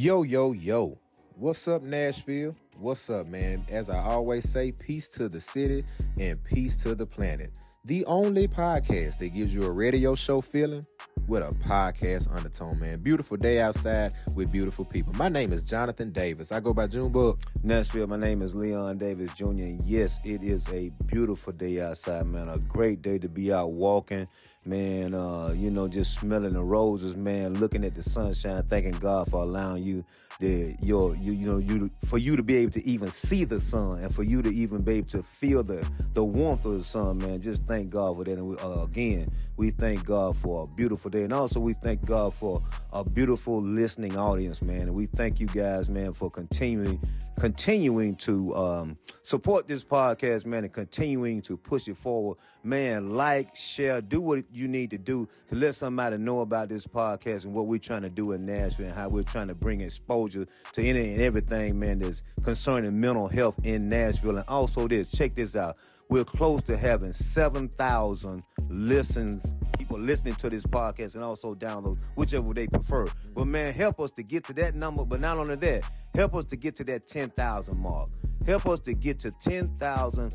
Yo, 0.00 0.22
yo, 0.22 0.52
yo. 0.52 0.96
What's 1.34 1.66
up, 1.66 1.82
Nashville? 1.82 2.54
What's 2.78 3.10
up, 3.10 3.26
man? 3.26 3.66
As 3.68 3.90
I 3.90 3.98
always 3.98 4.48
say, 4.48 4.70
peace 4.70 5.08
to 5.08 5.28
the 5.28 5.40
city 5.40 5.82
and 6.20 6.38
peace 6.44 6.76
to 6.84 6.94
the 6.94 7.04
planet. 7.04 7.50
The 7.84 8.04
only 8.04 8.46
podcast 8.46 9.18
that 9.18 9.30
gives 9.30 9.52
you 9.52 9.64
a 9.64 9.70
radio 9.72 10.14
show 10.14 10.40
feeling 10.40 10.86
with 11.26 11.42
a 11.42 11.52
podcast 11.66 12.32
undertone, 12.32 12.78
man. 12.78 13.00
Beautiful 13.00 13.36
day 13.36 13.60
outside 13.60 14.12
with 14.36 14.52
beautiful 14.52 14.84
people. 14.84 15.12
My 15.14 15.28
name 15.28 15.52
is 15.52 15.64
Jonathan 15.64 16.12
Davis. 16.12 16.52
I 16.52 16.60
go 16.60 16.72
by 16.72 16.86
Junebug. 16.86 17.40
Nashville, 17.64 18.06
my 18.06 18.16
name 18.16 18.40
is 18.40 18.54
Leon 18.54 18.98
Davis 18.98 19.32
Jr. 19.34 19.46
And 19.46 19.80
yes, 19.80 20.20
it 20.24 20.44
is 20.44 20.68
a 20.72 20.90
beautiful 21.06 21.52
day 21.52 21.80
outside, 21.80 22.24
man. 22.26 22.48
A 22.48 22.58
great 22.60 23.02
day 23.02 23.18
to 23.18 23.28
be 23.28 23.52
out 23.52 23.72
walking, 23.72 24.28
man. 24.68 25.14
Uh, 25.14 25.52
you 25.56 25.70
know, 25.70 25.88
just 25.88 26.20
smelling 26.20 26.52
the 26.52 26.62
roses, 26.62 27.16
man. 27.16 27.54
Looking 27.54 27.84
at 27.84 27.94
the 27.94 28.02
sunshine, 28.02 28.62
thanking 28.64 28.92
God 28.92 29.30
for 29.30 29.42
allowing 29.42 29.82
you 29.82 30.04
the 30.40 30.76
your 30.80 31.16
you 31.16 31.32
you 31.32 31.46
know 31.46 31.58
you 31.58 31.90
for 32.06 32.16
you 32.18 32.36
to 32.36 32.42
be 32.44 32.56
able 32.56 32.70
to 32.70 32.86
even 32.86 33.10
see 33.10 33.42
the 33.44 33.58
sun 33.58 33.98
and 34.00 34.14
for 34.14 34.22
you 34.22 34.40
to 34.40 34.50
even 34.50 34.82
be 34.82 34.94
able 34.94 35.08
to 35.08 35.22
feel 35.22 35.64
the 35.64 35.88
the 36.12 36.24
warmth 36.24 36.64
of 36.64 36.74
the 36.74 36.84
sun, 36.84 37.18
man. 37.18 37.40
Just 37.40 37.64
thank 37.64 37.90
God 37.90 38.16
for 38.16 38.24
that. 38.24 38.32
And 38.32 38.48
we, 38.48 38.56
uh, 38.58 38.84
again, 38.84 39.28
we 39.56 39.70
thank 39.70 40.04
God 40.04 40.36
for 40.36 40.64
a 40.64 40.66
beautiful 40.66 41.10
day, 41.10 41.24
and 41.24 41.32
also 41.32 41.58
we 41.58 41.72
thank 41.72 42.04
God 42.06 42.32
for 42.34 42.62
a 42.92 43.02
beautiful 43.02 43.60
listening 43.60 44.16
audience, 44.16 44.62
man. 44.62 44.82
And 44.82 44.94
we 44.94 45.06
thank 45.06 45.40
you 45.40 45.46
guys, 45.46 45.90
man, 45.90 46.12
for 46.12 46.30
continuing 46.30 47.00
continuing 47.38 48.16
to 48.16 48.54
um, 48.54 48.98
support 49.22 49.68
this 49.68 49.84
podcast, 49.84 50.44
man, 50.46 50.64
and 50.64 50.72
continuing 50.72 51.40
to 51.42 51.56
push 51.56 51.88
it 51.88 51.96
forward. 51.96 52.38
Man, 52.62 53.14
like, 53.16 53.54
share, 53.54 54.00
do 54.00 54.20
what 54.20 54.44
you 54.52 54.68
need 54.68 54.90
to 54.90 54.98
do 54.98 55.28
to 55.48 55.54
let 55.54 55.74
somebody 55.74 56.18
know 56.18 56.40
about 56.40 56.68
this 56.68 56.86
podcast 56.86 57.44
and 57.44 57.54
what 57.54 57.66
we're 57.66 57.78
trying 57.78 58.02
to 58.02 58.10
do 58.10 58.32
in 58.32 58.44
Nashville 58.44 58.86
and 58.86 58.94
how 58.94 59.08
we're 59.08 59.22
trying 59.22 59.48
to 59.48 59.54
bring 59.54 59.80
exposure 59.80 60.46
to 60.72 60.82
any 60.82 61.12
and 61.12 61.22
everything, 61.22 61.78
man, 61.78 61.98
that's 61.98 62.24
concerning 62.42 63.00
mental 63.00 63.28
health 63.28 63.58
in 63.64 63.88
Nashville. 63.88 64.38
And 64.38 64.48
also 64.48 64.88
this, 64.88 65.10
check 65.10 65.34
this 65.34 65.54
out. 65.54 65.76
We're 66.08 66.24
close 66.24 66.62
to 66.62 66.76
having 66.76 67.12
7,000 67.12 68.42
listens, 68.68 69.54
people 69.88 70.02
listening 70.02 70.34
to 70.34 70.50
this 70.50 70.64
podcast 70.64 71.14
and 71.14 71.24
also 71.24 71.54
download, 71.54 71.98
whichever 72.14 72.52
they 72.52 72.66
prefer. 72.66 73.06
Mm-hmm. 73.06 73.32
But 73.34 73.46
man, 73.46 73.72
help 73.72 74.00
us 74.00 74.10
to 74.12 74.22
get 74.22 74.44
to 74.44 74.52
that 74.54 74.74
number. 74.74 75.04
But 75.04 75.20
not 75.20 75.38
only 75.38 75.56
that, 75.56 75.90
help 76.14 76.34
us 76.34 76.44
to 76.46 76.56
get 76.56 76.76
to 76.76 76.84
that 76.84 77.06
10,000 77.06 77.78
mark. 77.78 78.10
Help 78.46 78.66
us 78.66 78.80
to 78.80 78.94
get 78.94 79.20
to 79.20 79.30
10,000 79.42 80.34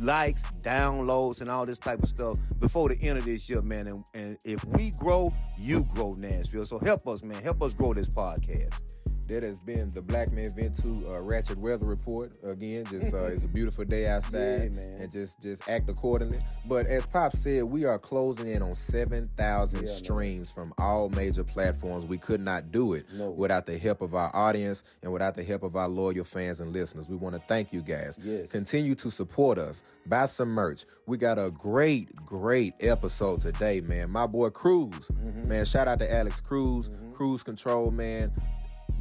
likes, 0.00 0.44
downloads, 0.62 1.40
and 1.40 1.50
all 1.50 1.66
this 1.66 1.78
type 1.78 2.02
of 2.02 2.08
stuff 2.08 2.38
before 2.58 2.88
the 2.88 3.00
end 3.00 3.18
of 3.18 3.24
this 3.24 3.48
year, 3.48 3.62
man. 3.62 3.86
And, 3.86 4.04
and 4.14 4.38
if 4.44 4.64
we 4.64 4.90
grow, 4.90 5.32
you 5.58 5.84
grow, 5.94 6.14
Nashville. 6.14 6.64
So 6.64 6.78
help 6.78 7.06
us, 7.08 7.22
man. 7.22 7.42
Help 7.42 7.62
us 7.62 7.74
grow 7.74 7.94
this 7.94 8.08
podcast. 8.08 8.80
That 9.28 9.42
has 9.42 9.60
been 9.60 9.90
the 9.90 10.00
Black 10.00 10.32
Man 10.32 10.54
Vent 10.54 10.80
Too 10.80 11.04
uh, 11.06 11.20
Ratchet 11.20 11.58
Weather 11.58 11.84
Report. 11.84 12.32
Again, 12.42 12.86
just 12.86 13.12
uh, 13.12 13.26
it's 13.26 13.44
a 13.44 13.48
beautiful 13.48 13.84
day 13.84 14.06
outside, 14.06 14.72
Yeah, 14.74 14.80
man. 14.80 14.94
and 15.00 15.12
just 15.12 15.42
just 15.42 15.68
act 15.68 15.90
accordingly. 15.90 16.38
But 16.66 16.86
as 16.86 17.04
Pop 17.04 17.34
said, 17.34 17.64
we 17.64 17.84
are 17.84 17.98
closing 17.98 18.48
in 18.48 18.62
on 18.62 18.74
seven 18.74 19.28
thousand 19.36 19.80
Yeah, 19.80 19.86
man. 19.88 19.94
streams 19.96 20.50
from 20.50 20.72
all 20.78 21.10
major 21.10 21.44
platforms. 21.44 22.06
We 22.06 22.16
could 22.16 22.40
not 22.40 22.72
do 22.72 22.94
it 22.94 23.04
No. 23.12 23.28
without 23.30 23.66
the 23.66 23.76
help 23.76 24.00
of 24.00 24.14
our 24.14 24.34
audience 24.34 24.82
and 25.02 25.12
without 25.12 25.34
the 25.34 25.44
help 25.44 25.62
of 25.62 25.76
our 25.76 25.88
loyal 25.88 26.24
fans 26.24 26.60
and 26.62 26.72
listeners. 26.72 27.10
We 27.10 27.16
want 27.16 27.34
to 27.34 27.42
thank 27.48 27.70
you 27.70 27.82
guys. 27.82 28.18
Yes. 28.22 28.50
Continue 28.50 28.94
to 28.94 29.10
support 29.10 29.58
us. 29.58 29.82
Buy 30.06 30.24
some 30.24 30.48
merch. 30.48 30.86
We 31.06 31.18
got 31.18 31.38
a 31.38 31.50
great, 31.50 32.16
great 32.24 32.72
episode 32.80 33.42
today, 33.42 33.82
man. 33.82 34.10
My 34.10 34.26
boy 34.26 34.48
Cruz, 34.48 34.88
Mm-hmm. 34.88 35.48
man. 35.48 35.64
Shout 35.66 35.86
out 35.86 35.98
to 35.98 36.10
Alex 36.10 36.40
Cruz, 36.40 36.88
Cruise 37.12 37.42
Control, 37.42 37.90
man 37.90 38.32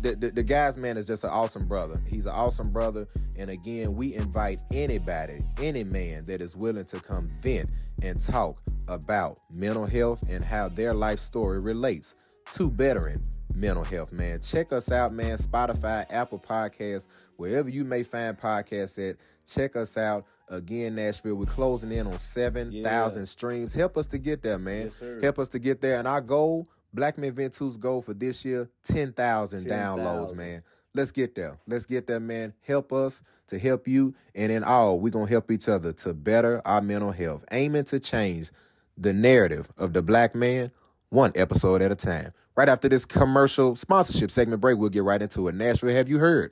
the, 0.01 0.15
the, 0.15 0.31
the 0.31 0.43
guy's 0.43 0.77
man 0.77 0.97
is 0.97 1.07
just 1.07 1.23
an 1.23 1.29
awesome 1.29 1.67
brother. 1.67 1.99
He's 2.07 2.25
an 2.25 2.31
awesome 2.33 2.69
brother. 2.71 3.07
And 3.37 3.49
again, 3.49 3.95
we 3.95 4.13
invite 4.15 4.59
anybody, 4.71 5.39
any 5.61 5.83
man 5.83 6.23
that 6.25 6.41
is 6.41 6.55
willing 6.55 6.85
to 6.85 6.99
come 6.99 7.27
vent 7.41 7.69
and 8.01 8.21
talk 8.21 8.61
about 8.87 9.39
mental 9.53 9.85
health 9.85 10.23
and 10.29 10.43
how 10.43 10.69
their 10.69 10.93
life 10.93 11.19
story 11.19 11.59
relates 11.59 12.15
to 12.53 12.69
bettering 12.69 13.21
mental 13.55 13.83
health, 13.83 14.11
man. 14.11 14.39
Check 14.39 14.71
us 14.71 14.91
out, 14.91 15.13
man. 15.13 15.37
Spotify, 15.37 16.05
Apple 16.11 16.39
Podcasts, 16.39 17.07
wherever 17.37 17.69
you 17.69 17.83
may 17.83 18.03
find 18.03 18.37
podcasts 18.39 18.97
at. 19.09 19.17
Check 19.45 19.75
us 19.75 19.97
out. 19.97 20.25
Again, 20.49 20.95
Nashville, 20.95 21.35
we're 21.35 21.45
closing 21.45 21.91
in 21.91 22.05
on 22.07 22.17
7,000 22.17 23.21
Yeah. 23.21 23.25
streams. 23.25 23.73
Help 23.73 23.97
us 23.97 24.07
to 24.07 24.17
get 24.17 24.41
there, 24.41 24.57
man. 24.59 24.91
Yes. 25.01 25.21
Help 25.23 25.39
us 25.39 25.49
to 25.49 25.59
get 25.59 25.81
there. 25.81 25.97
And 25.99 26.07
our 26.07 26.21
goal, 26.21 26.67
Black 26.97 27.17
Men 27.19 27.31
Vent 27.31 27.53
Too's 27.53 27.77
goal 27.77 28.01
for 28.01 28.15
this 28.15 28.43
year, 28.43 28.67
10,000 28.85 29.65
downloads, 29.67 30.29
10,000. 30.29 30.37
man. 30.37 30.63
Let's 30.95 31.11
get 31.11 31.35
there. 31.35 31.59
Let's 31.67 31.85
get 31.85 32.07
there, 32.07 32.19
man. 32.19 32.53
Help 32.61 32.91
us 32.91 33.21
to 33.49 33.59
help 33.59 33.87
you. 33.87 34.15
And 34.33 34.51
in 34.51 34.63
all, 34.63 34.99
we're 34.99 35.11
going 35.11 35.27
to 35.27 35.31
help 35.31 35.51
each 35.51 35.69
other 35.69 35.93
to 35.93 36.13
better 36.15 36.59
our 36.65 36.81
mental 36.81 37.11
health, 37.11 37.45
aiming 37.51 37.83
to 37.85 37.99
change 37.99 38.49
the 38.97 39.13
narrative 39.13 39.69
of 39.77 39.93
the 39.93 40.01
black 40.01 40.33
man 40.33 40.71
one 41.09 41.31
episode 41.35 41.83
at 41.83 41.91
a 41.91 41.95
time. 41.95 42.33
Right 42.55 42.67
after 42.67 42.89
this 42.89 43.05
commercial 43.05 43.75
sponsorship 43.75 44.31
segment 44.31 44.59
break, 44.59 44.79
we'll 44.79 44.89
get 44.89 45.03
right 45.03 45.21
into 45.21 45.47
it. 45.47 45.53
Nashville, 45.53 45.93
have 45.95 46.09
you 46.09 46.17
heard 46.17 46.51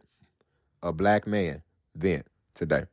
a 0.83 0.93
black 0.93 1.25
man 1.25 1.63
vent 1.95 2.27
today? 2.53 2.83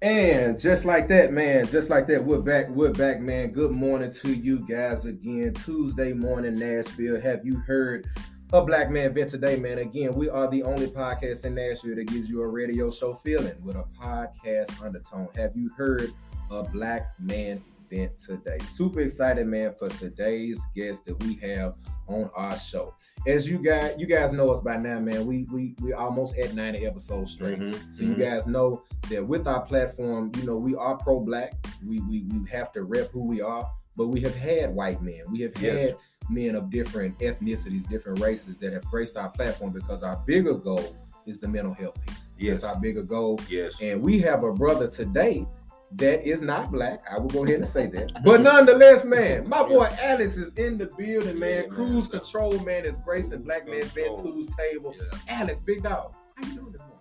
And 0.00 0.56
just 0.56 0.84
like 0.84 1.08
that, 1.08 1.32
man, 1.32 1.66
just 1.66 1.90
like 1.90 2.06
that, 2.06 2.24
we're 2.24 2.40
back. 2.40 2.68
We're 2.68 2.92
back, 2.92 3.18
man. 3.20 3.50
Good 3.50 3.72
morning 3.72 4.12
to 4.12 4.32
you 4.32 4.60
guys 4.60 5.06
again. 5.06 5.54
Tuesday 5.54 6.12
morning, 6.12 6.56
Nashville. 6.56 7.20
Have 7.20 7.44
you 7.44 7.56
heard 7.56 8.06
a 8.52 8.62
black 8.62 8.90
man 8.92 9.12
vent 9.12 9.30
today, 9.30 9.58
man? 9.58 9.78
Again, 9.78 10.12
we 10.14 10.30
are 10.30 10.48
the 10.48 10.62
only 10.62 10.86
podcast 10.86 11.44
in 11.44 11.56
Nashville 11.56 11.96
that 11.96 12.06
gives 12.06 12.30
you 12.30 12.42
a 12.42 12.46
radio 12.46 12.92
show 12.92 13.12
feeling 13.12 13.56
with 13.64 13.74
a 13.74 13.82
podcast 14.00 14.80
undertone. 14.80 15.30
Have 15.34 15.56
you 15.56 15.68
heard 15.76 16.12
a 16.52 16.62
black 16.62 17.18
man 17.18 17.60
vent 17.90 18.18
today? 18.18 18.58
Super 18.64 19.00
excited, 19.00 19.46
man, 19.46 19.72
for 19.72 19.88
today's 19.88 20.60
guest 20.74 21.04
that 21.06 21.22
we 21.24 21.34
have 21.36 21.76
on 22.06 22.30
our 22.34 22.56
show. 22.58 22.94
As 23.26 23.48
you 23.48 23.58
guys, 23.58 23.94
you 23.98 24.06
guys 24.06 24.32
know 24.32 24.50
us 24.50 24.60
by 24.60 24.76
now, 24.76 24.98
man. 25.00 25.26
We 25.26 25.44
we 25.52 25.74
we 25.82 25.92
almost 25.92 26.36
at 26.38 26.54
90 26.54 26.86
episodes 26.86 27.32
straight. 27.32 27.58
Mhm, 27.58 27.94
So 27.94 28.02
you 28.04 28.14
mhm. 28.14 28.20
guys 28.20 28.46
know 28.46 28.82
that 29.10 29.26
with 29.26 29.46
our 29.46 29.62
platform, 29.62 30.32
you 30.36 30.44
know, 30.44 30.56
we 30.56 30.74
are 30.74 30.96
pro-black. 30.96 31.52
We 31.86 32.00
we 32.00 32.22
we 32.22 32.48
have 32.50 32.72
to 32.72 32.82
rep 32.84 33.10
who 33.10 33.24
we 33.24 33.40
are, 33.40 33.70
but 33.96 34.08
we 34.08 34.20
have 34.20 34.34
had 34.34 34.74
white 34.74 35.02
men. 35.02 35.22
We 35.30 35.40
have 35.42 35.52
Yes. 35.60 35.82
had 35.82 35.96
men 36.30 36.54
of 36.54 36.70
different 36.70 37.18
ethnicities, 37.18 37.88
different 37.88 38.20
races 38.20 38.56
that 38.58 38.72
have 38.72 38.84
graced 38.86 39.16
our 39.16 39.30
platform 39.30 39.72
because 39.72 40.02
our 40.02 40.22
bigger 40.26 40.54
goal 40.54 40.94
is 41.26 41.38
the 41.38 41.48
mental 41.48 41.74
health 41.74 41.98
piece. 42.06 42.28
Yes. 42.38 42.62
That's 42.62 42.74
our 42.74 42.80
bigger 42.80 43.02
goal. 43.02 43.38
Yes. 43.50 43.80
And 43.82 44.00
we 44.02 44.18
have 44.20 44.44
a 44.44 44.52
brother 44.52 44.88
today 44.88 45.46
that 45.92 46.26
is 46.28 46.42
not 46.42 46.70
black. 46.70 47.00
I 47.10 47.18
will 47.18 47.28
go 47.28 47.44
ahead 47.44 47.56
and 47.56 47.68
say 47.68 47.86
that. 47.88 48.22
But 48.24 48.42
nonetheless, 48.42 49.04
man, 49.04 49.48
my 49.48 49.62
boy 49.62 49.88
Alex 50.02 50.36
is 50.36 50.52
in 50.54 50.76
the 50.78 50.86
building, 50.86 51.38
man. 51.38 51.50
Yeah, 51.50 51.60
man. 51.62 51.70
Cruz 51.70 52.08
control, 52.08 52.58
man, 52.60 52.84
is 52.84 52.96
gracing 52.98 53.42
Black 53.42 53.66
Man 53.66 53.80
Control. 53.82 54.16
Vent 54.16 54.26
Too's 54.34 54.48
table. 54.56 54.94
Yeah. 54.96 55.18
Alex, 55.40 55.60
big 55.62 55.82
dog. 55.82 56.14
How 56.36 56.48
you 56.48 56.54
doing 56.56 56.72
this 56.72 56.80
morning? 56.82 56.98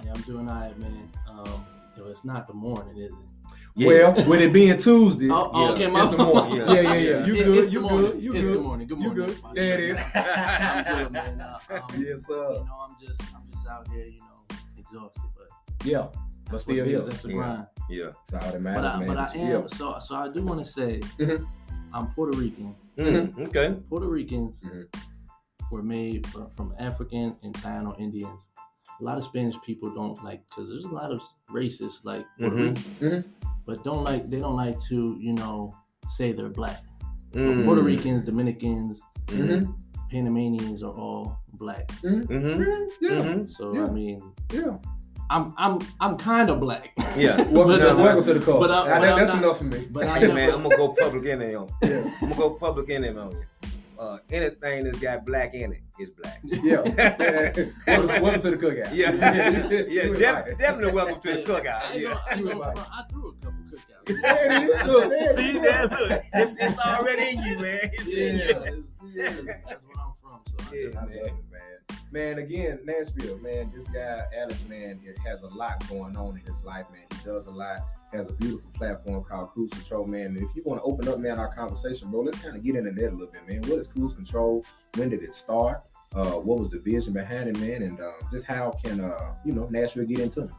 Hey, 0.00 0.08
I'm 0.14 0.20
doing 0.22 0.48
all 0.48 0.60
right, 0.60 0.78
man. 0.78 1.10
Um, 1.28 1.66
yo, 1.96 2.06
it's 2.06 2.24
not 2.24 2.46
the 2.46 2.54
morning, 2.54 2.96
is 2.98 3.12
it? 3.12 3.18
Yeah. 3.76 3.86
Well, 3.86 4.28
with 4.28 4.40
it 4.42 4.52
being 4.52 4.76
Tuesday, 4.78 5.28
Oh, 5.30 5.50
Yeah, 5.54 5.70
okay, 5.72 5.86
my 5.86 6.02
it's 6.04 6.10
the 6.16 6.18
morning. 6.22 6.56
Yeah. 6.56 6.72
Yeah, 6.72 6.80
yeah, 6.80 6.94
yeah. 6.94 7.26
You 7.26 7.34
good? 7.44 7.56
It's 7.58 7.66
the 7.68 7.72
You 7.72 7.80
morning. 7.80 8.10
good? 8.12 8.22
You 8.22 8.34
it's 8.34 8.46
the 8.48 8.58
morning. 8.58 8.86
Good 8.88 8.98
morning. 8.98 9.16
You 9.16 9.26
good? 9.26 9.30
everybody. 9.30 9.60
There 9.60 9.74
it 9.74 9.80
is. 9.80 9.96
I'm 10.14 10.84
good, 10.98 11.12
man. 11.12 11.40
Uh, 11.40 11.58
um, 11.74 11.80
Yes, 12.04 12.26
sir. 12.26 12.34
You 12.34 12.64
know, 12.64 12.86
I'm 12.88 12.96
just, 13.00 13.22
I'm 13.34 13.42
just 13.52 13.66
out 13.68 13.88
here, 13.88 14.04
you 14.06 14.18
know, 14.20 14.56
exhausted, 14.76 15.22
but 15.36 15.86
Yeah, 15.86 16.06
but 16.44 16.50
that's 16.52 16.62
still 16.64 16.74
here. 16.76 16.84
it 16.84 16.88
here. 16.88 17.00
is. 17.00 17.06
That's 17.06 17.22
the 17.22 17.28
Yeah. 17.28 17.34
grind. 17.34 17.66
Yeah. 17.90 18.10
That's 18.30 18.34
all 18.34 18.52
that 18.52 18.62
But 18.62 18.84
I, 18.84 18.98
man. 18.98 19.08
but 19.08 19.18
I 19.18 19.24
That 19.26 19.36
you- 19.36 19.56
am. 19.62 19.68
So, 19.68 19.98
so 20.00 20.14
I 20.14 20.28
do 20.28 20.42
want 20.42 20.64
to 20.64 20.70
say, 20.70 21.00
Mhm. 21.18 21.46
I'm 21.92 22.06
Puerto 22.14 22.38
Rican. 22.38 22.74
Mhm, 22.96 23.48
Okay. 23.48 23.74
Puerto 23.88 24.06
Ricans 24.08 24.60
Mhm. 24.62 24.84
were 25.72 25.82
made 25.82 26.26
from, 26.28 26.48
from 26.50 26.74
African 26.78 27.36
and 27.42 27.52
Taino 27.54 27.98
Indians. 27.98 28.48
A 29.00 29.04
lot 29.04 29.18
of 29.18 29.24
Spanish 29.24 29.54
people 29.66 29.92
don't 29.94 30.22
like 30.22 30.42
because 30.48 30.68
there's 30.68 30.84
a 30.84 30.88
lot 31.00 31.10
of 31.10 31.20
racists 31.50 32.04
like 32.04 32.24
Puerto 32.38 32.56
Mhm. 32.56 32.60
Ricans, 32.68 32.86
Mhm. 33.00 33.24
but 33.66 33.82
don't 33.84 34.04
like 34.04 34.28
they 34.30 34.38
don't 34.40 34.56
like 34.56 34.78
to 34.90 35.16
you 35.20 35.32
know 35.32 35.74
say 36.08 36.32
they're 36.32 36.48
black. 36.48 36.82
Puerto 37.32 37.82
Ricans, 37.82 38.24
Dominicans. 38.26 39.00
Panamanians 40.10 40.82
are 40.82 40.92
all 40.92 41.38
black. 41.54 41.86
Mhm. 42.02 42.26
Mhm. 42.26 42.88
Yeah, 43.00 43.10
Mhm. 43.22 43.48
So 43.50 43.72
Yeah. 43.74 43.86
I 43.86 43.90
mean, 43.90 44.20
yeah. 44.52 44.76
I'm 45.30 45.54
I'm 45.56 45.78
I'm 46.00 46.18
kind 46.18 46.50
of 46.50 46.58
black. 46.60 46.92
Yeah. 47.16 47.36
Welcome, 47.50 47.52
But, 47.54 47.78
to, 47.78 47.90
uh, 47.92 47.96
welcome 47.96 48.24
to 48.24 48.34
the 48.34 48.40
call. 48.44 48.60
but 48.60 48.70
I- 48.70 48.84
but 48.84 49.08
I'm 49.08 49.18
that's 49.18 49.32
not- 49.32 49.42
enough 49.42 49.58
for 49.58 49.64
me. 49.64 49.86
but 49.90 50.04
I 50.04 50.18
Hey 50.18 50.28
am- 50.28 50.34
man, 50.34 50.50
I'm 50.50 50.62
gonna 50.64 50.76
go 50.76 50.88
public 50.98 51.24
in 51.24 51.38
there. 51.38 51.52
yo. 51.52 51.68
Yeah. 51.82 52.02
I'm 52.20 52.28
gonna 52.30 52.34
go 52.34 52.50
public 52.50 52.88
in 52.90 53.02
there, 53.02 53.14
man. 53.14 53.32
uh, 53.98 54.18
anything 54.30 54.84
that's 54.84 54.98
got 54.98 55.24
black 55.24 55.54
in 55.54 55.72
it 55.72 55.80
is 56.00 56.10
black. 56.10 56.40
Yeah. 56.42 56.80
welcome, 57.86 58.22
welcome 58.22 58.40
to 58.42 58.50
the 58.50 58.56
cookout. 58.56 58.88
Yeah, 58.92 59.10
yeah, 59.70 60.04
You 60.04 60.10
was 60.10 60.18
def- 60.18 60.58
definitely 60.58 60.92
welcome 60.92 61.20
to 61.20 61.28
the 61.32 61.40
I 61.40 61.44
cookout. 61.44 61.90
ain't 61.92 62.02
Yeah. 62.02 62.08
gonna- 62.08 62.20
I, 62.28 62.32
ain't 62.34 62.38
You 62.40 62.44
was 62.46 62.54
gonna 62.54 62.64
right. 62.66 62.76
front, 62.76 62.90
I 62.92 63.02
threw 63.10 63.28
a 63.28 63.44
couple 63.44 63.60
cookouts. 63.70 64.22
There 64.22 64.46
it 64.46 64.62
is. 64.62 64.84
Look, 64.86 65.08
there 65.10 65.32
See 65.34 65.48
is. 65.50 65.62
that? 65.62 65.90
Look, 65.92 66.22
it's, 66.34 66.56
it's 66.58 66.78
already 66.78 67.36
in 67.36 67.42
you, 67.42 67.58
man. 67.58 67.78
It's 67.84 68.16
Yeah, 68.16 68.24
in 68.24 68.34
you. 68.34 68.42
it's- 68.42 68.74
yeah, 69.12 69.54
that's 69.68 69.84
where 69.84 70.00
I'm 70.00 70.12
from. 70.22 70.40
So 70.46 70.54
I 70.58 70.74
Yeah. 70.74 70.82
just- 70.86 70.94
love 70.96 71.10
it, 71.10 71.22
man. 71.24 71.49
Man, 72.12 72.38
again, 72.38 72.80
Nashville, 72.84 73.38
man, 73.38 73.70
this 73.74 73.84
guy, 73.84 74.22
Alex, 74.36 74.64
man, 74.68 75.00
it 75.04 75.16
has 75.18 75.42
a 75.42 75.48
lot 75.48 75.86
going 75.88 76.16
on 76.16 76.38
in 76.38 76.44
his 76.46 76.62
life, 76.64 76.86
man. 76.90 77.02
He 77.10 77.24
does 77.24 77.46
a 77.46 77.50
lot, 77.50 77.78
has 78.12 78.28
a 78.28 78.32
beautiful 78.32 78.70
platform 78.74 79.22
called 79.24 79.50
Cruz 79.50 79.70
Control, 79.70 80.06
man. 80.06 80.26
And 80.26 80.38
if 80.38 80.48
you 80.56 80.62
want 80.64 80.80
to 80.80 80.84
open 80.84 81.08
up, 81.08 81.18
man, 81.18 81.38
our 81.38 81.54
conversation, 81.54 82.10
bro, 82.10 82.22
let's 82.22 82.40
kind 82.42 82.56
of 82.56 82.64
get 82.64 82.74
into 82.76 82.90
that 82.90 83.08
a 83.10 83.14
little 83.14 83.26
bit, 83.32 83.46
man. 83.48 83.62
What 83.70 83.78
is 83.78 83.86
Cruz 83.86 84.14
Control? 84.14 84.64
When 84.96 85.08
did 85.10 85.22
it 85.22 85.34
start? 85.34 85.86
Uh, 86.12 86.32
what 86.32 86.58
was 86.58 86.70
the 86.70 86.80
vision 86.80 87.12
behind 87.12 87.48
it, 87.48 87.58
man? 87.60 87.82
And 87.82 88.00
uh, 88.00 88.10
just 88.32 88.44
how 88.44 88.72
can, 88.82 89.00
uh, 89.00 89.34
you 89.44 89.52
know, 89.52 89.68
Nashville 89.70 90.04
get 90.06 90.18
into 90.18 90.42
it? 90.42 90.50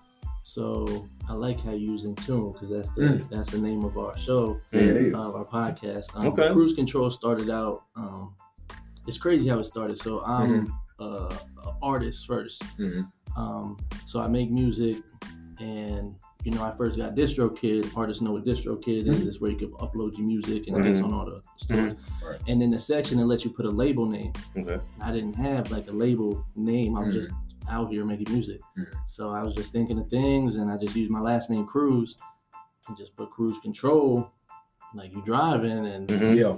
So 0.44 1.07
I 1.30 1.34
like 1.34 1.60
how 1.62 1.72
you 1.74 1.92
using 1.92 2.16
tune 2.16 2.54
because 2.54 2.69
that's 2.69 2.89
the 2.95 3.01
Mm. 3.01 3.30
that's 3.30 3.51
the 3.51 3.57
name 3.60 3.84
of 3.84 3.95
our 3.98 4.18
show, 4.18 4.60
Yeah, 4.72 4.80
it 4.81 4.95
is. 4.98 5.13
our 5.13 5.45
podcast. 5.45 6.16
Um, 6.16 6.27
Okay. 6.27 6.51
Cruz 6.54 6.74
Control 6.74 7.12
started 7.12 7.50
out. 7.50 7.84
Um, 7.95 8.34
it's 9.07 9.18
crazy 9.19 9.50
how 9.50 9.60
it 9.60 9.66
started. 9.66 10.00
So 10.01 10.22
I'm 10.24 10.74
uh, 11.01 11.36
artist 11.81 12.27
1st 12.27 12.62
Mhm. 12.80 13.12
Um, 13.38 13.77
so 14.06 14.19
I 14.19 14.27
make 14.27 14.51
music, 14.51 14.98
and 15.59 16.15
you 16.44 16.51
know 16.51 16.63
I 16.63 16.75
first 16.75 16.98
got 16.98 17.15
DistroKid. 17.15 17.95
Artists 17.95 18.21
know 18.21 18.33
what 18.33 18.44
DistroKid 18.45 19.07
is. 19.07 19.21
Mhm. 19.21 19.27
It's 19.27 19.39
where 19.42 19.51
you 19.51 19.57
can 19.57 19.71
upload 19.86 20.18
your 20.18 20.27
music 20.27 20.68
and 20.68 20.75
it 20.77 20.83
gets 20.83 21.00
on 21.01 21.13
all 21.13 21.25
the 21.25 21.42
stores. 21.57 21.95
Right. 22.27 22.39
And 22.50 22.62
in 22.62 22.71
the 22.71 22.80
section 22.80 23.19
it 23.19 23.25
lets 23.25 23.45
you 23.45 23.51
put 23.51 23.65
a 23.65 23.69
label 23.69 24.06
name. 24.06 24.33
Okay. 24.57 24.80
I 25.01 25.12
didn't 25.13 25.36
have 25.36 25.71
like 25.71 25.88
a 25.88 25.92
label 25.94 26.45
name. 26.56 26.98
I'm 26.98 27.09
Mhm. 27.09 27.13
just 27.13 27.31
out 27.69 27.89
here 27.89 28.03
making 28.06 28.33
music. 28.33 28.59
Mhm. 28.77 28.88
So 29.07 29.30
I 29.30 29.44
was 29.44 29.53
just 29.56 29.71
thinking 29.71 29.98
of 30.00 30.09
things 30.09 30.57
and 30.57 30.69
I 30.69 30.75
just 30.77 30.95
used 30.95 31.09
my 31.12 31.21
last 31.21 31.50
name 31.50 31.65
Cruz 31.65 32.18
and 32.89 32.98
just 32.98 33.15
put 33.15 33.30
cruise 33.31 33.57
control. 33.59 34.27
Like 34.94 35.12
you 35.13 35.21
driving 35.24 35.86
and. 35.86 36.09
Yeah. 36.36 36.57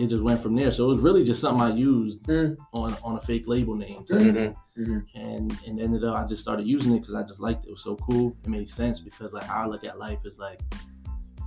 It 0.00 0.08
just 0.08 0.22
went 0.22 0.42
from 0.42 0.54
there. 0.54 0.72
So 0.72 0.84
it 0.86 0.94
was 0.94 0.98
really 1.00 1.24
just 1.24 1.40
something 1.40 1.60
I 1.62 1.74
used 1.74 2.22
Mm. 2.24 2.56
on 2.72 2.96
on 3.04 3.16
a 3.16 3.20
fake 3.20 3.44
label 3.46 3.74
name. 3.74 4.02
Mhm. 4.04 4.54
Mhm. 4.78 5.04
And 5.14 5.58
and 5.66 5.80
ended 5.80 6.04
up 6.04 6.16
I 6.16 6.26
just 6.26 6.42
started 6.42 6.66
using 6.66 6.94
it 6.94 7.00
because 7.00 7.14
I 7.14 7.22
just 7.22 7.40
liked 7.40 7.64
it. 7.64 7.68
It 7.68 7.72
was 7.72 7.82
so 7.82 7.96
cool. 7.96 8.36
It 8.44 8.48
made 8.48 8.68
sense 8.68 9.00
because 9.00 9.32
like 9.32 9.44
how 9.44 9.64
I 9.64 9.66
look 9.66 9.84
at 9.84 9.98
life 9.98 10.20
is 10.24 10.38
like, 10.38 10.60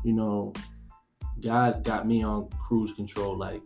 you 0.04 0.14
know, 0.14 0.54
God 1.42 1.84
got 1.84 2.08
me 2.08 2.24
on 2.24 2.48
cruise 2.68 2.94
control. 2.94 3.38
Like 3.38 3.62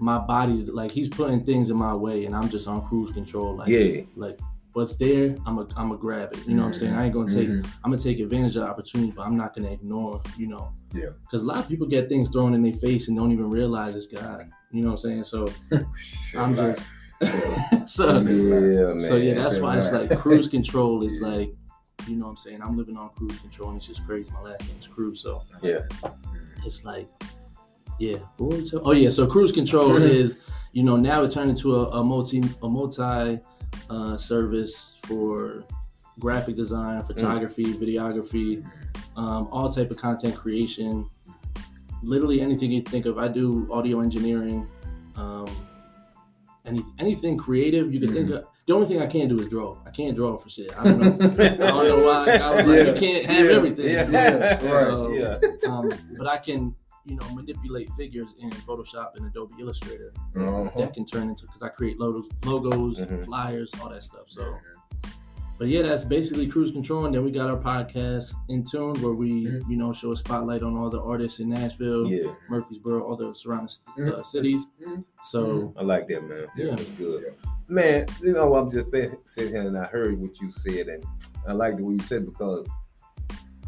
my 0.00 0.18
body's 0.18 0.68
like 0.68 0.90
he's 0.92 1.08
putting 1.08 1.44
things 1.44 1.70
in 1.70 1.76
my 1.76 1.94
way 1.94 2.24
and 2.26 2.34
I'm 2.36 2.48
just 2.48 2.68
on 2.68 2.86
cruise 2.86 3.12
control. 3.12 3.56
Like 3.56 3.68
Yeah. 3.68 4.02
like 4.16 4.38
what's 4.78 4.96
there, 4.96 5.34
I'm 5.46 5.58
a 5.58 5.66
I'm 5.76 5.90
a 5.92 5.96
grab 5.96 6.32
it. 6.34 6.46
You 6.46 6.54
know 6.54 6.62
what 6.62 6.68
I'm 6.68 6.74
saying? 6.74 6.94
I 6.94 7.04
ain't 7.06 7.14
gonna 7.14 7.30
take 7.34 7.48
Mhm. 7.48 7.66
I'm 7.84 7.90
gonna 7.90 8.02
take 8.02 8.20
advantage 8.20 8.54
of 8.56 8.62
the 8.62 8.68
opportunity, 8.70 9.12
but 9.14 9.22
I'm 9.26 9.36
not 9.36 9.54
gonna 9.54 9.72
ignore, 9.72 10.20
you 10.36 10.46
know. 10.46 10.72
Yeah. 10.94 11.10
Because 11.22 11.42
a 11.42 11.46
lot 11.46 11.58
of 11.58 11.68
people 11.68 11.86
get 11.86 12.08
things 12.08 12.30
thrown 12.30 12.54
in 12.54 12.62
their 12.62 12.72
face 12.74 13.08
and 13.08 13.16
don't 13.16 13.32
even 13.32 13.50
realize 13.50 13.96
it's 13.96 14.06
God. 14.06 14.48
You 14.72 14.82
know 14.82 14.88
what 14.92 15.04
I'm 15.04 15.24
saying? 15.24 15.24
So 15.24 15.46
I'm 16.38 16.54
just 16.56 16.82
so 17.96 18.06
Yeah, 18.12 18.94
man. 18.94 19.00
so 19.00 19.16
yeah, 19.16 19.34
that's 19.34 19.56
Say 19.56 19.60
why 19.60 19.76
it's 19.78 19.90
like 19.92 20.16
cruise 20.18 20.46
control 20.56 21.02
is 21.02 21.20
like, 21.20 21.52
you 22.06 22.16
know 22.16 22.26
what 22.26 22.30
I'm 22.32 22.36
saying? 22.36 22.60
I'm 22.62 22.76
living 22.78 22.96
on 22.96 23.10
cruise 23.16 23.38
control 23.40 23.70
and 23.70 23.78
it's 23.78 23.86
just 23.88 24.06
crazy. 24.06 24.30
My 24.30 24.42
last 24.50 24.60
name 24.68 24.76
is 24.80 24.86
Cruz, 24.86 25.20
so 25.22 25.42
Yeah. 25.62 25.80
it's 26.64 26.84
like, 26.84 27.08
yeah. 27.98 28.18
What 28.36 28.50
were 28.50 28.56
we 28.58 28.64
talking- 28.70 28.86
Oh 28.86 28.92
yeah, 28.92 29.10
so 29.10 29.26
Cruz 29.26 29.50
Control 29.50 29.96
is, 29.96 30.38
you 30.72 30.84
know, 30.84 30.96
now 30.96 31.22
it 31.24 31.32
turned 31.32 31.50
into 31.50 31.74
a, 31.74 31.88
a 32.00 32.04
multi 32.04 32.40
a 32.62 32.68
multi 32.68 33.40
uh, 33.90 34.16
service 34.16 34.96
for 35.04 35.64
graphic 36.18 36.56
design, 36.56 37.02
photography, 37.04 37.64
videography, 37.74 38.64
um, 39.16 39.48
all 39.52 39.70
type 39.72 39.90
of 39.90 39.96
content 39.96 40.34
creation. 40.34 41.08
Literally 42.02 42.40
anything 42.40 42.70
you 42.70 42.82
think 42.82 43.06
of. 43.06 43.18
I 43.18 43.28
do 43.28 43.68
audio 43.72 44.00
engineering. 44.00 44.68
Um, 45.16 45.46
any 46.64 46.80
anything 46.98 47.36
creative 47.36 47.92
you 47.92 47.98
can 48.00 48.12
think 48.12 48.30
of. 48.30 48.44
The 48.66 48.74
only 48.74 48.86
thing 48.86 49.00
I 49.00 49.06
can't 49.06 49.28
do 49.30 49.38
is 49.40 49.48
draw. 49.48 49.78
I 49.86 49.90
can't 49.90 50.14
draw 50.14 50.36
for 50.36 50.50
shit. 50.50 50.70
I 50.78 50.84
don't 50.84 50.98
know. 51.00 51.06
I 51.44 51.48
don't 51.56 51.58
know 51.88 52.04
why. 52.04 52.30
I 52.36 52.54
was 52.54 52.66
like, 52.66 52.76
Yeah. 52.76 52.84
you 52.84 52.94
can't 52.94 53.26
have 53.26 53.46
Yeah. 53.46 53.52
everything. 53.56 53.86
Yeah. 53.86 54.10
Yeah, 54.10 54.38
right. 54.50 54.60
So, 54.60 55.10
Yeah. 55.12 55.38
um, 55.70 55.90
but 56.18 56.26
I 56.26 56.36
can, 56.36 56.74
you 57.08 57.16
know, 57.16 57.34
manipulate 57.34 57.90
figures 57.92 58.34
in 58.38 58.50
Photoshop 58.50 59.16
and 59.16 59.26
Adobe 59.26 59.54
Illustrator. 59.58 60.12
Uh-huh. 60.36 60.70
That 60.76 60.94
can 60.94 61.04
turn 61.06 61.28
into 61.30 61.46
because 61.46 61.62
I 61.62 61.68
create 61.68 61.98
logos, 61.98 62.28
logos, 62.44 62.98
Mhm. 62.98 63.24
flyers, 63.24 63.70
all 63.80 63.88
that 63.90 64.04
stuff. 64.04 64.24
So, 64.28 64.54
but 65.58 65.68
yeah, 65.68 65.82
that's 65.82 66.04
basically 66.04 66.46
Cruz 66.46 66.70
Control. 66.70 67.06
And 67.06 67.14
then 67.14 67.24
we 67.24 67.30
got 67.32 67.48
our 67.50 67.56
podcast 67.56 68.32
in 68.48 68.64
tune 68.64 68.94
where 69.02 69.12
we, 69.14 69.46
Mhm. 69.46 69.68
you 69.70 69.76
know, 69.76 69.92
show 69.92 70.12
a 70.12 70.16
spotlight 70.16 70.62
on 70.62 70.76
all 70.76 70.90
the 70.90 71.00
artists 71.00 71.40
in 71.40 71.48
Nashville, 71.48 72.06
Yeah. 72.10 72.32
Murfreesboro, 72.48 73.02
all 73.02 73.16
the 73.16 73.34
surrounding 73.34 73.68
uh, 73.88 74.00
Mhm. 74.00 74.24
cities. 74.26 74.62
Mhm. 74.80 75.04
So 75.24 75.72
I 75.76 75.82
like 75.82 76.06
that, 76.08 76.22
man. 76.28 76.46
Yeah. 76.56 76.70
That's 76.70 76.88
good. 76.90 77.24
Yeah. 77.26 77.50
Man, 77.70 78.06
you 78.22 78.32
know, 78.32 78.54
I'm 78.54 78.70
just 78.70 78.88
think, 78.90 79.18
sitting 79.28 79.52
here 79.52 79.62
and 79.62 79.76
I 79.76 79.84
heard 79.86 80.18
what 80.20 80.40
you 80.40 80.50
said, 80.50 80.88
and 80.88 81.04
I 81.46 81.52
like 81.52 81.76
the 81.76 81.82
way 81.84 81.94
you 81.94 82.00
said 82.00 82.24
because 82.24 82.66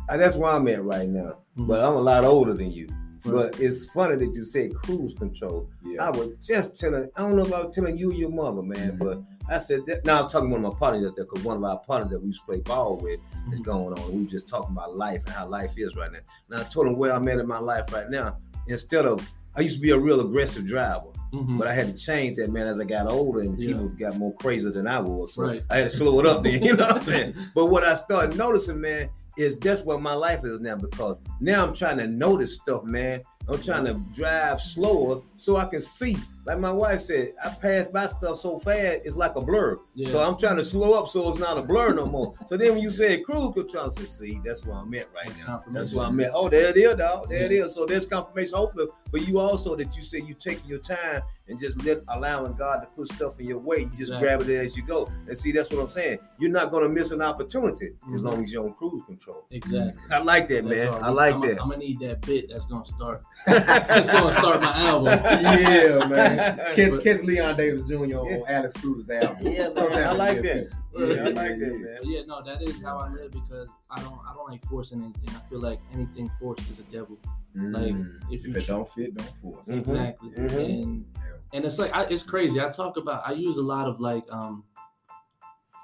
that's 0.08 0.36
where 0.36 0.50
I'm 0.50 0.66
at 0.68 0.82
right 0.84 1.08
now. 1.08 1.38
Mhm. 1.56 1.66
But 1.66 1.80
I'm 1.80 1.94
a 1.94 2.00
lot 2.00 2.24
older 2.24 2.54
than 2.54 2.70
you. 2.70 2.88
Right. 3.24 3.50
But 3.52 3.60
it's 3.60 3.90
funny 3.92 4.16
that 4.16 4.34
you 4.34 4.42
said 4.44 4.74
cruise 4.74 5.14
control. 5.14 5.68
Yeah. 5.82 6.06
I 6.06 6.10
was 6.10 6.28
just 6.46 6.78
telling, 6.78 7.08
I 7.16 7.20
don't 7.22 7.36
know 7.36 7.44
if 7.44 7.52
I 7.52 7.62
was 7.64 7.74
telling 7.74 7.96
you 7.96 8.10
or 8.10 8.14
your 8.14 8.30
mother, 8.30 8.62
man, 8.62 8.92
Mhm. 8.92 8.98
but 8.98 9.22
I 9.48 9.58
said 9.58 9.80
that. 9.86 10.04
Now 10.04 10.22
I'm 10.22 10.28
talking 10.28 10.48
to 10.48 10.54
one 10.56 10.64
of 10.64 10.72
my 10.72 10.78
partners 10.78 11.12
there 11.16 11.24
because 11.24 11.44
one 11.44 11.56
of 11.56 11.64
our 11.64 11.78
partners 11.80 12.10
that 12.12 12.20
we 12.20 12.26
used 12.28 12.40
to 12.40 12.46
play 12.46 12.60
ball 12.60 12.96
with 12.96 13.20
is 13.52 13.60
Mhm. 13.60 13.64
going 13.64 13.98
on. 13.98 14.12
We 14.12 14.22
were 14.24 14.30
just 14.30 14.48
talking 14.48 14.72
about 14.76 14.96
life 14.96 15.22
and 15.26 15.34
how 15.34 15.46
life 15.48 15.74
is 15.76 15.96
right 15.96 16.10
now. 16.12 16.18
And 16.50 16.60
I 16.60 16.64
told 16.64 16.86
him 16.86 16.96
where 16.96 17.12
I'm 17.12 17.26
at 17.28 17.38
in 17.38 17.46
my 17.46 17.58
life 17.58 17.92
right 17.92 18.08
now. 18.08 18.36
Instead 18.68 19.06
of, 19.06 19.28
I 19.56 19.62
used 19.62 19.76
to 19.76 19.80
be 19.82 19.90
a 19.90 19.98
real 19.98 20.20
aggressive 20.20 20.66
driver. 20.66 21.08
Mhm. 21.32 21.58
But 21.58 21.68
I 21.68 21.72
had 21.74 21.86
to 21.86 21.92
change 21.92 22.36
that, 22.38 22.50
man, 22.50 22.66
as 22.66 22.80
I 22.80 22.84
got 22.84 23.06
older 23.08 23.40
and 23.40 23.58
Yeah. 23.58 23.68
people 23.74 23.88
got 23.98 24.16
more 24.16 24.34
crazy 24.34 24.68
than 24.70 24.86
I 24.86 25.00
was. 25.00 25.34
So 25.34 25.42
Right. 25.42 25.62
I 25.70 25.76
had 25.78 25.90
to 25.90 25.96
slow 25.96 26.18
it 26.20 26.26
up 26.26 26.42
then, 26.42 26.62
you 26.62 26.76
know 26.76 26.86
what 26.86 26.94
I'm 26.96 27.00
saying? 27.00 27.34
But 27.54 27.66
what 27.66 27.84
I 27.84 27.94
started 27.94 28.36
noticing, 28.36 28.80
man, 28.80 29.10
is 29.36 29.58
that's 29.58 29.82
what 29.82 30.00
my 30.00 30.12
life 30.12 30.44
is 30.44 30.60
now 30.60 30.76
because 30.76 31.16
now 31.40 31.66
I'm 31.66 31.74
trying 31.74 31.98
to 31.98 32.06
notice 32.06 32.54
stuff, 32.54 32.84
man. 32.84 33.22
I'm 33.48 33.62
trying 33.62 33.84
to 33.86 33.94
drive 34.14 34.60
slower 34.60 35.22
so 35.36 35.56
I 35.56 35.64
can 35.66 35.80
see. 35.80 36.16
Like 36.46 36.58
my 36.58 36.72
wife 36.72 37.00
said, 37.00 37.34
I 37.44 37.50
pass 37.50 37.86
by 37.88 38.06
stuff 38.06 38.38
so 38.38 38.58
fast, 38.58 39.00
it's 39.04 39.16
like 39.16 39.36
a 39.36 39.40
blur. 39.40 39.78
Yeah. 39.94 40.08
So 40.08 40.22
I'm 40.22 40.38
trying 40.38 40.56
to 40.56 40.64
slow 40.64 40.94
up 40.94 41.08
so 41.08 41.28
it's 41.28 41.38
not 41.38 41.58
a 41.58 41.62
blur 41.62 41.92
no 41.94 42.06
more. 42.06 42.34
so 42.46 42.56
then 42.56 42.72
when 42.72 42.80
you 42.82 42.90
said 42.90 43.24
cruise 43.24 43.52
control, 43.54 43.86
I 43.86 43.88
said, 43.90 44.08
see, 44.08 44.40
that's 44.44 44.64
where 44.64 44.76
I'm 44.76 44.92
at 44.94 45.08
right 45.14 45.32
now. 45.46 45.62
That's 45.70 45.92
where 45.92 46.06
I'm 46.06 46.18
at. 46.20 46.30
Oh, 46.34 46.48
there 46.48 46.70
it 46.70 46.76
is, 46.76 46.96
dog. 46.96 47.28
There 47.28 47.44
it 47.44 47.52
is. 47.52 47.74
So 47.74 47.84
there's 47.86 48.06
confirmation, 48.06 48.54
hopefully, 48.54 48.86
for 49.10 49.18
you 49.18 49.38
also 49.38 49.76
that 49.76 49.94
you 49.94 50.02
say 50.02 50.18
you 50.20 50.34
taking 50.34 50.68
your 50.68 50.78
time 50.78 51.22
and 51.48 51.58
just 51.58 51.84
let 51.84 51.98
allowing 52.08 52.54
God 52.54 52.80
to 52.80 52.86
put 52.86 53.08
stuff 53.08 53.38
in 53.40 53.46
your 53.46 53.58
way. 53.58 53.80
You 53.80 53.90
just 53.98 54.12
Exactly. 54.12 54.20
grab 54.28 54.40
it 54.42 54.64
as 54.64 54.76
you 54.76 54.84
go. 54.86 55.10
And 55.28 55.36
see, 55.36 55.50
that's 55.52 55.70
what 55.70 55.80
I'm 55.82 55.88
saying. 55.88 56.18
You're 56.38 56.52
not 56.52 56.70
gonna 56.70 56.88
miss 56.88 57.10
an 57.10 57.20
opportunity 57.22 57.90
as 58.14 58.20
Mhm. 58.20 58.24
long 58.24 58.44
as 58.44 58.52
you're 58.52 58.64
on 58.64 58.74
cruise 58.74 59.02
control. 59.04 59.46
Exactly. 59.50 60.00
I 60.12 60.18
like 60.22 60.48
that, 60.48 60.64
That's 60.64 60.66
man. 60.76 60.88
all. 60.94 61.02
I 61.04 61.08
like 61.10 61.34
I'm, 61.34 61.40
that. 61.42 61.60
I'm 61.60 61.68
gonna 61.70 61.78
need 61.78 61.98
that 62.00 62.20
bit 62.24 62.48
that's 62.50 62.66
gonna 62.66 62.86
start. 62.86 63.22
That's 63.46 64.08
gonna 64.08 64.32
start 64.34 64.62
my 64.62 64.72
album. 64.86 65.06
yeah, 65.24 66.06
man. 66.06 66.29
Catch, 66.36 66.90
But- 66.92 67.02
catch 67.04 67.22
Leon 67.22 67.56
Davis 67.56 67.86
Jr. 67.88 67.94
on 68.18 68.26
Yeah. 68.26 68.38
Alex 68.48 68.72
Cruz's 68.74 69.10
album. 69.10 69.36
Yeah, 69.52 69.68
man, 69.68 69.92
I 70.04 70.12
like 70.12 70.42
be 70.42 70.48
that. 70.48 70.70
feature. 70.92 71.14
Yeah, 71.14 71.22
I 71.22 71.24
like 71.30 71.34
that, 71.58 71.78
man. 71.80 71.98
Yeah, 72.04 72.20
no, 72.26 72.42
that 72.42 72.62
is 72.62 72.80
how 72.82 72.98
I 72.98 73.08
live 73.10 73.30
because 73.32 73.68
I 73.90 74.00
don't 74.02 74.18
I 74.28 74.32
don't 74.34 74.50
like 74.50 74.64
forcing 74.66 75.02
anything. 75.02 75.28
I 75.36 75.48
feel 75.48 75.60
like 75.60 75.80
anything 75.92 76.30
forced 76.40 76.68
is 76.70 76.78
a 76.80 76.82
devil. 76.84 77.18
Like, 77.54 77.94
Mm. 77.94 78.20
if 78.30 78.46
if, 78.46 78.56
it 78.56 78.66
don't 78.68 78.88
fit, 78.88 79.16
don't 79.16 79.32
force. 79.42 79.66
Mhm. 79.68 79.78
Exactly. 79.78 80.30
Mhm. 80.30 80.82
And 80.82 81.04
and 81.52 81.64
it's 81.64 81.78
like 81.78 81.92
I, 81.94 82.04
it's 82.04 82.22
crazy. 82.22 82.60
I 82.60 82.70
talk 82.70 82.96
about 82.96 83.22
I 83.26 83.32
use 83.32 83.56
a 83.56 83.62
lot 83.62 83.88
of 83.88 84.00
like 84.00 84.24
um 84.30 84.62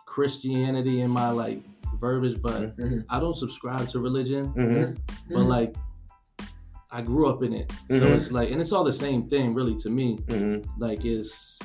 Christianity 0.06 1.00
in 1.00 1.10
my 1.10 1.30
like 1.30 1.60
verbiage, 2.00 2.40
but 2.40 2.76
Mhm. 2.76 3.04
I 3.08 3.18
don't 3.20 3.36
subscribe 3.36 3.88
to 3.90 3.98
religion. 4.00 4.52
Mhm. 4.54 4.98
But 5.30 5.44
like 5.46 5.76
I 6.98 7.02
grew 7.02 7.24
up 7.32 7.42
in 7.42 7.52
it. 7.52 7.70
So 7.90 8.06
Mhm. 8.06 8.16
it's 8.16 8.32
like 8.32 8.50
and 8.52 8.58
it's 8.62 8.72
all 8.72 8.84
the 8.92 8.98
same 9.06 9.28
thing 9.28 9.52
really 9.58 9.76
to 9.84 9.90
me. 9.90 10.08
Mhm. 10.28 10.66
Like 10.78 11.04
it's 11.04 11.58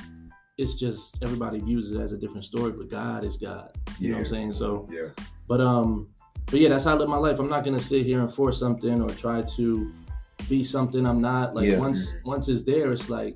it's 0.58 0.74
just 0.76 1.18
everybody 1.26 1.60
views 1.60 1.92
it 1.94 2.00
as 2.06 2.12
a 2.14 2.18
different 2.18 2.44
story, 2.52 2.72
but 2.80 2.90
God 2.90 3.24
is 3.24 3.38
God. 3.38 3.72
You 4.00 4.10
know 4.10 4.18
what 4.18 4.26
I'm 4.26 4.32
saying? 4.36 4.52
So 4.52 4.68
Yeah. 4.92 5.10
But 5.48 5.62
um, 5.62 5.90
but 6.50 6.60
yeah, 6.60 6.70
that's 6.70 6.86
how 6.86 6.96
I 6.96 6.98
live 7.00 7.10
my 7.10 7.18
life. 7.28 7.40
I'm 7.40 7.50
not 7.50 7.64
gonna 7.66 7.80
sit 7.94 8.06
here 8.06 8.20
and 8.20 8.32
force 8.40 8.58
something 8.60 9.02
or 9.02 9.10
try 9.26 9.42
to 9.58 9.92
be 10.50 10.64
something 10.64 11.06
I'm 11.06 11.22
not. 11.22 11.56
Like 11.56 11.70
Yeah. 11.70 11.80
once 11.80 12.14
once 12.26 12.50
it's 12.50 12.64
there, 12.64 12.92
it's 12.92 13.10
like, 13.10 13.36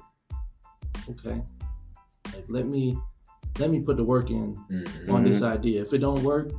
okay, 1.11 1.41
like 2.33 2.45
let 2.49 2.67
me 2.67 2.97
let 3.59 3.69
me 3.71 3.79
put 3.79 3.95
the 3.95 4.03
work 4.03 4.29
in 4.31 4.47
Mhm. 4.69 5.09
on 5.13 5.23
this 5.23 5.41
idea. 5.43 5.81
If 5.81 5.93
it 5.93 5.99
don't 5.99 6.21
work, 6.23 6.51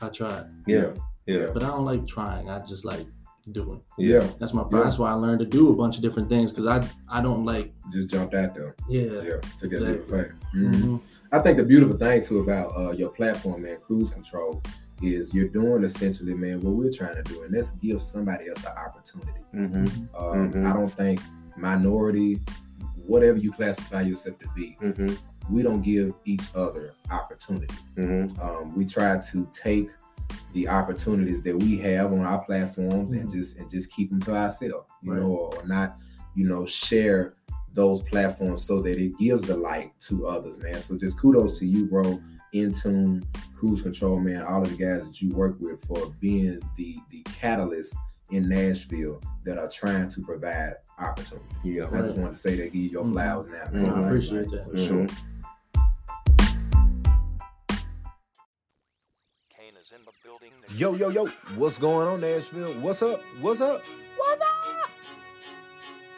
I 0.00 0.08
try. 0.08 0.44
Yeah. 0.68 0.90
Yeah. 1.26 1.48
But 1.52 1.64
I 1.64 1.68
don't 1.74 1.84
like 1.84 2.06
trying. 2.06 2.48
I 2.48 2.64
just 2.64 2.84
like 2.84 3.06
doing. 3.52 3.80
Yeah, 3.98 4.26
That's 4.38 4.52
my 4.54 4.64
Yeah. 4.70 4.82
that's 4.84 4.98
why 4.98 5.10
I 5.10 5.14
learned 5.14 5.38
to 5.40 5.46
do 5.46 5.70
a 5.70 5.74
bunch 5.76 5.96
of 5.96 6.02
different 6.02 6.28
things 6.28 6.52
because 6.52 6.66
I 6.66 6.88
I 7.08 7.20
don't 7.22 7.44
like 7.44 7.72
just 7.92 8.08
jumped 8.08 8.34
out 8.34 8.54
there. 8.54 8.74
yeah. 8.88 9.02
Yeah, 9.22 9.40
to 9.58 9.68
get 9.68 9.82
Exactly. 9.82 10.18
it 10.20 10.32
Mhm. 10.54 10.74
Mhm. 10.74 11.00
I 11.32 11.38
think 11.40 11.58
the 11.58 11.64
beautiful 11.64 11.96
thing 11.96 12.22
too 12.24 12.40
about 12.40 12.72
uh, 12.76 12.92
your 12.92 13.10
platform, 13.10 13.62
man, 13.62 13.78
Cruz 13.80 14.10
Control, 14.10 14.62
is 15.02 15.32
you're 15.34 15.48
doing 15.48 15.84
essentially, 15.84 16.34
man, 16.34 16.60
what 16.60 16.74
we're 16.74 16.90
trying 16.90 17.16
to 17.16 17.22
do, 17.22 17.42
and 17.42 17.52
that's 17.54 17.70
give 17.72 18.02
somebody 18.02 18.48
else 18.48 18.64
an 18.64 18.72
opportunity. 18.76 19.42
Mm-hmm. 19.54 20.16
Um. 20.18 20.66
I 20.66 20.72
don't 20.72 20.92
think 20.92 21.20
minority, 21.56 22.40
whatever 23.06 23.38
you 23.38 23.52
classify 23.52 24.02
yourself 24.02 24.38
to 24.40 24.48
be, 24.56 24.76
Mm-hmm. 24.80 25.14
we 25.54 25.62
don't 25.62 25.82
give 25.82 26.12
each 26.24 26.46
other 26.54 26.92
opportunity. 27.10 27.74
Mm-hmm. 27.96 28.40
Um, 28.40 28.74
we 28.76 28.84
try 28.84 29.18
to 29.18 29.48
take 29.52 29.90
the 30.52 30.68
opportunities 30.68 31.42
that 31.42 31.56
we 31.62 31.76
have 31.78 32.12
on 32.12 32.20
our 32.20 32.42
platforms 32.44 33.12
and 33.12 33.26
Mhm. 33.28 33.32
just 33.32 33.58
and 33.58 33.70
just 33.70 33.90
keep 33.92 34.10
them 34.10 34.20
to 34.22 34.34
ourselves, 34.34 34.86
you 35.02 35.12
Right. 35.12 35.20
know, 35.20 35.32
or 35.32 35.66
not, 35.66 35.98
you 36.34 36.46
know, 36.48 36.64
share 36.66 37.34
those 37.74 38.02
platforms 38.02 38.62
so 38.62 38.80
that 38.82 38.98
it 38.98 39.16
gives 39.18 39.42
the 39.42 39.56
light 39.56 39.92
to 40.00 40.26
others, 40.26 40.58
man. 40.58 40.80
So 40.80 40.96
just 40.96 41.18
kudos 41.20 41.58
to 41.60 41.66
you, 41.66 41.86
bro. 41.86 42.20
Intune, 42.54 43.22
Cruz 43.54 43.82
Control, 43.82 44.18
man. 44.18 44.42
All 44.42 44.62
of 44.62 44.70
the 44.70 44.82
guys 44.82 45.06
that 45.06 45.20
you 45.20 45.34
work 45.34 45.56
with 45.60 45.84
for 45.84 46.12
being 46.20 46.60
the 46.76 46.96
the 47.10 47.22
catalyst 47.24 47.94
in 48.30 48.48
Nashville 48.48 49.20
that 49.44 49.58
are 49.58 49.68
trying 49.68 50.08
to 50.08 50.20
provide 50.22 50.74
opportunity. 50.98 51.46
Yeah. 51.64 51.88
I 51.92 52.00
just 52.02 52.16
wanted 52.16 52.34
to 52.34 52.40
say 52.40 52.56
that, 52.56 52.64
give 52.72 52.74
you 52.74 52.90
your 52.90 53.04
Mhm. 53.04 53.12
flowers 53.12 53.48
now. 53.50 53.64
Mhm. 53.66 53.72
man. 53.82 53.90
I 53.92 54.06
appreciate 54.06 54.50
that. 54.50 54.64
for 54.70 54.76
sure. 54.76 55.06
Yo, 60.76 60.94
yo, 60.94 61.08
yo, 61.08 61.26
what's 61.56 61.78
going 61.78 62.06
on, 62.08 62.20
Nashville? 62.20 62.74
What's 62.74 63.00
up? 63.00 63.22
What's 63.40 63.62
up? 63.62 63.80
What's 64.16 64.40
up? 64.40 64.90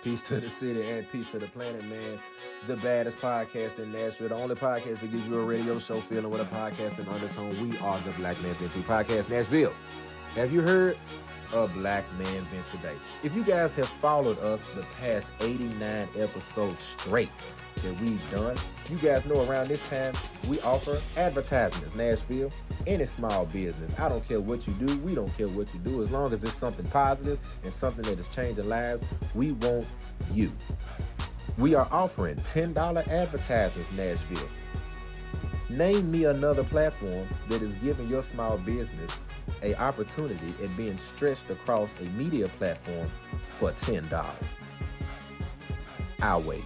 Peace 0.03 0.23
to 0.23 0.41
the 0.41 0.49
city 0.49 0.83
and 0.83 1.09
peace 1.13 1.31
to 1.31 1.39
the 1.39 1.47
planet, 1.47 1.85
man. 1.85 2.19
The 2.67 2.77
baddest 2.79 3.19
podcast 3.19 3.79
in 3.79 3.93
Nashville, 3.93 4.31
the 4.31 4.35
only 4.35 4.57
podcast 4.57 5.01
that 5.01 5.13
gives 5.13 5.29
you 5.29 5.39
a 5.39 5.45
radio 5.45 5.79
show 5.79 6.01
feeling 6.01 6.31
with 6.31 6.41
a 6.41 6.47
podcast 6.47 6.95
podcasting 6.95 7.13
undertone. 7.13 7.69
We 7.69 7.79
are 7.79 8.01
the 8.01 8.11
Black 8.13 8.41
Man 8.43 8.55
Vent 8.55 8.73
Too 8.73 8.81
Podcast 8.81 9.29
Nashville. 9.29 9.73
Have 10.35 10.53
you 10.53 10.63
heard 10.63 10.99
of 11.53 11.73
Black 11.75 12.05
Man 12.19 12.43
Vent 12.45 12.67
today? 12.67 12.97
If 13.23 13.37
you 13.37 13.45
guys 13.45 13.77
have 13.77 13.89
followed 13.89 14.39
us 14.41 14.67
the 14.75 14.83
past 14.99 15.29
89 15.41 16.09
episodes 16.19 16.83
straight 16.83 17.31
that 17.77 18.01
we've 18.01 18.31
done, 18.33 18.57
you 18.91 18.97
guys 18.99 19.27
know 19.27 19.45
around 19.45 19.69
this 19.69 19.89
time 19.89 20.13
we 20.49 20.61
offer 20.63 21.01
advertisements, 21.17 21.95
Nashville 21.95 22.51
any 22.87 23.07
small 23.07 23.47
business. 23.47 23.95
I 23.99 24.09
don't 24.09 24.27
care 24.27 24.41
what 24.41 24.67
you 24.67 24.73
do. 24.75 24.99
We 24.99 25.15
don't 25.15 25.35
care 25.37 25.49
what 25.49 25.73
you 25.75 25.81
do. 25.81 26.01
As 26.01 26.11
long 26.11 26.33
as 26.33 26.45
it's 26.45 26.55
something 26.55 26.87
positive 26.87 27.39
and 27.63 27.73
something 27.73 28.05
that 28.05 28.19
is 28.19 28.29
changing 28.29 28.69
lives, 28.69 29.03
we 29.35 29.53
want 29.53 29.87
you. 30.33 30.53
We 31.59 31.75
are 31.75 31.89
offering 31.91 32.37
$10 32.37 33.09
advertisements, 33.09 33.93
Nashville. 33.93 34.49
Name 35.69 36.11
me 36.11 36.25
another 36.25 36.65
platform 36.65 37.29
that 37.49 37.63
is 37.63 37.75
giving 37.75 38.09
your 38.09 38.23
small 38.23 38.59
business 38.59 39.19
a 39.63 39.75
opportunity 39.77 40.55
at 40.63 40.77
being 40.77 40.99
stretched 40.99 41.51
across 41.51 41.99
a 42.01 42.05
media 42.11 42.49
platform 42.59 43.09
for 43.59 43.71
$10. 43.73 44.57
I'll 46.23 46.43
wait. 46.43 46.65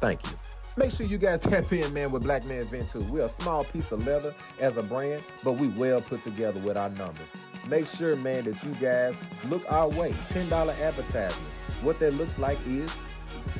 Thank 0.00 0.24
you. 0.24 0.47
Make 0.78 0.92
sure 0.92 1.06
you 1.06 1.18
guys 1.18 1.40
tap 1.40 1.72
in, 1.72 1.92
man, 1.92 2.12
with 2.12 2.22
Black 2.22 2.44
Man 2.44 2.64
Vent 2.66 2.90
Too. 2.90 3.00
We're 3.10 3.24
a 3.24 3.28
small 3.28 3.64
piece 3.64 3.90
of 3.90 4.06
leather 4.06 4.32
as 4.60 4.76
a 4.76 4.82
brand, 4.82 5.24
but 5.42 5.52
we 5.52 5.68
well 5.68 6.00
put 6.00 6.22
together 6.22 6.60
with 6.60 6.76
our 6.76 6.88
numbers. 6.90 7.32
Make 7.68 7.88
sure, 7.88 8.14
man, 8.14 8.44
that 8.44 8.62
you 8.62 8.72
guys 8.74 9.16
look 9.48 9.64
our 9.72 9.88
way. 9.88 10.12
$10 10.28 10.52
advertisements. 10.80 11.56
What 11.82 11.98
that 11.98 12.14
looks 12.14 12.38
like 12.38 12.58
is 12.64 12.96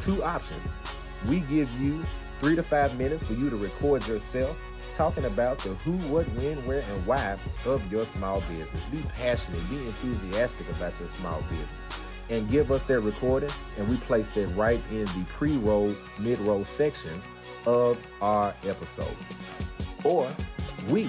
two 0.01 0.23
options. 0.23 0.69
We 1.29 1.41
give 1.41 1.69
you 1.81 2.05
three 2.39 2.55
to 2.55 2.63
five 2.63 2.97
minutes 2.97 3.25
for 3.25 3.33
you 3.33 3.51
to 3.51 3.57
record 3.57 4.07
yourself 4.07 4.57
talking 4.93 5.25
about 5.25 5.59
the 5.59 5.71
who, 5.71 5.93
what, 6.13 6.25
when, 6.37 6.65
where, 6.67 6.85
and 6.89 7.05
why 7.07 7.37
of 7.65 7.93
your 7.93 8.07
small 8.07 8.43
business. 8.43 8.87
Be 8.87 9.03
passionate, 9.17 9.69
be 9.69 9.77
enthusiastic 9.77 10.69
about 10.71 10.97
your 11.01 11.09
small 11.09 11.43
business 11.51 11.99
and 12.31 12.49
give 12.51 12.71
us 12.71 12.83
their 12.83 13.01
recording, 13.01 13.51
and 13.79 13.89
we 13.89 13.97
place 13.99 14.31
that 14.31 14.47
right 14.49 14.81
in 14.91 15.05
the 15.05 15.25
pre-roll, 15.29 15.95
mid-roll 16.19 16.65
sections 16.65 17.29
of 17.67 18.05
our 18.21 18.55
episode. 18.65 19.17
Or 20.05 20.31
we, 20.89 21.09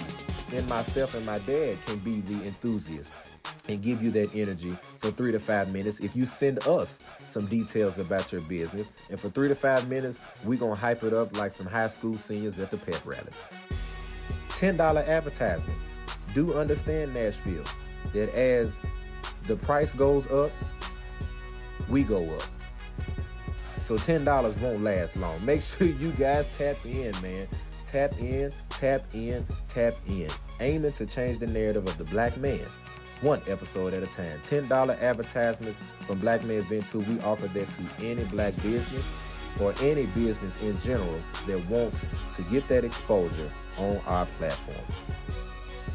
and 0.54 0.68
myself 0.68 1.14
and 1.16 1.26
my 1.26 1.40
dad, 1.40 1.78
can 1.86 2.00
be 2.00 2.22
the 2.22 2.46
enthusiast 2.46 3.14
and 3.68 3.82
give 3.82 4.02
you 4.02 4.10
that 4.12 4.34
energy 4.36 4.76
for 4.98 5.12
three 5.12 5.32
to 5.32 5.40
five 5.40 5.72
minutes. 5.72 6.00
If 6.00 6.16
you 6.16 6.26
send 6.26 6.68
us 6.68 7.00
some 7.24 7.46
details 7.46 8.00
about 8.00 8.32
your 8.32 8.42
business, 8.42 8.92
and 9.10 9.20
for 9.20 9.30
three 9.30 9.48
to 9.48 9.56
five 9.56 9.88
minutes, 9.88 10.20
we're 10.44 10.60
gonna 10.60 10.76
hype 10.76 11.04
it 11.04 11.14
up 11.14 11.38
like 11.38 11.54
some 11.54 11.68
high 11.68 11.88
school 11.88 12.18
seniors 12.18 12.58
at 12.60 12.72
the 12.72 12.78
pep 12.78 13.06
rally. 13.06 13.32
$10 14.50 15.08
advertisements. 15.08 15.84
Do 16.34 16.54
understand, 16.54 17.14
Nashville, 17.14 17.64
that 18.14 18.34
as 18.36 18.82
the 19.48 19.56
price 19.56 19.94
goes 19.94 20.28
up, 20.28 20.52
we 21.90 22.04
go 22.04 22.24
up. 22.36 22.44
So 23.78 23.98
ten 23.98 24.24
dollars 24.24 24.58
won't 24.58 24.84
last 24.84 25.18
long. 25.18 25.44
Make 25.44 25.62
sure 25.64 25.88
you 25.88 26.12
guys 26.12 26.48
tap 26.48 26.78
in, 26.86 27.12
man. 27.22 27.48
Tap 27.86 28.14
in, 28.20 28.54
tap 28.70 29.04
in, 29.14 29.46
tap 29.68 29.94
in. 30.08 30.30
Aiming 30.60 30.92
to 30.92 31.06
change 31.08 31.40
the 31.40 31.48
narrative 31.48 31.88
of 31.88 31.98
the 31.98 32.04
black 32.04 32.38
man. 32.38 32.60
One 33.22 33.42
episode 33.48 33.94
at 33.94 34.04
a 34.04 34.08
time. 34.08 34.40
$10 34.44 35.02
advertisements 35.02 35.80
from 36.06 36.20
Black 36.20 36.44
Man 36.44 36.62
Vent 36.64 36.88
Too. 36.88 37.00
We 37.00 37.20
offer 37.22 37.48
that 37.48 37.70
to 37.72 37.82
any 38.06 38.24
black 38.26 38.56
business 38.62 39.10
or 39.60 39.74
any 39.82 40.06
business 40.08 40.58
in 40.58 40.78
general 40.78 41.20
that 41.48 41.66
wants 41.68 42.08
to 42.36 42.42
get 42.44 42.68
that 42.68 42.86
exposure 42.86 43.50
on 43.78 43.98
our 44.06 44.26
platform. 44.38 44.86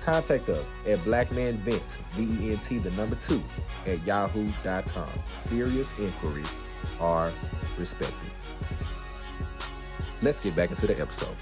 Contact 0.04 0.50
us 0.50 0.70
at 0.86 0.98
blackmanvent, 0.98 1.96
V-E-N-T, 2.12 2.78
the 2.78 2.90
number 2.90 3.16
two, 3.16 3.42
at 3.86 4.04
yahoo.com. 4.04 5.08
Serious 5.32 5.90
inquiries 5.98 6.54
are 7.00 7.32
respected. 7.78 8.30
Let's 10.20 10.42
get 10.42 10.54
back 10.54 10.70
into 10.70 10.86
the 10.86 11.00
episode. 11.00 11.34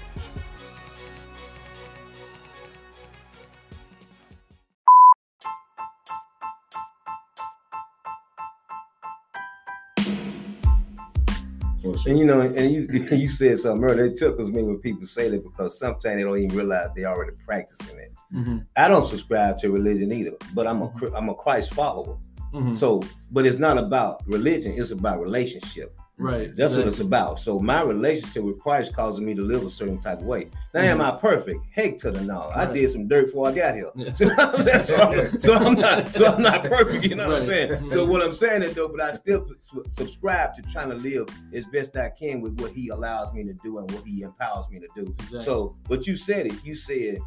For 11.83 11.97
sure. 11.97 12.09
And 12.11 12.19
you 12.19 12.25
know, 12.25 12.41
and 12.41 12.71
you 12.71 12.87
you 13.11 13.29
said 13.29 13.57
something 13.59 13.83
earlier. 13.87 14.05
It 14.05 14.17
tickles 14.17 14.49
me 14.49 14.63
when 14.63 14.77
people 14.79 15.05
say 15.05 15.29
that 15.29 15.43
because 15.43 15.77
sometimes 15.77 16.03
they 16.15 16.23
don't 16.23 16.37
even 16.37 16.55
realize 16.57 16.89
they 16.95 17.05
already 17.05 17.33
practicing 17.45 17.99
it. 17.99 18.11
Mhm. 18.33 18.65
I 18.75 18.87
don't 18.87 19.05
subscribe 19.05 19.57
to 19.59 19.69
religion 19.69 20.11
either, 20.11 20.31
but 20.55 20.65
I'm 20.65 20.81
a 20.81 20.87
Chri- 20.89 21.13
I'm 21.15 21.29
a 21.29 21.35
Christ 21.35 21.73
follower. 21.73 22.17
Mhm. 22.53 22.75
So, 22.75 23.01
but 23.31 23.45
it's 23.45 23.59
not 23.59 23.77
about 23.77 24.23
religion; 24.25 24.73
it's 24.77 24.91
about 24.91 25.19
relationship. 25.21 25.95
Right. 26.17 26.55
That's 26.55 26.75
what 26.75 26.87
it's 26.87 26.99
about. 26.99 27.39
So 27.39 27.59
my 27.59 27.81
relationship 27.81 28.43
with 28.43 28.59
Christ 28.59 28.93
causes 28.95 29.19
me 29.21 29.33
to 29.35 29.41
live 29.41 29.63
a 29.65 29.69
certain 29.69 29.99
type 29.99 30.19
of 30.19 30.25
way. 30.25 30.49
Now, 30.73 30.81
am 30.81 31.01
I 31.01 31.11
perfect? 31.11 31.59
Heck 31.71 31.97
to 31.99 32.11
the 32.11 32.21
no. 32.21 32.49
I 32.53 32.65
did 32.65 32.89
some 32.89 33.07
dirt 33.07 33.25
before 33.25 33.49
I 33.49 33.53
got 33.53 33.75
here. 33.75 33.91
Yeah. 33.95 34.11
So, 34.81 34.95
I'm? 34.97 35.39
So 35.39 35.53
I'm, 35.53 35.73
not 35.75 36.13
so 36.13 36.25
I'm 36.25 36.41
not 36.41 36.63
perfect. 36.65 37.03
You 37.03 37.15
know 37.15 37.27
what 37.29 37.41
I'm 37.43 37.47
Right. 37.49 37.69
saying? 37.69 37.89
So 37.89 38.05
what 38.05 38.21
I'm 38.21 38.33
saying 38.33 38.63
is 38.63 38.73
though, 38.73 38.87
but 38.89 39.01
I 39.01 39.11
still 39.13 39.45
subscribe 39.89 40.55
to 40.55 40.61
trying 40.63 40.89
to 40.89 40.95
live 40.95 41.27
as 41.53 41.65
best 41.65 41.95
I 41.97 42.09
can 42.09 42.41
with 42.41 42.59
what 42.59 42.71
He 42.71 42.89
allows 42.89 43.33
me 43.33 43.43
to 43.43 43.53
do 43.63 43.77
and 43.79 43.89
what 43.91 44.03
He 44.05 44.21
empowers 44.21 44.65
me 44.69 44.79
to 44.79 44.87
do. 44.95 45.11
Exactly. 45.19 45.39
So, 45.41 45.77
but 45.87 46.07
you 46.07 46.15
said 46.15 46.47
it. 46.47 46.63
You 46.63 46.75
said 46.75 47.17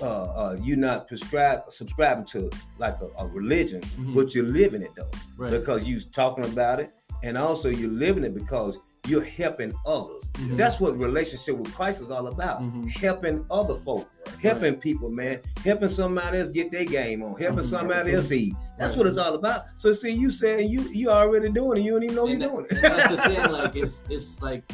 uh, 0.00 0.24
uh, 0.24 0.56
you're 0.62 0.76
not 0.76 1.06
prescribe 1.06 1.62
subscribing 1.70 2.24
to 2.24 2.50
like 2.78 2.96
a, 3.00 3.22
a 3.22 3.26
religion, 3.28 3.80
Mhm. 3.82 4.14
but 4.14 4.34
you're 4.34 4.44
living 4.44 4.82
it 4.82 4.90
though 4.96 5.10
right. 5.36 5.50
because 5.52 5.86
you 5.86 6.00
talking 6.00 6.44
about 6.44 6.80
it 6.80 6.92
and 7.24 7.36
also 7.38 7.68
you're 7.68 7.90
living 7.90 8.22
it 8.24 8.34
because 8.34 8.78
you're 9.06 9.22
helping 9.24 9.72
others 9.86 10.24
Mhm. 10.34 10.56
that's 10.56 10.80
what 10.80 10.96
relationship 10.98 11.56
with 11.58 11.74
christ 11.74 12.00
is 12.00 12.10
all 12.10 12.26
about 12.28 12.62
Mhm. 12.62 12.88
helping 12.90 13.44
other 13.50 13.74
folk 13.74 14.08
helping 14.40 14.76
people 14.76 15.10
man 15.10 15.40
helping 15.64 15.88
somebody 15.88 16.38
else 16.38 16.48
get 16.48 16.70
their 16.72 16.84
game 16.86 17.22
on 17.22 17.34
helping 17.38 17.58
Mhm. 17.64 17.64
somebody 17.64 18.12
else 18.14 18.32
eat 18.32 18.54
that's 18.78 18.92
Right. 18.92 18.98
what 18.98 19.06
it's 19.08 19.18
all 19.18 19.34
about 19.34 19.64
so 19.76 19.92
see 19.92 20.10
you 20.10 20.30
saying 20.30 20.70
you 20.70 20.80
you 20.90 21.10
already 21.10 21.50
doing 21.50 21.78
it 21.80 21.84
you 21.84 21.92
don't 21.92 22.02
even 22.04 22.16
know 22.16 22.26
and, 22.26 22.40
you're 22.40 22.48
that- 22.48 22.54
doing 22.54 22.66
it 22.70 22.82
that's 22.82 23.08
the 23.08 23.16
thing. 23.22 23.52
Like 23.52 23.76
it's 23.76 24.02
it's 24.08 24.40
like, 24.42 24.64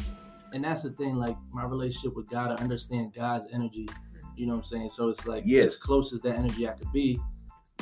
and 0.53 0.63
that's 0.63 0.81
the 0.83 0.91
thing. 0.91 1.15
Like 1.15 1.37
my 1.53 1.65
relationship 1.65 2.15
with 2.15 2.29
God, 2.29 2.51
I 2.51 2.55
understand 2.63 3.13
God's 3.13 3.47
energy. 3.53 3.87
You 4.35 4.47
know 4.47 4.53
what 4.53 4.59
I'm 4.59 4.65
saying? 4.65 4.89
So 4.89 5.09
it's 5.09 5.25
like 5.25 5.43
Yes. 5.45 5.67
as 5.67 5.75
close 5.77 6.11
as 6.13 6.21
that 6.21 6.35
energy 6.35 6.67
I 6.67 6.71
could 6.73 6.91
be. 6.91 7.19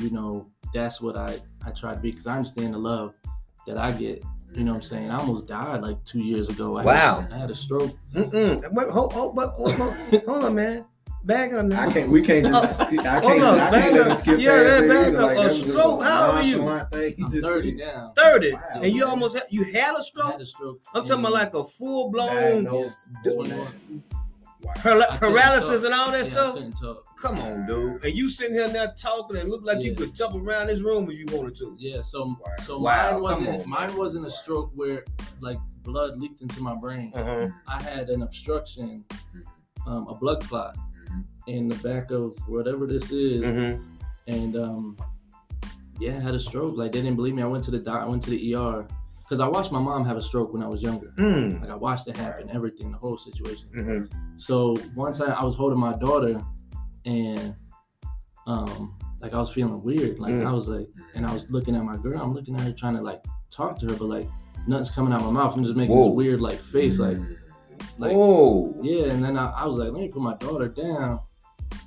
You 0.01 0.09
know, 0.11 0.47
that's 0.73 0.99
what 1.01 1.15
I 1.15 1.39
I 1.65 1.71
try 1.71 1.93
to 1.93 1.99
be 1.99 2.11
because 2.11 2.27
I 2.27 2.35
understand 2.37 2.73
the 2.73 2.79
love 2.79 3.13
that 3.67 3.77
I 3.77 3.91
get. 3.91 4.23
You 4.53 4.63
know 4.63 4.71
what 4.71 4.77
I'm 4.77 4.81
saying? 4.83 5.09
I 5.11 5.17
almost 5.17 5.45
died 5.47 5.81
like 5.81 6.03
two 6.05 6.19
years 6.21 6.49
ago. 6.49 6.77
I 6.77 6.83
Wow. 6.83 7.21
Had, 7.21 7.31
I 7.31 7.37
had 7.37 7.51
a 7.51 7.55
stroke. 7.55 7.91
Mm-mm. 8.13 8.73
Wait, 8.73 8.89
hold, 8.89 9.13
hold, 9.13 9.35
but- 9.35 9.49
hold, 9.51 9.73
hold, 9.73 9.93
hold 10.25 10.43
on 10.45 10.55
man 10.55 10.85
Back 11.25 11.51
on 11.51 11.71
I 11.73 11.91
can't. 11.91 12.09
We 12.09 12.21
can't 12.21 12.45
just. 12.45 12.79
I 12.81 12.85
can't. 12.95 13.23
Hold 13.25 13.43
on, 13.43 13.59
I 13.59 13.69
back 13.71 13.81
can't 13.83 13.93
let 13.93 14.05
him 14.05 14.11
up. 14.13 14.17
skip 14.17 14.39
Yeah, 14.39 14.51
past 14.51 14.63
that 14.63 14.79
that 14.79 14.87
back 14.87 15.07
either. 15.07 15.17
up. 15.17 15.23
Like 15.23 15.31
A 15.31 15.35
that 15.39 15.43
was 15.43 15.59
stroke? 15.59 16.03
How 16.03 16.25
old 16.27 16.35
are 16.35 16.43
you? 16.43 16.85
thing. 16.91 17.13
He 17.17 17.23
I'm 17.23 17.29
just 17.31 17.43
30 17.47 17.71
now. 17.75 18.13
30, 18.15 18.53
Wow, 18.53 18.59
and 18.75 18.85
you 18.85 18.99
man. 19.01 19.09
almost 19.09 19.33
had, 19.35 19.43
you 19.51 19.63
had 19.65 19.93
a 19.95 19.97
I 19.97 19.99
stroke. 19.99 20.31
had 20.31 20.41
a 20.41 20.45
stroke. 20.45 20.79
I'm 20.95 21.03
talking 21.03 21.19
about 21.19 21.33
like 21.33 21.53
a 21.53 21.63
full 21.65 22.09
blown 22.09 22.65
Diagnosed. 24.61 24.85
Yeah, 24.85 24.91
Wow. 24.91 24.99
21. 24.99 24.99
Wow. 24.99 24.99
Paral- 24.99 25.01
I 25.01 25.17
couldn't 25.17 25.19
paralysis 25.19 25.83
and 25.83 25.93
all 25.93 26.11
that 26.11 26.29
Yeah, 26.29 26.69
stuff. 26.73 26.97
Come 27.17 27.37
on, 27.39 27.65
dude. 27.65 28.03
And 28.03 28.15
you 28.17 28.29
sitting 28.29 28.55
here 28.55 28.67
now 28.71 28.87
talking 28.97 29.37
and 29.37 29.49
look 29.49 29.65
like 29.65 29.81
you 29.81 29.93
could 29.95 30.15
jump 30.15 30.35
around 30.35 30.67
this 30.67 30.81
room 30.81 31.09
if 31.09 31.17
you 31.17 31.25
wanted 31.37 31.55
to. 31.57 31.75
Yeah, 31.79 32.01
so 32.01 32.25
Wow. 32.25 32.37
so 32.63 32.79
Wow, 32.79 33.11
mine 33.13 33.21
wasn't 33.21 33.49
on, 33.49 33.69
mine 33.69 33.97
wasn't 33.97 34.25
a 34.25 34.31
stroke 34.31 34.71
where 34.75 35.03
like 35.41 35.57
blood 35.83 36.19
leaked 36.19 36.41
into 36.41 36.61
my 36.61 36.75
brain. 36.75 37.11
Uh-huh. 37.15 37.47
I 37.67 37.81
had 37.83 38.09
an 38.09 38.21
obstruction, 38.21 39.03
Mm-hmm. 39.09 39.89
um, 39.89 40.07
a 40.07 40.15
blood 40.15 40.41
clot 40.43 40.77
Mhm. 41.09 41.23
in 41.47 41.67
the 41.69 41.75
back 41.77 42.11
of 42.11 42.37
whatever 42.47 42.85
this 42.87 43.11
is, 43.11 43.41
Mm-hmm. 43.41 43.83
and 44.27 44.55
um, 44.55 44.97
yeah, 45.99 46.15
I 46.17 46.19
had 46.21 46.35
a 46.35 46.39
stroke. 46.39 46.77
Like 46.77 46.91
they 46.93 47.01
didn't 47.01 47.15
believe 47.17 47.33
me. 47.35 47.41
I 47.43 47.47
went 47.47 47.63
to 47.65 47.71
the 47.71 47.79
doc. 47.79 48.01
I 48.01 48.07
went 48.07 48.23
to 48.23 48.29
the 48.29 48.55
ER 48.55 48.87
because 49.29 49.41
I 49.41 49.47
watched 49.47 49.71
my 49.71 49.79
mom 49.79 50.03
have 50.05 50.17
a 50.17 50.23
stroke 50.23 50.53
when 50.53 50.63
I 50.63 50.67
was 50.67 50.81
younger. 50.81 51.13
Mm. 51.19 51.61
Like 51.61 51.69
I 51.69 51.75
watched 51.75 52.07
it 52.07 52.17
happen, 52.17 52.49
everything, 52.51 52.91
the 52.91 52.97
whole 52.97 53.17
situation. 53.17 53.67
Mm-hmm. 53.77 54.37
So 54.37 54.75
one 54.95 55.13
time 55.13 55.31
I 55.31 55.43
was 55.43 55.53
holding 55.53 55.79
my 55.79 55.93
daughter, 55.93 56.41
and 57.05 57.55
um, 58.47 58.97
like 59.21 59.35
I 59.35 59.39
was 59.39 59.51
feeling 59.51 59.83
weird. 59.83 60.17
Like 60.19 60.33
Mm. 60.33 60.47
I 60.47 60.51
was 60.51 60.67
like, 60.67 60.87
and 61.13 61.27
I 61.27 61.33
was 61.33 61.45
looking 61.49 61.75
at 61.75 61.83
my 61.83 61.97
girl. 61.97 62.19
I'm 62.19 62.33
looking 62.33 62.55
at 62.55 62.61
her 62.61 62.71
trying 62.71 62.95
to 62.95 63.01
like 63.01 63.23
talk 63.51 63.77
to 63.79 63.87
her, 63.87 63.95
but 63.95 64.05
like 64.05 64.27
nothing's 64.67 64.89
coming 64.89 65.13
out 65.13 65.21
of 65.21 65.31
my 65.31 65.43
mouth. 65.43 65.55
I'm 65.55 65.63
just 65.63 65.75
making 65.75 65.95
Whoa. 65.95 66.09
this 66.09 66.15
weird 66.15 66.41
like 66.41 66.57
face, 66.57 66.97
like 66.97 67.17
like 67.99 68.13
oh. 68.15 68.75
yeah. 68.81 69.11
And 69.11 69.23
then 69.23 69.37
I, 69.37 69.51
I 69.51 69.65
was 69.67 69.77
like, 69.77 69.91
let 69.91 70.01
me 70.01 70.09
put 70.09 70.23
my 70.23 70.35
daughter 70.37 70.69
down, 70.69 71.19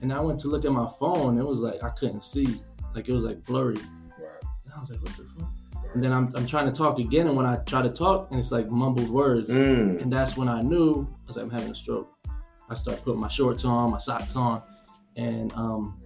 and 0.01 0.13
I 0.13 0.21
went 0.21 0.39
to 0.41 0.49
look 0.49 0.65
at 0.65 0.71
my 0.71 0.89
phone. 1.01 1.39
It 1.39 1.45
was 1.45 1.59
like 1.59 1.83
I 1.83 1.91
couldn't 1.91 2.23
see, 2.23 2.61
like 2.95 3.09
it 3.09 3.13
was 3.13 3.25
like 3.25 3.43
blurry. 3.45 3.75
Wow. 3.75 4.29
And 4.65 4.75
I 4.77 4.79
was 4.79 4.91
like, 4.91 5.03
what 5.03 5.17
the 5.17 5.25
fuck? 5.37 5.51
And 5.95 6.03
then 6.03 6.13
I'm, 6.13 6.33
I'm 6.37 6.47
trying 6.47 6.67
to 6.67 6.73
talk 6.73 6.99
again, 6.99 7.27
and 7.27 7.37
when 7.37 7.45
I 7.47 7.57
try 7.57 7.83
to 7.83 7.91
talk, 7.91 8.31
and 8.31 8.41
it's 8.41 8.51
like 8.51 8.69
mumbled 8.71 9.11
words. 9.11 9.51
Mm. 9.51 10.01
And 10.03 10.13
that's 10.13 10.37
when 10.37 10.49
I 10.49 10.63
knew 10.63 11.07
I 11.25 11.27
was 11.27 11.37
like, 11.37 11.45
I'm 11.45 11.51
having 11.51 11.71
a 11.71 11.75
stroke. 11.75 12.11
I 12.71 12.75
started 12.75 13.03
putting 13.05 13.21
my 13.21 13.29
shorts 13.29 13.65
on, 13.65 13.91
my 13.91 13.99
socks 13.99 14.35
on, 14.35 14.63
and 15.17 15.53
um, 15.55 16.01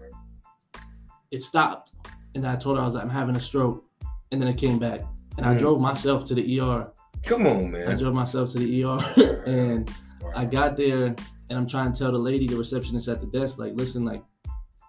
it 1.31 1.43
stopped. 1.43 1.93
And 2.35 2.47
I 2.47 2.57
told 2.57 2.77
her 2.77 2.83
I 2.83 2.87
was 2.87 2.95
like, 2.95 3.05
I'm 3.05 3.11
having 3.11 3.37
a 3.37 3.41
stroke. 3.41 3.85
And 4.33 4.41
then 4.41 4.49
it 4.49 4.57
came 4.59 4.79
back. 4.79 5.01
And 5.37 5.47
I 5.47 5.55
Mm. 5.55 5.61
drove 5.61 5.81
myself 5.81 6.25
to 6.27 6.35
the 6.35 6.61
ER. 6.61 6.89
Come 7.25 7.47
on, 7.47 7.71
man! 7.71 7.89
I 7.89 7.95
drove 7.95 8.15
myself 8.15 8.53
to 8.53 8.59
the 8.59 8.85
ER. 8.85 9.43
and. 9.47 9.91
I 10.35 10.45
got 10.45 10.77
there 10.77 11.07
and 11.07 11.17
I'm 11.59 11.67
trying 11.69 11.93
to 11.93 11.99
tell 11.99 12.11
the 12.11 12.19
lady, 12.19 12.47
the 12.47 12.57
receptionist 12.57 13.07
at 13.09 13.21
the 13.21 13.27
desk, 13.27 13.59
like, 13.59 13.75
listen, 13.75 14.05
like, 14.05 14.23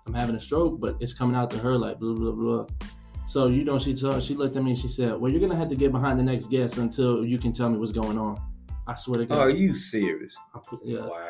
I'm 0.07 0.13
having 0.13 0.35
a 0.35 0.41
stroke, 0.41 0.79
but 0.81 0.97
it's 0.99 1.13
coming 1.13 1.35
out 1.35 1.49
to 1.51 1.57
her, 1.59 1.77
like, 1.77 1.99
blah, 1.99 2.13
blah, 2.13 2.31
blah. 2.31 2.65
So, 3.27 3.47
you 3.47 3.65
know, 3.65 3.77
she 3.77 3.93
told, 3.93 4.23
she 4.23 4.33
looked 4.35 4.55
at 4.55 4.63
me 4.63 4.71
and 4.71 4.79
she 4.79 4.87
said, 4.87 5.19
well, 5.19 5.29
you're 5.29 5.41
going 5.41 5.51
to 5.51 5.57
have 5.57 5.69
to 5.69 5.75
get 5.75 5.91
behind 5.91 6.17
the 6.17 6.23
next 6.23 6.49
guest 6.49 6.77
until 6.77 7.25
you 7.25 7.37
can 7.37 7.51
tell 7.51 7.69
me 7.69 7.77
what's 7.77 7.91
going 7.91 8.17
on. 8.17 8.39
I 8.87 8.95
swear 8.95 9.19
to 9.19 9.25
God. 9.25 9.37
Are 9.39 9.49
you 9.49 9.75
serious? 9.75 10.33
I 10.55 10.59
yeah. 10.85 10.99
Wow. 11.01 11.27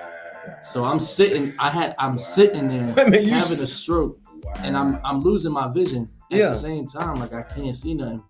So 0.64 0.86
I'm 0.86 1.00
sitting. 1.00 1.54
I 1.58 1.72
had. 1.72 1.96
I'm 1.98 2.12
Wow. 2.12 2.18
sitting 2.18 2.68
there 2.68 2.94
Wait 3.10 3.16
a 3.16 3.30
having 3.30 3.60
a 3.60 3.66
stroke, 3.68 4.20
Wow. 4.44 4.54
and 4.60 4.78
I'm 4.78 5.00
I'm 5.04 5.22
losing 5.22 5.52
my 5.52 5.68
vision 5.74 6.08
at 6.32 6.38
Yeah. 6.38 6.50
the 6.52 6.60
same 6.60 6.88
time. 6.88 7.16
Like 7.16 7.34
I 7.34 7.42
can't 7.42 7.76
see 7.76 7.96
nothing. 7.96 8.24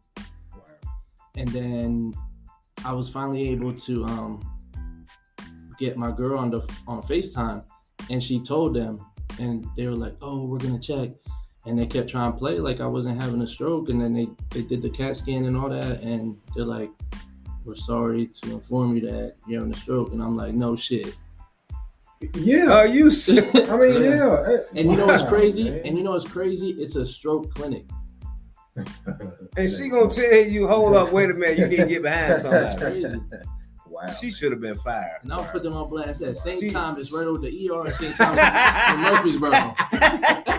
Wow. 0.53 0.61
And 1.35 1.47
then 1.49 2.13
I 2.85 2.93
was 2.93 3.09
finally 3.09 3.49
able 3.49 3.73
to 3.73 4.05
um 4.05 4.39
get 5.77 5.97
my 5.97 6.09
girl 6.11 6.39
on 6.39 6.49
the 6.49 6.61
on 6.87 7.03
Facetime, 7.03 7.63
and 8.09 8.23
she 8.23 8.39
told 8.39 8.73
them, 8.77 8.97
and 9.41 9.67
they 9.75 9.87
were 9.87 9.95
like, 9.95 10.15
"Oh, 10.21 10.47
we're 10.47 10.57
gonna 10.57 10.79
check." 10.79 11.09
And 11.67 11.77
they 11.77 11.85
kept 11.85 12.09
trying 12.09 12.31
to 12.31 12.37
play 12.37 12.57
like 12.59 12.79
I 12.79 12.87
wasn't 12.87 13.21
having 13.21 13.41
a 13.41 13.47
stroke, 13.47 13.89
and 13.89 14.01
then 14.01 14.13
they 14.13 14.27
they 14.51 14.61
did 14.65 14.81
the 14.81 14.89
CAT 14.89 15.17
scan 15.17 15.43
and 15.45 15.57
all 15.57 15.69
that, 15.69 16.01
and 16.01 16.37
they're 16.55 16.65
like, 16.65 16.89
"We're 17.65 17.75
sorry 17.75 18.27
to 18.27 18.51
inform 18.51 18.95
you 18.95 19.01
that 19.01 19.35
you're 19.47 19.59
having 19.59 19.73
a 19.73 19.77
stroke," 19.77 20.13
and 20.13 20.23
I'm 20.23 20.37
like, 20.37 20.53
"No 20.53 20.75
shit." 20.77 21.15
Yeah. 22.35 22.71
Are 22.71 22.87
you? 22.87 23.07
I 23.27 23.77
mean, 23.77 24.03
yeah. 24.03 24.43
eh, 24.47 24.57
And 24.75 24.89
you 24.91 24.97
know 24.97 25.05
what's 25.07 25.27
crazy? 25.27 25.65
man. 25.65 25.81
And 25.85 25.97
you 25.97 26.03
know 26.03 26.11
what's 26.11 26.27
crazy? 26.27 26.69
It's 26.71 26.95
a 26.95 27.05
stroke 27.05 27.53
clinic. 27.53 27.85
And 29.57 29.69
she 29.71 29.89
gonna 29.89 30.11
tell 30.11 30.45
you, 30.45 30.67
hold 30.67 30.95
up, 30.95 31.11
wait 31.11 31.29
a 31.31 31.33
minute, 31.33 31.57
you 31.59 31.67
need 31.67 31.77
to 31.77 31.85
get 31.87 32.03
behind 32.03 32.43
That's 32.43 32.79
crazy. 32.79 33.19
Wow. 34.01 34.09
She 34.11 34.29
should 34.31 34.51
have 34.51 34.61
been 34.61 34.75
fired. 34.77 35.19
And 35.23 35.33
I'll 35.33 35.43
put 35.45 35.63
them 35.63 35.73
on 35.73 35.89
blast 35.89 36.21
at 36.21 36.35
the 36.35 36.39
same 36.39 36.59
See- 36.59 36.69
time 36.71 36.97
as 36.99 37.11
right 37.11 37.25
over 37.25 37.39
the 37.39 37.69
ER, 37.71 37.91
same 37.91 38.13
time 38.17 38.37
as 38.39 38.93
in 38.93 39.39
Murfreesboro. 39.39 39.75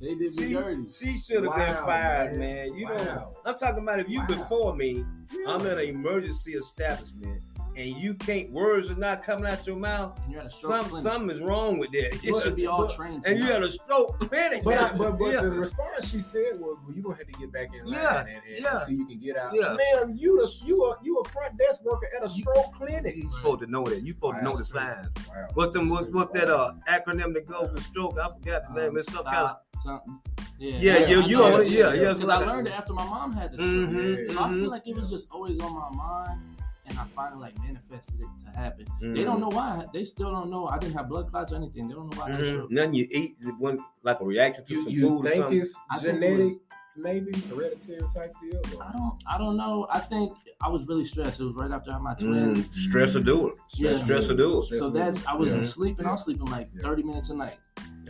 They 0.00 0.08
did 0.16 0.18
me 0.20 0.28
She, 0.28 0.52
dirty. 0.52 0.86
she 0.88 1.16
should 1.16 1.44
have 1.44 1.46
Wow, 1.46 1.56
been 1.66 1.74
fired, 1.86 2.30
man. 2.32 2.68
man. 2.68 2.74
You 2.78 2.86
Wow. 2.88 2.96
know, 2.96 3.36
I'm 3.46 3.56
talking 3.56 3.82
about 3.84 4.00
if 4.00 4.08
you 4.10 4.18
Wow. 4.20 4.26
before 4.26 4.76
me, 4.76 5.02
Yeah. 5.32 5.50
I'm 5.54 5.60
in 5.62 5.78
an 5.78 5.78
emergency 5.78 6.52
establishment, 6.52 7.42
and 7.76 7.96
you 7.96 8.14
can't 8.14 8.50
words 8.50 8.90
are 8.90 8.94
not 8.96 9.22
coming 9.22 9.46
out 9.46 9.66
your 9.66 9.76
mouth. 9.76 10.18
And 10.24 10.32
you're 10.32 10.40
at 10.40 10.46
a 10.46 10.50
stroke 10.50 10.86
Some 10.86 11.00
something 11.00 11.30
is 11.30 11.40
wrong 11.40 11.78
with 11.78 11.90
that. 11.92 12.20
you 12.22 12.40
should 12.40 12.56
be 12.56 12.66
all 12.66 12.86
but- 12.86 12.94
trained. 12.96 13.24
and 13.26 13.38
you 13.38 13.44
had 13.44 13.62
a 13.62 13.70
stroke 13.70 14.18
clinic. 14.20 14.62
But, 14.64 14.78
I, 14.78 14.92
but, 14.96 15.18
but 15.18 15.24
yeah. 15.32 15.40
the 15.42 15.50
response 15.50 16.08
she 16.08 16.20
said 16.20 16.60
was, 16.60 16.78
"Well, 16.86 16.94
you 16.96 17.02
gonna 17.02 17.16
have 17.16 17.26
to 17.26 17.32
get 17.38 17.52
back 17.52 17.68
in 17.74 17.84
line 17.86 17.94
Yeah, 18.00 18.18
and, 18.20 18.28
and, 18.28 18.42
yeah. 18.62 18.80
until 18.80 18.94
you 18.94 19.06
can 19.06 19.18
get 19.20 19.36
out." 19.36 19.54
Yeah. 19.54 19.76
Man, 19.94 20.16
you 20.16 20.40
a 20.40 20.48
you 20.64 20.84
a 20.84 20.96
you 21.02 21.18
a 21.18 21.28
front 21.30 21.56
desk 21.58 21.82
worker 21.84 22.08
at 22.16 22.24
a 22.24 22.28
stroke 22.30 22.72
clinic. 22.74 23.16
you 23.16 23.30
supposed 23.30 23.60
to 23.60 23.66
know 23.66 23.84
that. 23.84 24.02
You 24.02 24.12
supposed 24.14 24.38
to 24.38 24.44
know 24.44 24.50
the 24.52 24.56
crazy. 24.58 24.72
signs. 24.72 25.08
Wow. 25.28 25.48
What's 25.54 25.72
them? 25.72 25.88
What's, 25.88 26.08
what's 26.10 26.32
that? 26.32 26.48
Uh, 26.48 26.72
acronym 26.88 27.34
that 27.34 27.46
goes 27.46 27.70
with 27.72 27.82
stroke? 27.82 28.18
I 28.18 28.28
forgot 28.28 28.72
the 28.74 28.80
name. 28.80 28.90
Um, 28.90 28.96
It's 28.98 29.12
some 29.12 29.24
kind 29.24 29.36
of. 29.48 29.56
something. 29.82 30.20
Yeah, 30.58 30.76
Yeah, 30.78 30.92
I 30.94 31.06
you- 31.10 31.22
you 31.24 31.42
it, 31.44 31.52
already- 31.52 31.70
yeah, 31.70 31.92
yeah, 31.92 32.10
it's 32.10 32.20
Because 32.20 32.22
like 32.22 32.40
I 32.40 32.44
a- 32.44 32.46
learned 32.54 32.68
it 32.68 32.74
after 32.78 32.92
my 32.92 33.04
mom 33.04 33.32
had 33.32 33.50
the 33.50 33.56
stroke. 33.56 33.70
Mhm, 33.70 34.32
So 34.32 34.42
I 34.44 34.48
feel 34.50 34.70
like 34.70 34.86
it 34.86 34.94
was 34.94 35.10
just 35.10 35.28
always 35.32 35.58
on 35.60 35.74
my 35.74 35.90
mind, 35.90 36.40
and 36.86 36.98
I 36.98 37.04
finally 37.14 37.40
like 37.40 37.58
manifested 37.60 38.20
it 38.20 38.28
to 38.44 38.50
happen. 38.58 38.86
They 39.00 39.06
Mhm. 39.06 39.24
don't 39.24 39.40
know 39.40 39.48
why. 39.48 39.86
They 39.92 40.04
still 40.04 40.30
don't 40.30 40.50
know. 40.50 40.66
I 40.66 40.78
didn't 40.78 40.94
have 40.96 41.08
blood 41.08 41.30
clots 41.30 41.52
or 41.52 41.56
anything. 41.56 41.88
They 41.88 41.94
don't 41.94 42.10
know 42.10 42.20
why. 42.20 42.26
I 42.28 42.30
had 42.32 42.40
a 42.40 42.42
Mhm. 42.44 42.54
stroke. 42.56 42.70
Nothing 42.70 42.94
you 42.94 43.06
eat, 43.10 43.36
one 43.58 43.78
like 44.02 44.20
a 44.20 44.24
reaction 44.24 44.64
to 44.64 44.74
You, 44.74 44.82
some 44.82 44.92
you 44.92 45.00
food 45.08 45.26
or 45.26 45.28
think 45.30 45.42
something. 45.42 45.58
it's 45.60 45.74
I 45.90 45.98
think 45.98 46.08
it 46.08 46.20
genetic, 46.20 46.58
maybe 46.96 47.32
hereditary 47.48 48.00
type 48.14 48.32
deal? 48.40 48.60
or- 48.76 48.82
I 48.84 48.92
don't. 48.92 49.14
I 49.26 49.38
don't 49.38 49.56
know. 49.56 49.86
I 49.90 49.98
think 50.00 50.36
I 50.62 50.68
was 50.68 50.86
really 50.86 51.04
stressed. 51.04 51.40
It 51.40 51.44
was 51.44 51.54
right 51.56 51.70
after 51.70 51.90
I 51.90 51.94
had 51.94 52.02
my 52.02 52.14
Mm, 52.14 52.54
twin. 52.54 52.70
stress 52.72 53.14
will 53.14 53.22
do 53.22 53.48
it. 53.48 53.54
Yeah. 53.76 53.96
Stress 53.96 54.28
will 54.28 54.36
do 54.36 54.58
it. 54.62 54.78
So 54.78 54.90
that's 54.90 55.26
I 55.26 55.34
wasn't 55.36 55.62
Yeah. 55.64 55.68
sleeping. 55.68 56.06
I 56.06 56.12
was 56.12 56.24
sleeping 56.24 56.46
like 56.46 56.70
Yeah. 56.74 56.82
30 56.82 57.02
minutes 57.02 57.30
a 57.30 57.34
night. 57.34 57.58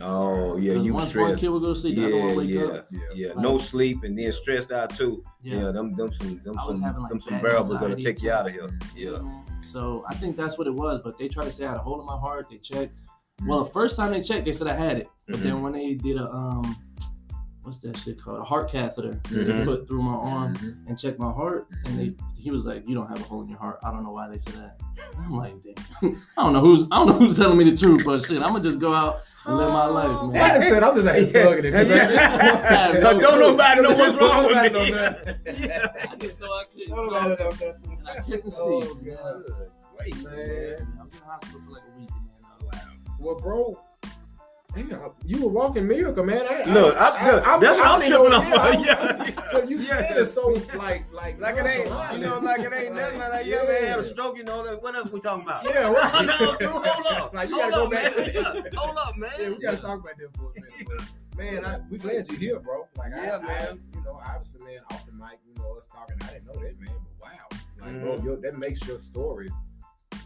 Oh 0.01 0.57
yeah, 0.57 0.73
you 0.73 0.93
once 0.93 1.05
one 1.05 1.09
stressed. 1.09 1.41
kid 1.41 1.47
would 1.49 1.61
go 1.61 1.73
to 1.73 1.79
sleep, 1.79 1.95
the 1.95 2.05
other 2.05 2.15
Yeah, 2.17 2.25
one 2.25 2.35
wake 2.35 2.49
yeah, 2.49 2.61
up. 2.63 2.87
Yeah. 2.91 2.99
yeah. 3.15 3.33
No 3.37 3.57
sleep 3.57 4.03
and 4.03 4.17
then 4.17 4.31
stressed 4.31 4.71
out 4.71 4.89
too. 4.95 5.23
Yeah. 5.41 5.55
Yeah, 5.65 5.71
them, 5.71 5.95
them 5.95 6.13
some, 6.13 6.41
them 6.43 6.55
some, 6.65 6.81
having, 6.81 7.01
like, 7.01 7.09
them 7.09 7.21
some 7.21 7.33
bad 7.35 7.41
variables 7.43 7.79
gonna 7.79 7.95
take 7.95 8.21
you 8.21 8.31
out 8.31 8.47
of 8.47 8.53
here. 8.53 8.65
attacks. 8.65 8.93
Yeah. 8.95 9.11
man. 9.19 9.43
So 9.63 10.03
I 10.09 10.15
think 10.15 10.35
that's 10.37 10.57
what 10.57 10.67
it 10.67 10.73
was. 10.73 11.01
But 11.03 11.17
they 11.17 11.27
tried 11.27 11.45
to 11.45 11.51
say 11.51 11.65
I 11.65 11.69
had 11.69 11.77
a 11.77 11.81
hole 11.81 11.99
in 11.99 12.05
my 12.05 12.17
heart. 12.17 12.47
They 12.49 12.57
checked. 12.57 12.95
Mm-hmm. 12.95 13.47
Well, 13.49 13.63
the 13.63 13.71
first 13.71 13.95
time 13.95 14.11
they 14.11 14.21
checked, 14.21 14.45
they 14.45 14.53
said 14.53 14.67
I 14.67 14.75
had 14.75 14.97
it. 14.97 15.07
But 15.27 15.37
Mhm. 15.37 15.43
then 15.43 15.61
when 15.61 15.73
they 15.73 15.93
did 15.93 16.17
a 16.17 16.29
um, 16.29 16.75
what's 17.63 17.79
that 17.79 17.97
shit 17.97 18.21
called? 18.21 18.39
A 18.41 18.43
heart 18.43 18.69
catheter. 18.69 19.19
They 19.31 19.37
Mhm. 19.43 19.65
put 19.65 19.87
through 19.87 20.01
my 20.03 20.13
arm 20.13 20.55
Mhm. 20.55 20.87
and 20.87 20.97
checked 20.99 21.19
my 21.19 21.31
heart, 21.31 21.67
and 21.85 21.97
they 21.97 22.13
he 22.35 22.51
was 22.51 22.65
like, 22.65 22.87
"You 22.87 22.93
don't 22.95 23.07
have 23.07 23.19
a 23.19 23.23
hole 23.23 23.41
in 23.41 23.49
your 23.49 23.57
heart." 23.57 23.79
I 23.83 23.91
don't 23.91 24.03
know 24.03 24.11
why 24.11 24.29
they 24.29 24.37
said 24.39 24.53
that. 24.55 24.81
I'm 25.17 25.31
like, 25.35 25.55
damn. 25.63 26.21
I 26.37 26.43
don't 26.43 26.53
know 26.53 26.59
who's 26.61 26.83
I 26.91 26.97
don't 26.97 27.07
know 27.07 27.13
who's 27.13 27.37
telling 27.37 27.57
me 27.57 27.69
the 27.69 27.75
truth, 27.77 28.03
but 28.05 28.23
shit, 28.23 28.41
I'm 28.41 28.49
gonna 28.51 28.63
just 28.63 28.79
go 28.79 28.93
out 28.93 29.21
and 29.45 29.57
live 29.57 29.71
my 29.71 29.85
life, 29.85 30.31
man. 30.33 30.61
I 30.61 30.69
said 30.69 30.83
I'm 30.83 30.95
just 30.95 31.05
like 31.05 31.31
plugging 31.31 31.65
it. 31.65 31.71
'cause 31.73 31.91
I- 31.91 31.95
Yeah. 32.93 32.99
Don't 32.99 33.39
nobody 33.39 33.81
know 33.81 33.95
what's 33.95 34.15
wrong 34.15 34.45
with 34.47 34.61
me. 34.63 34.69
know 34.69 34.91
that. 34.95 35.37
Yeah. 35.59 36.11
I 36.11 36.15
just 36.15 36.39
know 36.39 36.47
I 36.47 36.63
couldn't 36.73 36.89
Nobody 36.89 37.35
talk, 37.35 37.39
know 37.39 37.49
that. 37.57 37.75
and 37.85 38.07
I 38.07 38.15
couldn't 38.21 38.51
see. 38.51 38.57
Oh, 38.61 38.95
man. 39.01 39.15
God. 39.15 39.43
Great, 39.97 40.15
Man. 40.23 40.87
I 40.99 41.03
was 41.03 41.13
in 41.13 41.19
the 41.19 41.25
hospital 41.25 41.61
for 41.65 41.71
like 41.71 41.83
a 41.95 41.99
week, 41.99 42.09
and 42.09 42.71
then 42.71 42.79
uh, 42.79 42.93
Well, 43.19 43.35
bro, 43.35 43.79
damn, 44.75 45.11
you 45.25 45.41
were 45.43 45.49
walking 45.51 45.87
miracle, 45.87 46.23
man. 46.23 46.45
I, 46.49 46.63
Look, 46.71 46.95
I- 46.97 47.31
look, 47.31 47.43
that's 47.61 47.77
what 47.77 47.85
I'm 47.87 47.99
think 48.01 48.13
tripping 48.13 48.27
it 48.27 48.33
off 48.33 48.73
of. 48.75 48.85
yeah, 48.85 48.85
Yeah, 48.85 49.17
I- 49.19 49.25
yeah. 49.25 49.31
'cause 49.51 49.69
you 49.69 49.77
Yeah. 49.77 49.87
said 50.09 50.17
it 50.17 50.25
so 50.27 50.47
like 50.77 51.11
like 51.13 51.39
Like 51.39 51.57
it 51.57 51.65
ain't, 51.65 52.13
you 52.19 52.25
know, 52.27 52.39
like 52.39 52.59
it 52.61 52.73
ain't 52.73 52.95
nothing. 52.95 53.19
Like, 53.19 53.45
yeah, 53.45 53.63
man, 53.63 53.83
had 53.85 53.99
a 53.99 54.03
stroke, 54.03 54.37
you 54.37 54.43
know. 54.43 54.63
that- 54.65 54.81
What 54.83 54.95
else 54.95 55.11
we 55.11 55.19
talking 55.21 55.43
about? 55.43 55.63
Yeah, 55.63 55.91
right. 55.91 56.25
no, 56.39 56.55
dude, 56.57 56.69
hold 56.69 57.05
up. 57.07 57.33
Like, 57.33 57.49
you 57.49 57.59
hold 57.59 57.71
gotta 57.71 57.75
go 57.75 57.85
up, 57.85 57.91
back 57.91 58.17
man. 58.17 58.25
to- 58.25 58.33
Yeah, 58.33 58.61
Hold 58.75 58.97
up, 58.97 59.17
man. 59.17 59.29
Yeah, 59.39 59.49
we 59.49 59.59
gotta 59.59 59.77
talk 59.77 59.99
about 60.01 60.17
that 60.17 60.37
for 60.37 60.51
a 60.51 60.61
minute. 60.61 60.87
But, 60.87 61.37
man, 61.37 61.65
I, 61.65 61.79
we 61.89 61.97
glad 61.97 62.27
you're 62.29 62.37
here, 62.39 62.59
bro. 62.59 62.87
Like, 62.97 63.11
Yeah, 63.15 63.37
I, 63.37 63.41
man. 63.47 63.61
I, 63.61 63.97
you 63.97 64.03
know, 64.03 64.19
obviously, 64.25 64.63
man, 64.65 64.79
off 64.91 65.05
the 65.05 65.11
mic, 65.13 65.39
you 65.47 65.61
know, 65.61 65.75
us 65.77 65.87
talking, 65.87 66.17
I 66.23 66.33
didn't 66.33 66.45
know 66.47 66.53
that, 66.53 66.79
man. 66.79 66.95
But 67.19 67.29
wow, 67.29 67.59
like, 67.81 68.01
bro, 68.01 68.17
Mhm. 68.17 68.23
your, 68.25 68.37
that 68.37 68.57
makes 68.57 68.85
your 68.87 68.99
story, 68.99 69.49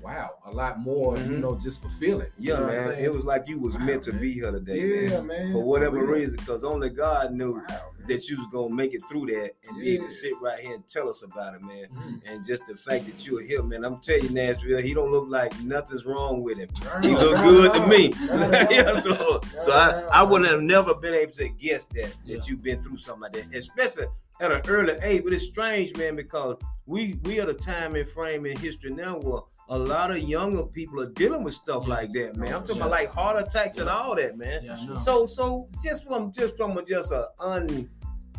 wow, 0.01 0.35
a 0.45 0.51
lot 0.51 0.79
more, 0.79 1.17
you 1.17 1.23
Mhm. 1.23 1.39
know, 1.41 1.55
just 1.55 1.81
fulfilling. 1.81 2.27
You 2.38 2.53
Yeah, 2.53 2.59
man. 2.62 2.91
It 2.93 3.13
was 3.13 3.23
like 3.25 3.47
you 3.47 3.59
was 3.59 3.73
Wow, 3.77 3.85
meant 3.85 4.03
to 4.03 4.12
man. 4.12 4.21
be 4.21 4.31
here 4.33 4.51
today, 4.51 5.03
yeah, 5.03 5.09
man. 5.21 5.27
man. 5.27 5.51
For 5.51 5.63
whatever 5.63 5.97
real. 5.97 6.05
reason, 6.07 6.38
because 6.38 6.63
only 6.63 6.89
God 6.89 7.33
knew 7.33 7.53
Wow, 7.55 7.91
that 8.07 8.27
you 8.29 8.38
was 8.38 8.47
gonna 8.51 8.73
make 8.73 8.93
it 8.93 9.01
through 9.09 9.27
that 9.27 9.55
and 9.67 9.79
be 9.79 9.95
able 9.95 10.05
to 10.05 10.09
sit 10.12 10.33
right 10.41 10.59
here 10.59 10.75
and 10.75 10.88
tell 10.88 11.09
us 11.09 11.21
about 11.23 11.53
it, 11.55 11.62
man. 11.62 11.88
Mhm. 11.93 12.21
And 12.25 12.45
just 12.45 12.65
the 12.67 12.75
fact 12.75 13.05
that 13.07 13.25
you 13.25 13.35
were 13.35 13.41
here, 13.41 13.62
man. 13.62 13.83
I'm 13.85 13.99
telling 13.99 14.23
you, 14.23 14.29
Nashville, 14.29 14.81
he 14.81 14.93
don't 14.93 15.12
look 15.12 15.27
like 15.29 15.59
nothing's 15.62 16.05
wrong 16.05 16.41
with 16.41 16.57
him. 16.57 16.69
He 17.01 17.13
look 17.13 17.38
good 17.43 17.73
to 17.73 17.88
me. 17.88 18.13
yeah, 18.71 18.93
so 18.99 19.41
so 19.59 19.71
I, 19.71 20.03
I 20.13 20.23
would 20.23 20.45
have 20.45 20.62
never 20.62 20.93
been 20.95 21.13
able 21.13 21.33
to 21.33 21.49
guess 21.49 21.85
that 21.88 22.15
that 22.27 22.47
you've 22.47 22.63
been 22.63 22.81
through 22.81 22.97
something 22.97 23.21
like 23.23 23.33
that, 23.33 23.53
especially 23.55 24.07
at 24.41 24.51
an 24.51 24.62
early 24.67 24.93
age. 25.03 25.23
But 25.23 25.33
it's 25.33 25.45
strange, 25.45 25.95
man, 25.97 26.15
because 26.15 26.57
we 26.85 27.19
we 27.25 27.39
are 27.39 27.45
the 27.45 27.53
time 27.53 27.95
and 27.95 28.07
frame 28.07 28.45
in 28.45 28.57
history 28.57 28.91
now 28.91 29.17
where 29.17 29.41
a 29.69 29.77
lot 29.77 30.10
of 30.12 30.17
younger 30.17 30.63
people 30.63 30.99
are 30.99 31.10
dealing 31.12 31.43
with 31.43 31.53
stuff 31.53 31.88
like 31.88 32.12
that, 32.13 32.36
man. 32.36 32.53
I'm 32.53 32.63
talking 32.63 32.77
about 32.77 32.91
like 32.91 33.10
heart 33.10 33.41
attacks 33.41 33.77
and 33.77 33.88
all 33.88 34.15
that, 34.15 34.38
man. 34.38 34.63
Yeah, 34.63 34.75
I. 34.75 34.97
So 34.97 35.25
so 35.25 35.69
just 35.84 36.05
from 36.05 36.32
just 36.32 36.58
from 36.58 36.77
a, 36.77 36.84
just 36.84 37.12
a 37.12 37.29
un 37.39 37.89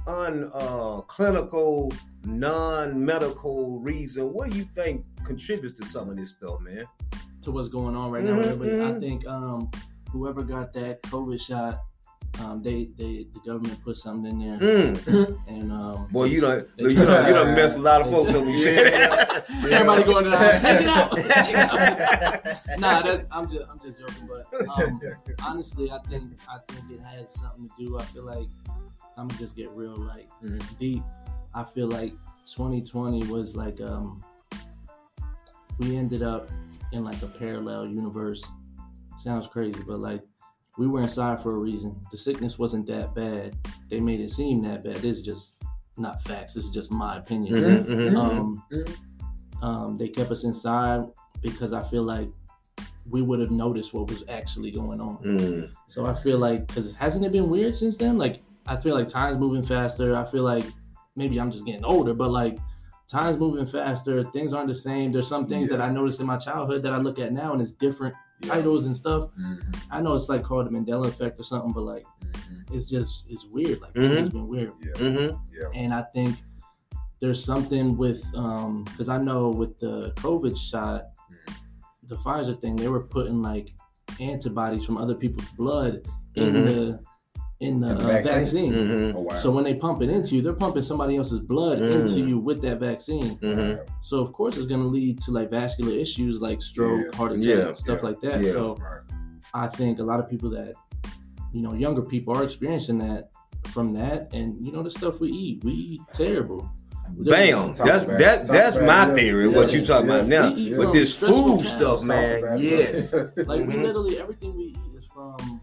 un 0.06 0.50
uh, 0.52 1.00
clinical 1.02 1.92
non-medical 2.24 3.78
reason, 3.80 4.32
what 4.32 4.50
do 4.50 4.58
you 4.58 4.64
think 4.74 5.04
contributes 5.24 5.78
to 5.78 5.86
some 5.86 6.10
of 6.10 6.16
this 6.16 6.30
stuff, 6.30 6.60
man? 6.60 6.84
to 7.42 7.50
what's 7.50 7.68
going 7.68 7.96
on 7.96 8.10
right 8.10 8.22
now. 8.22 8.36
with 8.36 8.46
Mhm, 8.46 8.50
everybody. 8.50 8.82
I 8.82 8.92
mhm. 8.92 9.00
think 9.00 9.26
um, 9.26 9.70
whoever 10.12 10.42
got 10.42 10.74
that 10.74 11.02
COVID 11.04 11.40
shot, 11.40 11.80
um, 12.38 12.62
they 12.62 12.84
they 12.96 13.26
the 13.34 13.40
government 13.44 13.82
put 13.84 13.96
something 13.96 14.40
in 14.40 14.58
there, 14.58 14.84
Mm. 14.84 15.38
and 15.48 15.72
um, 15.72 16.08
Boy, 16.10 16.24
you 16.26 16.40
don't 16.40 16.66
they 16.76 16.84
you 16.84 16.94
don't 17.04 17.26
you 17.28 17.34
don't 17.34 17.54
mess 17.54 17.76
a 17.76 17.80
lot 17.80 18.00
of 18.00 18.08
folks 18.10 18.30
up 18.30 18.36
when 18.40 18.48
you 18.50 18.58
say 18.58 18.74
that. 18.90 19.44
Everybody 19.50 20.04
going 20.04 20.24
to 20.24 20.30
the 20.30 20.36
house, 20.38 20.62
take 20.62 20.80
it 20.80 20.88
out. 20.88 21.10
Take 21.16 21.26
it 21.26 21.56
out. 21.56 22.44
nah, 22.78 23.02
that's 23.02 23.24
I'm 23.32 23.50
just 23.50 23.64
I'm 23.68 23.78
just 23.80 24.00
joking, 24.00 24.28
but 24.28 24.68
um, 24.78 25.00
honestly, 25.44 25.90
I 25.90 25.98
think 26.08 26.32
I 26.48 26.58
think 26.72 26.90
it 26.92 27.00
has 27.04 27.34
something 27.34 27.68
to 27.68 27.84
do. 27.84 27.98
I 27.98 28.02
feel 28.04 28.24
like 28.24 28.48
I'm 29.18 29.28
gonna 29.28 29.40
just 29.40 29.56
get 29.56 29.70
real 29.72 29.96
like 29.96 30.28
Mhm. 30.42 30.62
deep. 30.78 31.02
I 31.54 31.64
feel 31.64 31.88
like 31.88 32.12
2020 32.46 33.24
was 33.26 33.54
like 33.56 33.80
um 33.80 34.22
we 35.78 35.96
ended 35.96 36.22
up 36.22 36.48
in 36.92 37.04
like 37.04 37.20
a 37.22 37.26
parallel 37.26 37.86
universe. 37.86 38.42
Sounds 39.18 39.46
crazy, 39.46 39.82
but 39.86 39.98
like 39.98 40.22
we 40.78 40.86
were 40.86 41.00
inside 41.02 41.42
for 41.42 41.52
a 41.54 41.58
reason. 41.58 41.94
The 42.10 42.16
sickness 42.16 42.58
wasn't 42.58 42.86
that 42.86 43.14
bad. 43.14 43.56
They 43.88 44.00
made 44.00 44.20
it 44.20 44.30
seem 44.30 44.62
that 44.62 44.84
bad. 44.84 44.96
This 44.96 45.18
is 45.18 45.22
just 45.22 45.54
not 45.98 46.22
facts. 46.22 46.54
This 46.54 46.64
is 46.64 46.70
just 46.70 46.90
my 46.90 47.18
opinion. 47.18 47.54
Mhm, 47.54 47.86
mhm. 47.86 48.16
Um, 48.16 48.62
Mhm. 48.70 48.96
um, 49.62 49.98
they 49.98 50.08
kept 50.08 50.30
us 50.30 50.44
inside 50.44 51.04
because 51.42 51.72
I 51.72 51.82
feel 51.82 52.02
like 52.04 52.30
we 53.10 53.22
would 53.22 53.40
have 53.40 53.50
noticed 53.50 53.92
what 53.92 54.08
was 54.08 54.22
actually 54.28 54.70
going 54.70 55.00
on. 55.00 55.16
Mm. 55.18 55.70
So 55.88 56.06
I 56.06 56.14
feel 56.14 56.38
like 56.38 56.66
because 56.68 56.92
hasn't 56.92 57.24
it 57.24 57.32
been 57.32 57.50
weird 57.50 57.76
since 57.76 57.96
then? 57.96 58.16
Like 58.18 58.40
I 58.66 58.76
feel 58.76 58.94
like 58.94 59.08
time's 59.08 59.38
moving 59.38 59.62
faster. 59.64 60.14
I 60.16 60.24
feel 60.24 60.44
like 60.44 60.64
maybe 61.16 61.40
I'm 61.40 61.50
just 61.50 61.66
getting 61.66 61.84
older, 61.84 62.14
but 62.14 62.30
like 62.30 62.58
time's 63.08 63.38
moving 63.38 63.66
faster. 63.66 64.22
Things 64.30 64.52
aren't 64.52 64.68
the 64.68 64.74
same. 64.74 65.10
There's 65.10 65.26
some 65.26 65.46
things 65.48 65.70
Yeah. 65.70 65.78
that 65.78 65.84
I 65.86 65.90
noticed 65.92 66.20
in 66.20 66.26
my 66.26 66.36
childhood 66.38 66.82
that 66.84 66.92
I 66.92 66.98
look 66.98 67.18
at 67.18 67.32
now 67.32 67.52
and 67.52 67.60
it's 67.60 67.72
different 67.72 68.14
Yeah. 68.42 68.54
titles 68.54 68.86
and 68.86 68.96
stuff. 68.96 69.30
Mhm. 69.38 69.76
I 69.90 70.00
know 70.00 70.14
it's 70.14 70.28
like 70.28 70.42
called 70.42 70.66
the 70.66 70.70
Mandela 70.70 71.06
effect 71.06 71.38
or 71.40 71.44
something, 71.44 71.72
but 71.72 71.82
like 71.82 72.06
Mhm. 72.22 72.72
it's 72.74 72.88
just 72.88 73.24
it's 73.28 73.44
weird. 73.46 73.80
Like 73.80 73.92
it's 73.94 74.28
been 74.32 74.48
weird, 74.48 74.72
Yeah. 74.80 74.92
Mhm. 74.94 75.40
Yeah. 75.52 75.68
and 75.74 75.92
I 75.92 76.02
think 76.02 76.36
there's 77.20 77.44
something 77.44 77.96
with 77.96 78.24
um 78.34 78.84
because 78.84 79.08
I 79.08 79.18
know 79.18 79.50
with 79.50 79.78
the 79.78 80.12
COVID 80.16 80.56
shot, 80.56 81.08
the 82.08 82.16
Pfizer 82.16 82.58
thing, 82.60 82.76
they 82.76 82.88
were 82.88 83.00
putting 83.04 83.42
like 83.42 83.74
antibodies 84.20 84.84
from 84.84 84.96
other 84.98 85.14
people's 85.14 85.48
blood 85.50 86.06
in 86.34 86.52
the 86.54 87.00
in 87.60 87.78
the, 87.80 87.90
In 87.90 87.98
the 87.98 88.04
uh, 88.04 88.08
vaccine? 88.08 88.34
vaccine. 88.34 88.72
Mhm. 88.72 89.14
Oh 89.16 89.20
wow. 89.20 89.36
So 89.38 89.50
when 89.50 89.64
they 89.64 89.74
pump 89.74 90.00
it 90.02 90.08
into 90.08 90.34
you, 90.34 90.42
they're 90.42 90.54
pumping 90.54 90.82
somebody 90.82 91.16
else's 91.16 91.40
blood 91.40 91.78
Mm. 91.78 92.00
into 92.00 92.20
you 92.20 92.38
with 92.38 92.62
that 92.62 92.80
vaccine. 92.80 93.36
Mhm. 93.38 93.80
So 94.00 94.20
of 94.20 94.32
course 94.32 94.56
it's 94.56 94.66
going 94.66 94.80
to 94.80 94.86
lead 94.88 95.20
to 95.22 95.30
like 95.30 95.50
vascular 95.50 95.92
issues 95.92 96.40
like 96.40 96.62
stroke, 96.62 97.02
Yeah. 97.12 97.16
heart 97.18 97.32
attack, 97.32 97.44
Yeah. 97.44 97.74
stuff 97.74 97.98
Yeah. 98.02 98.08
like 98.08 98.20
that. 98.22 98.42
Yeah. 98.44 98.52
So 98.52 98.76
Right. 98.76 99.00
I 99.52 99.66
think 99.68 99.98
a 99.98 100.02
lot 100.02 100.20
of 100.20 100.28
people 100.30 100.50
that 100.50 100.72
you 101.52 101.60
know 101.62 101.74
younger 101.74 102.02
people 102.02 102.34
are 102.36 102.44
experiencing 102.44 102.98
that 102.98 103.30
from 103.64 103.92
that, 103.94 104.32
and 104.32 104.56
you 104.64 104.72
know 104.72 104.82
the 104.82 104.90
stuff 104.90 105.20
we 105.20 105.28
eat, 105.30 105.62
we 105.64 105.72
eat 105.72 106.00
terrible. 106.14 106.66
Bam. 107.18 107.74
Talk 107.74 107.86
That's 107.86 108.04
about 108.04 108.18
that 108.20 108.46
Talk 108.46 108.56
that's 108.56 108.76
about 108.76 109.08
my 109.08 109.12
it. 109.12 109.16
theory. 109.16 109.50
Yeah. 109.50 109.56
What 109.56 109.72
you 109.74 109.84
talking 109.84 110.08
Yeah. 110.08 110.16
about 110.16 110.28
now? 110.28 110.54
Eat 110.56 110.78
With 110.78 110.92
this 110.92 111.14
food 111.14 111.64
stuff, 111.66 112.04
man. 112.04 112.58
Yes. 112.58 113.12
Like 113.36 113.66
we 113.66 113.74
Mhm. 113.74 113.82
literally 113.82 114.18
everything 114.18 114.56
we 114.56 114.64
eat 114.64 114.78
is 114.98 115.04
from. 115.12 115.60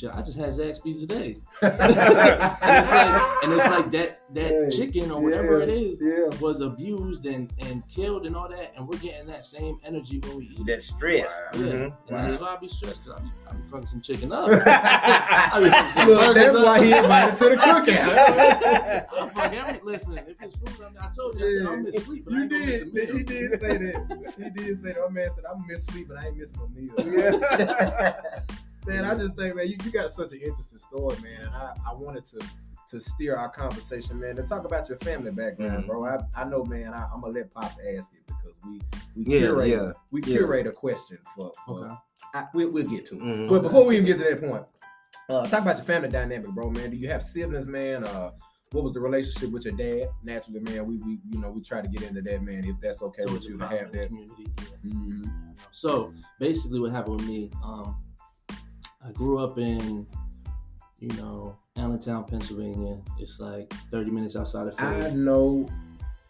Shit, 0.00 0.10
I 0.14 0.22
just 0.22 0.38
had 0.38 0.48
Zaxby's 0.50 1.00
today. 1.00 1.36
and 1.62 1.74
it's 1.78 2.90
like, 2.90 3.44
and 3.44 3.52
it's 3.52 3.66
like 3.66 3.90
that 3.90 4.16
that 4.32 4.50
Yeah. 4.50 4.70
chicken 4.70 5.10
or 5.10 5.20
whatever 5.20 5.58
Yeah. 5.58 5.64
it 5.64 5.68
is 5.68 5.98
yeah. 6.00 6.38
was 6.40 6.60
abused 6.62 7.26
and 7.26 7.52
and 7.58 7.86
killed 7.88 8.24
and 8.26 8.34
all 8.34 8.48
that, 8.48 8.72
and 8.76 8.88
we're 8.88 8.96
getting 8.98 9.26
that 9.26 9.44
same 9.44 9.78
energy 9.84 10.20
when 10.20 10.36
we 10.38 10.44
eat. 10.58 10.64
That 10.66 10.80
stress. 10.80 11.38
Wow. 11.52 11.60
Yeah, 11.60 11.66
Mhm. 11.72 11.92
and 12.08 12.30
that's 12.30 12.40
why 12.40 12.54
I 12.54 12.56
be 12.56 12.68
stressed. 12.68 13.04
'cause 13.04 13.14
I 13.18 13.22
be, 13.24 13.30
I 13.46 13.52
be 13.52 13.62
fucking 13.70 13.86
some 13.88 14.00
chicken 14.00 14.32
up. 14.32 14.48
I 14.66 15.58
be 15.60 15.92
some 16.00 16.08
Look, 16.08 16.34
that's 16.34 16.56
up. 16.56 16.64
why 16.64 16.82
he 16.84 16.92
invited 16.96 17.36
to 17.36 17.44
the 17.50 17.56
cookout. 17.56 18.14
I 18.16 19.28
fuck 19.34 19.52
every 19.52 19.80
listen. 19.82 20.16
If 20.16 20.28
it's 20.40 20.56
food, 20.56 20.86
I, 20.98 21.08
I 21.08 21.10
told 21.14 21.38
you 21.38 21.44
I 21.46 21.58
said 21.58 21.66
I'm 21.66 21.82
miss 21.82 22.04
sleep, 22.04 22.24
but 22.24 22.32
I 22.32 22.36
You 22.38 22.42
ain't 22.44 22.50
gonna 22.52 22.64
miss 22.64 22.78
did. 22.80 22.88
a 22.88 22.92
meal. 22.94 23.16
He 23.18 23.22
did 23.24 23.60
say 23.60 23.76
that. 23.76 24.32
He 24.38 24.50
did 24.50 24.78
say 24.78 24.92
that. 24.92 25.00
My 25.02 25.08
man 25.12 25.30
said, 25.34 25.44
"I'm 25.52 25.66
miss 25.66 25.84
sleep, 25.84 26.08
but 26.08 26.16
I 26.18 26.28
ain't 26.28 26.38
missing 26.38 26.58
no 26.58 26.68
meal." 26.68 26.94
Yeah. 27.58 28.42
Man, 28.86 29.04
I 29.04 29.14
just 29.14 29.36
think, 29.36 29.56
man, 29.56 29.68
you, 29.68 29.76
you 29.84 29.90
got 29.90 30.10
such 30.10 30.32
an 30.32 30.40
interesting 30.40 30.78
story, 30.78 31.16
man, 31.22 31.46
and 31.46 31.54
I, 31.54 31.74
I 31.88 31.94
wanted 31.94 32.24
to 32.26 32.38
to 32.88 33.00
steer 33.00 33.36
our 33.36 33.48
conversation, 33.48 34.18
man, 34.18 34.34
to 34.34 34.42
talk 34.42 34.64
about 34.64 34.88
your 34.88 34.98
family 34.98 35.30
background, 35.30 35.84
Mhm. 35.84 35.86
bro. 35.86 36.04
I, 36.06 36.18
I 36.34 36.42
know, 36.44 36.64
man. 36.64 36.92
I, 36.92 37.04
I'm 37.14 37.20
gonna 37.20 37.34
let 37.34 37.54
pops 37.54 37.76
ask 37.78 38.12
it 38.12 38.26
because 38.26 38.52
we 38.66 38.80
we 39.14 39.24
Yeah, 39.32 39.38
curate 39.46 39.68
yeah, 39.68 39.92
we 40.10 40.20
yeah. 40.22 40.38
curate 40.38 40.66
a 40.66 40.72
question 40.72 41.18
for. 41.36 41.52
for 41.64 41.84
Okay. 41.86 41.94
I, 42.34 42.46
we'll, 42.52 42.70
we'll 42.72 42.88
get 42.88 43.06
to 43.06 43.14
it. 43.14 43.22
Mhm. 43.22 43.48
But 43.48 43.62
before 43.62 43.84
we 43.86 43.94
even 43.94 44.06
get 44.06 44.18
to 44.18 44.24
that 44.24 44.40
point, 44.40 44.64
uh, 45.28 45.46
talk 45.46 45.62
about 45.62 45.76
your 45.76 45.84
family 45.86 46.08
dynamic, 46.08 46.48
bro, 46.48 46.68
man. 46.70 46.90
Do 46.90 46.96
you 46.96 47.08
have 47.10 47.22
siblings, 47.22 47.68
man? 47.68 48.02
Uh, 48.02 48.32
what 48.72 48.82
was 48.82 48.92
the 48.92 48.98
relationship 49.00 49.52
with 49.52 49.66
your 49.66 49.74
dad? 49.74 50.08
Naturally, 50.24 50.58
man, 50.58 50.84
we, 50.84 50.96
we 50.96 51.20
you 51.30 51.38
know 51.38 51.50
we 51.50 51.60
try 51.62 51.80
to 51.80 51.86
get 51.88 52.02
into 52.02 52.22
that, 52.22 52.42
man. 52.42 52.64
If 52.64 52.80
that's 52.80 53.02
okay 53.02 53.22
So 53.24 53.32
with 53.34 53.48
you 53.48 53.56
to 53.56 53.68
have 53.68 53.92
that. 53.92 54.08
community, 54.08 54.48
yeah. 54.58 54.90
Mhm. 54.92 55.30
So 55.70 56.12
basically, 56.40 56.80
what 56.80 56.90
happened 56.90 57.20
with 57.20 57.28
me? 57.28 57.52
Um, 57.62 57.96
I 59.06 59.12
grew 59.12 59.38
up 59.38 59.58
in, 59.58 60.06
you 60.98 61.08
know, 61.16 61.56
Allentown, 61.76 62.24
Pennsylvania. 62.24 62.98
It's 63.18 63.40
like 63.40 63.72
30 63.90 64.10
minutes 64.10 64.36
outside 64.36 64.66
of 64.66 64.76
Philly. 64.78 65.06
I 65.06 65.10
know. 65.10 65.68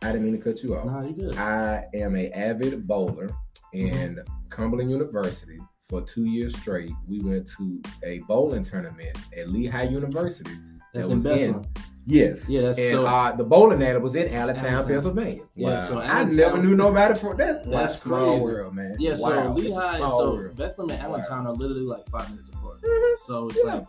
I 0.02 0.12
didn't 0.12 0.24
mean 0.24 0.32
to 0.32 0.38
cut 0.38 0.62
you 0.62 0.76
off. 0.76 0.86
Nah, 0.86 1.02
you 1.02 1.12
good? 1.12 1.36
I 1.36 1.84
am 1.94 2.16
a 2.16 2.30
avid 2.30 2.86
bowler, 2.86 3.30
and 3.74 4.16
Mm-hmm. 4.18 4.36
Cumberland 4.50 4.90
University 4.90 5.58
for 5.84 6.00
two 6.02 6.24
years 6.24 6.56
straight. 6.58 6.90
We 7.08 7.20
went 7.20 7.46
to 7.58 7.80
a 8.02 8.18
bowling 8.20 8.64
tournament 8.64 9.16
at 9.36 9.48
Lehigh 9.50 9.84
University. 9.84 10.50
That's 10.92 11.06
that 11.06 11.10
in 11.10 11.14
was 11.14 11.24
Bethlehem. 11.24 11.64
Yes. 12.06 12.48
Yeah, 12.50 12.62
that's 12.62 12.78
and 12.80 12.92
so. 12.92 13.04
uh, 13.04 13.36
the 13.36 13.44
bowling 13.44 13.80
alley 13.82 14.00
was 14.00 14.16
in 14.16 14.34
Allentown, 14.34 14.64
Allentown. 14.66 14.88
Pennsylvania. 14.88 15.42
yeah, 15.54 15.86
so 15.86 15.98
I 16.00 16.24
never 16.24 16.58
knew 16.60 16.74
nobody 16.74 17.14
from 17.16 17.36
that. 17.36 17.64
Wow, 17.66 17.78
That's 17.80 18.00
small 18.00 18.26
crazy. 18.26 18.40
world, 18.42 18.74
man. 18.74 18.96
Yeah, 18.98 19.14
Wow, 19.18 19.52
a 19.52 19.54
Lehigh, 19.54 19.96
small 19.98 20.18
so 20.18 20.34
world. 20.34 20.56
Bethlehem 20.56 20.90
and 20.90 21.12
Wow. 21.12 21.18
Allentown 21.18 21.46
are 21.46 21.52
literally 21.54 21.82
like 21.82 22.08
five 22.08 22.28
minutes 22.30 22.49
apart. 22.82 22.92
Mhm. 23.02 23.18
So 23.26 23.48
it's 23.48 23.58
Yeah. 23.64 23.74
like, 23.74 23.86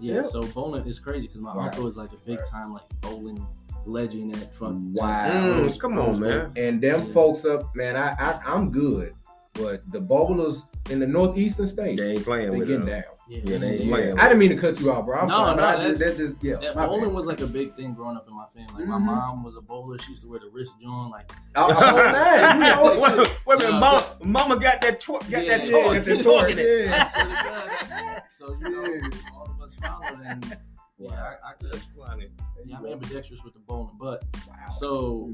yeah, 0.00 0.14
Yeah. 0.16 0.22
so 0.22 0.42
bowling 0.42 0.86
is 0.86 0.98
crazy 0.98 1.26
because 1.28 1.40
my 1.42 1.54
Wow. 1.56 1.62
uncle 1.64 1.86
is 1.86 1.96
like 1.96 2.10
a 2.12 2.16
big 2.26 2.38
time 2.46 2.72
like 2.72 2.82
bowling 3.00 3.44
legend 3.86 4.34
at 4.36 4.54
fuck. 4.54 4.72
Wow. 4.92 5.26
Mm, 5.28 5.78
come 5.80 5.98
on, 5.98 6.20
man. 6.20 6.52
And 6.56 6.80
them 6.80 7.04
Yeah. 7.06 7.12
folks 7.12 7.44
up, 7.44 7.74
man, 7.74 7.96
I, 7.96 8.14
I 8.18 8.40
I'm 8.46 8.70
good, 8.70 9.14
but 9.54 9.82
the 9.92 10.00
bowlers 10.00 10.64
in 10.90 10.98
the 11.00 11.06
northeastern 11.06 11.66
states, 11.66 12.00
They 12.00 12.12
ain't 12.12 12.24
playing 12.24 12.52
they 12.52 12.58
with 12.58 12.68
getting 12.68 12.86
them. 12.86 13.02
down. 13.02 13.04
Yeah, 13.28 13.40
Yeah, 13.44 13.58
they 13.58 13.66
ain't 13.78 13.84
Yeah. 13.84 14.14
I 14.18 14.24
didn't 14.28 14.40
mean 14.40 14.50
to 14.50 14.56
cut 14.56 14.78
you 14.80 14.92
off, 14.92 15.06
bro. 15.06 15.16
I'm 15.18 15.28
No, 15.28 15.34
sorry, 15.34 15.56
but 15.56 15.78
no, 15.78 15.88
just, 15.88 16.00
that's- 16.00 16.18
that's 16.18 16.30
just 16.32 16.44
yeah. 16.44 16.56
That 16.60 16.76
my 16.76 16.86
bowling 16.86 17.04
bad. 17.06 17.14
was 17.14 17.24
like 17.26 17.40
a 17.40 17.46
big 17.46 17.74
thing 17.76 17.94
growing 17.94 18.16
up 18.16 18.26
in 18.28 18.34
my 18.34 18.44
family. 18.54 18.84
Like 18.84 18.88
my 18.88 18.98
Mhm. 18.98 19.06
mom 19.06 19.42
was 19.44 19.56
a 19.56 19.60
bowler. 19.60 19.96
She 19.98 20.10
used 20.10 20.22
to 20.24 20.28
wear 20.28 20.40
the 20.40 20.48
wrist 20.52 20.72
joint. 20.82 21.10
Like 21.10 21.32
Oh, 21.56 21.68
oh, 21.78 21.96
man, 22.12 22.56
you 22.60 22.68
know, 22.68 22.84
wait, 23.00 23.28
wait 23.46 23.62
a 23.62 23.64
minute, 23.64 23.72
Yeah, 23.72 23.78
mama, 23.78 24.04
mama 24.24 24.56
got 24.60 24.80
that 24.82 25.00
twerk, 25.00 25.20
got 25.30 25.44
Yeah, 25.44 25.56
that 25.58 25.66
yeah, 25.68 25.72
torque, 25.72 25.94
got 25.94 26.04
that 26.04 26.04
that 26.04 26.22
torque 26.22 26.38
torque, 26.40 26.50
in 26.50 26.58
it. 26.58 28.11
Yeah. 28.48 28.54
I 28.54 28.58
swear 28.58 28.58
to 28.58 28.60
God. 28.60 28.62
So 28.62 28.68
you 28.68 28.70
know, 28.70 28.84
Yeah. 28.94 29.18
all 29.34 29.44
of 29.50 29.60
us 29.62 29.74
followed, 29.74 30.20
and 30.26 30.56
yeah, 30.98 31.10
I, 31.44 31.50
I 31.50 31.52
could. 31.54 31.72
That's 31.72 31.84
funny. 31.96 32.26
Yeah, 32.64 32.78
I'm 32.78 32.86
ambidextrous 32.86 33.42
with 33.44 33.54
the 33.54 33.60
bowling, 33.60 33.96
but 34.00 34.24
Wow. 34.48 34.54
so 34.78 35.32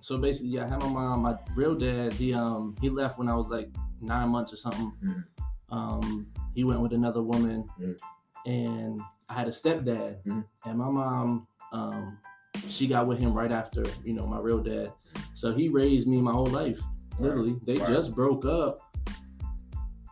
so 0.00 0.16
basically, 0.16 0.48
yeah, 0.50 0.64
I 0.64 0.68
had 0.68 0.80
my 0.80 0.88
mom. 0.88 1.22
My 1.22 1.36
real 1.54 1.74
dad, 1.74 2.12
he 2.12 2.32
um 2.34 2.74
he 2.80 2.88
left 2.88 3.18
when 3.18 3.28
I 3.28 3.34
was 3.34 3.48
like 3.48 3.70
nine 4.00 4.28
months 4.30 4.52
or 4.52 4.56
something. 4.56 4.92
Mhm. 5.02 5.24
Um, 5.70 6.26
he 6.54 6.64
went 6.64 6.80
with 6.80 6.92
another 6.92 7.22
woman, 7.22 7.68
Mhm. 7.78 7.98
and 8.46 9.00
I 9.28 9.34
had 9.34 9.48
a 9.48 9.50
stepdad, 9.52 10.22
Mhm. 10.24 10.44
and 10.64 10.78
my 10.78 10.88
mom 10.90 11.46
um 11.72 12.18
she 12.68 12.86
got 12.88 13.06
with 13.06 13.18
him 13.18 13.32
right 13.34 13.52
after 13.52 13.82
you 14.04 14.14
know 14.14 14.26
my 14.26 14.38
real 14.38 14.62
dad. 14.62 14.92
So 15.34 15.52
he 15.52 15.68
raised 15.68 16.06
me 16.08 16.20
my 16.20 16.32
whole 16.32 16.46
life. 16.46 16.80
Literally, 17.20 17.58
they 17.64 17.76
Wow. 17.78 17.88
just 17.88 18.14
broke 18.14 18.44
up 18.44 18.78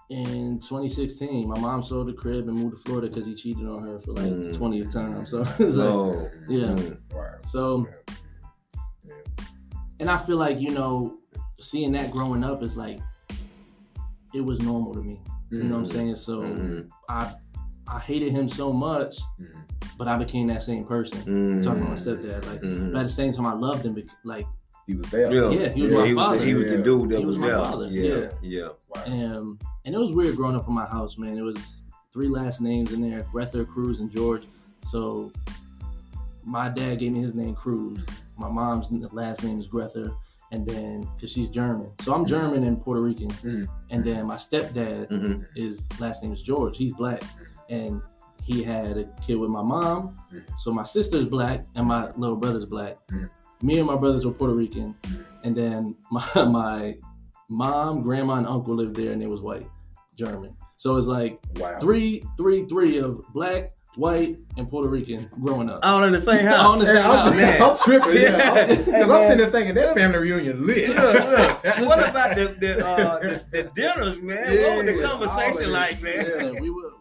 in 0.09 0.59
2016, 0.61 1.49
my 1.49 1.59
mom 1.59 1.83
sold 1.83 2.07
the 2.09 2.13
crib 2.13 2.49
and 2.49 2.57
moved 2.57 2.77
to 2.77 2.83
Florida 2.85 3.09
because 3.09 3.27
he 3.27 3.35
cheated 3.35 3.67
on 3.67 3.87
her 3.87 3.99
for 4.01 4.13
like 4.13 4.27
Mm. 4.27 4.53
the 4.53 4.59
20th 4.59 4.93
time. 4.93 5.27
So 5.27 5.41
it's 5.59 5.77
like, 5.77 6.31
yeah. 6.49 6.69
Mm. 6.75 6.99
Wow. 7.13 7.35
So, 7.45 7.89
and 10.01 10.11
I 10.11 10.19
feel 10.19 10.37
like 10.37 10.61
you 10.61 10.71
know, 10.71 11.19
seeing 11.61 11.93
that 11.93 12.11
growing 12.11 12.45
up 12.45 12.63
is 12.63 12.77
like, 12.77 13.01
it 14.35 14.41
was 14.41 14.61
normal 14.61 14.95
to 14.95 15.03
me. 15.03 15.21
You 15.51 15.65
know 15.65 15.77
what 15.77 15.81
I'm 15.81 15.87
saying? 15.87 16.17
So 16.17 16.41
Mhm. 16.43 16.89
I, 17.09 17.35
I 17.89 17.99
hated 18.01 18.33
him 18.33 18.49
so 18.49 18.73
much, 18.73 19.17
Mhm. 19.41 19.55
but 19.97 20.09
I 20.09 20.19
became 20.19 20.47
that 20.49 20.63
same 20.63 20.85
person. 20.85 21.19
Mhm. 21.23 21.63
Talking 21.63 21.83
about 21.83 21.91
my 21.91 21.97
stepdad, 21.97 22.45
like, 22.47 22.61
Mhm. 22.63 22.93
but 22.93 23.01
at 23.01 23.07
the 23.07 23.13
same 23.13 23.33
time, 23.33 23.47
I 23.47 23.55
loved 23.55 23.85
him. 23.87 23.97
Like, 24.25 24.47
He 24.87 24.95
was 24.95 25.11
there. 25.11 25.33
Yeah, 25.33 25.51
Yeah, 25.51 25.69
he 25.71 25.83
was 25.83 25.91
yeah, 25.93 25.99
my 25.99 26.07
he 26.07 26.15
was 26.15 26.25
father. 26.25 26.39
The, 26.39 26.45
he 26.45 26.55
was 26.55 26.73
the 26.73 26.79
dude 26.79 27.09
that 27.11 27.19
He 27.19 27.25
was, 27.25 27.39
was 27.39 27.39
my 27.41 27.47
there. 27.49 27.59
father, 27.59 27.89
Yeah, 27.89 28.15
yeah. 28.15 28.29
yeah. 28.43 28.69
Wow. 28.95 29.03
and 29.07 29.63
and 29.85 29.95
it 29.95 29.99
was 29.99 30.13
weird 30.13 30.37
growing 30.37 30.57
up 30.57 30.69
in 30.69 30.75
my 30.75 30.87
house, 30.87 31.19
man. 31.19 31.37
It 31.37 31.43
was 31.43 31.83
three 32.13 32.29
last 32.29 32.61
names 32.61 32.93
in 32.93 33.01
there: 33.01 33.23
Grether, 33.33 33.65
Cruz, 33.65 34.01
and 34.01 34.11
George. 34.11 34.45
So 34.87 35.33
my 36.45 36.69
dad 36.69 37.01
gave 37.01 37.13
me 37.13 37.21
his 37.21 37.35
name 37.35 37.55
Cruz. 37.55 38.05
My 38.39 38.49
mom's 38.49 38.87
last 39.13 39.43
name 39.43 39.59
is 39.59 39.67
Grether, 39.67 40.13
and 40.53 40.67
then 40.67 41.09
because 41.17 41.33
she's 41.33 41.49
German, 41.49 41.91
so 42.03 42.15
I'm 42.15 42.25
German 42.27 42.63
and 42.65 42.81
Puerto 42.81 43.01
Rican. 43.03 43.29
Mhm. 43.31 43.67
And 43.91 44.05
then 44.05 44.27
my 44.27 44.37
stepdad, 44.37 45.09
Mhm. 45.11 45.47
his 45.57 45.81
last 45.99 46.23
name 46.23 46.33
is 46.33 46.43
George. 46.43 46.77
He's 46.77 46.93
black, 46.93 47.23
and 47.71 48.01
he 48.43 48.63
had 48.63 48.97
a 48.99 49.05
kid 49.27 49.35
with 49.37 49.51
my 49.51 49.63
mom. 49.63 50.17
Mhm. 50.33 50.43
So 50.61 50.73
my 50.73 50.85
sister's 50.85 51.25
black, 51.27 51.65
and 51.75 51.87
my 51.89 52.11
little 52.13 52.37
brother's 52.37 52.67
black. 52.67 52.99
Mhm. 53.09 53.29
Me 53.63 53.79
and 53.79 53.87
my 53.87 53.97
brothers 53.97 54.25
were 54.25 54.33
Puerto 54.33 54.55
Rican, 54.55 54.95
and 55.45 55.57
then 55.57 55.95
my 56.11 56.27
my 56.35 56.97
mom, 57.49 58.03
grandma, 58.03 58.35
and 58.35 58.47
uncle 58.47 58.75
lived 58.75 58.97
there, 58.97 59.13
and 59.13 59.21
they 59.23 59.27
was 59.27 59.41
white, 59.41 59.67
German. 60.19 60.55
So 60.77 60.97
it's 60.97 61.07
like 61.07 61.39
Wow. 61.57 61.79
three, 61.81 62.23
three, 62.37 62.67
three 62.67 62.99
of 62.99 63.23
black, 63.33 63.73
white, 63.95 64.37
and 64.59 64.69
Puerto 64.69 64.89
Rican 64.91 65.31
growing 65.41 65.71
up. 65.71 65.81
All 65.83 66.05
in 66.05 66.13
the 66.13 66.19
same 66.19 66.47
All 66.49 66.75
in 66.75 66.81
the 66.81 66.87
same 66.87 66.97
Hey, 66.97 67.03
I'm, 67.03 67.17
house. 67.23 67.35
man. 67.35 67.63
I'm 67.63 67.77
tripping, 67.77 68.15
yeah. 68.23 68.67
Because 68.67 68.85
Hey, 68.87 69.01
I'm 69.03 69.09
man. 69.09 69.23
sitting 69.23 69.39
there 69.39 69.51
thinking 69.51 69.75
that 69.77 69.95
family 69.95 70.19
reunion 70.19 70.67
lit. 70.67 70.91
Look, 70.91 70.99
look. 70.99 71.65
What 71.89 72.09
about 72.11 72.37
the 72.37 72.57
the, 72.61 72.87
uh, 72.87 73.19
the 73.21 73.45
the 73.53 73.63
dinners, 73.75 74.21
man? 74.21 74.37
what 74.49 74.85
was 74.85 74.95
the 74.95 75.03
conversation 75.03 75.67
all 75.69 75.73
like, 75.73 76.03
man? 76.03 76.13
it. 76.21 76.27
Listen, 76.27 76.57
we 76.61 76.69
would 76.69 76.93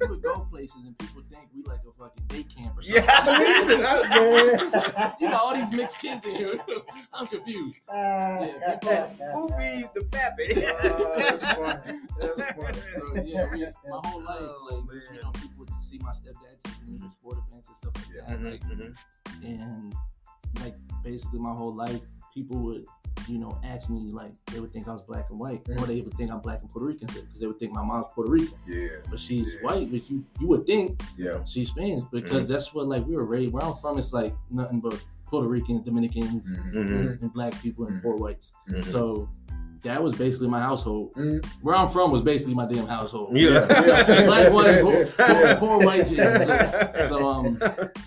we 0.00 0.06
would 0.08 0.16
we 0.16 0.22
go 0.22 0.40
places 0.50 0.82
and 0.86 0.96
people 0.98 1.22
think 1.30 1.48
we 1.54 1.62
like 1.62 1.80
a 1.88 1.92
fucking 1.98 2.24
day 2.28 2.42
camp 2.44 2.76
or 2.76 2.82
Yeah. 2.82 3.04
something. 3.06 3.84
I 3.84 4.18
believe 4.18 4.74
it. 4.74 4.74
I- 4.98 5.14
you 5.20 5.28
got 5.28 5.42
all 5.42 5.54
these 5.54 5.72
mixed 5.72 6.00
kids 6.00 6.26
in 6.26 6.34
here. 6.36 6.48
I'm 7.12 7.26
confused. 7.26 7.78
yeah. 7.88 9.08
Who 9.34 9.48
feeds 9.58 9.90
the 9.94 10.04
pappy? 10.10 10.44
Oh, 10.56 11.14
that's 11.18 11.42
funny. 11.52 12.00
That's 12.20 12.52
funny. 12.52 12.78
So 12.96 13.22
yeah, 13.24 13.46
we, 13.52 13.62
my 13.88 14.00
whole 14.04 14.22
life, 14.22 14.38
Oh, 14.40 14.68
like 14.88 15.02
you 15.14 15.22
know, 15.22 15.30
people 15.32 15.54
would 15.58 15.70
see 15.82 15.98
my 15.98 16.10
stepdad 16.12 16.56
taking 16.64 16.92
me 16.92 16.98
to 16.98 17.10
sport 17.10 17.38
events 17.48 17.68
and 17.68 17.76
stuff 17.76 17.92
like 17.96 18.26
that. 18.26 18.38
Mhm, 18.40 18.50
Like, 18.50 18.62
mhm. 18.64 18.94
and 19.44 19.94
like 20.62 20.74
basically 21.02 21.38
my 21.38 21.52
whole 21.54 21.74
life, 21.74 22.00
people 22.34 22.58
would, 22.58 22.84
you 23.28 23.38
know, 23.38 23.58
ask 23.64 23.88
me 23.88 24.10
like 24.12 24.32
they 24.46 24.58
would 24.60 24.72
think 24.72 24.88
I 24.88 24.92
was 24.92 25.02
black 25.02 25.26
and 25.30 25.38
white, 25.38 25.62
or 25.78 25.86
they 25.86 26.00
would 26.00 26.14
think 26.14 26.30
I'm 26.32 26.40
black 26.40 26.60
and 26.60 26.70
Puerto 26.70 26.86
Rican 26.86 27.06
because 27.06 27.22
they 27.40 27.46
would 27.46 27.58
think 27.58 27.72
my 27.72 27.84
mom's 27.84 28.06
Puerto 28.14 28.30
Rican, 28.30 28.58
Yeah. 28.66 28.88
but 29.08 29.20
she's 29.20 29.54
Yeah. 29.54 29.60
white. 29.62 29.90
But 29.90 30.10
you 30.10 30.24
you 30.40 30.48
would 30.48 30.66
think 30.66 31.00
Yeah. 31.16 31.42
she's 31.44 31.68
Spanish 31.68 32.02
because 32.10 32.48
that's 32.48 32.74
what 32.74 32.86
like 32.88 33.06
we 33.06 33.16
were 33.16 33.24
raised. 33.24 33.52
Where 33.52 33.64
I'm 33.64 33.76
from, 33.76 33.98
it's 33.98 34.12
like 34.12 34.34
nothing 34.50 34.80
but 34.80 35.02
Puerto 35.26 35.48
Ricans, 35.48 35.84
Dominicans, 35.84 36.50
Mhm, 36.52 37.22
and 37.22 37.32
black 37.32 37.60
people 37.62 37.86
and 37.86 37.96
Mhm. 37.98 38.02
poor 38.02 38.16
whites. 38.16 38.50
mhm. 38.68 38.84
So 38.84 39.28
that 39.84 40.02
was 40.02 40.16
basically 40.16 40.48
my 40.48 40.60
household. 40.60 41.12
Mhm. 41.14 41.44
Where 41.62 41.74
I'm 41.76 41.88
from 41.88 42.10
was 42.10 42.22
basically 42.22 42.54
my 42.54 42.66
damn 42.66 42.86
household. 42.86 43.36
Yeah. 43.36 43.64
Black, 44.26 44.52
white, 44.52 44.80
poor, 44.82 45.06
poor, 45.06 45.56
poor 45.58 45.78
white 45.86 46.08
shit. 46.08 46.18
So, 46.18 47.06
so, 47.08 47.28
um, 47.28 47.58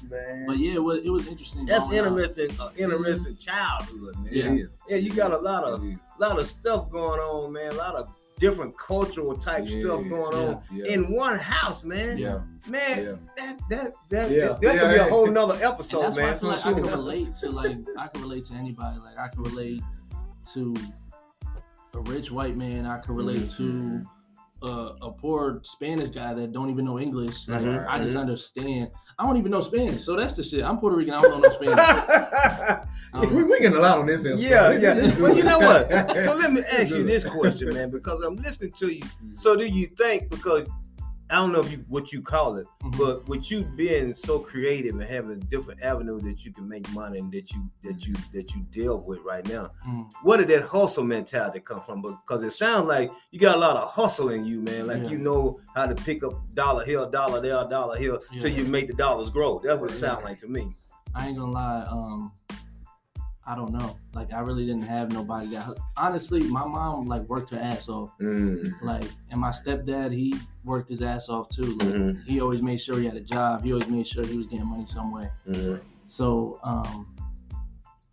Man. 0.09 0.45
but 0.47 0.57
yeah, 0.57 0.73
it 0.73 0.83
was 0.83 0.99
it 0.99 1.09
was 1.09 1.27
interesting. 1.27 1.65
That's 1.65 1.89
interesting. 1.91 2.49
Uh, 2.59 2.69
interesting 2.77 3.35
childhood, 3.37 4.15
man. 4.17 4.27
Yeah. 4.31 4.45
It 4.51 4.59
is. 4.61 4.69
Yeah, 4.89 4.97
you 4.97 5.13
got 5.13 5.31
a 5.31 5.37
lot 5.37 5.63
of 5.63 5.83
It 5.83 5.89
is. 5.91 5.95
lot 6.19 6.39
of 6.39 6.47
stuff 6.47 6.89
going 6.89 7.19
on, 7.19 7.53
man. 7.53 7.71
A 7.71 7.75
lot 7.75 7.95
of 7.95 8.09
different 8.39 8.77
cultural 8.77 9.35
type 9.35 9.63
Yeah, 9.67 9.81
stuff 9.81 10.01
going 10.09 10.35
on 10.35 10.61
Yeah. 10.71 10.85
in 10.93 11.11
one 11.15 11.37
house, 11.37 11.83
man. 11.83 12.17
Yeah. 12.19 12.39
Man, 12.67 13.03
Yeah. 13.03 13.15
that 13.37 13.59
that 13.69 13.91
that 14.09 14.31
Yeah. 14.31 14.47
that, 14.47 14.61
that 14.61 14.75
Yeah, 14.75 14.81
could 14.81 14.91
be 14.93 14.97
a 14.99 15.03
whole 15.05 15.27
nother 15.27 15.55
And 15.55 15.63
episode, 15.63 16.01
that's 16.03 16.17
why 16.17 16.23
I 16.23 16.29
man. 16.31 16.39
feel 16.39 16.49
like 16.49 16.59
for 16.59 16.69
I 16.69 16.73
can 16.73 16.83
relate 16.83 17.35
to 17.41 17.49
like 17.51 17.77
I 17.97 18.07
can 18.07 18.21
relate 18.21 18.45
to 18.45 18.53
anybody. 18.55 18.99
Like 18.99 19.17
I 19.19 19.27
can 19.27 19.43
relate 19.43 19.83
to 20.53 20.73
a 21.97 22.01
rich 22.11 22.31
white 22.31 22.55
man. 22.55 22.85
I 22.85 22.99
can 22.99 23.15
relate 23.15 23.39
Mhm. 23.39 23.57
to 23.57 24.05
uh, 24.63 24.93
a 25.03 25.11
poor 25.11 25.59
Spanish 25.63 26.09
guy 26.09 26.33
that 26.33 26.51
don't 26.51 26.71
even 26.71 26.83
know 26.83 26.97
English. 26.99 27.47
Like 27.47 27.61
Mhm, 27.61 27.85
I 27.87 27.99
just 27.99 28.15
mhm. 28.15 28.21
understand. 28.21 28.89
I 29.19 29.23
don't 29.25 29.37
even 29.37 29.51
know 29.51 29.61
Spanish, 29.61 30.03
so 30.03 30.15
that's 30.15 30.35
the 30.35 30.41
shit. 30.43 30.63
I'm 30.63 30.79
Puerto 30.79 30.95
Rican. 30.97 31.13
I 31.13 31.21
don't 31.21 31.41
know 31.41 31.47
no 31.47 31.53
Spanish. 31.53 32.83
Um, 33.13 33.33
we, 33.35 33.43
we 33.43 33.59
getting 33.59 33.77
a 33.77 33.79
lot 33.81 33.99
on 33.99 34.05
this 34.05 34.25
episode. 34.25 34.41
yeah, 34.41 34.71
yeah. 34.71 35.15
Well, 35.21 35.35
you 35.35 35.43
know 35.43 35.59
what? 35.59 35.89
So 36.25 36.35
let 36.35 36.51
me 36.51 36.61
ask 36.71 36.93
you 36.93 37.03
this 37.03 37.23
question, 37.23 37.73
man, 37.73 37.89
because 37.89 38.19
I'm 38.21 38.35
listening 38.35 38.73
to 38.73 38.87
you. 38.93 38.99
Mm-hmm. 39.01 39.35
So 39.35 39.55
do 39.55 39.65
you 39.65 39.87
think 39.97 40.29
because 40.29 40.67
I 41.29 41.35
don't 41.35 41.51
know 41.51 41.59
if 41.59 41.69
you 41.71 41.83
what 41.89 42.13
you 42.13 42.21
call 42.21 42.55
it, 42.55 42.65
Mhm. 42.83 42.97
but 42.97 43.27
with 43.27 43.51
you 43.51 43.63
being 43.63 44.15
so 44.15 44.39
creative 44.39 44.95
and 44.95 45.03
having 45.03 45.31
a 45.31 45.35
different 45.35 45.81
avenue 45.81 46.21
that 46.21 46.45
you 46.45 46.53
can 46.53 46.67
make 46.69 46.89
money 46.93 47.19
and 47.19 47.31
that 47.33 47.51
you 47.51 47.69
that 47.83 48.05
you 48.07 48.15
that 48.33 48.55
you 48.55 48.61
deal 48.71 48.99
with 48.99 49.19
right 49.25 49.45
now, 49.47 49.71
Mhm. 49.85 50.09
where 50.23 50.37
did 50.37 50.47
that 50.49 50.63
hustle 50.63 51.03
mentality 51.03 51.59
come 51.59 51.81
from? 51.81 52.01
Because 52.01 52.43
it 52.43 52.51
sounds 52.51 52.87
like 52.87 53.11
you 53.31 53.39
got 53.39 53.57
a 53.57 53.59
lot 53.59 53.75
of 53.75 53.89
hustle 53.91 54.29
in 54.29 54.45
you, 54.45 54.61
man. 54.61 54.87
Like 54.87 55.03
Yeah. 55.03 55.09
you 55.09 55.17
know 55.17 55.59
how 55.75 55.85
to 55.85 55.95
pick 55.95 56.23
up 56.23 56.33
dollar 56.53 56.85
here, 56.85 57.05
dollar 57.07 57.41
there, 57.41 57.65
dollar 57.67 57.97
here, 57.97 58.17
till 58.39 58.51
you 58.51 58.63
make 58.65 58.87
the 58.87 58.93
dollars 58.93 59.29
grow. 59.29 59.59
That's 59.63 59.79
what 59.81 59.89
it 59.89 59.93
Yeah. 59.95 59.99
sounds 60.13 60.23
like 60.23 60.39
to 60.39 60.47
me. 60.47 60.75
I 61.13 61.27
ain't 61.27 61.37
gonna 61.37 61.51
lie. 61.51 61.83
Um, 61.89 62.31
I 63.49 63.55
don't 63.55 63.71
know. 63.71 63.95
Like 64.13 64.33
I 64.33 64.41
really 64.41 64.65
didn't 64.65 64.83
have 64.83 65.13
nobody 65.13 65.47
that. 65.47 65.73
Honestly, 65.95 66.41
my 66.41 66.65
mom 66.67 67.07
like 67.07 67.23
worked 67.29 67.49
her 67.51 67.57
ass 67.59 67.87
off. 67.87 68.09
Mm. 68.21 68.73
Like, 68.81 69.05
and 69.31 69.39
my 69.39 69.51
stepdad, 69.51 70.11
he 70.13 70.35
worked 70.65 70.89
his 70.89 71.01
ass 71.01 71.29
off 71.29 71.47
too. 71.49 71.77
Like, 71.77 71.87
Mhm. 71.95 72.23
he 72.25 72.41
always 72.41 72.61
made 72.61 72.81
sure 72.81 72.99
he 72.99 73.05
had 73.05 73.15
a 73.15 73.21
job. 73.21 73.63
He 73.63 73.71
always 73.71 73.87
made 73.87 74.05
sure 74.05 74.25
he 74.25 74.37
was 74.37 74.47
getting 74.47 74.67
money 74.67 74.85
somewhere. 74.85 75.31
Mhm. 75.47 75.79
So, 76.07 76.59
um, 76.63 77.07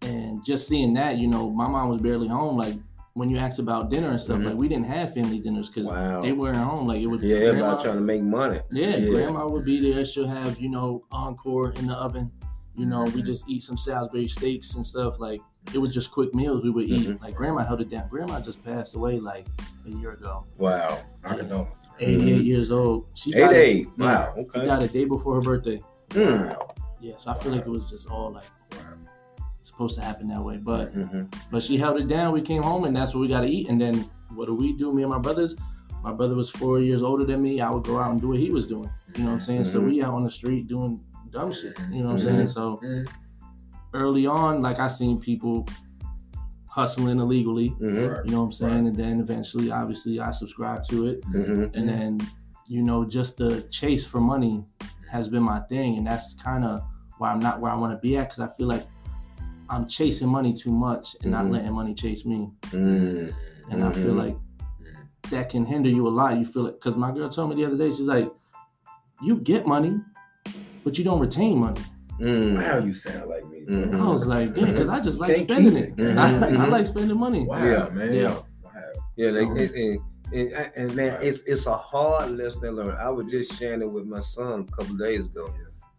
and 0.02 0.44
just 0.44 0.68
seeing 0.68 0.94
that, 0.94 1.18
you 1.18 1.26
know, 1.26 1.50
my 1.50 1.66
mom 1.66 1.88
was 1.88 2.00
barely 2.00 2.28
home. 2.28 2.56
Like 2.56 2.74
when 3.14 3.28
you 3.28 3.38
asked 3.38 3.58
about 3.58 3.90
dinner 3.90 4.10
and 4.10 4.20
stuff, 4.20 4.38
Mhm. 4.40 4.44
like 4.46 4.54
we 4.56 4.68
didn't 4.68 4.86
have 4.86 5.14
family 5.14 5.38
dinners 5.40 5.68
because 5.68 5.86
Wow. 5.86 6.20
they 6.20 6.32
weren't 6.32 6.56
home. 6.56 6.86
Like 6.86 7.00
it 7.00 7.06
was 7.06 7.22
Yeah, 7.22 7.38
grandma- 7.38 7.48
everybody 7.50 7.82
trying 7.84 7.96
to 7.96 8.02
make 8.02 8.22
money. 8.22 8.60
yeah, 8.70 8.96
Yeah. 8.96 9.10
grandma 9.10 9.48
would 9.48 9.64
be 9.64 9.80
there. 9.92 10.04
She'll 10.04 10.28
have, 10.28 10.60
you 10.60 10.68
know, 10.68 11.02
encore 11.10 11.70
in 11.72 11.86
the 11.86 11.94
oven. 11.94 12.30
You 12.76 12.86
know, 12.86 13.04
we 13.04 13.22
Mhm. 13.22 13.26
just 13.26 13.48
eat 13.48 13.62
some 13.62 13.76
Salisbury 13.76 14.26
steaks 14.28 14.74
and 14.74 14.84
stuff. 14.84 15.20
Like 15.20 15.40
it 15.72 15.78
was 15.78 15.92
just 15.92 16.10
quick 16.10 16.34
meals 16.34 16.62
we 16.64 16.70
would 16.70 16.88
eat. 16.88 17.06
Mhm. 17.08 17.22
Like 17.22 17.34
grandma 17.36 17.64
held 17.64 17.80
it 17.80 17.88
down. 17.90 18.08
Grandma 18.08 18.40
just 18.40 18.62
passed 18.64 18.94
away 18.96 19.20
like 19.20 19.46
a 19.86 19.90
year 19.90 20.10
ago. 20.12 20.44
Wow. 20.58 20.98
I 21.24 21.34
can 21.36 21.48
know. 21.48 21.68
88 22.00 22.40
Mhm. 22.42 22.44
years 22.44 22.70
old. 22.72 23.06
She 23.14 23.30
Eight 23.34 23.38
got 23.38 23.52
it- 23.52 23.56
eight. 23.56 23.88
yeah, 23.96 24.04
Wow. 24.04 24.32
She 24.34 24.40
Okay. 24.42 24.66
got 24.66 24.82
a 24.82 24.88
day 24.88 25.04
before 25.04 25.34
her 25.36 25.40
birthday. 25.40 25.80
Mm. 26.10 26.56
Yeah, 27.00 27.14
so 27.18 27.30
I 27.30 27.34
feel 27.38 27.52
like 27.52 27.60
it 27.62 27.70
was 27.70 27.84
just 27.86 28.08
all 28.08 28.32
like 28.32 28.44
supposed 29.62 29.94
to 29.98 30.04
happen 30.04 30.28
that 30.28 30.42
way. 30.44 30.58
But 30.58 30.94
Mhm. 30.96 31.32
but 31.50 31.62
she 31.62 31.76
held 31.76 31.98
it 32.00 32.08
down. 32.08 32.32
We 32.32 32.42
came 32.42 32.62
home 32.62 32.84
and 32.84 32.94
that's 32.94 33.14
what 33.14 33.20
we 33.20 33.28
got 33.28 33.40
to 33.40 33.46
eat. 33.48 33.68
And 33.68 33.80
then 33.80 34.04
what 34.34 34.46
do 34.46 34.54
we 34.54 34.72
do? 34.72 34.92
Me 34.92 35.02
and 35.02 35.10
my 35.10 35.18
brothers. 35.18 35.54
My 36.02 36.12
brother 36.12 36.34
was 36.34 36.50
four 36.50 36.80
years 36.80 37.02
older 37.02 37.24
than 37.24 37.42
me. 37.42 37.60
I 37.60 37.70
would 37.70 37.84
go 37.84 37.98
out 37.98 38.10
and 38.12 38.20
do 38.20 38.28
what 38.28 38.38
he 38.38 38.50
was 38.50 38.66
doing. 38.66 38.90
You 39.16 39.22
know 39.24 39.30
what 39.30 39.34
I'm 39.36 39.40
saying? 39.40 39.64
So 39.64 39.80
Mhm. 39.80 39.86
we 39.86 40.02
out 40.02 40.12
on 40.14 40.24
the 40.24 40.30
street 40.30 40.68
doing 40.68 41.00
dumb 41.34 41.52
shit. 41.52 41.78
You 41.90 42.02
know 42.02 42.10
what 42.10 42.12
I'm 42.12 42.18
Mhm. 42.18 42.24
saying? 42.24 42.48
So 42.48 42.80
Mhm. 42.82 43.08
early 43.92 44.26
on, 44.26 44.62
like 44.62 44.78
I 44.78 44.88
seen 44.88 45.18
people 45.18 45.66
hustling 46.68 47.18
illegally. 47.18 47.70
Mhm. 47.80 48.24
You 48.24 48.30
know 48.32 48.40
what 48.40 48.46
I'm 48.46 48.52
saying? 48.52 48.86
And 48.88 48.96
then 48.96 49.20
eventually, 49.20 49.70
obviously, 49.70 50.20
I 50.20 50.30
subscribed 50.30 50.88
to 50.90 51.06
it. 51.06 51.20
Mhm. 51.26 51.70
And 51.76 51.88
then, 51.88 52.20
you 52.66 52.82
know, 52.82 53.04
just 53.04 53.36
the 53.36 53.62
chase 53.70 54.06
for 54.06 54.20
money 54.20 54.64
has 55.10 55.28
been 55.28 55.42
my 55.42 55.60
thing, 55.60 55.98
and 55.98 56.06
that's 56.06 56.34
kind 56.34 56.64
of 56.64 56.82
why 57.18 57.30
I'm 57.32 57.38
not 57.38 57.60
where 57.60 57.70
I 57.70 57.76
want 57.76 57.92
to 57.92 57.98
be 57.98 58.16
at 58.16 58.28
because 58.30 58.40
I 58.40 58.48
feel 58.56 58.66
like 58.66 58.86
I'm 59.70 59.86
chasing 59.86 60.28
money 60.28 60.52
too 60.52 60.72
much 60.72 61.16
and 61.22 61.30
not 61.30 61.44
Mhm. 61.46 61.52
letting 61.52 61.72
money 61.72 61.94
chase 61.94 62.24
me. 62.26 62.50
And 62.72 63.82
I 63.82 63.92
feel 63.92 64.12
like 64.14 64.36
that 65.30 65.48
can 65.48 65.64
hinder 65.64 65.88
you 65.88 66.06
a 66.06 66.10
lot. 66.20 66.36
You 66.38 66.44
feel 66.44 66.66
it 66.66 66.74
because 66.80 66.96
my 66.96 67.10
girl 67.12 67.28
told 67.28 67.50
me 67.50 67.56
the 67.56 67.64
other 67.64 67.78
day, 67.78 67.90
she's 67.92 68.06
like, 68.06 68.30
"You 69.22 69.36
get 69.36 69.66
money, 69.66 70.00
but 70.84 70.96
you 70.98 71.04
don't 71.04 71.20
retain 71.20 71.58
money." 71.58 71.80
Mm. 72.20 72.54
Wow, 72.56 72.78
you 72.78 72.92
sound 72.92 73.28
like 73.28 73.44
me. 73.50 73.64
bro. 73.66 73.74
Mhm. 73.76 74.00
I 74.06 74.08
was 74.08 74.26
like, 74.26 74.56
"Yeah," 74.56 74.66
because 74.66 74.88
I 74.88 75.00
just 75.00 75.18
like 75.18 75.34
Can't 75.34 75.48
spending 75.50 75.76
it. 75.76 75.94
it. 75.98 76.16
I, 76.16 76.30
Mhm. 76.32 76.58
I 76.60 76.68
like 76.68 76.86
spending 76.86 77.18
money. 77.18 77.44
Wow, 77.44 77.64
Yeah. 77.64 77.88
man. 77.92 78.12
Yeah. 78.14 78.34
Wow. 78.62 78.70
Yeah, 79.16 79.30
they, 79.32 79.44
So- 79.44 79.50
and, 79.50 79.60
and, 79.60 79.98
and, 80.52 80.70
and 80.76 80.94
man, 80.94 81.18
it's 81.22 81.40
it's 81.42 81.66
a 81.66 81.74
hard 81.76 82.30
lesson 82.32 82.60
to 82.62 82.70
learn. 82.72 82.96
I 82.96 83.08
was 83.10 83.26
just 83.30 83.58
sharing 83.58 83.82
it 83.82 83.90
with 83.90 84.04
my 84.06 84.20
son 84.20 84.66
a 84.68 84.76
couple 84.76 84.94
days 84.96 85.26
ago. 85.26 85.48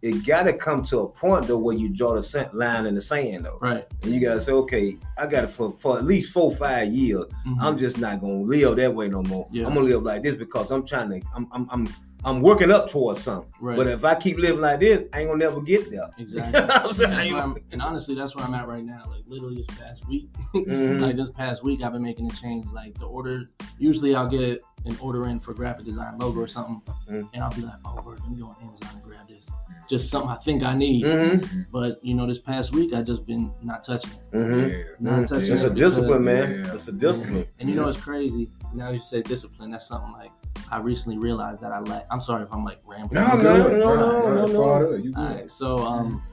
it 0.02 0.24
got 0.24 0.44
to 0.44 0.54
come 0.54 0.84
to 0.86 1.00
a 1.00 1.08
point 1.10 1.48
though 1.48 1.58
where 1.58 1.76
you 1.76 1.90
draw 1.90 2.14
the 2.14 2.50
line 2.54 2.86
in 2.86 2.94
the 2.94 3.02
sand 3.02 3.44
though, 3.46 3.58
Right. 3.60 3.88
and 4.04 4.12
you 4.14 4.20
gotta 4.20 4.40
say, 4.40 4.52
okay, 4.52 4.98
I 5.18 5.26
got 5.26 5.46
it 5.46 5.50
for 5.50 5.74
for 5.80 5.98
at 5.98 6.04
least 6.06 6.32
four 6.32 6.52
five 6.52 6.90
years. 6.94 7.26
Mhm. 7.48 7.56
I'm 7.60 7.76
just 7.76 7.98
not 7.98 8.22
gonna 8.22 8.42
live 8.42 8.76
that 8.76 8.94
way 8.94 9.08
no 9.10 9.24
more. 9.24 9.48
Yeah. 9.52 9.66
I'm 9.66 9.74
gonna 9.74 9.88
live 9.88 10.04
like 10.04 10.22
this 10.22 10.36
because 10.36 10.70
I'm 10.70 10.86
trying 10.86 11.10
to. 11.10 11.22
I'm 11.36 11.48
I'm 11.52 11.68
I'm, 11.72 11.88
I'm 12.26 12.42
working 12.42 12.72
up 12.72 12.90
towards 12.90 13.22
something. 13.24 13.52
Right. 13.62 13.78
But 13.78 13.88
if 13.88 14.04
I 14.04 14.16
keep 14.16 14.38
living 14.38 14.62
like 14.62 14.80
this, 14.80 15.06
I 15.14 15.20
ain't 15.22 15.30
gonna 15.30 15.38
never 15.44 15.62
get 15.62 15.92
there. 15.92 16.10
Exactly. 16.18 16.60
I'm 16.70 16.92
saying, 16.94 17.10
That's 17.12 17.12
I 17.12 17.14
where 17.16 17.22
ain't- 17.22 17.36
I'm- 17.36 17.56
and 17.72 17.82
honestly, 17.82 18.16
that's 18.16 18.36
where 18.36 18.44
I'm 18.44 18.54
at 18.56 18.68
right 18.68 18.84
now. 18.84 19.04
Like 19.10 19.24
literally 19.28 19.56
this 19.58 19.68
past 19.68 20.08
week, 20.08 20.28
Mhm. 20.56 21.00
like 21.02 21.16
this 21.16 21.30
past 21.30 21.64
week, 21.64 21.84
I've 21.84 21.94
been 21.94 22.02
making 22.04 22.26
a 22.32 22.34
change. 22.36 22.66
Like 22.74 22.98
the 22.98 23.06
order, 23.06 23.46
usually 23.78 24.16
I'll 24.16 24.28
get 24.28 24.62
an 24.86 24.98
order 25.02 25.28
in 25.28 25.40
for 25.40 25.54
graphic 25.54 25.86
design 25.86 26.18
logo 26.18 26.40
or 26.42 26.48
something, 26.48 26.82
Mhm. 27.10 27.30
and 27.34 27.44
I'll 27.44 27.54
be 27.54 27.62
like, 27.62 27.76
oh, 27.86 28.02
word, 28.04 28.20
let 28.22 28.32
me 28.32 28.38
go 28.40 28.48
on 28.48 28.56
Amazon 28.62 28.90
and 28.96 29.04
grab 29.04 29.28
this. 29.28 29.48
Just 29.88 30.10
something 30.10 30.30
I 30.32 30.36
think 30.38 30.64
I 30.64 30.76
need. 30.76 31.04
Mhm. 31.06 31.68
But 31.72 32.04
you 32.04 32.16
know, 32.16 32.26
this 32.26 32.40
past 32.40 32.74
week 32.74 32.92
I 32.94 33.04
just 33.04 33.24
been 33.28 33.52
not 33.62 33.84
touching 33.84 34.10
it, 34.12 34.36
Mhm. 34.36 34.86
not 35.00 35.14
Mhm. 35.22 35.28
touching 35.30 35.54
It's 35.54 35.62
it. 35.64 35.72
a 35.72 35.76
discipline, 35.76 36.24
man. 36.24 36.64
Yeah. 36.66 36.74
It's 36.74 36.88
a 36.88 36.92
discipline. 36.92 37.46
And 37.60 37.70
you 37.70 37.76
know 37.76 37.88
it's 37.88 38.02
crazy? 38.02 38.50
Now 38.74 38.90
you 38.90 39.00
say 39.00 39.22
discipline. 39.22 39.70
That's 39.70 39.86
something 39.88 40.12
like 40.14 40.32
I 40.72 40.80
recently 40.80 41.18
realized 41.18 41.62
that 41.62 41.72
I 41.72 41.80
lack. 41.82 42.06
I'm 42.10 42.22
sorry 42.22 42.44
if 42.44 42.52
I'm 42.52 42.64
like 42.64 42.80
rambling. 42.86 43.22
No, 43.24 43.34
You 43.36 43.44
no, 43.44 43.70
good. 43.70 43.80
no, 43.80 43.96
no, 43.96 44.36
no, 44.36 44.46
no. 44.46 44.64
part 44.64 44.86
of 44.86 44.92
it. 44.94 45.04
You 45.04 45.12
good. 45.12 45.20
All 45.20 45.34
right, 45.36 45.50
so 45.52 45.78
um, 45.78 46.24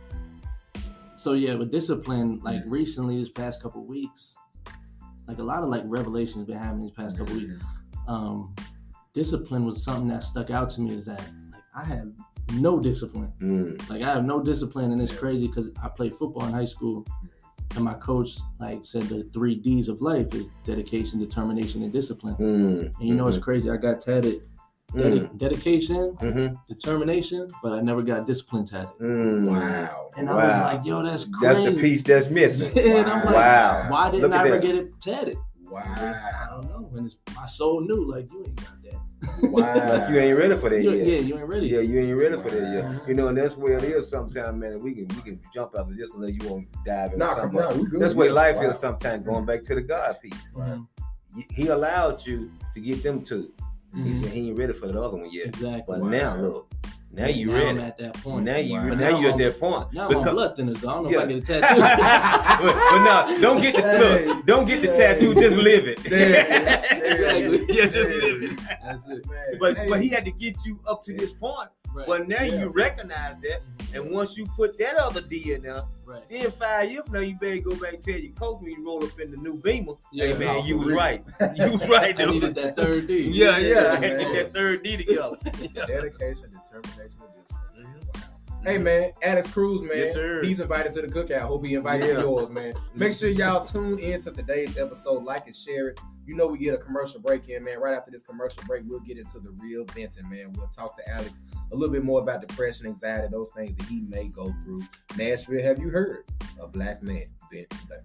so 1.16 1.34
yeah, 1.34 1.54
with 1.54 1.70
discipline, 1.70 2.38
like 2.42 2.62
recently, 2.66 3.18
this 3.18 3.28
past 3.28 3.62
couple 3.62 3.84
weeks, 3.84 4.36
like 5.28 5.38
a 5.38 5.42
lot 5.42 5.62
of 5.62 5.68
like 5.68 5.82
revelations 5.84 6.46
been 6.46 6.56
happening 6.58 6.82
these 6.86 6.92
past 6.92 7.16
couple 7.18 7.34
weeks. 7.34 7.62
Um, 8.08 8.54
discipline 9.12 9.64
was 9.64 9.84
something 9.84 10.08
that 10.08 10.24
stuck 10.24 10.50
out 10.50 10.70
to 10.70 10.80
me. 10.80 10.94
Is 10.94 11.04
that 11.04 11.20
like 11.52 11.62
I 11.74 11.84
have 11.86 12.08
no 12.54 12.80
discipline. 12.80 13.32
Mm. 13.40 13.88
Like 13.90 14.02
I 14.02 14.12
have 14.14 14.24
no 14.24 14.42
discipline, 14.42 14.92
and 14.92 15.00
it's 15.00 15.16
crazy 15.16 15.46
because 15.46 15.70
I 15.82 15.88
played 15.88 16.12
football 16.16 16.46
in 16.46 16.52
high 16.52 16.64
school, 16.64 17.06
and 17.76 17.84
my 17.84 17.94
coach 17.94 18.38
like 18.60 18.84
said 18.84 19.02
the 19.04 19.24
three 19.32 19.54
D's 19.54 19.88
of 19.88 20.00
life 20.02 20.34
is 20.34 20.48
dedication, 20.64 21.18
determination, 21.18 21.82
and 21.82 21.92
discipline. 21.92 22.34
Mm. 22.36 22.98
And 22.98 23.08
you 23.08 23.14
know 23.14 23.28
it's 23.28 23.38
crazy. 23.38 23.70
I 23.70 23.76
got 23.76 24.00
tatted 24.00 24.42
dedi- 24.92 25.26
Mm. 25.30 25.38
dedication, 25.38 26.12
Mhm. 26.20 26.58
determination, 26.68 27.48
but 27.62 27.72
I 27.72 27.80
never 27.80 28.02
got 28.02 28.26
discipline 28.26 28.66
tatted. 28.66 28.88
Mm. 29.00 29.46
Wow. 29.50 30.10
And 30.16 30.28
I 30.28 30.34
was 30.34 30.74
like, 30.74 30.84
yo, 30.84 31.02
that's 31.02 31.24
crazy. 31.24 31.38
That's 31.62 31.64
the 31.76 31.80
piece 31.80 32.02
that's 32.02 32.28
missing. 32.30 32.70
and 32.78 33.06
I'm 33.10 33.24
like, 33.24 33.34
Wow. 33.34 33.86
why 33.90 34.10
didn't 34.10 34.22
Look 34.30 34.32
I 34.32 34.40
ever 34.46 34.50
that. 34.58 34.62
get 34.66 34.74
it 34.74 35.00
tatted? 35.00 35.38
Wow. 35.70 35.82
I 35.86 36.46
don't 36.50 36.64
know. 36.68 36.90
And 36.96 37.06
it's, 37.06 37.16
my 37.34 37.46
soul 37.46 37.80
knew, 37.80 38.04
like, 38.10 38.30
you 38.30 38.44
ain't 38.46 38.56
got 38.56 38.81
that. 38.81 38.81
Wow. 39.42 39.74
Like 39.88 40.10
you 40.10 40.18
ain't 40.18 40.38
ready 40.38 40.56
for 40.56 40.70
that 40.70 40.82
You- 40.82 40.90
yet. 40.92 41.06
yeah, 41.06 41.18
you 41.20 41.38
ain't 41.38 41.48
ready. 41.48 41.66
Yeah, 41.68 41.80
you 41.80 42.00
ain't 42.00 42.18
ready 42.18 42.36
for 42.36 42.50
that 42.50 42.72
yet. 42.74 43.08
You 43.08 43.14
know, 43.14 43.28
and 43.28 43.38
that's 43.38 43.56
where 43.56 43.78
it 43.78 43.84
is 43.84 44.08
sometimes, 44.08 44.58
man. 44.60 44.80
We 44.82 44.94
can 44.94 45.06
we 45.16 45.22
can 45.22 45.40
jump 45.54 45.74
after 45.78 45.94
this 45.94 46.14
unless 46.14 46.32
you 46.32 46.48
want 46.48 46.72
to 46.72 46.78
dive 46.84 47.12
into 47.12 47.24
Nah, 47.24 47.34
something. 47.36 47.60
on. 47.60 47.90
We. 47.92 47.98
That's 47.98 48.14
where 48.14 48.32
life 48.32 48.56
Wow. 48.56 48.62
is 48.70 48.78
sometimes 48.78 49.24
going 49.24 49.44
back 49.44 49.62
to 49.64 49.74
the 49.74 49.82
God 49.82 50.16
piece. 50.20 50.52
Mhm. 50.56 50.86
He 51.50 51.68
allowed 51.68 52.26
you 52.26 52.50
to 52.74 52.80
get 52.80 53.02
them 53.02 53.22
two. 53.22 53.52
He 53.94 54.00
Mhm. 54.00 54.14
said 54.20 54.28
he 54.30 54.48
ain't 54.48 54.58
ready 54.58 54.72
for 54.72 54.86
the 54.88 55.00
other 55.00 55.16
one 55.18 55.28
yet. 55.30 55.46
Exactly. 55.46 55.82
But 55.98 56.00
Wow. 56.00 56.08
now 56.08 56.36
look, 56.36 56.72
now 57.12 57.26
you 57.26 57.46
now 57.48 57.52
ready. 57.54 57.68
I'm 57.68 57.78
at 57.80 57.98
that 57.98 58.14
point. 58.14 58.44
Now 58.46 58.56
you 58.56 58.72
Wow. 58.74 58.84
now, 58.86 58.94
Now 58.94 59.08
you 59.18 59.26
I'm- 59.28 59.32
at 59.32 59.38
that 59.38 59.60
point. 59.60 59.92
Now 59.92 60.00
I'm 60.08 60.16
on 60.16 60.22
Because- 60.22 60.34
blood. 60.34 60.52
I 60.52 60.56
don't 60.56 60.82
know 60.82 61.10
Yeah. 61.10 61.18
if 61.18 61.22
I 61.22 61.26
get 61.26 61.36
a 61.36 61.40
but, 61.40 61.60
tattoo. 61.60 62.64
but 62.64 63.04
no, 63.04 63.40
don't 63.40 63.60
get 63.60 63.74
the 63.76 63.82
Hey. 63.82 64.26
look, 64.26 64.46
don't 64.46 64.64
get 64.66 64.82
the 64.82 64.88
Hey. 64.88 64.94
tattoo, 64.94 65.34
just 65.34 65.56
live 65.56 65.86
it. 65.88 65.98
Exactly. 65.98 67.66
yeah, 67.68 67.84
just 67.84 68.10
live 68.10 68.42
it. 68.42 68.60
That's 68.84 69.04
it. 69.06 69.26
Man, 69.28 69.58
But 69.60 69.76
hey, 69.76 69.86
but 69.88 70.00
he 70.00 70.08
had 70.08 70.24
to 70.24 70.32
get 70.32 70.64
you 70.64 70.78
up 70.88 71.02
to 71.04 71.12
this 71.14 71.32
point. 71.32 71.68
Right. 71.94 72.06
But 72.06 72.28
now 72.28 72.42
Yeah. 72.42 72.60
you 72.60 72.68
recognize 72.68 73.36
that, 73.42 73.60
and 73.94 74.04
mm-hmm. 74.04 74.14
once 74.14 74.36
you 74.36 74.46
put 74.56 74.78
that 74.78 74.96
other 74.96 75.20
D 75.20 75.52
in 75.52 75.62
there, 75.62 75.82
right. 76.06 76.22
then 76.28 76.50
five 76.50 76.90
years 76.90 77.04
from 77.04 77.14
now 77.14 77.20
you 77.20 77.36
better 77.38 77.58
go 77.58 77.74
back 77.76 77.94
and 77.94 78.02
tell 78.02 78.16
your 78.16 78.32
coach 78.32 78.60
when 78.62 78.70
you 78.72 78.84
roll 78.84 79.04
up 79.04 79.18
in 79.20 79.30
the 79.30 79.36
new 79.36 79.54
Beamer. 79.54 79.94
Yeah, 80.10 80.26
hey 80.28 80.32
man, 80.38 80.46
no, 80.58 80.64
you 80.64 80.78
was 80.78 80.88
real. 80.88 80.96
right. 80.96 81.24
You 81.56 81.72
was 81.72 81.88
right, 81.88 82.18
I 82.20 82.24
needed 82.24 82.54
that 82.54 82.76
third 82.76 83.06
D. 83.06 83.18
Yeah, 83.32 83.58
yeah. 83.58 83.92
I 83.96 84.00
man. 84.00 84.02
had 84.02 84.18
to 84.20 84.24
get 84.24 84.32
that 84.32 84.50
third 84.52 84.82
D 84.82 84.96
together. 84.96 85.36
dedication, 85.86 86.50
determination, 86.50 87.18
and 87.20 87.42
discipline. 87.42 87.86
Mm-hmm. 87.86 88.20
Wow. 88.20 88.28
Hey 88.64 88.78
man, 88.78 89.10
Alex 89.22 89.50
Cruz, 89.50 89.82
man. 89.82 89.98
Yes, 89.98 90.12
sir. 90.12 90.42
He's 90.44 90.60
invited 90.60 90.92
to 90.94 91.02
the 91.02 91.08
cookout. 91.08 91.40
Hope 91.40 91.66
he 91.66 91.74
invited 91.74 92.08
Yeah. 92.08 92.14
to 92.14 92.20
yours, 92.20 92.48
man. 92.48 92.74
Make 92.94 93.12
sure 93.12 93.28
y'all 93.28 93.64
tune 93.64 93.98
in 93.98 94.20
to 94.22 94.30
today's 94.30 94.78
episode, 94.78 95.24
like 95.24 95.46
and 95.46 95.56
share 95.56 95.88
it. 95.88 96.00
You 96.24 96.36
know 96.36 96.46
we 96.46 96.58
get 96.58 96.72
a 96.72 96.78
commercial 96.78 97.20
break 97.20 97.48
in, 97.48 97.64
man. 97.64 97.80
Right 97.80 97.94
after 97.94 98.12
this 98.12 98.22
commercial 98.22 98.62
break, 98.64 98.84
we'll 98.86 99.00
get 99.00 99.18
into 99.18 99.40
the 99.40 99.50
real 99.58 99.84
venting, 99.86 100.28
man. 100.30 100.52
We'll 100.56 100.68
talk 100.68 100.96
to 100.96 101.08
Alex 101.08 101.40
a 101.72 101.74
little 101.74 101.92
bit 101.92 102.04
more 102.04 102.20
about 102.20 102.46
depression, 102.46 102.86
anxiety, 102.86 103.26
those 103.28 103.50
things 103.56 103.76
that 103.76 103.88
he 103.88 104.02
may 104.02 104.28
go 104.28 104.54
through. 104.64 104.82
Nashville, 105.16 105.62
have 105.62 105.80
you 105.80 105.88
heard 105.88 106.24
a 106.60 106.68
black 106.68 107.02
man 107.02 107.24
vent 107.52 107.68
today? 107.70 107.96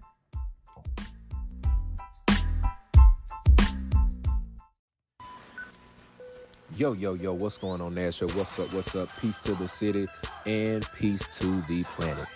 Yo, 6.76 6.92
yo, 6.94 7.14
yo, 7.14 7.32
what's 7.32 7.56
going 7.56 7.80
on, 7.80 7.94
Nashville? 7.94 8.30
What's 8.30 8.58
up? 8.58 8.72
What's 8.72 8.96
up? 8.96 9.08
Peace 9.20 9.38
to 9.40 9.52
the 9.54 9.68
city 9.68 10.08
and 10.44 10.84
peace 10.96 11.38
to 11.38 11.60
the 11.68 11.84
planet. 11.84 12.26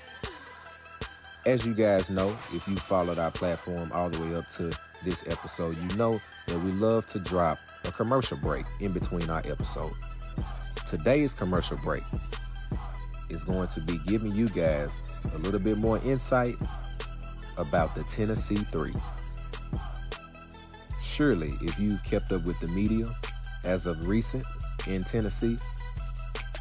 As 1.44 1.66
you 1.66 1.74
guys 1.74 2.08
know, 2.08 2.28
if 2.52 2.68
you 2.68 2.76
followed 2.76 3.18
our 3.18 3.32
platform 3.32 3.90
all 3.92 4.10
the 4.10 4.20
way 4.22 4.36
up 4.36 4.48
to 4.50 4.70
this 5.04 5.24
episode, 5.28 5.76
you 5.76 5.96
know 5.96 6.20
that 6.46 6.58
we 6.58 6.72
love 6.72 7.06
to 7.06 7.18
drop 7.18 7.58
a 7.84 7.92
commercial 7.92 8.36
break 8.36 8.64
in 8.80 8.92
between 8.92 9.28
our 9.30 9.42
episode. 9.44 9.92
Today's 10.88 11.34
commercial 11.34 11.76
break 11.78 12.02
is 13.30 13.44
going 13.44 13.68
to 13.68 13.80
be 13.80 13.98
giving 14.06 14.32
you 14.32 14.48
guys 14.48 14.98
a 15.34 15.38
little 15.38 15.60
bit 15.60 15.78
more 15.78 15.98
insight 16.04 16.56
about 17.58 17.94
the 17.94 18.02
Tennessee 18.04 18.56
3. 18.56 18.92
Surely, 21.02 21.50
if 21.62 21.78
you've 21.78 22.02
kept 22.04 22.32
up 22.32 22.44
with 22.44 22.58
the 22.60 22.68
media, 22.68 23.06
as 23.64 23.86
of 23.86 24.06
recent 24.06 24.44
in 24.88 25.02
Tennessee, 25.02 25.56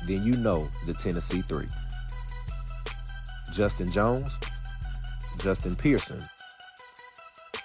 then 0.07 0.23
you 0.23 0.33
know 0.33 0.67
the 0.85 0.93
Tennessee 0.93 1.41
Three. 1.41 1.67
Justin 3.51 3.89
Jones, 3.89 4.37
Justin 5.39 5.75
Pearson, 5.75 6.21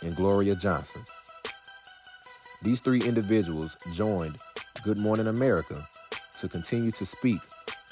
and 0.03 0.15
Gloria 0.17 0.55
Johnson. 0.55 1.03
These 2.63 2.81
three 2.81 3.01
individuals 3.03 3.77
joined 3.93 4.37
Good 4.83 4.99
Morning 4.99 5.29
America 5.29 5.87
to 6.39 6.49
continue 6.49 6.91
to 6.93 7.07
speak 7.07 7.41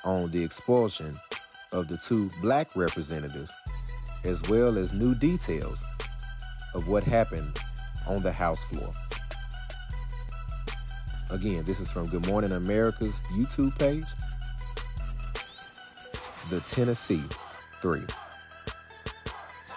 on 0.04 0.30
the 0.30 0.42
expulsion 0.42 1.12
of 1.72 1.88
the 1.88 1.96
two 1.96 2.28
black 2.40 2.74
representatives, 2.76 3.50
as 4.24 4.42
well 4.48 4.78
as 4.78 4.92
new 4.92 5.14
details 5.14 5.84
of 6.74 6.88
what 6.88 7.02
happened 7.02 7.58
on 8.06 8.22
the 8.22 8.32
House 8.32 8.62
floor. 8.64 8.90
Again, 11.30 11.64
this 11.64 11.80
is 11.80 11.90
from 11.90 12.08
Good 12.08 12.26
Morning 12.26 12.52
America's 12.52 13.20
YouTube 13.32 13.76
page. 13.78 14.04
The 16.50 16.60
Tennessee 16.60 17.22
3. 17.80 18.00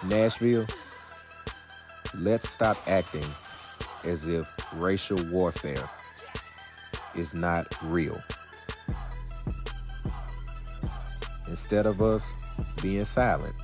Nashville, 0.06 0.66
let's 2.18 2.48
stop 2.48 2.76
acting 2.86 3.24
as 4.04 4.26
if 4.26 4.52
racial 4.74 5.18
warfare 5.30 5.88
is 7.14 7.34
not 7.34 7.66
real. 7.84 8.20
Instead 11.48 11.86
of 11.86 12.02
us 12.02 12.32
being 12.82 13.04
silent, 13.04 13.54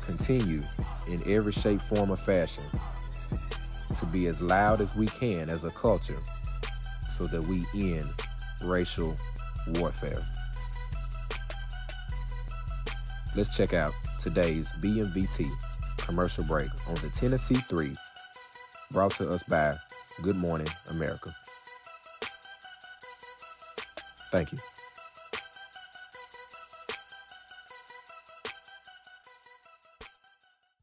continue 0.00 0.62
in 1.08 1.22
every 1.26 1.52
shape, 1.52 1.80
form, 1.80 2.10
or 2.12 2.16
fashion 2.16 2.64
to 3.98 4.06
be 4.06 4.26
as 4.26 4.40
loud 4.40 4.80
as 4.80 4.94
we 4.94 5.06
can 5.06 5.48
as 5.48 5.64
a 5.64 5.70
culture 5.70 6.18
so 7.10 7.26
that 7.26 7.44
we 7.46 7.64
end 7.74 8.08
racial 8.64 9.14
warfare. 9.74 10.24
Let's 13.34 13.56
check 13.56 13.74
out 13.74 13.92
today's 14.20 14.70
BMVT 14.80 15.48
commercial 16.08 16.42
break 16.42 16.68
on 16.88 16.94
the 16.96 17.10
Tennessee 17.14 17.54
3 17.54 17.92
brought 18.92 19.10
to 19.12 19.28
us 19.28 19.42
by 19.42 19.74
Good 20.22 20.36
Morning 20.36 20.66
America. 20.88 21.34
Thank 24.32 24.52
you. 24.52 24.58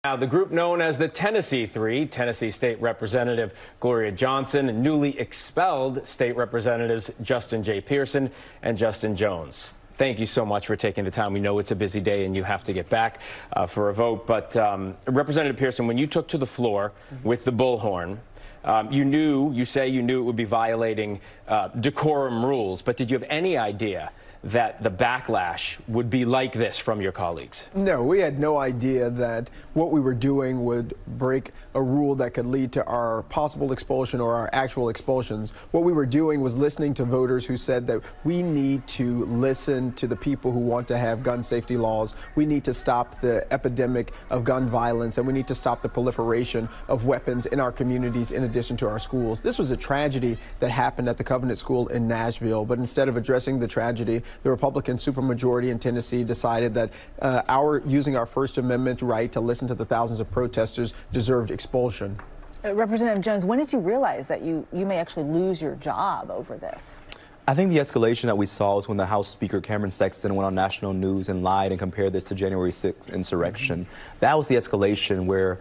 Now, 0.04 0.16
the 0.16 0.28
group 0.28 0.52
known 0.52 0.82
as 0.82 1.00
the 1.00 1.08
Tennessee 1.08 1.66
Three, 1.66 2.06
Tennessee 2.06 2.52
State 2.52 2.80
Representative 2.80 3.56
Gloria 3.80 4.12
Johnson, 4.12 4.70
and 4.70 4.84
newly 4.84 5.20
expelled 5.20 6.06
State 6.06 6.36
Representatives 6.36 7.10
Justin 7.24 7.64
J. 7.64 7.82
Pearson 7.82 8.30
and 8.62 8.78
Justin 8.78 9.16
Jones. 9.16 9.74
Thank 9.98 10.20
you 10.20 10.26
so 10.26 10.46
much 10.46 10.68
for 10.68 10.76
taking 10.76 11.06
the 11.06 11.12
time. 11.12 11.32
We 11.32 11.40
know 11.40 11.58
it's 11.60 11.72
a 11.72 11.76
busy 11.76 12.02
day 12.02 12.26
and 12.26 12.36
you 12.36 12.44
have 12.44 12.66
to 12.66 12.74
get 12.74 12.90
back 12.90 13.20
uh, 13.54 13.66
for 13.66 13.90
a 13.90 13.94
vote. 13.94 14.28
But 14.28 14.58
um, 14.58 14.96
Representative 15.08 15.56
Pearson, 15.58 15.88
when 15.88 15.98
you 15.98 16.06
took 16.06 16.28
to 16.30 16.38
the 16.38 16.46
floor 16.46 16.92
with 17.24 17.46
the 17.46 17.52
bullhorn, 17.52 18.18
um, 18.66 18.92
you 18.92 19.06
knew, 19.06 19.54
you 19.54 19.64
say 19.64 19.88
you 19.88 20.02
knew 20.02 20.20
it 20.20 20.24
would 20.24 20.36
be 20.36 20.44
violating 20.44 21.22
uh, 21.48 21.70
decorum 21.70 22.44
rules, 22.44 22.82
but 22.82 22.98
did 22.98 23.10
you 23.10 23.18
have 23.18 23.28
any 23.30 23.58
idea 23.58 24.12
that 24.46 24.84
the 24.84 24.92
backlash 24.92 25.78
would 25.88 26.08
be 26.08 26.24
like 26.24 26.54
this 26.54 26.78
from 26.78 27.02
your 27.02 27.12
colleagues? 27.12 27.68
No, 27.74 28.04
we 28.04 28.20
had 28.20 28.40
no 28.40 28.60
idea 28.60 29.10
that 29.10 29.50
what 29.74 29.92
we 29.92 30.00
were 30.00 30.14
doing 30.14 30.64
would 30.64 30.94
break 31.18 31.52
a 31.74 31.82
rule 31.82 32.14
that 32.16 32.36
could 32.36 32.46
lead 32.46 32.72
to 32.74 32.86
our 32.86 33.24
possible 33.24 33.74
expulsion 33.74 34.22
or 34.22 34.36
our 34.36 34.50
actual 34.54 34.90
expulsions. 34.90 35.52
What 35.72 35.84
we 35.84 35.92
were 35.92 36.06
doing 36.06 36.42
was 36.42 36.58
listening 36.58 36.94
to 36.94 37.06
voters 37.06 37.44
who 37.44 37.58
said 37.58 37.88
that 37.88 38.04
we 38.24 38.44
need 38.44 38.86
to 38.90 39.26
listen 39.26 39.92
to 39.94 40.06
the 40.06 40.16
people 40.16 40.52
who 40.52 40.60
want 40.60 40.88
to 40.90 40.98
have 40.98 41.24
gun 41.24 41.42
safety 41.42 41.76
laws. 41.76 42.14
We 42.36 42.46
need 42.46 42.64
to 42.66 42.74
stop 42.74 43.20
the 43.22 43.52
epidemic 43.52 44.14
of 44.30 44.44
gun 44.44 44.70
violence 44.70 45.18
and 45.18 45.26
we 45.26 45.34
need 45.34 45.48
to 45.48 45.56
stop 45.56 45.82
the 45.82 45.90
proliferation 45.90 46.70
of 46.88 47.06
weapons 47.06 47.48
in 47.48 47.60
our 47.60 47.72
communities 47.72 48.32
in 48.32 48.44
addition 48.44 48.78
to 48.78 48.88
our 48.88 49.00
schools. 49.00 49.42
This 49.42 49.58
was 49.58 49.72
a 49.72 49.78
tragedy 49.78 50.38
that 50.60 50.70
happened 50.70 51.10
at 51.10 51.18
the 51.18 51.24
Covenant 51.24 51.58
School 51.58 51.88
in 51.88 52.08
Nashville, 52.08 52.64
but 52.64 52.78
instead 52.78 53.10
of 53.10 53.18
addressing 53.18 53.58
the 53.58 53.68
tragedy, 53.68 54.22
the 54.44 54.50
Republican 54.50 54.98
supermajority 54.98 55.70
in 55.70 55.80
Tennessee 55.80 56.24
decided 56.24 56.74
that 56.74 56.92
uh, 57.22 57.42
our 57.48 57.82
using 57.86 58.16
our 58.16 58.26
First 58.26 58.58
Amendment 58.58 59.02
right 59.02 59.32
to 59.32 59.40
listen 59.40 59.68
to 59.68 59.76
the 59.76 59.86
thousands 59.86 60.20
of 60.20 60.30
protesters 60.32 60.94
deserved 61.12 61.52
expulsion. 61.52 62.20
Uh, 62.64 62.74
Representative 62.74 63.24
Jones, 63.24 63.46
when 63.46 63.60
did 63.60 63.72
you 63.72 63.80
realize 63.80 64.26
that 64.28 64.42
you, 64.42 64.66
you 64.74 64.86
may 64.86 64.98
actually 64.98 65.26
lose 65.26 65.62
your 65.62 65.76
job 65.76 66.32
over 66.32 66.58
this? 66.58 67.02
I 67.48 67.54
think 67.54 67.72
the 67.72 67.78
escalation 67.78 68.24
that 68.24 68.38
we 68.38 68.48
saw 68.48 68.76
was 68.76 68.88
when 68.88 68.98
the 68.98 69.06
House 69.06 69.28
Speaker 69.28 69.62
Cameron 69.62 69.92
Sexton 69.92 70.34
went 70.34 70.48
on 70.48 70.56
national 70.56 70.94
news 70.94 71.30
and 71.30 71.44
lied 71.44 71.72
and 71.72 71.78
compared 71.78 72.12
this 72.12 72.24
to 72.26 72.36
January 72.36 72.72
6th 72.72 73.14
insurrection. 73.14 73.82
Mm-hmm. 73.82 74.20
That 74.22 74.36
was 74.36 74.48
the 74.48 74.56
escalation 74.56 75.26
where 75.26 75.60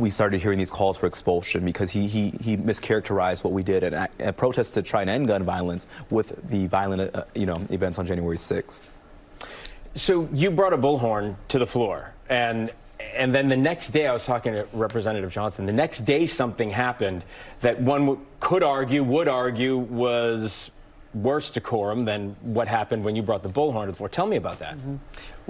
we 0.00 0.10
started 0.10 0.40
hearing 0.40 0.58
these 0.58 0.70
calls 0.70 0.96
for 0.96 1.06
expulsion 1.06 1.64
because 1.64 1.90
he, 1.90 2.08
he, 2.08 2.30
he 2.40 2.56
mischaracterized 2.56 3.44
what 3.44 3.52
we 3.52 3.62
did 3.62 3.84
at 3.84 4.10
a 4.18 4.32
protest 4.32 4.72
to 4.74 4.82
try 4.82 5.02
and 5.02 5.10
end 5.10 5.26
gun 5.28 5.42
violence 5.42 5.86
with 6.08 6.48
the 6.48 6.66
violent 6.66 7.14
uh, 7.14 7.24
you 7.34 7.46
know 7.46 7.56
events 7.70 7.98
on 7.98 8.06
January 8.06 8.36
6th. 8.36 8.86
So 9.94 10.28
you 10.32 10.50
brought 10.50 10.72
a 10.72 10.78
bullhorn 10.78 11.36
to 11.48 11.58
the 11.58 11.66
floor 11.66 12.14
and 12.28 12.72
and 13.14 13.34
then 13.34 13.48
the 13.48 13.56
next 13.56 13.90
day, 13.90 14.06
I 14.06 14.12
was 14.12 14.24
talking 14.24 14.52
to 14.52 14.66
Representative 14.72 15.32
Johnson. 15.32 15.66
The 15.66 15.72
next 15.72 16.04
day, 16.04 16.26
something 16.26 16.70
happened 16.70 17.24
that 17.60 17.80
one 17.80 18.24
could 18.40 18.62
argue, 18.62 19.02
would 19.02 19.26
argue, 19.26 19.78
was 19.78 20.70
worse 21.14 21.50
decorum 21.50 22.04
than 22.04 22.36
what 22.42 22.68
happened 22.68 23.02
when 23.04 23.16
you 23.16 23.22
brought 23.22 23.42
the 23.42 23.48
bullhorn 23.48 23.86
to 23.86 23.92
the 23.92 23.96
floor. 23.96 24.08
Tell 24.08 24.26
me 24.26 24.36
about 24.36 24.60
that. 24.60 24.76
Mm-hmm. 24.76 24.96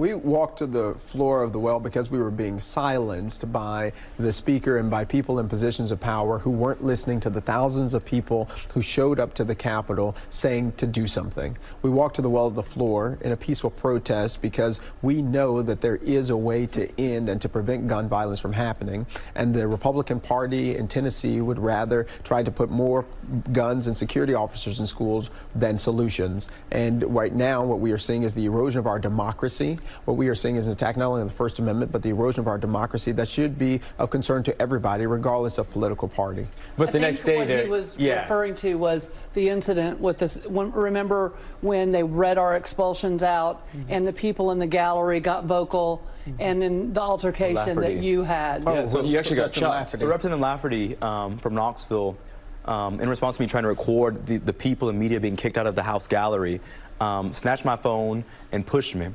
We 0.01 0.15
walked 0.15 0.57
to 0.57 0.65
the 0.65 0.95
floor 0.95 1.43
of 1.43 1.53
the 1.53 1.59
well 1.59 1.79
because 1.79 2.09
we 2.09 2.17
were 2.17 2.31
being 2.31 2.59
silenced 2.59 3.51
by 3.51 3.93
the 4.17 4.33
speaker 4.33 4.79
and 4.79 4.89
by 4.89 5.05
people 5.05 5.37
in 5.37 5.47
positions 5.47 5.91
of 5.91 5.99
power 5.99 6.39
who 6.39 6.49
weren't 6.49 6.83
listening 6.83 7.19
to 7.19 7.29
the 7.29 7.39
thousands 7.39 7.93
of 7.93 8.03
people 8.03 8.49
who 8.73 8.81
showed 8.81 9.19
up 9.19 9.35
to 9.35 9.43
the 9.43 9.53
Capitol 9.53 10.15
saying 10.31 10.71
to 10.77 10.87
do 10.87 11.05
something. 11.05 11.55
We 11.83 11.91
walked 11.91 12.15
to 12.15 12.23
the 12.23 12.31
well 12.31 12.47
of 12.47 12.55
the 12.55 12.63
floor 12.63 13.19
in 13.21 13.31
a 13.31 13.37
peaceful 13.37 13.69
protest 13.69 14.41
because 14.41 14.79
we 15.03 15.21
know 15.21 15.61
that 15.61 15.81
there 15.81 15.97
is 15.97 16.31
a 16.31 16.35
way 16.35 16.65
to 16.65 16.89
end 16.99 17.29
and 17.29 17.39
to 17.39 17.47
prevent 17.47 17.87
gun 17.87 18.09
violence 18.09 18.39
from 18.39 18.53
happening. 18.53 19.05
And 19.35 19.53
the 19.53 19.67
Republican 19.67 20.19
Party 20.19 20.77
in 20.77 20.87
Tennessee 20.87 21.41
would 21.41 21.59
rather 21.59 22.07
try 22.23 22.41
to 22.41 22.49
put 22.49 22.71
more 22.71 23.05
guns 23.51 23.85
and 23.85 23.95
security 23.95 24.33
officers 24.33 24.79
in 24.79 24.87
schools 24.87 25.29
than 25.53 25.77
solutions. 25.77 26.49
And 26.71 27.03
right 27.13 27.35
now, 27.35 27.63
what 27.63 27.79
we 27.79 27.91
are 27.91 27.99
seeing 27.99 28.23
is 28.23 28.33
the 28.33 28.45
erosion 28.45 28.79
of 28.79 28.87
our 28.87 28.97
democracy. 28.97 29.77
What 30.05 30.17
we 30.17 30.27
are 30.27 30.35
seeing 30.35 30.55
is 30.55 30.67
an 30.67 30.73
attack 30.73 30.97
not 30.97 31.07
only 31.07 31.21
on 31.21 31.27
the 31.27 31.33
First 31.33 31.59
Amendment, 31.59 31.91
but 31.91 32.01
the 32.01 32.09
erosion 32.09 32.41
of 32.41 32.47
our 32.47 32.57
democracy 32.57 33.11
that 33.13 33.27
should 33.27 33.57
be 33.57 33.81
of 33.97 34.09
concern 34.09 34.43
to 34.43 34.61
everybody, 34.61 35.05
regardless 35.05 35.57
of 35.57 35.69
political 35.71 36.07
party. 36.07 36.47
But 36.77 36.89
I 36.89 36.91
the 36.91 36.99
next 36.99 37.23
day, 37.23 37.37
what 37.37 37.49
he 37.49 37.69
was 37.69 37.97
yeah. 37.97 38.21
referring 38.21 38.55
to 38.55 38.75
was 38.75 39.09
the 39.33 39.49
incident 39.49 39.99
with 39.99 40.17
this. 40.17 40.37
When, 40.45 40.71
remember 40.71 41.33
when 41.61 41.91
they 41.91 42.03
read 42.03 42.37
our 42.37 42.55
expulsions 42.55 43.23
out, 43.23 43.67
mm-hmm. 43.67 43.83
and 43.89 44.07
the 44.07 44.13
people 44.13 44.51
in 44.51 44.59
the 44.59 44.67
gallery 44.67 45.19
got 45.19 45.45
vocal, 45.45 46.05
mm-hmm. 46.25 46.41
and 46.41 46.61
then 46.61 46.93
the 46.93 47.01
altercation 47.01 47.55
Lafferty. 47.55 47.95
that 47.95 48.03
you 48.03 48.23
had. 48.23 48.63
Oh, 48.65 48.73
yeah, 48.73 48.85
so 48.85 49.01
you 49.01 49.17
actually 49.17 49.37
so 49.37 49.43
got 49.43 49.55
shot. 49.55 49.91
So 49.91 50.05
Representative 50.05 50.39
Lafferty 50.39 50.97
um, 51.01 51.37
from 51.37 51.55
Knoxville 51.55 52.17
um, 52.65 52.99
in 52.99 53.09
response 53.09 53.37
to 53.37 53.41
me 53.41 53.47
trying 53.47 53.63
to 53.63 53.69
record 53.69 54.25
the, 54.25 54.37
the 54.37 54.53
people 54.53 54.89
and 54.89 54.99
media 54.99 55.19
being 55.19 55.35
kicked 55.35 55.57
out 55.57 55.67
of 55.67 55.75
the 55.75 55.83
House 55.83 56.07
gallery, 56.07 56.61
um, 56.99 57.33
snatched 57.33 57.65
my 57.65 57.75
phone 57.75 58.23
and 58.51 58.65
pushed 58.65 58.95
me. 58.95 59.09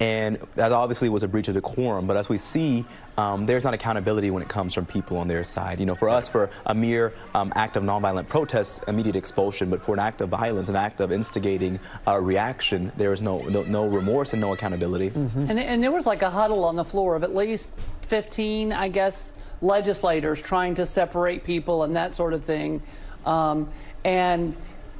And 0.00 0.38
that 0.54 0.70
obviously 0.70 1.08
was 1.08 1.24
a 1.24 1.28
breach 1.28 1.48
of 1.48 1.54
decorum. 1.54 2.06
But 2.06 2.16
as 2.16 2.28
we 2.28 2.38
see, 2.38 2.84
um, 3.16 3.46
there's 3.46 3.64
not 3.64 3.74
accountability 3.74 4.30
when 4.30 4.44
it 4.44 4.48
comes 4.48 4.72
from 4.72 4.86
people 4.86 5.16
on 5.16 5.26
their 5.26 5.42
side. 5.42 5.80
You 5.80 5.86
know, 5.86 5.96
for 5.96 6.08
us, 6.08 6.28
for 6.28 6.50
a 6.66 6.74
mere 6.74 7.12
um, 7.34 7.52
act 7.56 7.76
of 7.76 7.82
nonviolent 7.82 8.28
protest, 8.28 8.84
immediate 8.86 9.16
expulsion. 9.16 9.70
But 9.70 9.82
for 9.82 9.94
an 9.94 9.98
act 9.98 10.20
of 10.20 10.28
violence, 10.28 10.68
an 10.68 10.76
act 10.76 11.00
of 11.00 11.10
instigating 11.10 11.80
a 12.06 12.20
reaction, 12.20 12.92
there 12.96 13.12
is 13.12 13.20
no, 13.20 13.40
no, 13.48 13.64
no 13.64 13.86
remorse 13.86 14.32
and 14.34 14.40
no 14.40 14.52
accountability. 14.52 15.10
Mm-hmm. 15.10 15.46
And, 15.48 15.58
and 15.58 15.82
there 15.82 15.92
was 15.92 16.06
like 16.06 16.22
a 16.22 16.30
huddle 16.30 16.64
on 16.64 16.76
the 16.76 16.84
floor 16.84 17.16
of 17.16 17.24
at 17.24 17.34
least 17.34 17.76
15, 18.02 18.72
I 18.72 18.88
guess, 18.88 19.32
legislators 19.60 20.40
trying 20.40 20.74
to 20.74 20.86
separate 20.86 21.42
people 21.42 21.82
and 21.82 21.96
that 21.96 22.14
sort 22.14 22.34
of 22.34 22.44
thing. 22.44 22.80
Um, 23.26 23.68
and 24.04 24.54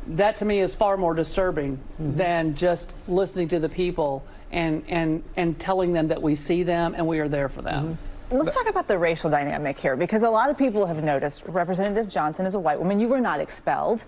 that 0.09 0.36
to 0.36 0.44
me 0.44 0.59
is 0.59 0.74
far 0.74 0.96
more 0.96 1.14
disturbing 1.14 1.76
mm-hmm. 1.76 2.16
than 2.16 2.55
just 2.57 2.94
listening 3.07 3.46
to 3.49 3.61
the 3.61 3.68
people 3.68 4.24
and, 4.51 4.82
and, 4.88 5.22
and 5.36 5.59
telling 5.59 5.92
them 5.92 6.09
that 6.09 6.20
we 6.20 6.34
see 6.34 6.62
them 6.62 6.94
and 6.96 7.07
we 7.07 7.18
are 7.20 7.28
there 7.28 7.49
for 7.49 7.62
them. 7.62 7.99
Mm-hmm. 8.30 8.36
Let's 8.36 8.55
talk 8.55 8.68
about 8.68 8.88
the 8.88 8.99
racial 8.99 9.30
dynamic 9.30 9.78
here 9.78 9.96
because 9.96 10.22
a 10.22 10.28
lot 10.28 10.51
of 10.51 10.59
people 10.59 10.84
have 10.84 11.03
noticed 11.03 11.42
Representative 11.46 12.11
Johnson 12.11 12.44
is 12.44 12.55
a 12.55 12.59
white 12.59 12.78
woman. 12.78 13.01
You 13.01 13.09
were 13.09 13.20
not 13.20 13.40
expelled 13.40 14.05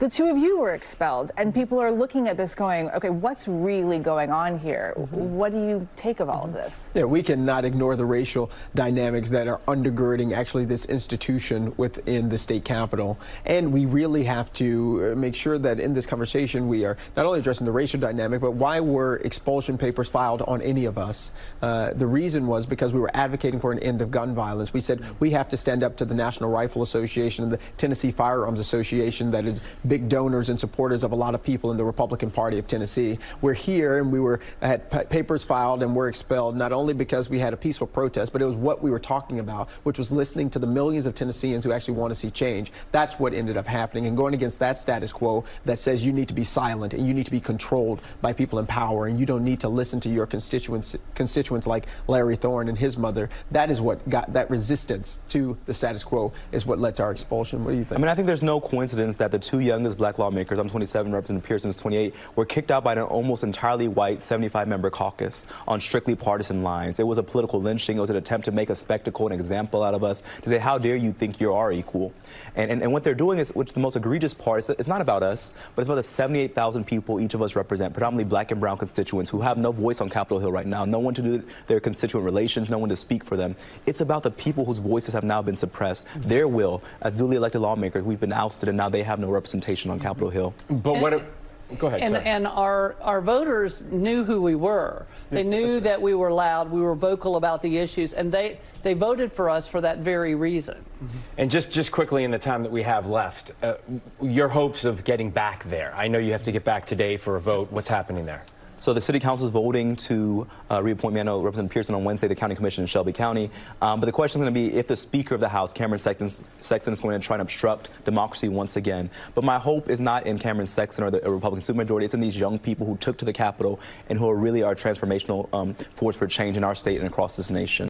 the 0.00 0.08
two 0.08 0.24
of 0.24 0.38
you 0.38 0.58
were 0.58 0.72
expelled, 0.72 1.30
and 1.36 1.54
people 1.54 1.78
are 1.78 1.92
looking 1.92 2.26
at 2.26 2.38
this 2.38 2.54
going, 2.54 2.90
okay, 2.92 3.10
what's 3.10 3.46
really 3.46 3.98
going 3.98 4.30
on 4.30 4.58
here? 4.58 4.94
Mm-hmm. 4.96 5.36
What 5.36 5.52
do 5.52 5.58
you 5.58 5.86
take 5.94 6.20
of 6.20 6.30
all 6.30 6.44
of 6.44 6.54
this? 6.54 6.88
Yeah, 6.94 7.04
we 7.04 7.22
cannot 7.22 7.66
ignore 7.66 7.96
the 7.96 8.06
racial 8.06 8.50
dynamics 8.74 9.28
that 9.28 9.46
are 9.46 9.60
undergirding 9.68 10.34
actually 10.34 10.64
this 10.64 10.86
institution 10.86 11.74
within 11.76 12.30
the 12.30 12.38
state 12.38 12.64
capitol. 12.64 13.18
And 13.44 13.74
we 13.74 13.84
really 13.84 14.24
have 14.24 14.50
to 14.54 15.12
uh, 15.12 15.16
make 15.16 15.34
sure 15.34 15.58
that 15.58 15.78
in 15.78 15.92
this 15.92 16.06
conversation 16.06 16.66
we 16.66 16.86
are 16.86 16.96
not 17.14 17.26
only 17.26 17.38
addressing 17.38 17.66
the 17.66 17.72
racial 17.72 18.00
dynamic, 18.00 18.40
but 18.40 18.52
why 18.52 18.80
were 18.80 19.16
expulsion 19.18 19.76
papers 19.76 20.08
filed 20.08 20.40
on 20.42 20.62
any 20.62 20.86
of 20.86 20.96
us? 20.96 21.30
Uh, 21.60 21.92
the 21.92 22.06
reason 22.06 22.46
was 22.46 22.64
because 22.64 22.94
we 22.94 23.00
were 23.00 23.10
advocating 23.12 23.60
for 23.60 23.70
an 23.70 23.78
end 23.80 24.00
of 24.00 24.10
gun 24.10 24.34
violence. 24.34 24.72
We 24.72 24.80
said 24.80 25.04
we 25.20 25.30
have 25.32 25.50
to 25.50 25.58
stand 25.58 25.82
up 25.82 25.94
to 25.98 26.06
the 26.06 26.14
National 26.14 26.48
Rifle 26.48 26.80
Association 26.80 27.44
and 27.44 27.52
the 27.52 27.58
Tennessee 27.76 28.10
Firearms 28.10 28.60
Association 28.60 29.30
that 29.32 29.44
is 29.44 29.60
big 29.90 30.08
donors 30.08 30.48
and 30.50 30.58
supporters 30.58 31.02
of 31.02 31.10
a 31.10 31.16
lot 31.16 31.34
of 31.34 31.42
people 31.42 31.72
in 31.72 31.76
the 31.76 31.84
Republican 31.84 32.30
Party 32.30 32.58
of 32.58 32.66
Tennessee. 32.68 33.18
We're 33.40 33.54
here 33.54 33.98
and 33.98 34.12
we 34.12 34.20
were 34.20 34.38
had 34.62 34.88
papers 35.10 35.42
filed 35.42 35.82
and 35.82 35.96
were 35.96 36.08
expelled 36.08 36.56
not 36.56 36.72
only 36.72 36.94
because 36.94 37.28
we 37.28 37.40
had 37.40 37.52
a 37.52 37.56
peaceful 37.56 37.88
protest, 37.88 38.32
but 38.32 38.40
it 38.40 38.44
was 38.44 38.54
what 38.54 38.80
we 38.80 38.92
were 38.92 39.00
talking 39.00 39.40
about, 39.40 39.68
which 39.82 39.98
was 39.98 40.12
listening 40.12 40.48
to 40.50 40.60
the 40.60 40.66
millions 40.66 41.06
of 41.06 41.16
Tennesseans 41.16 41.64
who 41.64 41.72
actually 41.72 41.94
want 41.94 42.12
to 42.12 42.14
see 42.14 42.30
change. 42.30 42.70
That's 42.92 43.18
what 43.18 43.34
ended 43.34 43.56
up 43.56 43.66
happening 43.66 44.06
and 44.06 44.16
going 44.16 44.32
against 44.32 44.60
that 44.60 44.76
status 44.76 45.10
quo 45.10 45.44
that 45.64 45.80
says 45.80 46.06
you 46.06 46.12
need 46.12 46.28
to 46.28 46.34
be 46.34 46.44
silent 46.44 46.94
and 46.94 47.04
you 47.04 47.12
need 47.12 47.24
to 47.24 47.32
be 47.32 47.40
controlled 47.40 48.00
by 48.22 48.32
people 48.32 48.60
in 48.60 48.66
power 48.66 49.08
and 49.08 49.18
you 49.18 49.26
don't 49.26 49.42
need 49.42 49.58
to 49.58 49.68
listen 49.68 49.98
to 50.00 50.08
your 50.08 50.24
constituents 50.24 50.96
constituents 51.16 51.66
like 51.66 51.86
Larry 52.06 52.36
Thorne 52.36 52.68
and 52.68 52.78
his 52.78 52.96
mother. 52.96 53.28
That 53.50 53.72
is 53.72 53.80
what 53.80 54.08
got 54.08 54.32
that 54.34 54.48
resistance 54.50 55.18
to 55.30 55.58
the 55.66 55.74
status 55.74 56.04
quo 56.04 56.32
is 56.52 56.64
what 56.64 56.78
led 56.78 56.94
to 56.98 57.02
our 57.02 57.10
expulsion. 57.10 57.64
What 57.64 57.72
do 57.72 57.78
you 57.78 57.82
think? 57.82 57.98
I 57.98 58.00
mean, 58.00 58.08
I 58.08 58.14
think 58.14 58.28
there's 58.28 58.40
no 58.40 58.60
coincidence 58.60 59.16
that 59.16 59.32
the 59.32 59.38
two 59.40 59.58
young 59.58 59.79
youngest 59.80 59.96
black 59.96 60.18
lawmakers, 60.18 60.58
I'm 60.58 60.68
27, 60.68 61.10
Representative 61.10 61.48
Pearson 61.48 61.70
is 61.70 61.76
28, 61.78 62.12
were 62.36 62.44
kicked 62.44 62.70
out 62.70 62.84
by 62.84 62.92
an 62.92 62.98
almost 62.98 63.42
entirely 63.42 63.88
white 63.88 64.20
75 64.20 64.68
member 64.68 64.90
caucus 64.90 65.46
on 65.66 65.80
strictly 65.80 66.14
partisan 66.14 66.62
lines. 66.62 66.98
It 66.98 67.06
was 67.06 67.16
a 67.16 67.22
political 67.22 67.62
lynching. 67.62 67.96
It 67.96 68.00
was 68.00 68.10
an 68.10 68.16
attempt 68.16 68.44
to 68.44 68.52
make 68.52 68.68
a 68.68 68.74
spectacle, 68.74 69.26
an 69.26 69.32
example 69.32 69.82
out 69.82 69.94
of 69.94 70.04
us, 70.04 70.22
to 70.42 70.50
say, 70.50 70.58
how 70.58 70.76
dare 70.76 70.96
you 70.96 71.14
think 71.14 71.40
you 71.40 71.54
are 71.54 71.72
equal? 71.72 72.12
And, 72.56 72.70
and, 72.70 72.82
and 72.82 72.92
what 72.92 73.04
they're 73.04 73.14
doing 73.14 73.38
is, 73.38 73.54
which 73.54 73.72
the 73.72 73.80
most 73.80 73.96
egregious 73.96 74.34
part, 74.34 74.58
is 74.58 74.68
it's 74.68 74.86
not 74.86 75.00
about 75.00 75.22
us, 75.22 75.54
but 75.74 75.80
it's 75.80 75.88
about 75.88 75.94
the 75.94 76.02
78,000 76.02 76.84
people 76.84 77.18
each 77.18 77.32
of 77.32 77.40
us 77.40 77.56
represent, 77.56 77.94
predominantly 77.94 78.24
black 78.24 78.50
and 78.50 78.60
brown 78.60 78.76
constituents 78.76 79.30
who 79.30 79.40
have 79.40 79.56
no 79.56 79.72
voice 79.72 80.02
on 80.02 80.10
Capitol 80.10 80.40
Hill 80.40 80.52
right 80.52 80.66
now, 80.66 80.84
no 80.84 80.98
one 80.98 81.14
to 81.14 81.22
do 81.22 81.42
their 81.68 81.80
constituent 81.80 82.22
relations, 82.26 82.68
no 82.68 82.76
one 82.76 82.90
to 82.90 82.96
speak 82.96 83.24
for 83.24 83.38
them. 83.38 83.56
It's 83.86 84.02
about 84.02 84.24
the 84.24 84.30
people 84.30 84.66
whose 84.66 84.78
voices 84.78 85.14
have 85.14 85.24
now 85.24 85.40
been 85.40 85.56
suppressed, 85.56 86.04
their 86.16 86.46
will, 86.48 86.82
as 87.00 87.14
duly 87.14 87.36
elected 87.36 87.62
lawmakers, 87.62 88.04
we've 88.04 88.20
been 88.20 88.34
ousted 88.34 88.68
and 88.68 88.76
now 88.76 88.90
they 88.90 89.02
have 89.02 89.18
no 89.18 89.30
representation 89.30 89.69
representation 89.70 89.90
on 89.90 90.00
Capitol 90.00 90.30
Hill. 90.30 90.54
But 90.68 90.92
and, 90.92 91.02
what? 91.02 91.12
It, 91.12 91.78
go 91.78 91.86
ahead. 91.86 92.00
And, 92.00 92.16
and, 92.16 92.46
our 92.46 92.96
our 93.00 93.20
voters 93.20 93.82
knew 93.82 94.24
who 94.24 94.42
we 94.42 94.54
were. 94.54 95.06
They 95.30 95.42
it's, 95.42 95.50
knew 95.50 95.80
that 95.80 96.00
we 96.00 96.14
were 96.14 96.32
loud. 96.32 96.70
We 96.70 96.80
were 96.80 96.94
vocal 96.94 97.36
about 97.36 97.62
the 97.62 97.78
issues, 97.78 98.12
and 98.12 98.32
they 98.32 98.58
they 98.82 98.94
voted 98.94 99.32
for 99.32 99.48
us 99.48 99.68
for 99.68 99.80
that 99.80 99.98
very 99.98 100.34
reason. 100.34 100.76
Mm-hmm. 100.76 101.18
And 101.38 101.50
just 101.50 101.70
just 101.70 101.92
quickly 101.92 102.24
in 102.24 102.30
the 102.30 102.38
time 102.38 102.62
that 102.62 102.72
we 102.72 102.82
have 102.82 103.06
left, 103.06 103.52
uh, 103.62 103.74
your 104.20 104.48
hopes 104.48 104.84
of 104.84 105.04
getting 105.04 105.30
back 105.30 105.64
there. 105.64 105.94
I 105.94 106.08
know 106.08 106.18
you 106.18 106.32
have 106.32 106.44
to 106.44 106.52
get 106.52 106.64
back 106.64 106.86
today 106.86 107.16
for 107.16 107.36
a 107.36 107.40
vote. 107.40 107.70
What's 107.70 107.88
happening 107.88 108.26
there? 108.26 108.44
So 108.80 108.94
the 108.94 109.00
city 109.02 109.20
council 109.20 109.46
is 109.46 109.52
voting 109.52 109.94
to 109.96 110.46
uh, 110.70 110.82
reappoint 110.82 111.12
me. 111.12 111.20
I 111.20 111.24
know 111.24 111.42
Representative 111.42 111.70
Pearson 111.70 111.94
on 111.94 112.02
Wednesday, 112.02 112.28
the 112.28 112.34
county 112.34 112.54
commission 112.54 112.82
in 112.82 112.86
Shelby 112.86 113.12
County. 113.12 113.50
Um, 113.82 114.00
but 114.00 114.06
the 114.06 114.12
question 114.12 114.40
is 114.40 114.44
going 114.44 114.54
to 114.54 114.58
be 114.58 114.74
if 114.74 114.86
the 114.86 114.96
Speaker 114.96 115.34
of 115.34 115.42
the 115.42 115.50
House, 115.50 115.70
Cameron 115.70 115.98
Sexton, 115.98 116.30
Sexton, 116.60 116.94
is 116.94 117.00
going 117.02 117.20
to 117.20 117.24
try 117.24 117.34
and 117.34 117.42
obstruct 117.42 117.90
democracy 118.06 118.48
once 118.48 118.76
again. 118.76 119.10
But 119.34 119.44
my 119.44 119.58
hope 119.58 119.90
is 119.90 120.00
not 120.00 120.26
in 120.26 120.38
Cameron 120.38 120.66
Sexton 120.66 121.04
or 121.04 121.10
the 121.10 121.20
Republican 121.30 121.60
supermajority. 121.60 122.04
It's 122.04 122.14
in 122.14 122.20
these 122.20 122.38
young 122.38 122.58
people 122.58 122.86
who 122.86 122.96
took 122.96 123.18
to 123.18 123.26
the 123.26 123.34
Capitol 123.34 123.78
and 124.08 124.18
who 124.18 124.26
are 124.30 124.36
really 124.36 124.62
our 124.62 124.74
transformational 124.74 125.52
um, 125.52 125.74
force 125.92 126.16
for 126.16 126.26
change 126.26 126.56
in 126.56 126.64
our 126.64 126.74
state 126.74 127.00
and 127.00 127.06
across 127.06 127.36
this 127.36 127.50
nation. 127.50 127.89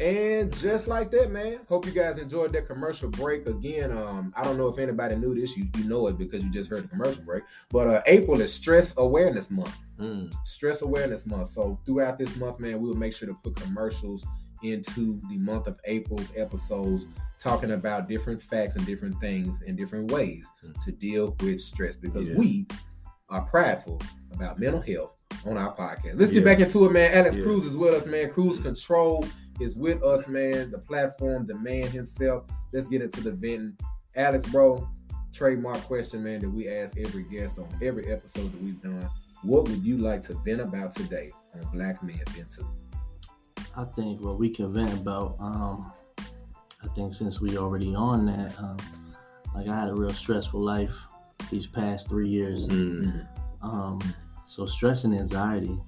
And 0.00 0.50
just 0.56 0.88
like 0.88 1.10
that, 1.10 1.30
man. 1.30 1.60
Hope 1.68 1.84
you 1.84 1.92
guys 1.92 2.16
enjoyed 2.16 2.52
that 2.54 2.66
commercial 2.66 3.10
break. 3.10 3.46
Again, 3.46 3.92
um, 3.96 4.32
I 4.34 4.42
don't 4.42 4.56
know 4.56 4.68
if 4.68 4.78
anybody 4.78 5.14
knew 5.16 5.34
this. 5.34 5.54
You 5.56 5.68
you 5.76 5.84
know 5.84 6.06
it 6.06 6.16
because 6.16 6.42
you 6.42 6.50
just 6.50 6.70
heard 6.70 6.84
the 6.84 6.88
commercial 6.88 7.22
break. 7.22 7.42
But 7.68 7.86
uh, 7.86 8.02
April 8.06 8.40
is 8.40 8.52
Stress 8.52 8.94
Awareness 8.96 9.50
Month. 9.50 9.76
Mm. 9.98 10.32
Stress 10.44 10.80
Awareness 10.80 11.26
Month. 11.26 11.48
So 11.48 11.78
throughout 11.84 12.18
this 12.18 12.34
month, 12.36 12.60
man, 12.60 12.80
we 12.80 12.88
will 12.88 12.96
make 12.96 13.12
sure 13.12 13.28
to 13.28 13.34
put 13.34 13.56
commercials 13.56 14.24
into 14.62 15.20
the 15.28 15.36
month 15.36 15.66
of 15.66 15.78
April's 15.84 16.32
episodes, 16.36 17.08
talking 17.38 17.72
about 17.72 18.08
different 18.08 18.40
facts 18.40 18.76
and 18.76 18.86
different 18.86 19.18
things 19.20 19.60
in 19.62 19.76
different 19.76 20.10
ways 20.10 20.50
Mm. 20.64 20.82
to 20.84 20.92
deal 20.92 21.36
with 21.40 21.60
stress 21.60 21.96
because 21.96 22.26
Yeah. 22.28 22.36
we 22.36 22.66
are 23.28 23.42
prideful 23.42 24.00
about 24.32 24.58
mental 24.58 24.80
health 24.80 25.14
on 25.46 25.56
our 25.58 25.74
podcast. 25.76 26.18
Let's 26.18 26.32
Yeah. 26.32 26.40
get 26.40 26.44
back 26.46 26.60
into 26.60 26.86
it, 26.86 26.92
man. 26.92 27.12
Alex 27.12 27.36
Yeah. 27.36 27.42
Cruz 27.42 27.64
is 27.66 27.76
with 27.76 27.94
us, 27.94 28.06
man. 28.06 28.30
Cruz 28.30 28.60
Control 28.60 29.24
is 29.60 29.76
with 29.76 30.02
us, 30.02 30.26
man. 30.28 30.70
The 30.70 30.78
platform, 30.78 31.46
the 31.46 31.58
man 31.58 31.86
himself. 31.86 32.44
Let's 32.72 32.86
get 32.86 33.02
into 33.02 33.20
the 33.20 33.32
venting. 33.32 33.76
Alex, 34.16 34.46
bro, 34.46 34.88
trademark 35.32 35.80
question, 35.82 36.24
man, 36.24 36.40
that 36.40 36.50
we 36.50 36.68
ask 36.68 36.96
every 36.98 37.24
guest 37.24 37.58
on 37.58 37.68
every 37.82 38.10
episode 38.12 38.52
that 38.52 38.62
we've 38.62 38.82
done. 38.82 39.08
What 39.42 39.68
would 39.68 39.82
you 39.82 39.98
like 39.98 40.22
to 40.24 40.34
vent 40.44 40.60
about 40.60 40.94
today 40.94 41.32
on 41.54 41.70
Black 41.72 42.02
Men 42.02 42.20
Vent 42.30 42.50
Too? 42.50 42.66
I 43.76 43.84
think 43.84 44.20
what 44.20 44.38
we 44.38 44.50
can 44.50 44.72
vent 44.72 44.92
about, 44.92 45.36
um, 45.38 45.92
I 46.18 46.88
think 46.94 47.14
since 47.14 47.40
we 47.40 47.56
already 47.56 47.94
on 47.94 48.26
that, 48.26 48.58
um, 48.58 48.76
like 49.54 49.68
I 49.68 49.78
had 49.78 49.88
a 49.88 49.94
real 49.94 50.12
stressful 50.12 50.60
life 50.60 50.94
these 51.50 51.66
past 51.66 52.08
three 52.08 52.28
years. 52.28 52.66
Mm. 52.68 53.26
Um, 53.62 54.00
so 54.46 54.66
stress 54.66 55.04
and 55.04 55.14
anxiety 55.14 55.78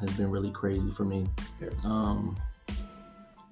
has 0.00 0.12
been 0.12 0.30
really 0.30 0.50
crazy 0.50 0.90
for 0.92 1.04
me. 1.04 1.26
Um, 1.84 2.36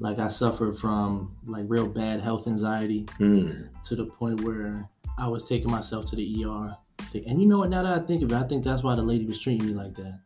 like 0.01 0.19
I 0.19 0.29
suffered 0.29 0.79
from 0.79 1.35
like 1.47 1.65
real 1.69 1.87
bad 1.87 2.21
health 2.21 2.47
anxiety 2.47 3.05
Mm. 3.21 3.69
to 3.85 3.97
the 3.97 4.07
point 4.07 4.41
where 4.43 4.89
I 5.19 5.29
was 5.29 5.49
taking 5.49 5.71
myself 5.71 6.07
to 6.07 6.17
the 6.17 6.45
ER. 6.45 6.77
And 7.27 7.41
you 7.41 7.47
know 7.47 7.59
what? 7.59 7.71
Now 7.71 7.83
that 7.85 8.03
I 8.03 8.05
think 8.07 8.23
of 8.23 8.33
it, 8.33 8.35
I 8.35 8.43
think 8.43 8.65
that's 8.65 8.83
why 8.83 8.95
the 8.97 9.03
lady 9.03 9.25
was 9.27 9.39
treating 9.39 9.67
me 9.69 9.73
like 9.75 9.95
that 9.95 10.19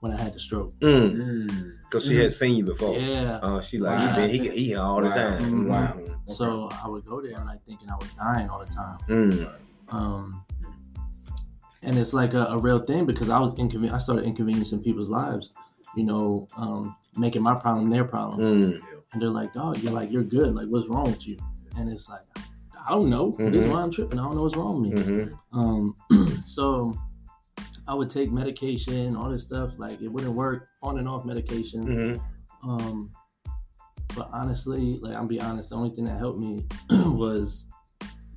when 0.00 0.10
I 0.12 0.20
had 0.20 0.34
the 0.34 0.40
stroke. 0.40 0.72
Mm. 0.80 1.14
Mm. 1.48 1.72
Cause 1.90 2.06
she 2.06 2.16
had 2.16 2.32
seen 2.32 2.56
you 2.56 2.64
before. 2.64 2.98
Yeah. 2.98 3.38
Uh, 3.42 3.60
she 3.60 3.78
like 3.78 3.98
Wow. 3.98 4.08
he 4.08 4.20
been 4.20 4.30
he 4.44 4.50
he 4.50 4.64
here 4.66 4.80
all 4.80 5.00
the 5.00 5.08
Wow. 5.08 5.14
time. 5.14 5.42
Mm, 5.44 5.68
wow. 5.68 5.92
Mm. 5.96 6.16
So 6.26 6.68
I 6.84 6.88
would 6.88 7.04
go 7.06 7.20
there 7.20 7.38
like 7.44 7.64
thinking 7.64 7.88
I 7.90 7.94
was 7.94 8.10
dying 8.14 8.48
all 8.48 8.58
the 8.58 8.72
time. 8.74 8.98
Mm. 9.08 9.52
Um, 9.90 10.44
and 11.82 11.98
it's 11.98 12.12
like 12.12 12.34
a, 12.34 12.44
a 12.46 12.58
real 12.58 12.78
thing 12.80 13.06
because 13.06 13.28
I 13.28 13.38
was 13.38 13.54
inconven- 13.54 13.92
I 13.92 13.98
started 13.98 14.24
inconveniencing 14.24 14.82
people's 14.82 15.08
lives, 15.08 15.50
you 15.96 16.04
know, 16.04 16.46
um, 16.56 16.96
making 17.16 17.42
my 17.42 17.54
problem 17.54 17.90
their 17.90 18.04
problem. 18.04 18.40
And 19.12 19.20
they're 19.22 19.28
like, 19.30 19.52
dog, 19.52 19.78
you're 19.78 19.92
like, 19.92 20.10
you're 20.10 20.24
good. 20.24 20.54
Like, 20.54 20.68
what's 20.68 20.88
wrong 20.88 21.04
with 21.04 21.26
you? 21.26 21.36
And 21.76 21.90
it's 21.90 22.08
like, 22.08 22.22
I 22.86 22.90
don't 22.90 23.10
know. 23.10 23.34
This 23.38 23.54
is 23.54 23.64
Mhm. 23.66 23.70
why 23.72 23.82
I'm 23.82 23.90
tripping. 23.90 24.18
I 24.18 24.22
don't 24.24 24.34
know 24.36 24.42
what's 24.42 24.56
wrong 24.56 24.82
with 24.82 25.06
me. 25.06 25.14
Mhm. 25.14 25.38
Um, 25.52 25.94
so 26.44 26.94
I 27.86 27.94
would 27.94 28.10
take 28.10 28.32
medication, 28.32 29.14
all 29.16 29.30
this 29.30 29.42
stuff. 29.42 29.72
Like, 29.78 30.00
it 30.00 30.08
wouldn't 30.08 30.34
work 30.34 30.68
on 30.82 30.98
and 30.98 31.08
off 31.08 31.24
medication. 31.24 31.84
Mhm. 31.86 32.20
Um, 32.64 33.10
but 34.16 34.28
honestly, 34.32 34.98
like 35.02 35.16
I'm 35.16 35.26
be 35.26 35.40
honest, 35.40 35.70
the 35.70 35.76
only 35.76 35.90
thing 35.90 36.04
that 36.04 36.18
helped 36.18 36.38
me 36.40 36.64
was 36.90 37.64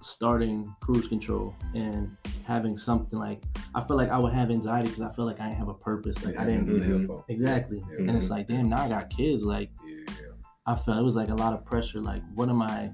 starting 0.01 0.73
Cruz 0.81 1.07
control 1.07 1.55
and 1.73 2.15
having 2.45 2.77
something 2.77 3.17
like 3.19 3.43
I 3.73 3.81
feel 3.83 3.97
like 3.97 4.09
I 4.09 4.17
would 4.19 4.33
have 4.33 4.51
anxiety 4.51 4.87
because 4.89 5.01
I 5.01 5.11
feel 5.13 5.25
like 5.25 5.39
I 5.39 5.45
didn't 5.47 5.57
have 5.57 5.67
a 5.67 5.73
purpose. 5.73 6.23
Like 6.23 6.37
I 6.37 6.45
didn't 6.45 6.67
Mhm. 6.67 7.23
exactly, 7.27 7.83
and 7.97 8.11
it's 8.11 8.29
like 8.29 8.47
damn, 8.47 8.69
now 8.69 8.83
I 8.83 8.89
got 8.89 9.09
kids. 9.09 9.43
Like 9.43 9.71
Yeah. 9.85 10.31
I 10.67 10.75
felt 10.75 10.97
it 10.97 11.03
was 11.03 11.15
like 11.15 11.29
a 11.29 11.35
lot 11.35 11.53
of 11.53 11.65
pressure. 11.65 12.01
Like 12.01 12.21
what 12.33 12.49
am 12.49 12.61
I 12.61 12.91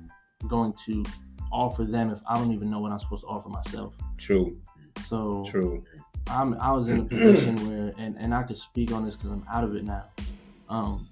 going 0.47 0.73
to 0.85 1.03
offer 1.51 1.83
them 1.83 2.11
if 2.11 2.19
I 2.27 2.37
don't 2.37 2.51
even 2.51 2.69
know 2.69 2.79
what 2.79 2.91
I'm 2.91 2.99
supposed 2.99 3.23
to 3.23 3.27
offer 3.27 3.49
myself? 3.49 3.93
True. 4.17 4.57
So 5.05 5.43
True. 5.47 5.83
I'm 6.27 6.53
I 6.55 6.71
was 6.71 6.87
in 6.87 6.99
a 6.99 7.03
position 7.05 7.55
where 7.69 7.93
and 7.97 8.15
and 8.17 8.33
I 8.33 8.43
could 8.43 8.57
speak 8.57 8.91
on 8.91 9.05
this 9.05 9.15
because 9.15 9.31
I'm 9.31 9.45
out 9.51 9.63
of 9.63 9.75
it 9.75 9.83
now. 9.83 10.03
Um, 10.69 11.07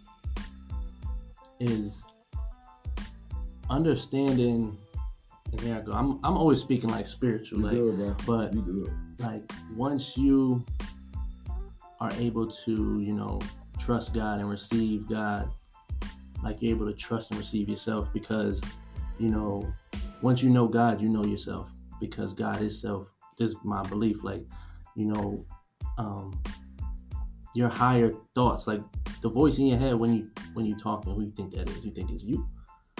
is 1.59 2.03
understanding. 3.69 4.77
And 5.51 5.61
here 5.61 5.75
I 5.77 5.81
go. 5.81 5.93
I'm 5.93 6.19
I'm 6.23 6.37
always 6.37 6.59
speaking 6.59 6.89
like 6.89 7.07
spiritual, 7.07 7.59
You 7.73 7.91
like 7.91 7.97
good, 7.97 8.25
but 8.25 8.53
like 9.19 9.51
once 9.75 10.15
you 10.15 10.63
are 11.99 12.11
able 12.13 12.47
to 12.47 13.01
you 13.01 13.13
know 13.13 13.39
trust 13.77 14.13
god 14.13 14.39
and 14.39 14.49
receive 14.49 15.07
god 15.09 15.51
like 16.43 16.61
you're 16.61 16.75
able 16.75 16.85
to 16.85 16.93
trust 16.93 17.31
and 17.31 17.39
receive 17.39 17.69
yourself 17.69 18.07
because 18.13 18.61
you 19.19 19.29
know 19.29 19.71
once 20.21 20.41
you 20.41 20.49
know 20.49 20.67
god 20.67 21.01
you 21.01 21.09
know 21.09 21.23
yourself 21.25 21.69
because 21.99 22.33
god 22.33 22.61
is 22.61 22.81
self 22.81 23.07
this 23.37 23.51
is 23.51 23.57
my 23.63 23.81
belief 23.83 24.23
like 24.23 24.45
you 24.95 25.05
know 25.05 25.45
um 25.97 26.41
your 27.53 27.69
higher 27.69 28.13
thoughts 28.35 28.67
like 28.67 28.81
the 29.21 29.29
voice 29.29 29.57
in 29.57 29.65
your 29.65 29.77
head 29.77 29.95
when 29.95 30.13
you 30.13 30.29
when 30.53 30.65
you 30.65 30.75
talking 30.77 31.13
who 31.13 31.23
you 31.23 31.33
think 31.35 31.53
that 31.53 31.69
is 31.69 31.83
you 31.83 31.91
think 31.91 32.11
it's 32.11 32.23
you 32.23 32.47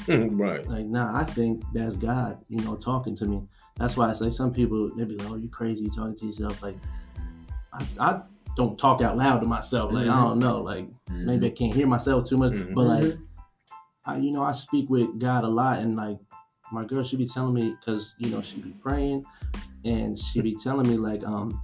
right. 0.08 0.66
like, 0.68 0.86
nah, 0.86 1.18
I 1.18 1.24
think 1.24 1.64
that's 1.74 1.96
God, 1.96 2.40
you 2.48 2.64
know, 2.64 2.76
talking 2.76 3.16
to 3.18 3.26
me. 3.26 3.42
That's 3.78 3.98
why 3.98 4.10
I 4.10 4.14
say 4.14 4.30
some 4.30 4.54
people 4.54 4.90
they 4.96 5.06
be 5.06 5.16
like, 5.16 5.30
"Oh, 5.30 5.36
you 5.36 5.50
crazy 5.50 5.86
you 5.86 5.92
talking 5.92 6.16
to 6.16 6.26
yourself." 6.26 6.62
Like, 6.62 6.78
I, 7.74 7.86
I 8.00 8.22
don't 8.56 8.78
talk 8.78 9.02
out 9.02 9.18
loud 9.18 9.40
to 9.40 9.46
myself. 9.46 9.92
Like, 9.94 10.08
I 10.08 10.22
don't 10.22 10.40
know. 10.40 10.62
Like, 10.62 10.88
maybe 11.10 11.48
I 11.48 11.50
can't 11.52 11.74
hear 11.74 11.88
myself 11.88 12.28
too 12.28 12.38
much. 12.38 12.54
Mhm. 12.54 12.74
But 12.74 12.84
like, 12.84 13.18
I, 14.06 14.18
you 14.18 14.32
know, 14.32 14.44
I 14.44 14.54
speak 14.54 14.90
with 14.90 15.20
God 15.20 15.44
a 15.44 15.48
lot, 15.48 15.80
and 15.80 15.96
like, 15.96 16.18
my 16.72 16.86
girl, 16.86 17.04
she 17.04 17.16
be 17.18 17.26
telling 17.28 17.54
me 17.54 17.76
because 17.80 18.16
you 18.20 18.30
know 18.30 18.42
she 18.42 18.58
be 18.62 18.72
praying, 18.82 19.26
and 19.86 20.18
she 20.18 20.42
be 20.42 20.56
telling 20.56 20.88
me 20.90 20.98
like, 20.98 21.24
um, 21.24 21.62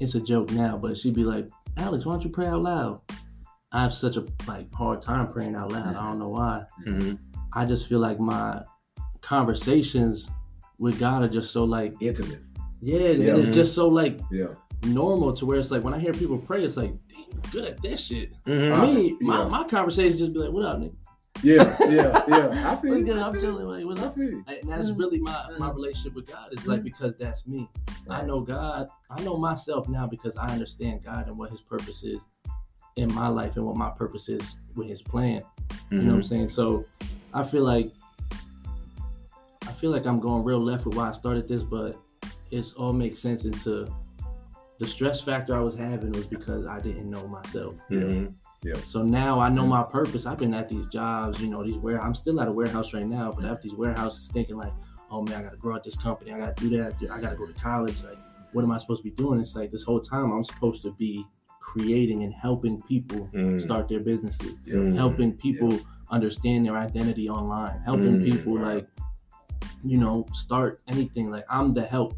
it's 0.00 0.14
a 0.14 0.20
joke 0.20 0.50
now, 0.52 0.76
but 0.76 0.96
she 0.98 1.10
be 1.10 1.24
like, 1.24 1.48
Alex, 1.78 2.04
why 2.04 2.12
don't 2.14 2.24
you 2.24 2.30
pray 2.30 2.46
out 2.46 2.62
loud? 2.62 3.00
I 3.72 3.82
have 3.82 3.94
such 3.94 4.16
a 4.16 4.26
like 4.46 4.72
hard 4.74 5.00
time 5.00 5.32
praying 5.32 5.54
out 5.56 5.72
loud. 5.72 5.96
I 5.96 6.06
don't 6.08 6.18
know 6.18 6.28
why. 6.28 6.64
Mhm. 6.86 7.18
I 7.54 7.64
just 7.64 7.86
feel 7.88 8.00
like 8.00 8.18
my 8.20 8.62
conversations 9.22 10.28
with 10.78 10.98
God 10.98 11.22
are 11.22 11.28
just 11.28 11.52
so 11.52 11.64
like 11.64 11.94
Intimate. 12.00 12.42
yeah, 12.82 12.98
Yeah. 12.98 13.36
it's 13.36 13.48
just 13.48 13.74
so 13.74 13.88
like 13.88 14.20
Yeah. 14.30 14.48
Normal 14.84 15.32
to 15.34 15.46
where 15.46 15.58
it's 15.58 15.70
like 15.70 15.82
when 15.84 15.94
I 15.94 15.98
hear 15.98 16.12
people 16.12 16.38
pray, 16.38 16.64
it's 16.64 16.76
like 16.76 16.92
damn, 17.08 17.40
good 17.50 17.64
at 17.64 17.82
that 17.82 18.00
shit. 18.00 18.32
Mhm. 18.44 18.94
Me, 18.94 19.12
uh, 19.12 19.16
my, 19.20 19.42
Yeah. 19.42 19.48
my 19.48 19.68
conversation 19.68 20.18
just 20.18 20.32
be 20.32 20.40
like, 20.40 20.52
"What 20.52 20.64
up, 20.64 20.78
nigga? 20.80 20.94
Yeah. 21.42 21.76
Yeah. 21.90 22.22
Yeah. 22.28 22.72
I 22.72 22.76
feel 22.76 22.94
What 22.94 23.04
good? 23.04 23.18
I 23.18 23.26
I'm 23.26 23.32
feel 23.32 23.42
chilling. 23.42 23.66
you. 23.66 23.72
Like, 23.72 23.84
what's 23.84 24.00
up?" 24.00 24.14
feel 24.14 24.30
you. 24.30 24.44
And 24.46 24.70
that's 24.70 24.90
mm-hmm. 24.90 25.00
really 25.00 25.20
my 25.20 25.32
my 25.58 25.68
mm-hmm. 25.68 25.76
relationship 25.76 26.14
with 26.14 26.26
God. 26.26 26.52
Is 26.52 26.66
like 26.66 26.78
mm-hmm. 26.78 26.84
because 26.84 27.16
that's 27.16 27.46
me. 27.46 27.68
I 28.08 28.22
know 28.22 28.40
God. 28.40 28.88
I 29.10 29.22
know 29.22 29.36
myself 29.36 29.88
now 29.88 30.06
because 30.06 30.36
I 30.36 30.48
understand 30.48 31.04
God 31.04 31.28
and 31.28 31.36
what 31.38 31.50
His 31.50 31.60
purpose 31.60 32.02
is 32.02 32.20
in 32.96 33.12
my 33.14 33.28
life 33.28 33.56
and 33.56 33.64
what 33.64 33.76
my 33.76 33.90
purpose 33.90 34.28
is 34.28 34.56
with 34.74 34.88
His 34.88 35.02
plan. 35.02 35.42
You 35.90 35.98
know 35.98 36.08
what 36.10 36.16
I'm 36.16 36.22
saying? 36.22 36.48
So 36.48 36.84
I 37.34 37.44
feel 37.44 37.62
like 37.62 37.92
I 39.66 39.72
feel 39.72 39.90
like 39.90 40.06
I'm 40.06 40.20
going 40.20 40.44
real 40.44 40.60
left 40.60 40.86
with 40.86 40.96
why 40.96 41.08
I 41.08 41.12
started 41.12 41.48
this, 41.48 41.62
but 41.62 41.96
it's 42.50 42.74
all 42.74 42.92
makes 42.92 43.18
sense 43.18 43.44
into 43.44 43.92
the 44.82 44.88
stress 44.88 45.20
factor 45.20 45.54
I 45.54 45.60
was 45.60 45.76
having 45.76 46.10
was 46.10 46.26
because 46.26 46.66
I 46.66 46.80
didn't 46.80 47.08
know 47.08 47.24
myself. 47.28 47.74
Mhm. 47.88 48.34
So 48.84 49.02
now 49.02 49.38
I 49.38 49.48
know 49.48 49.64
my 49.64 49.84
purpose. 49.84 50.26
I've 50.26 50.38
been 50.38 50.54
at 50.54 50.68
these 50.68 50.86
jobs, 50.86 51.40
you 51.40 51.48
know, 51.48 51.62
these 51.64 51.76
where 51.76 52.02
I'm 52.02 52.16
still 52.16 52.40
at 52.40 52.48
a 52.48 52.52
warehouse 52.52 52.92
right 52.92 53.06
now, 53.06 53.30
but 53.30 53.44
at 53.44 53.62
these 53.62 53.74
warehouses 53.74 54.26
thinking 54.28 54.56
like, 54.56 54.72
oh 55.08 55.22
man, 55.22 55.38
I 55.38 55.42
gotta 55.44 55.56
grow 55.56 55.76
at 55.76 55.84
this 55.84 55.94
company, 55.96 56.32
I 56.32 56.38
gotta 56.40 56.60
do 56.60 56.68
that, 56.78 56.94
I 57.12 57.20
gotta 57.20 57.36
go 57.36 57.46
to 57.46 57.52
college. 57.52 58.02
Like, 58.02 58.18
what 58.52 58.64
am 58.64 58.72
I 58.72 58.78
supposed 58.78 59.04
to 59.04 59.08
be 59.10 59.14
doing? 59.14 59.38
It's 59.38 59.54
like 59.54 59.70
this 59.70 59.84
whole 59.84 60.00
time 60.00 60.32
I'm 60.32 60.42
supposed 60.44 60.82
to 60.82 60.90
be 60.92 61.24
creating 61.60 62.24
and 62.24 62.32
helping 62.34 62.82
people 62.82 63.28
Mm. 63.32 63.62
start 63.62 63.86
their 63.88 64.00
businesses 64.00 64.54
Mm. 64.66 64.94
helping 64.96 65.32
people 65.32 65.78
understand 66.10 66.66
their 66.66 66.76
identity 66.76 67.28
online, 67.28 67.78
helping 67.84 68.18
Mm, 68.18 68.24
people 68.24 68.58
like, 68.58 68.86
you 69.84 69.96
know, 69.98 70.26
start 70.34 70.80
anything. 70.88 71.30
Like 71.30 71.44
I'm 71.48 71.72
the 71.72 71.82
help. 71.82 72.14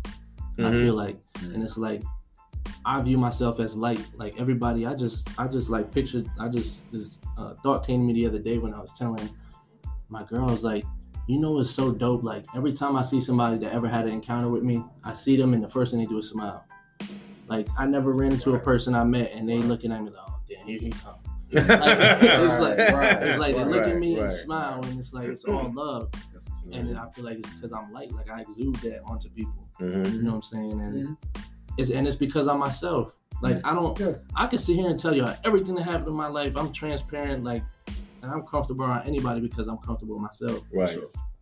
I 0.59 0.63
Mhm. 0.71 0.83
feel 0.83 0.95
like, 0.95 1.19
and 1.53 1.63
it's 1.63 1.77
like 1.77 2.03
I 2.87 3.01
view 3.01 3.17
myself 3.19 3.61
as 3.61 3.77
light. 3.77 4.05
Like 4.17 4.35
everybody, 4.39 4.87
I 4.87 4.95
just, 4.95 5.29
I 5.39 5.47
just 5.49 5.71
like 5.71 5.93
pictured. 5.93 6.29
I 6.39 6.49
just 6.49 6.91
this 6.93 7.19
uh, 7.39 7.55
thought 7.63 7.87
came 7.87 8.01
to 8.01 8.07
me 8.07 8.13
the 8.13 8.27
other 8.27 8.39
day 8.39 8.59
when 8.59 8.75
I 8.75 8.81
was 8.81 8.93
telling 8.93 9.29
my 10.09 10.23
girl 10.25 10.47
was 10.47 10.63
like, 10.65 10.85
you 11.27 11.39
know 11.39 11.59
it's 11.59 11.71
so 11.71 11.91
dope? 11.93 12.23
Like 12.23 12.45
every 12.55 12.73
time 12.73 12.97
I 12.97 13.03
see 13.03 13.21
somebody 13.21 13.59
that 13.59 13.73
ever 13.73 13.89
had 13.89 14.05
an 14.05 14.13
encounter 14.13 14.49
with 14.49 14.63
me, 14.63 14.85
I 15.03 15.15
see 15.15 15.37
them 15.37 15.55
and 15.55 15.65
the 15.65 15.69
first 15.69 15.93
thing 15.93 16.01
they 16.01 16.07
do 16.07 16.19
is 16.19 16.29
smile. 16.29 16.65
Like 17.49 17.67
I 17.79 17.87
never 17.87 18.13
ran 18.13 18.33
into 18.33 18.55
a 18.55 18.59
person 18.59 18.95
I 18.95 19.05
met 19.05 19.33
and 19.33 19.49
they 19.49 19.59
looking 19.59 19.93
at 19.93 20.03
me 20.03 20.11
like, 20.11 20.25
oh 20.29 20.39
damn, 20.49 20.67
here 20.67 20.79
he 20.79 20.91
come. 20.91 21.15
Like, 21.53 21.67
it's 21.69 22.59
like 22.61 22.79
Right, 22.79 23.23
it's 23.23 23.39
like 23.39 23.55
they 23.55 23.65
look 23.65 23.87
at 23.87 23.97
me 23.97 24.19
and 24.19 24.31
smile 24.33 24.81
and 24.85 24.99
it's 24.99 25.13
like 25.13 25.29
it's 25.29 25.45
all 25.45 25.73
love. 25.73 26.11
And 26.73 26.89
then 26.89 26.97
I 26.97 27.09
feel 27.11 27.25
like 27.25 27.39
it's 27.39 27.51
because 27.55 27.73
I'm 27.73 27.93
light, 27.93 28.13
like 28.13 28.29
I 28.31 28.41
exude 28.41 28.75
that 28.77 29.03
onto 29.05 29.29
people. 29.31 29.69
Mhm. 29.81 30.13
You 30.13 30.23
know 30.23 30.31
what 30.31 30.37
I'm 30.37 30.43
saying? 30.43 30.81
And 30.81 31.17
it's 31.79 31.91
and 31.91 32.07
it's 32.07 32.17
because 32.17 32.49
I'm 32.49 32.59
myself. 32.59 33.13
Like 33.43 33.61
I 33.65 33.75
don't 33.75 34.01
I 34.37 34.47
can 34.47 34.59
sit 34.59 34.77
here 34.77 34.89
and 34.89 34.99
tell 34.99 35.15
you 35.15 35.27
everything 35.45 35.75
that 35.75 35.83
happened 35.83 36.09
in 36.09 36.15
my 36.15 36.29
life. 36.29 36.57
I'm 36.57 36.73
transparent, 36.73 37.45
like 37.45 37.63
and 38.23 38.31
I'm 38.33 38.43
comfortable 38.43 38.85
around 38.87 39.07
anybody 39.07 39.41
because 39.41 39.67
I'm 39.69 39.79
comfortable 39.79 40.15
with 40.15 40.23
myself. 40.23 40.63
Right. 40.73 40.99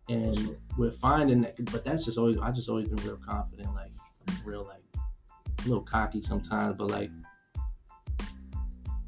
And 0.09 0.57
we're 0.77 0.91
finding 0.91 1.43
that 1.43 1.55
but 1.67 1.85
that's 1.85 2.05
just 2.05 2.19
always 2.19 2.37
I 2.39 2.51
just 2.51 2.69
always 2.69 2.89
been 2.89 3.05
real 3.05 3.19
confident, 3.25 3.73
like 3.75 3.93
real 4.45 4.65
like 4.65 4.83
a 4.97 5.69
little 5.69 5.85
cocky 5.85 6.21
sometimes, 6.23 6.77
but 6.79 6.91
like 6.91 7.11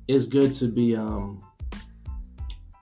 it's 0.08 0.26
good 0.26 0.54
to 0.56 0.68
be 0.68 0.94
um 0.94 1.40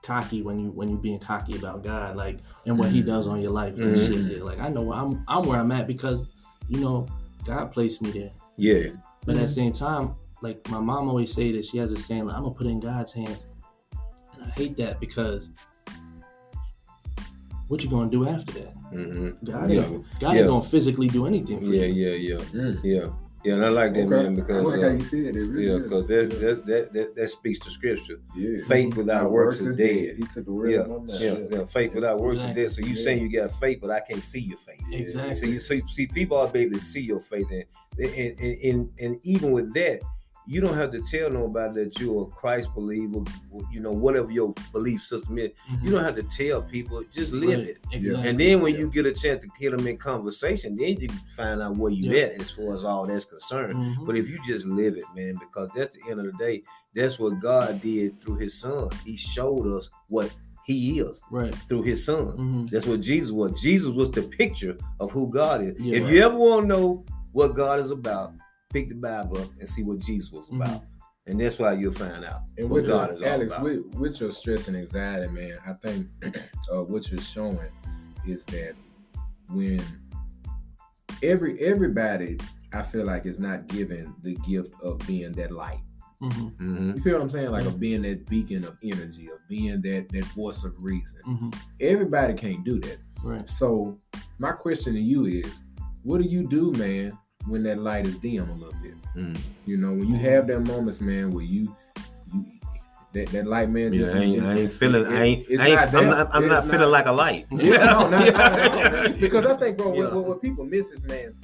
cocky 0.01 0.41
when 0.41 0.59
you 0.59 0.69
when 0.71 0.89
you 0.89 0.97
being 0.97 1.19
cocky 1.19 1.55
about 1.55 1.83
God, 1.83 2.15
like 2.17 2.39
and 2.65 2.77
what 2.77 2.89
He 2.91 3.01
does 3.01 3.25
on 3.27 3.41
your 3.41 3.51
life 3.51 3.75
and 3.75 3.95
Mhm. 3.95 4.07
shit. 4.07 4.37
Yeah, 4.37 4.43
Like 4.43 4.59
I 4.59 4.69
know 4.69 4.91
I'm 4.93 5.23
I'm 5.27 5.47
where 5.47 5.59
I'm 5.59 5.71
at 5.71 5.87
because 5.87 6.27
you 6.67 6.79
know 6.81 7.07
God 7.45 7.71
placed 7.71 8.01
me 8.01 8.11
there. 8.11 8.31
Yeah. 8.57 8.91
But 9.25 9.35
at 9.35 9.43
the 9.43 9.47
same 9.47 9.71
time, 9.71 10.15
like 10.41 10.69
my 10.69 10.79
mom 10.79 11.07
always 11.09 11.33
say 11.33 11.51
that 11.53 11.65
she 11.65 11.77
has 11.77 11.91
a 11.91 11.97
saying 11.97 12.25
like 12.25 12.35
I'm 12.35 12.43
gonna 12.43 12.55
put 12.55 12.67
it 12.67 12.71
in 12.71 12.79
God's 12.79 13.11
hands, 13.11 13.45
and 14.33 14.43
I 14.43 14.49
hate 14.49 14.77
that 14.77 14.99
because 14.99 15.49
what 17.67 17.83
you 17.83 17.89
gonna 17.89 18.09
do 18.09 18.27
after 18.27 18.53
that? 18.53 18.75
Mm-hmm. 18.93 19.45
God, 19.45 19.71
Yeah. 19.71 19.81
ain't, 19.85 20.05
God 20.19 20.33
Yeah. 20.33 20.39
ain't 20.41 20.47
gonna 20.49 20.61
physically 20.63 21.07
do 21.07 21.25
anything 21.25 21.59
for 21.59 21.65
you. 21.65 21.81
Yeah, 21.81 21.85
you. 21.87 22.09
yeah, 22.09 22.39
yeah, 22.53 22.73
yeah, 22.83 23.09
yeah. 23.43 23.53
And 23.55 23.65
I 23.65 23.69
like 23.69 23.93
that 23.93 23.99
Okay. 24.01 24.09
man 24.09 24.35
because 24.35 24.63
like 24.65 24.79
uh, 24.79 24.81
how 24.83 24.87
you 24.89 25.01
said 25.01 25.19
it. 25.19 25.35
It 25.35 25.47
really 25.49 25.67
yeah, 25.71 25.77
because 25.83 26.07
that, 26.07 26.29
that 26.41 26.65
that 26.65 26.93
that 26.93 27.15
that 27.15 27.27
speaks 27.29 27.59
to 27.59 27.71
scripture. 27.71 28.17
Yeah. 28.35 28.57
Faith 28.67 28.95
without 28.95 29.31
works 29.31 29.59
is 29.61 29.77
dead. 29.77 30.15
He 30.17 30.23
took 30.23 30.45
the 30.45 30.51
word 30.51 30.71
Yeah, 30.71 30.79
out 30.81 30.89
of 30.91 31.03
my 31.05 31.13
mouth. 31.13 31.21
yeah, 31.21 31.37
yeah. 31.51 31.65
Faith 31.65 31.93
without 31.93 32.19
works 32.19 32.37
is 32.43 32.55
dead. 32.55 32.69
So 32.71 32.81
you 32.81 32.95
saying 32.95 33.21
you 33.21 33.31
got 33.41 33.51
faith, 33.51 33.79
but 33.81 33.91
I 33.91 33.99
can't 33.99 34.21
see 34.23 34.39
your 34.39 34.57
faith. 34.57 34.81
Exactly. 34.91 35.33
So 35.35 35.45
you 35.45 35.59
see, 35.59 35.81
see, 35.91 36.07
people 36.07 36.37
are 36.37 36.49
able 36.55 36.73
to 36.73 36.79
see 36.79 37.01
your 37.01 37.19
faith, 37.19 37.47
and 37.51 37.65
and, 37.99 38.37
and 38.39 38.57
and 38.63 38.89
and 38.99 39.19
even 39.23 39.51
with 39.51 39.73
that, 39.73 39.99
you 40.45 40.59
don't 40.61 40.75
have 40.75 40.91
to 40.91 41.01
tell 41.01 41.29
nobody 41.29 41.83
that 41.85 41.99
you're 41.99 42.23
a 42.23 42.25
Christ 42.25 42.69
believer. 42.75 43.21
You 43.71 43.79
know, 43.79 43.91
whatever 43.91 44.29
your 44.31 44.53
belief 44.71 45.01
system 45.03 45.37
is, 45.37 45.51
you 45.81 45.91
don't 45.91 46.03
have 46.03 46.15
to 46.15 46.23
tell 46.23 46.61
people. 46.61 47.03
Just 47.13 47.31
live 47.31 47.59
Right. 47.59 47.67
it. 47.69 47.77
Exactly. 47.91 48.29
And 48.29 48.39
then 48.39 48.61
when 48.61 48.75
you 48.75 48.89
get 48.89 49.05
a 49.05 49.11
chance 49.13 49.41
to 49.43 49.49
get 49.59 49.75
them 49.75 49.87
in 49.87 49.97
conversation, 49.97 50.75
then 50.75 50.99
you 50.99 51.07
find 51.35 51.61
out 51.61 51.77
where 51.77 51.91
you 51.91 52.11
Yeah. 52.11 52.23
at 52.25 52.41
as 52.41 52.49
far 52.51 52.75
as 52.75 52.83
all 52.83 53.05
that's 53.05 53.25
concerned. 53.25 53.73
Mhm. 53.73 54.05
But 54.05 54.17
if 54.17 54.29
you 54.29 54.37
just 54.45 54.65
live 54.65 54.97
it, 54.97 55.05
man, 55.15 55.35
because 55.39 55.69
that's 55.75 55.95
the 55.95 56.09
end 56.11 56.19
of 56.19 56.25
the 56.25 56.33
day. 56.33 56.63
That's 56.95 57.17
what 57.19 57.39
God 57.39 57.81
did 57.81 58.19
through 58.19 58.35
His 58.37 58.53
Son. 58.59 58.89
He 59.05 59.15
showed 59.15 59.65
us 59.67 59.89
what 60.09 60.33
He 60.65 60.99
is 60.99 61.21
right. 61.31 61.53
through 61.67 61.83
His 61.83 62.05
Son. 62.05 62.27
Mhm. 62.37 62.69
That's 62.69 62.85
what 62.85 63.01
Jesus 63.01 63.31
was. 63.31 63.59
Jesus 63.61 63.89
was 63.89 64.09
the 64.11 64.23
picture 64.23 64.77
of 64.99 65.11
who 65.11 65.29
God 65.29 65.61
is. 65.63 65.75
Yeah. 65.79 65.97
if 65.97 66.09
you 66.11 66.21
ever 66.21 66.37
want 66.37 66.63
to 66.63 66.67
know 66.67 67.05
what 67.31 67.55
God 67.55 67.79
is 67.79 67.91
about, 67.91 68.33
pick 68.73 68.89
the 68.89 68.95
Bible 68.95 69.37
up 69.39 69.49
and 69.59 69.69
see 69.69 69.83
what 69.83 69.99
Jesus 69.99 70.31
was 70.31 70.47
Mm-hmm. 70.49 70.61
about. 70.61 70.83
And 71.25 71.39
that's 71.39 71.57
why 71.57 71.71
you'll 71.71 71.93
find 71.93 72.25
out 72.25 72.41
And 72.57 72.69
what 72.69 72.81
with 72.81 72.87
God 72.91 73.05
your- 73.07 73.13
is 73.15 73.21
all 73.21 73.29
Alex, 73.29 73.53
about. 73.53 73.63
with, 73.63 73.85
with 73.95 74.19
your 74.19 74.31
stress 74.33 74.67
and 74.67 74.75
anxiety, 74.75 75.29
man, 75.31 75.57
I 75.65 75.71
think 75.71 76.07
uh, 76.71 76.83
what 76.83 77.09
you're 77.09 77.21
showing 77.21 77.59
is 78.27 78.43
that 78.45 78.73
when 79.49 79.81
every 81.21 81.59
everybody, 81.61 82.37
I 82.73 82.81
feel 82.81 83.05
like 83.05 83.25
is 83.25 83.39
not 83.39 83.67
given 83.67 84.13
the 84.23 84.35
gift 84.35 84.73
of 84.81 84.99
being 85.07 85.31
that 85.33 85.51
light. 85.51 85.79
Mhm. 86.21 86.55
Mhm. 86.57 86.95
You 86.97 87.01
feel 87.01 87.13
what 87.13 87.21
I'm 87.21 87.29
saying? 87.29 87.51
Like 87.51 87.65
of 87.65 87.79
being 87.79 88.01
that 88.03 88.25
beacon 88.29 88.63
of 88.65 88.77
energy, 88.83 89.27
of 89.29 89.39
being 89.49 89.81
that 89.81 90.09
that 90.09 90.25
voice 90.35 90.63
of 90.63 90.75
reason. 90.81 91.21
Mhm. 91.27 91.55
Everybody 91.81 92.33
can't 92.33 92.63
do 92.63 92.79
that. 92.81 92.97
Right. 93.23 93.49
So 93.49 93.97
my 94.39 94.51
question 94.51 94.93
to 94.93 94.99
you 94.99 95.25
is, 95.25 95.63
what 96.03 96.21
do 96.21 96.27
you 96.27 96.47
do, 96.47 96.71
man, 96.73 97.17
when 97.47 97.63
that 97.63 97.79
light 97.79 98.07
is 98.07 98.17
dim 98.17 98.49
a 98.49 98.53
little 98.53 98.73
bit? 98.81 98.93
Mm. 99.15 99.39
You 99.65 99.77
know, 99.77 99.91
when 99.91 100.07
you 100.07 100.15
have 100.17 100.47
that 100.47 100.61
moments, 100.61 101.01
man, 101.01 101.31
where 101.31 101.43
you, 101.43 101.75
you 102.33 102.45
that, 103.13 103.27
that 103.27 103.45
light, 103.45 103.69
man, 103.69 103.93
Yeah, 103.93 103.99
just 103.99 104.15
I 104.15 104.19
ain't, 104.19 104.37
is- 104.41 104.47
I 104.47 104.57
ain't 104.57 104.71
feeling. 104.71 105.01
it- 105.05 105.07
I 105.09 105.21
ain't. 105.23 105.45
it's 105.49 105.61
I 105.61 105.67
ain't 105.67 105.93
not 105.93 105.95
I'm 106.03 106.09
not. 106.09 106.29
I'm 106.35 106.47
not 106.47 106.63
feeling 106.65 106.89
like 106.89 107.05
a 107.05 107.11
light. 107.11 107.45
Yeah, 107.51 107.77
no, 107.85 108.09
not, 108.09 108.33
not 108.33 109.19
because 109.19 109.45
I 109.45 109.55
think, 109.57 109.77
bro, 109.77 109.89
what, 109.89 109.97
Yeah. 109.97 110.15
what, 110.15 110.25
what 110.25 110.41
people 110.41 110.65
miss 110.65 110.91
is, 110.91 111.03
man, 111.03 111.35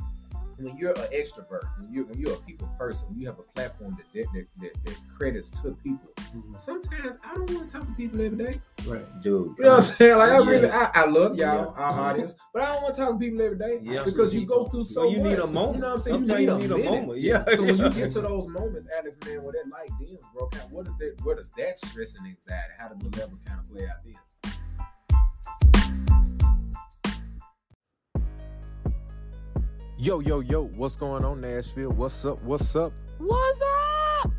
when 0.60 0.78
you're 0.78 0.91
an 0.91 1.07
extrovert, 1.14 1.64
when 1.80 1.91
you're 1.91 2.05
when 2.05 2.20
you're 2.20 2.34
a 2.34 2.38
people 2.38 2.68
person, 2.78 3.07
you 3.16 3.26
have 3.28 3.39
a 3.39 3.43
platform 3.43 3.97
that 3.97 4.05
that, 4.14 4.26
that, 4.34 4.47
that, 4.62 4.86
that 4.86 4.97
credits 5.16 5.51
to 5.51 5.72
people. 5.84 6.10
Mm-hmm. 6.18 6.55
Sometimes 6.55 7.18
I 7.24 7.34
don't 7.36 7.49
want 7.51 7.70
to 7.70 7.78
talk 7.78 7.88
to 7.88 7.93
people 7.93 8.22
every 8.22 8.38
day. 8.38 8.60
Right. 8.86 9.22
Dude. 9.22 9.55
You 9.57 9.66
know 9.66 9.70
what 9.72 9.78
I'm 9.78 9.84
saying? 9.84 10.18
Like 10.18 10.30
I 10.32 10.38
really, 10.38 10.70
I, 10.70 10.91
I 10.93 11.05
love 11.05 11.36
y'all, 11.36 11.38
Yeah. 11.38 11.55
our 11.55 11.89
uh-huh. 11.91 12.01
audience, 12.01 12.36
but 12.53 12.64
I 12.64 12.74
don't 12.74 12.84
want 12.84 12.95
to 12.95 13.01
talk 13.01 13.12
to 13.12 13.18
people 13.18 13.41
every 13.41 13.57
day 13.57 13.80
Yeah. 13.82 14.03
because 14.03 14.34
you 14.34 14.45
go 14.45 14.66
through 14.66 14.86
so 14.86 15.01
Well, 15.01 15.12
you 15.12 15.18
much. 15.20 15.30
need 15.32 15.39
a 15.39 15.47
moment. 15.47 15.76
You 15.76 15.82
know 15.82 15.88
what 15.88 15.95
I'm 15.95 16.01
saying? 16.01 16.28
Sometimes 16.28 16.39
you 16.41 16.45
you 16.47 16.57
need, 16.57 16.62
need 16.62 16.72
a, 16.72 16.89
a 16.89 16.91
moment. 16.99 17.20
Yeah. 17.20 17.43
So 17.55 17.62
when 17.64 17.78
you 17.78 17.89
get 17.89 18.12
to 18.12 18.22
those 18.30 18.47
moments, 18.47 18.88
Alex, 18.97 19.18
man, 19.26 19.43
where 19.43 19.53
that 19.53 19.70
light 19.72 19.89
dims, 19.99 20.24
bro, 20.34 20.47
kind 20.47 20.64
of- 20.66 20.72
what 20.72 20.88
is 20.88 20.95
that? 20.97 21.16
What 21.24 21.38
does 21.38 21.49
that 21.57 21.80
stress 21.80 22.16
and 22.16 22.28
anxiety? 22.28 22.74
How 22.78 22.89
do 22.89 23.10
the 23.10 23.18
levels 23.18 23.39
kind 23.45 23.60
of 23.60 23.70
play 23.72 23.88
out 23.88 24.03
then? 24.03 24.16
Yo, 30.02 30.22
yo, 30.22 30.39
yo, 30.39 30.64
what's 30.64 30.95
going 30.95 31.26
on, 31.26 31.41
Nashville? 31.41 31.89
What's 31.89 32.24
up? 32.24 32.41
What's 32.41 32.74
up? 32.74 32.93
What's 33.18 33.62
up? 34.24 34.32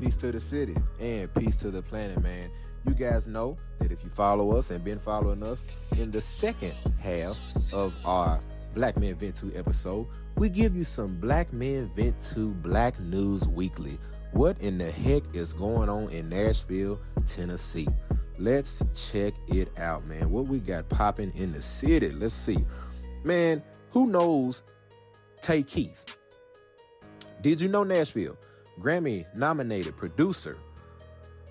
Peace 0.00 0.14
to 0.14 0.30
the 0.30 0.38
city 0.38 0.76
and 1.00 1.34
peace 1.34 1.56
to 1.56 1.72
the 1.72 1.82
planet, 1.82 2.22
man. 2.22 2.48
You 2.86 2.94
guys 2.94 3.26
know 3.26 3.58
that 3.80 3.90
if 3.90 4.04
you 4.04 4.08
follow 4.08 4.56
us 4.56 4.70
and 4.70 4.84
been 4.84 5.00
following 5.00 5.42
us 5.42 5.66
in 5.96 6.12
the 6.12 6.20
second 6.20 6.74
half 7.00 7.36
of 7.72 7.92
our 8.04 8.38
Black 8.76 8.96
Men 8.98 9.16
Vent 9.16 9.34
Too 9.34 9.50
episode, 9.56 10.06
we 10.36 10.48
give 10.48 10.76
you 10.76 10.84
some 10.84 11.18
Black 11.18 11.52
Men 11.52 11.90
Vent 11.96 12.20
Too 12.20 12.50
Black 12.62 12.96
News 13.00 13.48
Weekly. 13.48 13.98
What 14.30 14.60
in 14.60 14.78
the 14.78 14.92
heck 14.92 15.24
is 15.34 15.52
going 15.52 15.88
on 15.88 16.10
in 16.10 16.28
Nashville, 16.28 17.00
Tennessee? 17.26 17.88
Let's 18.38 18.80
check 18.94 19.34
it 19.48 19.76
out, 19.76 20.06
man. 20.06 20.30
What 20.30 20.46
we 20.46 20.60
got 20.60 20.88
popping 20.88 21.32
in 21.34 21.52
the 21.52 21.62
city? 21.62 22.12
Let's 22.12 22.32
see. 22.32 22.64
Man, 23.24 23.60
who 23.90 24.06
knows 24.06 24.62
Tay 25.40 25.62
Keith. 25.62 26.16
Did 27.40 27.60
you 27.60 27.68
know 27.68 27.84
Nashville? 27.84 28.36
Grammy 28.80 29.24
nominated 29.36 29.96
producer 29.96 30.58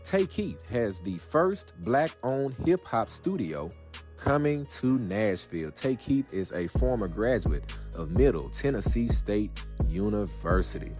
Tay 0.09 0.25
Keith 0.25 0.67
has 0.69 0.99
the 0.99 1.19
first 1.19 1.73
black 1.81 2.09
owned 2.23 2.55
hip 2.65 2.83
hop 2.83 3.09
studio 3.09 3.69
coming 4.17 4.65
to 4.65 4.97
Nashville. 4.97 5.69
Tay 5.69 5.95
Keith 5.97 6.33
is 6.33 6.51
a 6.51 6.67
former 6.67 7.07
graduate 7.07 7.75
of 7.93 8.09
Middle 8.09 8.49
Tennessee 8.49 9.07
State 9.07 9.51
University. 9.87 10.91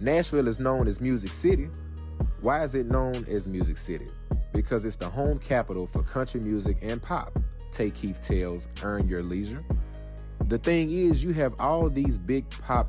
Nashville 0.00 0.48
is 0.48 0.60
known 0.60 0.86
as 0.86 1.00
Music 1.00 1.32
City. 1.32 1.70
Why 2.42 2.62
is 2.62 2.74
it 2.74 2.84
known 2.84 3.24
as 3.26 3.48
Music 3.48 3.78
City? 3.78 4.08
Because 4.52 4.84
it's 4.84 4.96
the 4.96 5.08
home 5.08 5.38
capital 5.38 5.86
for 5.86 6.02
country 6.02 6.42
music 6.42 6.76
and 6.82 7.02
pop. 7.02 7.38
Tay 7.72 7.88
Keith 7.88 8.20
tells 8.20 8.68
Earn 8.82 9.08
Your 9.08 9.22
Leisure. 9.22 9.64
The 10.48 10.58
thing 10.58 10.90
is, 10.90 11.24
you 11.24 11.32
have 11.32 11.54
all 11.58 11.88
these 11.88 12.18
big 12.18 12.48
pop 12.50 12.88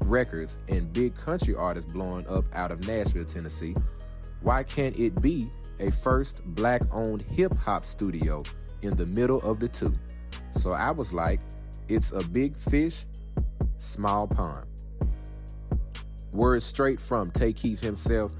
records 0.00 0.58
and 0.68 0.92
big 0.92 1.16
country 1.16 1.54
artists 1.54 1.90
blowing 1.90 2.26
up 2.28 2.44
out 2.52 2.70
of 2.70 2.86
Nashville, 2.86 3.24
Tennessee. 3.24 3.74
Why 4.42 4.62
can't 4.62 4.98
it 4.98 5.20
be 5.20 5.50
a 5.78 5.90
first 5.90 6.44
black 6.44 6.82
owned 6.92 7.22
hip 7.22 7.54
hop 7.54 7.86
studio 7.86 8.42
in 8.82 8.96
the 8.96 9.06
middle 9.06 9.40
of 9.42 9.60
the 9.60 9.68
two? 9.68 9.94
So 10.52 10.72
I 10.72 10.90
was 10.90 11.12
like, 11.12 11.40
it's 11.88 12.12
a 12.12 12.22
big 12.22 12.54
fish, 12.54 13.06
small 13.78 14.26
pond. 14.26 14.66
Words 16.32 16.64
straight 16.64 17.00
from 17.00 17.30
Tay 17.30 17.52
Keith 17.54 17.80
himself. 17.80 18.34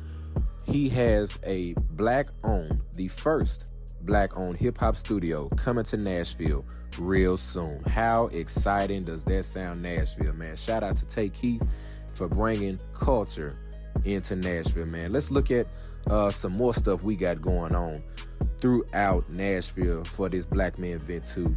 He 0.67 0.89
has 0.91 1.39
a 1.45 1.73
black 1.93 2.27
owned, 2.45 2.81
the 2.95 3.09
first 3.09 3.73
black 4.03 4.37
owned 4.37 4.59
hip 4.59 4.77
hop 4.79 4.97
studio 4.97 5.49
coming 5.51 5.85
to 5.85 5.97
Nashville 5.97 6.65
real 6.99 7.37
soon. 7.37 7.83
How 7.85 8.27
exciting 8.29 9.05
does 9.05 9.25
that 9.25 9.45
sound, 9.45 9.83
Nashville, 9.83 10.33
man? 10.33 10.57
Shout 10.57 10.83
out 10.83 10.97
to 10.97 11.07
Tay 11.07 11.29
Keith 11.29 11.63
for 12.15 12.29
bringing 12.29 12.79
culture 12.95 13.57
into 14.05 14.37
Nashville, 14.37 14.87
man. 14.87 15.13
Let's 15.13 15.31
look 15.31 15.51
at 15.51 15.67
uh, 16.09 16.31
some 16.31 16.53
more 16.53 16.75
stuff 16.75 17.03
we 17.03 17.17
got 17.17 17.41
going 17.41 17.75
on 17.75 18.03
throughout 18.61 19.29
Nashville 19.31 20.05
for 20.05 20.29
this 20.29 20.47
Black 20.47 20.79
Man 20.79 20.99
Vent 20.99 21.27
Too 21.27 21.57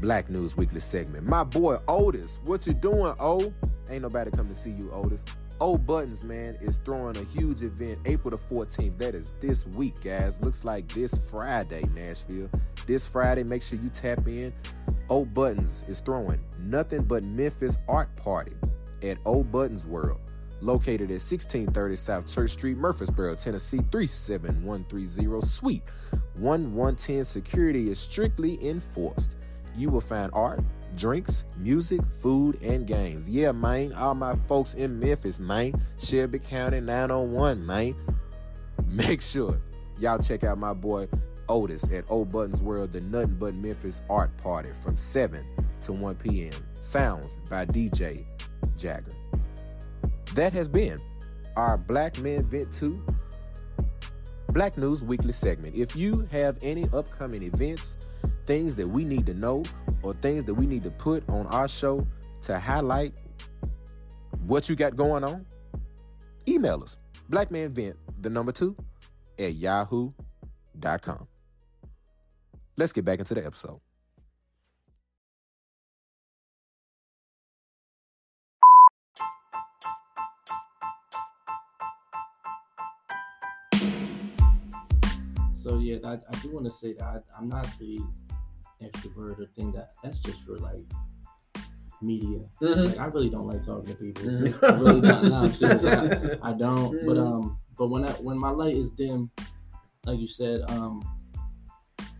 Black 0.00 0.28
News 0.30 0.56
Weekly 0.56 0.80
segment. 0.80 1.26
My 1.26 1.44
boy 1.44 1.76
Otis, 1.88 2.38
what 2.44 2.66
you 2.66 2.74
doing, 2.74 3.14
O? 3.20 3.52
Ain't 3.90 4.02
nobody 4.02 4.30
come 4.30 4.48
to 4.48 4.54
see 4.54 4.70
you, 4.70 4.90
Otis. 4.92 5.24
Old 5.60 5.86
Buttons, 5.86 6.24
man, 6.24 6.56
is 6.60 6.78
throwing 6.84 7.16
a 7.16 7.24
huge 7.24 7.62
event 7.62 7.98
April 8.04 8.30
the 8.30 8.54
14th. 8.54 8.98
That 8.98 9.14
is 9.14 9.32
this 9.40 9.66
week, 9.68 9.94
guys. 10.02 10.40
Looks 10.40 10.64
like 10.64 10.88
this 10.88 11.16
Friday, 11.30 11.84
Nashville. 11.94 12.50
This 12.86 13.06
Friday, 13.06 13.44
make 13.44 13.62
sure 13.62 13.78
you 13.78 13.88
tap 13.90 14.26
in. 14.26 14.52
Old 15.08 15.32
Buttons 15.34 15.84
is 15.88 16.00
throwing 16.00 16.42
nothing 16.58 17.02
but 17.02 17.22
Memphis 17.22 17.78
art 17.88 18.14
party 18.16 18.52
at 19.02 19.18
Old 19.24 19.52
Buttons 19.52 19.86
World, 19.86 20.20
located 20.60 21.10
at 21.10 21.20
1630 21.20 21.96
South 21.96 22.32
Church 22.32 22.50
Street, 22.50 22.76
Murfreesboro, 22.76 23.34
Tennessee 23.34 23.80
37130, 23.90 25.40
Suite 25.46 25.82
1110. 26.36 27.24
Security 27.24 27.90
is 27.90 27.98
strictly 27.98 28.64
enforced. 28.66 29.36
You 29.76 29.90
will 29.90 30.00
find 30.00 30.30
art, 30.34 30.60
drinks, 30.96 31.44
music, 31.56 32.00
food, 32.20 32.60
and 32.62 32.86
games. 32.86 33.28
Yeah, 33.28 33.52
man. 33.52 33.92
All 33.92 34.14
my 34.14 34.34
folks 34.34 34.74
in 34.74 34.98
Memphis, 34.98 35.38
man. 35.38 35.74
Shelby 35.98 36.38
County 36.38 36.80
901, 36.80 37.64
man. 37.64 37.94
Make 38.86 39.22
sure 39.22 39.60
y'all 39.98 40.18
check 40.18 40.44
out 40.44 40.58
my 40.58 40.72
boy 40.72 41.08
Otis 41.48 41.90
at 41.92 42.04
Old 42.08 42.32
Buttons 42.32 42.62
World, 42.62 42.92
the 42.92 43.00
Nothing 43.00 43.36
But 43.38 43.54
Memphis 43.54 44.02
Art 44.08 44.36
Party 44.38 44.70
from 44.82 44.96
7 44.96 45.44
to 45.84 45.92
1 45.92 46.14
p.m. 46.16 46.52
Sounds 46.80 47.38
by 47.50 47.66
DJ 47.66 48.24
Jagger. 48.76 49.12
That 50.34 50.52
has 50.52 50.68
been 50.68 50.98
our 51.56 51.76
Black 51.76 52.18
Men 52.18 52.44
Vent 52.44 52.72
Too 52.72 53.02
Black 54.48 54.76
News 54.76 55.02
Weekly 55.02 55.32
segment. 55.32 55.74
If 55.74 55.96
you 55.96 56.28
have 56.30 56.58
any 56.62 56.86
upcoming 56.92 57.42
events, 57.42 57.96
things 58.44 58.74
that 58.76 58.86
we 58.86 59.04
need 59.04 59.26
to 59.26 59.34
know, 59.34 59.62
or 60.02 60.12
things 60.12 60.44
that 60.44 60.54
we 60.54 60.66
need 60.66 60.82
to 60.82 60.90
put 60.90 61.28
on 61.28 61.46
our 61.48 61.68
show 61.68 62.06
to 62.42 62.58
highlight 62.58 63.14
what 64.46 64.68
you 64.68 64.76
got 64.76 64.96
going 64.96 65.24
on, 65.24 65.46
email 66.48 66.82
us. 66.82 66.96
Blackmanvent, 67.30 67.94
the 68.20 68.30
number 68.30 68.52
two, 68.52 68.76
at 69.38 69.54
yahoo.com. 69.54 71.26
Let's 72.76 72.92
get 72.92 73.04
back 73.04 73.18
into 73.18 73.34
the 73.34 73.44
episode. 73.44 73.80
So 85.62 85.78
yeah, 85.78 85.98
I, 86.04 86.14
I 86.14 86.38
do 86.42 86.50
want 86.50 86.66
to 86.66 86.72
say 86.72 86.94
that 86.94 87.04
I, 87.04 87.18
I'm 87.38 87.48
not 87.48 87.68
the 87.78 88.00
extrovert 88.82 89.38
or 89.40 89.46
thing 89.56 89.72
that 89.72 89.92
that's 90.02 90.18
just 90.18 90.42
for 90.44 90.58
like 90.58 90.84
media. 92.00 92.40
Mhm. 92.60 92.86
Like 92.88 92.98
I 92.98 93.06
really 93.06 93.30
don't 93.30 93.46
like 93.46 93.64
talking 93.64 93.86
to 93.90 93.94
people. 93.94 94.24
Mhm. 94.24 94.62
I 94.62 94.78
really 94.78 95.00
don't. 95.00 95.24
No, 95.28 95.34
I'm 95.36 95.52
serious. 95.52 95.84
I, 95.84 96.50
I 96.50 96.52
don't. 96.52 96.92
But 97.06 97.16
Mhm. 97.16 97.26
um, 97.26 97.58
but 97.78 97.88
when 97.88 98.04
I 98.04 98.10
when 98.14 98.38
my 98.38 98.50
light 98.50 98.74
is 98.76 98.90
dim, 98.90 99.30
like 100.04 100.18
you 100.18 100.26
said, 100.28 100.62
um, 100.70 101.02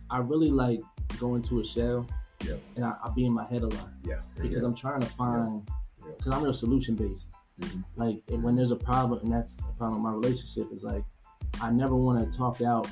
I 0.09 0.19
really 0.19 0.49
like 0.51 0.79
going 1.19 1.41
to 1.43 1.59
a 1.59 1.65
shell. 1.65 2.07
Yeah. 2.45 2.55
And 2.75 2.83
I, 2.85 2.93
I 3.03 3.09
be 3.15 3.25
in 3.25 3.33
my 3.33 3.45
head 3.45 3.61
a 3.63 3.67
lot 3.67 3.89
Yeah. 4.03 4.19
because 4.41 4.63
I'm 4.63 4.75
trying 4.75 4.99
to 5.01 5.07
find 5.07 5.63
Yeah. 6.01 6.11
because 6.17 6.33
I'm 6.33 6.43
real 6.43 6.53
solution 6.53 6.95
based. 6.95 7.27
Mhm. 7.59 7.83
Like 7.95 8.21
and 8.29 8.41
when 8.43 8.55
there's 8.55 8.71
a 8.71 8.75
problem, 8.75 9.19
and 9.23 9.31
that's 9.31 9.53
the 9.55 9.63
problem 9.77 10.01
with 10.03 10.11
my 10.11 10.17
relationship 10.17 10.67
is 10.73 10.83
like 10.83 11.03
I 11.61 11.69
never 11.71 11.95
want 11.95 12.19
to 12.31 12.37
talk 12.37 12.61
out 12.61 12.87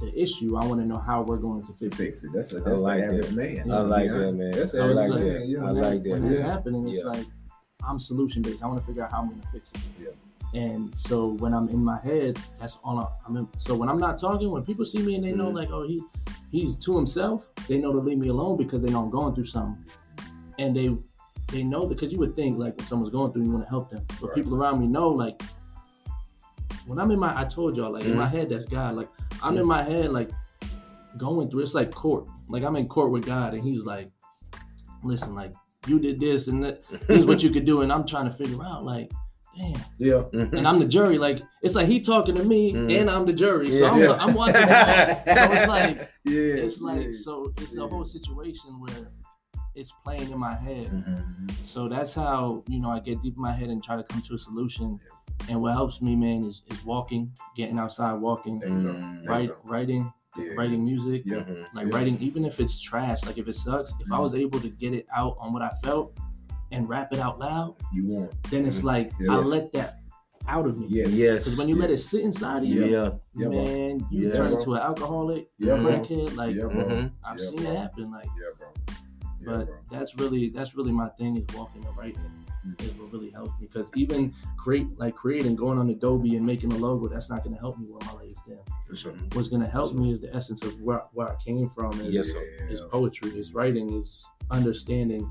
the 0.00 0.20
issue. 0.20 0.56
I 0.56 0.64
want 0.64 0.80
to 0.80 0.86
know 0.86 0.98
how 0.98 1.22
we're 1.22 1.36
going 1.36 1.60
to 1.62 1.66
To 1.68 1.72
fix 1.74 1.94
it. 2.00 2.04
fix 2.04 2.24
it. 2.24 2.30
That's 2.34 2.52
a, 2.54 2.58
I 2.58 2.60
that's 2.70 2.80
like 2.80 2.98
the 3.00 3.06
average 3.06 3.26
that. 3.28 3.34
man. 3.36 3.70
I 3.70 3.80
like 3.82 4.06
Yeah. 4.06 4.18
that, 4.18 4.32
man. 4.32 4.50
That's 4.52 4.74
I 4.74 4.82
average 4.82 4.96
like 4.96 5.10
man. 5.10 5.28
that. 5.34 5.46
You 5.46 5.58
know, 5.60 5.66
I 5.66 5.72
man. 5.72 5.82
like 5.82 6.02
that. 6.04 6.10
When 6.10 6.22
that's 6.28 6.40
Yeah. 6.40 6.50
happening, 6.52 6.88
it's 6.88 7.02
Yeah. 7.04 7.10
like 7.10 7.26
I'm 7.82 7.98
solution 8.00 8.42
based. 8.42 8.62
I 8.62 8.66
want 8.66 8.80
to 8.80 8.86
figure 8.86 9.04
out 9.04 9.10
how 9.12 9.20
I'm 9.22 9.28
going 9.28 9.40
to 9.40 9.48
fix 9.48 9.72
it. 9.72 9.80
Yeah. 10.02 10.08
And 10.60 10.94
so 10.96 11.28
when 11.34 11.54
I'm 11.54 11.68
in 11.68 11.82
my 11.84 11.98
head, 12.00 12.38
that's 12.58 12.76
all 12.84 12.98
I, 12.98 13.06
I'm 13.26 13.36
in. 13.36 13.48
So 13.58 13.74
when 13.76 13.88
I'm 13.88 13.98
not 13.98 14.18
talking, 14.18 14.50
when 14.50 14.64
people 14.64 14.84
see 14.84 14.98
me 15.02 15.14
and 15.14 15.24
they 15.24 15.32
know 15.32 15.50
Mhm. 15.50 15.54
like, 15.54 15.70
oh, 15.70 15.86
he's 15.86 16.02
he's 16.50 16.76
to 16.78 16.96
himself, 16.96 17.48
they 17.68 17.78
know 17.78 17.92
to 17.92 17.98
leave 18.00 18.18
me 18.18 18.28
alone 18.28 18.56
because 18.56 18.82
they 18.82 18.90
know 18.90 19.04
I'm 19.04 19.10
going 19.10 19.34
through 19.34 19.46
something, 19.46 19.84
and 20.58 20.74
they 20.76 20.96
they 21.52 21.62
know 21.64 21.82
that 21.86 21.94
because 21.96 22.12
you 22.12 22.18
would 22.18 22.34
think 22.36 22.58
like 22.58 22.76
when 22.76 22.86
someone's 22.86 23.12
going 23.12 23.32
through, 23.32 23.42
you 23.44 23.50
want 23.52 23.64
to 23.64 23.68
help 23.70 23.90
them, 23.90 24.04
but 24.20 24.28
Right. 24.28 24.34
people 24.36 24.54
around 24.56 24.78
me 24.80 24.86
know 24.86 25.08
like 25.08 25.40
when 26.86 26.98
I'm 26.98 27.10
in 27.10 27.18
my, 27.18 27.38
I 27.38 27.44
told 27.44 27.76
y'all 27.76 27.92
like 27.92 28.02
in 28.04 28.10
Mm-hmm. 28.10 28.18
my 28.18 28.26
head, 28.28 28.48
that's 28.50 28.66
God. 28.66 28.94
Like 28.96 29.08
I'm 29.42 29.56
in 29.58 29.66
my 29.66 29.82
head 29.82 30.10
like 30.10 30.30
going 31.16 31.50
through. 31.50 31.62
It's 31.62 31.74
like 31.74 31.92
court. 31.94 32.26
Like 32.48 32.62
I'm 32.64 32.76
in 32.76 32.88
court 32.88 33.10
with 33.12 33.24
God, 33.26 33.54
and 33.54 33.62
He's 33.62 33.82
like, 33.84 34.10
listen, 35.02 35.34
like 35.34 35.52
you 35.86 35.98
did 35.98 36.20
this 36.20 36.48
and 36.48 36.62
that. 36.64 36.82
This 37.06 37.20
is 37.20 37.26
what 37.26 37.42
you 37.42 37.50
could 37.50 37.64
do, 37.64 37.82
and 37.82 37.92
I'm 37.92 38.06
trying 38.06 38.26
to 38.26 38.34
figure 38.36 38.62
out 38.62 38.84
like, 38.84 39.10
damn. 39.56 39.74
Yeah. 39.98 40.22
And 40.32 40.66
I'm 40.66 40.78
the 40.78 40.84
jury. 40.84 41.18
Like 41.18 41.42
it's 41.62 41.74
like 41.74 41.86
he 41.86 42.00
talking 42.00 42.34
to 42.34 42.44
me, 42.44 42.72
Mhm. 42.72 43.00
and 43.00 43.10
I'm 43.10 43.26
the 43.26 43.32
jury. 43.32 43.70
So 43.72 43.84
Yeah. 43.84 43.90
I'm, 43.90 44.00
Yeah. 44.00 44.12
I'm 44.24 44.34
watching. 44.34 44.62
So 44.62 45.52
it's 45.52 45.68
like 45.76 45.96
Yeah. 46.24 46.64
it's 46.64 46.80
like 46.80 47.02
yeah. 47.06 47.10
so 47.12 47.52
it's 47.58 47.76
a 47.76 47.86
whole 47.88 48.04
situation 48.04 48.78
where 48.80 49.10
it's 49.74 49.92
playing 50.04 50.30
in 50.30 50.38
my 50.38 50.54
head. 50.54 50.88
Mhm. 50.88 51.50
So 51.64 51.88
that's 51.88 52.12
how 52.14 52.62
you 52.68 52.80
know 52.80 52.90
I 52.90 53.00
get 53.00 53.22
deep 53.22 53.36
in 53.36 53.42
my 53.42 53.52
head 53.52 53.68
and 53.70 53.82
try 53.82 53.96
to 53.96 54.02
come 54.02 54.20
to 54.22 54.34
a 54.34 54.38
solution. 54.38 54.98
And 55.48 55.60
what 55.62 55.72
helps 55.72 56.00
me, 56.00 56.14
man, 56.16 56.44
is 56.44 56.62
is 56.70 56.84
walking, 56.84 57.32
getting 57.56 57.78
outside, 57.78 58.14
walking, 58.14 58.58
There. 58.60 58.68
Mm. 58.68 58.82
There 58.84 58.92
you 59.22 59.28
write, 59.28 59.50
writing, 59.64 60.12
Yeah. 60.36 60.44
writing 60.56 60.84
music, 60.84 61.22
Yeah. 61.24 61.38
Mhm. 61.38 61.66
like 61.74 61.86
Yeah. 61.88 61.96
writing, 61.96 62.18
even 62.20 62.44
if 62.44 62.60
it's 62.60 62.78
trash, 62.80 63.24
like 63.24 63.38
if 63.38 63.48
it 63.48 63.54
sucks, 63.54 63.92
if 64.00 64.10
I 64.12 64.16
Mhm. 64.16 64.22
was 64.22 64.34
able 64.34 64.60
to 64.60 64.68
get 64.68 64.92
it 64.92 65.06
out 65.14 65.36
on 65.40 65.52
what 65.52 65.62
I 65.62 65.70
felt 65.82 66.12
and 66.72 66.88
rap 66.88 67.12
it 67.12 67.18
out 67.18 67.38
loud, 67.40 67.74
You 67.92 68.06
want. 68.06 68.30
then 68.50 68.64
it's 68.66 68.84
like 68.84 69.12
Mm-hmm. 69.14 69.24
Yes. 69.32 69.32
I 69.32 69.48
let 69.48 69.72
that 69.72 69.96
out 70.46 70.66
of 70.66 70.78
me. 70.78 70.86
Yes. 70.88 71.10
Yes. 71.12 71.44
Because 71.44 71.58
when 71.58 71.68
you 71.68 71.76
let 71.76 71.90
it 71.90 71.96
sit 71.98 72.20
inside 72.22 72.58
of 72.62 72.68
you, 72.68 72.84
Yeah. 72.86 73.10
Yeah, 73.34 73.48
man, 73.48 74.06
you 74.10 74.28
Yeah, 74.28 74.36
turn 74.36 74.50
bro. 74.50 74.58
into 74.58 74.74
an 74.74 74.80
alcoholic, 74.82 75.50
Yeah, 75.58 75.76
bro. 75.76 75.84
crackhead. 75.92 76.36
Like 76.36 76.54
Yeah, 76.56 76.66
bro. 76.66 77.10
I've 77.24 77.38
Yeah, 77.38 77.44
seen 77.46 77.62
bro. 77.62 77.70
it 77.72 77.76
happen. 77.76 78.10
Like, 78.12 78.24
Yeah, 78.26 78.50
bro. 78.56 78.89
Yeah, 79.40 79.52
but 79.52 79.66
bro. 79.66 79.76
that's 79.90 80.14
really 80.16 80.50
that's 80.50 80.74
really 80.74 80.92
my 80.92 81.08
thing 81.10 81.36
is 81.36 81.46
walking 81.56 81.84
and 81.84 81.96
writing 81.96 82.20
Mhm. 82.66 82.82
is 82.82 82.92
what 82.98 83.10
really 83.12 83.30
helps 83.30 83.58
me. 83.60 83.68
Because 83.72 83.90
even 83.94 84.34
create 84.58 84.86
like 84.98 85.14
creating, 85.14 85.56
going 85.56 85.78
on 85.78 85.88
Adobe 85.88 86.36
and 86.36 86.44
making 86.44 86.72
a 86.72 86.76
logo, 86.76 87.08
that's 87.08 87.30
not 87.30 87.42
gonna 87.42 87.56
help 87.58 87.78
me 87.78 87.86
where 87.90 88.00
my 88.06 88.12
light 88.20 88.30
is. 88.30 88.38
For 88.86 88.96
sure. 88.96 89.12
What's 89.32 89.48
gonna 89.48 89.66
help 89.68 89.94
me 89.94 90.12
is 90.12 90.20
the 90.20 90.34
essence 90.36 90.62
of 90.62 90.78
where 90.82 91.04
where 91.14 91.28
I 91.30 91.36
came 91.42 91.70
from. 91.70 91.92
Is, 92.00 92.12
Yes, 92.12 92.26
sir. 92.32 92.42
is 92.68 92.80
poetry, 92.82 93.30
is 93.38 93.54
writing, 93.54 93.90
is 93.94 94.26
understanding, 94.50 95.30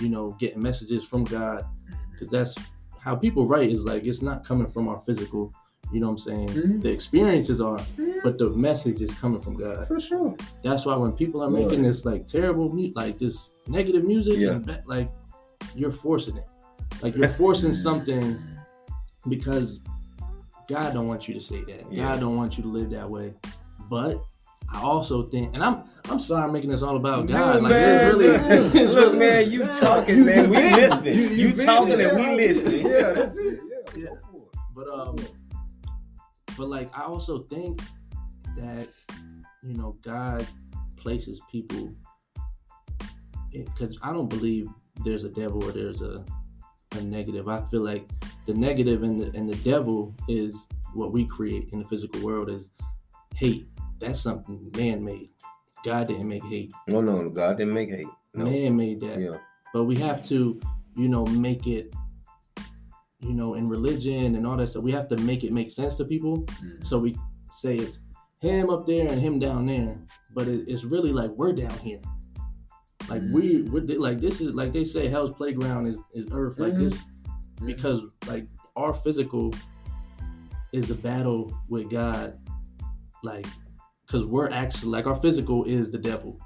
you 0.00 0.08
know, 0.08 0.34
getting 0.40 0.62
messages 0.62 1.04
from 1.04 1.24
God. 1.24 1.66
Because 2.12 2.30
that's 2.30 2.54
how 2.98 3.16
people 3.16 3.46
write 3.46 3.70
is 3.70 3.84
like 3.84 4.04
it's 4.04 4.22
not 4.22 4.44
coming 4.46 4.68
from 4.68 4.88
our 4.88 5.00
physical, 5.04 5.52
you 5.92 6.00
know 6.00 6.06
what 6.06 6.12
I'm 6.12 6.18
saying? 6.18 6.48
Mhm. 6.48 6.82
The 6.82 6.88
experiences 6.90 7.60
are, 7.60 7.78
but 8.24 8.38
the 8.38 8.50
message 8.50 9.00
is 9.00 9.12
coming 9.18 9.40
from 9.40 9.54
God. 9.54 9.86
For 9.86 10.00
sure. 10.00 10.34
That's 10.64 10.84
why 10.86 10.96
when 10.96 11.12
people 11.12 11.42
are 11.42 11.50
Lord. 11.50 11.70
making 11.70 11.82
this 11.84 12.04
like 12.04 12.26
terrible 12.26 12.72
mu- 12.74 12.92
like 12.96 13.18
this 13.18 13.50
negative 13.68 14.04
music 14.04 14.34
Yeah. 14.38 14.52
and 14.52 14.66
ba- 14.66 14.82
like 14.86 15.10
you're 15.74 15.92
forcing 15.92 16.36
it. 16.36 16.46
Like 17.02 17.14
you're 17.16 17.28
forcing 17.30 17.72
something 17.86 18.38
because 19.28 19.82
God 20.68 20.92
don't 20.94 21.08
want 21.08 21.28
you 21.28 21.34
to 21.34 21.40
say 21.40 21.62
that. 21.64 21.84
Yeah. 21.90 22.10
God 22.12 22.20
don't 22.20 22.36
want 22.36 22.56
you 22.56 22.62
to 22.64 22.68
live 22.68 22.90
that 22.90 23.08
way. 23.08 23.34
But 23.90 24.22
I 24.72 24.80
also 24.80 25.24
think, 25.24 25.54
and 25.54 25.62
I'm 25.62 25.82
I'm 26.10 26.18
sorry 26.18 26.44
I'm 26.44 26.52
making 26.52 26.70
this 26.70 26.82
all 26.82 26.96
about 26.96 27.26
God. 27.26 27.56
No, 27.56 27.60
like 27.60 27.70
man, 27.72 28.06
it's 28.06 28.16
really, 28.16 28.38
man. 28.38 28.48
it's 28.74 28.92
Look, 28.94 29.06
really- 29.12 29.18
man, 29.18 29.50
you 29.50 29.64
talking, 29.66 30.24
man. 30.24 30.48
We 30.50 30.56
listening. 30.56 31.16
You, 31.38 31.48
vented, 31.48 31.66
talking 31.66 31.92
and 32.00 32.00
yeah. 32.02 32.14
we 32.30 32.36
listening. 32.36 32.86
Yeah, 32.86 33.12
that's 33.12 33.34
it. 33.36 33.60
Yeah. 33.94 34.00
Yeah. 34.02 34.04
Go 34.06 34.18
for 34.30 34.36
it. 34.38 34.58
But 34.74 34.88
um, 34.88 35.16
but 36.56 36.68
like 36.68 36.90
I 36.96 37.02
also 37.02 37.40
think 37.44 37.80
that 38.56 38.88
you 39.62 39.74
know 39.74 39.96
God 40.02 40.46
places 40.96 41.40
people 41.50 41.94
because 43.50 43.98
I 44.02 44.12
don't 44.12 44.28
believe 44.28 44.68
there's 45.04 45.24
a 45.24 45.28
devil 45.28 45.64
or 45.64 45.72
there's 45.72 46.02
a 46.02 46.24
a 46.96 47.02
negative. 47.02 47.48
I 47.48 47.62
feel 47.70 47.80
like 47.80 48.08
the 48.46 48.54
negative 48.54 49.02
and 49.02 49.20
the 49.20 49.36
and 49.36 49.48
the 49.48 49.56
devil 49.68 50.14
is 50.28 50.66
what 50.94 51.12
we 51.12 51.24
create 51.24 51.68
in 51.72 51.78
the 51.78 51.88
physical 51.88 52.22
world 52.22 52.50
is 52.50 52.70
hate. 53.34 53.66
That's 53.98 54.20
something 54.20 54.70
man 54.76 55.04
made. 55.04 55.30
God 55.84 56.08
didn't 56.08 56.28
make 56.28 56.44
hate. 56.44 56.72
No, 56.86 57.00
no, 57.00 57.28
God 57.30 57.58
didn't 57.58 57.74
make 57.74 57.90
hate. 57.90 58.06
No. 58.34 58.44
Man 58.44 58.76
made 58.76 59.00
that. 59.00 59.20
Yeah. 59.20 59.38
But 59.72 59.84
we 59.84 59.96
have 59.96 60.26
to, 60.28 60.60
you 60.96 61.08
know, 61.08 61.24
make 61.26 61.66
it, 61.66 61.94
you 63.22 63.32
know, 63.34 63.54
in 63.54 63.68
religion 63.68 64.34
and 64.34 64.46
all 64.46 64.56
that 64.56 64.68
stuff. 64.68 64.82
We 64.82 64.92
have 64.92 65.08
to 65.08 65.16
make 65.18 65.44
it 65.44 65.52
make 65.52 65.70
sense 65.70 65.96
to 65.96 66.04
people. 66.04 66.38
Mm. 66.62 66.84
So 66.84 66.98
we 66.98 67.16
say 67.52 67.76
it's 67.76 68.00
him 68.40 68.70
up 68.70 68.86
there 68.86 69.06
and 69.06 69.20
him 69.20 69.38
down 69.38 69.66
there, 69.66 69.96
but 70.34 70.48
it, 70.48 70.64
it's 70.66 70.84
really 70.84 71.12
like 71.12 71.30
we're 71.30 71.52
down 71.52 71.76
here. 71.78 72.00
Like 73.08 73.22
we, 73.30 73.62
we're 73.62 73.82
like 73.98 74.20
this 74.20 74.40
is 74.40 74.54
like 74.54 74.72
they 74.72 74.84
say 74.84 75.08
Hell's 75.08 75.34
playground 75.34 75.86
is 75.86 75.98
is 76.14 76.26
Earth. 76.32 76.58
Like 76.58 76.74
Mhm. 76.74 76.90
this 76.90 76.98
because 77.64 78.00
like 78.26 78.46
our 78.76 78.94
physical 78.94 79.52
is 80.72 80.88
the 80.88 80.94
battle 80.94 81.52
with 81.68 81.90
God. 81.90 82.38
Like 83.22 83.46
because 84.06 84.24
we're 84.24 84.50
actually 84.50 84.90
like 84.90 85.06
our 85.06 85.16
physical 85.16 85.64
is 85.64 85.90
the 85.90 85.98
devil. 85.98 86.38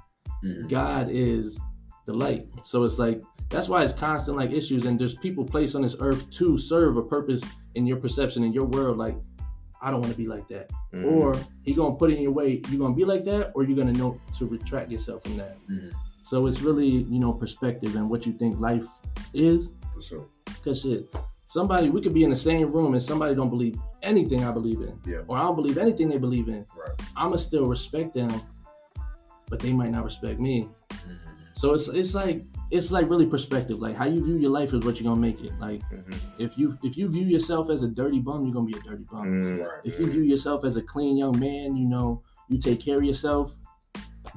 Mhm. 0.43 0.69
God 0.69 1.09
is 1.09 1.59
the 2.07 2.13
light. 2.13 2.47
So 2.63 2.83
it's 2.83 2.97
like 2.97 3.21
that's 3.49 3.69
why 3.69 3.83
it's 3.83 3.93
constant 3.93 4.35
like 4.37 4.51
issues, 4.51 4.85
and 4.85 4.99
there's 4.99 5.15
people 5.15 5.45
placed 5.45 5.75
on 5.75 5.81
this 5.83 5.95
earth 5.99 6.29
to 6.31 6.57
serve 6.57 6.97
a 6.97 7.03
purpose 7.03 7.41
in 7.75 7.85
your 7.85 7.97
perception 7.97 8.43
in 8.43 8.51
your 8.53 8.65
world. 8.65 8.97
Like 8.97 9.15
I 9.81 9.91
don't 9.91 10.01
want 10.01 10.11
to 10.11 10.17
be 10.17 10.27
like 10.27 10.47
that, 10.47 10.71
Mhm. 10.93 11.05
or 11.11 11.35
he 11.63 11.73
gonna 11.73 11.95
put 11.95 12.09
it 12.11 12.15
in 12.17 12.23
your 12.23 12.31
way. 12.33 12.61
you're 12.69 12.79
gonna 12.79 12.95
be 12.95 13.05
like 13.05 13.23
that, 13.25 13.51
or 13.53 13.63
you're 13.63 13.77
gonna 13.77 13.93
know 13.93 14.19
to 14.39 14.45
retract 14.47 14.91
yourself 14.91 15.23
from 15.23 15.37
that. 15.37 15.57
Mhm. 15.69 15.91
So 16.23 16.47
it's 16.47 16.61
really 16.61 16.87
you 16.87 17.19
know 17.19 17.31
perspective 17.33 17.95
and 17.95 18.09
what 18.09 18.25
you 18.25 18.33
think 18.33 18.59
life 18.59 18.87
is. 19.33 19.69
For 19.93 20.01
sure. 20.01 20.25
Cause 20.63 20.81
shit, 20.81 21.13
somebody 21.45 21.89
we 21.89 22.01
could 22.01 22.13
be 22.13 22.23
in 22.23 22.29
the 22.29 22.35
same 22.35 22.71
room 22.71 22.93
and 22.93 23.01
somebody 23.03 23.35
don't 23.35 23.49
believe 23.49 23.75
anything 24.03 24.43
I 24.43 24.51
believe 24.51 24.81
in, 24.81 24.93
Yeah. 25.05 25.21
or 25.27 25.37
I 25.37 25.41
don't 25.43 25.55
believe 25.55 25.77
anything 25.77 26.07
they 26.09 26.17
believe 26.17 26.47
in. 26.49 26.65
Right. 26.77 26.91
I'ma 27.15 27.35
still 27.37 27.65
respect 27.65 28.13
them, 28.15 28.29
but 29.49 29.59
they 29.59 29.71
might 29.73 29.91
not 29.91 30.03
respect 30.03 30.39
me. 30.39 30.67
Mm-hmm. 30.89 31.36
So 31.57 31.73
it's 31.73 31.87
it's 31.87 32.13
like 32.13 32.43
it's 32.69 32.91
like 32.91 33.09
really 33.09 33.25
perspective. 33.25 33.79
Like 33.79 33.95
how 33.95 34.05
you 34.05 34.23
view 34.23 34.37
your 34.37 34.51
life 34.51 34.73
is 34.73 34.85
what 34.85 34.99
you're 34.99 35.09
gonna 35.09 35.19
make 35.19 35.41
it. 35.43 35.53
Like 35.59 35.81
Mhm. 35.91 36.15
if 36.37 36.57
you 36.57 36.77
if 36.83 36.95
you 36.97 37.07
view 37.09 37.25
yourself 37.25 37.69
as 37.69 37.81
a 37.83 37.87
dirty 37.87 38.19
bum, 38.19 38.43
you're 38.43 38.53
gonna 38.53 38.67
be 38.67 38.77
a 38.77 38.81
dirty 38.81 39.05
bum. 39.11 39.25
Mhm. 39.25 39.67
If 39.83 39.97
you 39.99 40.05
view 40.05 40.21
yourself 40.21 40.63
as 40.65 40.75
a 40.77 40.81
clean 40.81 41.17
young 41.17 41.37
man, 41.39 41.75
you 41.75 41.87
know 41.87 42.21
you 42.47 42.59
take 42.59 42.79
care 42.79 42.97
of 42.97 43.03
yourself. 43.03 43.55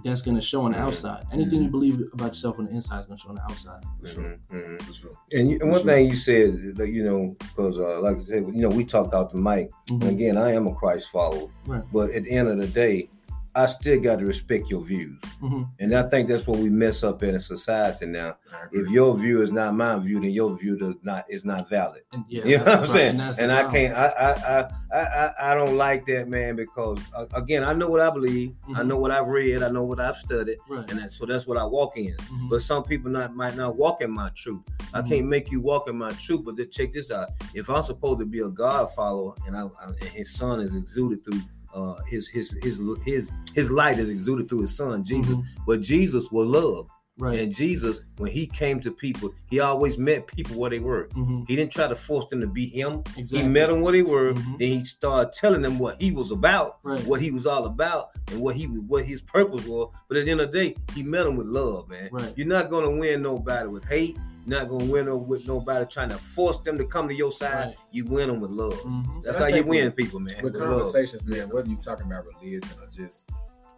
That's 0.05 0.23
gonna 0.23 0.41
show 0.41 0.63
on 0.63 0.73
the 0.73 0.79
outside. 0.79 1.27
Anything 1.31 1.63
you 1.65 1.69
believe 1.69 2.01
about 2.15 2.29
yourself 2.33 2.59
on 2.59 2.65
the 2.67 2.71
inside 2.71 3.01
is 3.01 3.07
gonna 3.07 3.19
show 3.19 3.29
on 3.29 3.35
the 3.35 3.43
outside. 3.43 3.83
For 4.01 4.07
sure. 4.07 4.23
Mhm. 4.23 4.39
Mhm. 4.51 4.83
For 4.83 4.95
sure. 4.95 5.11
And, 5.33 5.51
you, 5.51 5.59
and 5.61 5.71
one 5.71 5.81
Sure. 5.83 5.91
thing 5.91 6.09
you 6.09 6.17
said, 6.17 6.77
that, 6.77 6.89
you 6.89 7.05
know, 7.05 7.37
because 7.39 7.79
uh, 7.79 8.01
like 8.01 8.17
I 8.17 8.21
said, 8.21 8.43
you 8.47 8.63
know, 8.63 8.71
we 8.71 8.85
talked 8.85 9.13
out 9.13 9.31
the 9.33 9.39
mic. 9.39 9.71
And 9.91 10.03
again, 10.05 10.39
I 10.39 10.53
am 10.55 10.67
a 10.69 10.75
Christ 10.75 11.11
follower, 11.11 11.49
Right. 11.67 11.83
but 11.93 12.11
at 12.13 12.23
the 12.25 12.31
end 12.31 12.49
of 12.49 12.57
the 12.59 12.69
day, 12.69 13.11
I 13.55 13.67
still 13.67 13.99
got 14.01 14.21
to 14.21 14.25
respect 14.27 14.71
your 14.71 14.81
views. 14.81 15.21
Mhm. 15.43 15.69
And 15.81 15.93
I 15.95 16.05
think 16.09 16.29
that's 16.29 16.47
what 16.47 16.59
we 16.59 16.69
mess 16.71 17.03
up 17.03 17.23
in 17.25 17.35
a 17.35 17.41
society 17.41 18.07
now. 18.07 18.37
If 18.71 18.89
your 18.89 19.17
view 19.17 19.43
is 19.43 19.51
not 19.51 19.75
my 19.75 19.99
view, 19.99 20.21
then 20.21 20.31
your 20.31 20.57
view 20.57 20.77
does 20.77 20.95
not 21.03 21.25
is 21.29 21.45
not 21.45 21.69
valid. 21.69 22.03
And 22.13 22.25
yeah, 22.29 22.45
you 22.47 22.59
know 22.59 22.65
what 22.65 22.73
I'm 22.75 22.81
right, 22.83 22.91
saying? 22.91 23.17
that's 23.19 23.39
And 23.39 23.51
I 23.51 23.63
problem. 23.63 23.83
can't. 23.83 23.97
I 23.99 24.07
I, 24.07 24.31
I 24.31 24.71
I 24.93 25.27
I 25.27 25.53
I 25.53 25.55
don't 25.57 25.77
like 25.77 26.07
that, 26.07 26.29
man. 26.29 26.55
Because 26.55 26.99
uh, 27.15 27.27
again, 27.35 27.65
I 27.65 27.73
know 27.73 27.89
what 27.89 28.01
I 28.01 28.11
believe. 28.11 28.55
I 28.69 28.83
Mhm. 28.83 28.87
know 28.87 28.99
what 28.99 29.11
I've 29.11 29.27
read. 29.27 29.63
I 29.65 29.69
know 29.69 29.83
what 29.83 29.99
I've 29.99 30.17
studied, 30.17 30.59
Right. 30.69 30.89
and 30.89 31.01
that, 31.01 31.13
so 31.13 31.27
that's 31.27 31.47
what 31.49 31.57
I 31.57 31.65
walk 31.65 31.97
in. 31.97 32.15
Mhm. 32.17 32.51
But 32.51 32.63
some 32.63 32.85
people 32.85 33.11
not 33.11 33.35
might 33.35 33.57
not 33.57 33.77
walk 33.77 34.01
in 34.01 34.13
my 34.13 34.31
truth. 34.37 34.63
I 34.95 35.03
Mhm. 35.03 35.09
can't 35.09 35.27
make 35.27 35.51
you 35.51 35.61
walk 35.61 35.89
in 35.89 35.97
my 35.99 36.11
truth. 36.13 36.45
But 36.45 36.57
then 36.57 36.71
check 36.71 36.93
this 36.93 37.11
out: 37.11 37.31
if 37.53 37.69
I'm 37.69 37.83
supposed 37.83 38.21
to 38.21 38.27
be 38.27 38.41
a 38.41 38.49
God 38.49 38.93
follower, 38.95 39.35
and 39.47 39.57
I, 39.57 39.63
I 39.65 39.87
and 39.89 39.99
His 40.03 40.31
Son 40.33 40.61
is 40.61 40.73
exuded 40.77 41.25
through. 41.25 41.41
Uh, 41.75 41.95
his 42.09 42.27
his 42.29 42.51
his 42.63 42.81
his 43.05 43.31
his 43.55 43.71
light 43.71 43.99
is 43.99 44.11
exuded 44.11 44.49
through 44.49 44.61
his 44.63 44.77
son 44.77 45.05
Jesus, 45.05 45.35
Mhm. 45.37 45.45
but 45.67 45.81
Jesus 45.81 46.31
was 46.33 46.49
love, 46.49 46.89
Right. 47.19 47.39
and 47.39 47.55
Jesus 47.55 48.01
when 48.17 48.31
he 48.31 48.47
came 48.47 48.81
to 48.81 48.91
people, 48.91 49.31
he 49.51 49.61
always 49.61 49.99
met 49.99 50.27
people 50.27 50.57
where 50.59 50.71
they 50.71 50.79
were. 50.79 51.09
Mhm. 51.09 51.47
He 51.47 51.55
didn't 51.57 51.73
try 51.73 51.87
to 51.87 51.95
force 51.95 52.31
them 52.31 52.41
to 52.41 52.47
be 52.47 52.67
him. 52.67 53.03
Exactly. 53.17 53.43
He 53.43 53.49
met 53.49 53.69
them 53.69 53.83
where 53.83 53.93
they 53.93 54.03
were. 54.03 54.33
Mhm. 54.33 54.59
Then 54.59 54.69
he 54.69 54.85
started 54.85 55.33
telling 55.35 55.61
them 55.63 55.79
what 55.79 56.01
he 56.01 56.13
was 56.13 56.31
about, 56.31 56.79
Right. 56.83 57.05
what 57.07 57.21
he 57.21 57.31
was 57.31 57.45
all 57.47 57.67
about, 57.67 58.11
and 58.31 58.41
what 58.41 58.55
he 58.57 58.67
was, 58.67 58.81
what 58.89 59.05
his 59.05 59.21
purpose 59.21 59.67
was. 59.67 59.93
But 60.09 60.17
at 60.17 60.25
the 60.25 60.31
end 60.31 60.41
of 60.41 60.51
the 60.51 60.59
day, 60.59 60.77
he 60.95 61.03
met 61.03 61.25
them 61.25 61.37
with 61.37 61.47
love, 61.47 61.91
man. 61.91 62.09
Right. 62.11 62.33
You're 62.37 62.47
not 62.47 62.71
gonna 62.71 62.91
win 62.91 63.21
nobody 63.23 63.69
with 63.69 63.85
hate. 63.87 64.17
You're 64.47 64.59
not 64.59 64.71
gonna 64.71 64.87
win 64.87 65.05
no- 65.07 65.17
with 65.19 65.47
nobody 65.47 65.85
trying 65.87 66.09
to 66.09 66.17
force 66.17 66.57
them 66.61 66.79
to 66.79 66.85
come 66.87 67.07
to 67.09 67.15
your 67.15 67.31
side. 67.33 67.67
Right. 67.67 67.77
You 67.93 68.07
win 68.07 68.29
them 68.29 68.41
with 68.41 68.51
love. 68.51 68.73
Mhm. 68.81 69.23
That's 69.25 69.41
I 69.43 69.51
how 69.51 69.57
you 69.59 69.65
win 69.65 69.85
with- 69.85 69.97
people, 69.97 70.21
man. 70.21 70.37
with 70.43 70.55
with 70.55 70.63
love. 70.63 70.71
conversations, 70.71 71.25
man, 71.27 71.51
whether 71.51 71.69
you're 71.69 71.79
talking 71.83 72.07
about 72.07 72.25
religion 72.27 72.63
or 72.81 72.89
just 72.97 73.29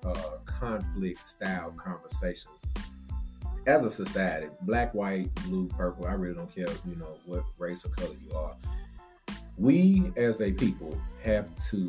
uh, 0.04 0.38
conflict 0.46 1.24
style 1.24 1.72
conversations, 1.76 2.58
as 3.66 3.84
a 3.84 3.90
society, 3.90 4.48
black, 4.62 4.92
white, 4.94 5.32
blue, 5.46 5.68
purple, 5.68 6.06
I 6.06 6.12
really 6.12 6.34
don't 6.34 6.52
care, 6.52 6.66
you 6.86 6.96
know, 6.96 7.16
what 7.26 7.44
race 7.58 7.84
or 7.84 7.90
color 7.90 8.14
you 8.26 8.34
are. 8.34 8.56
We 9.56 10.12
as 10.16 10.40
a 10.40 10.52
people 10.52 10.98
have 11.22 11.48
to 11.70 11.88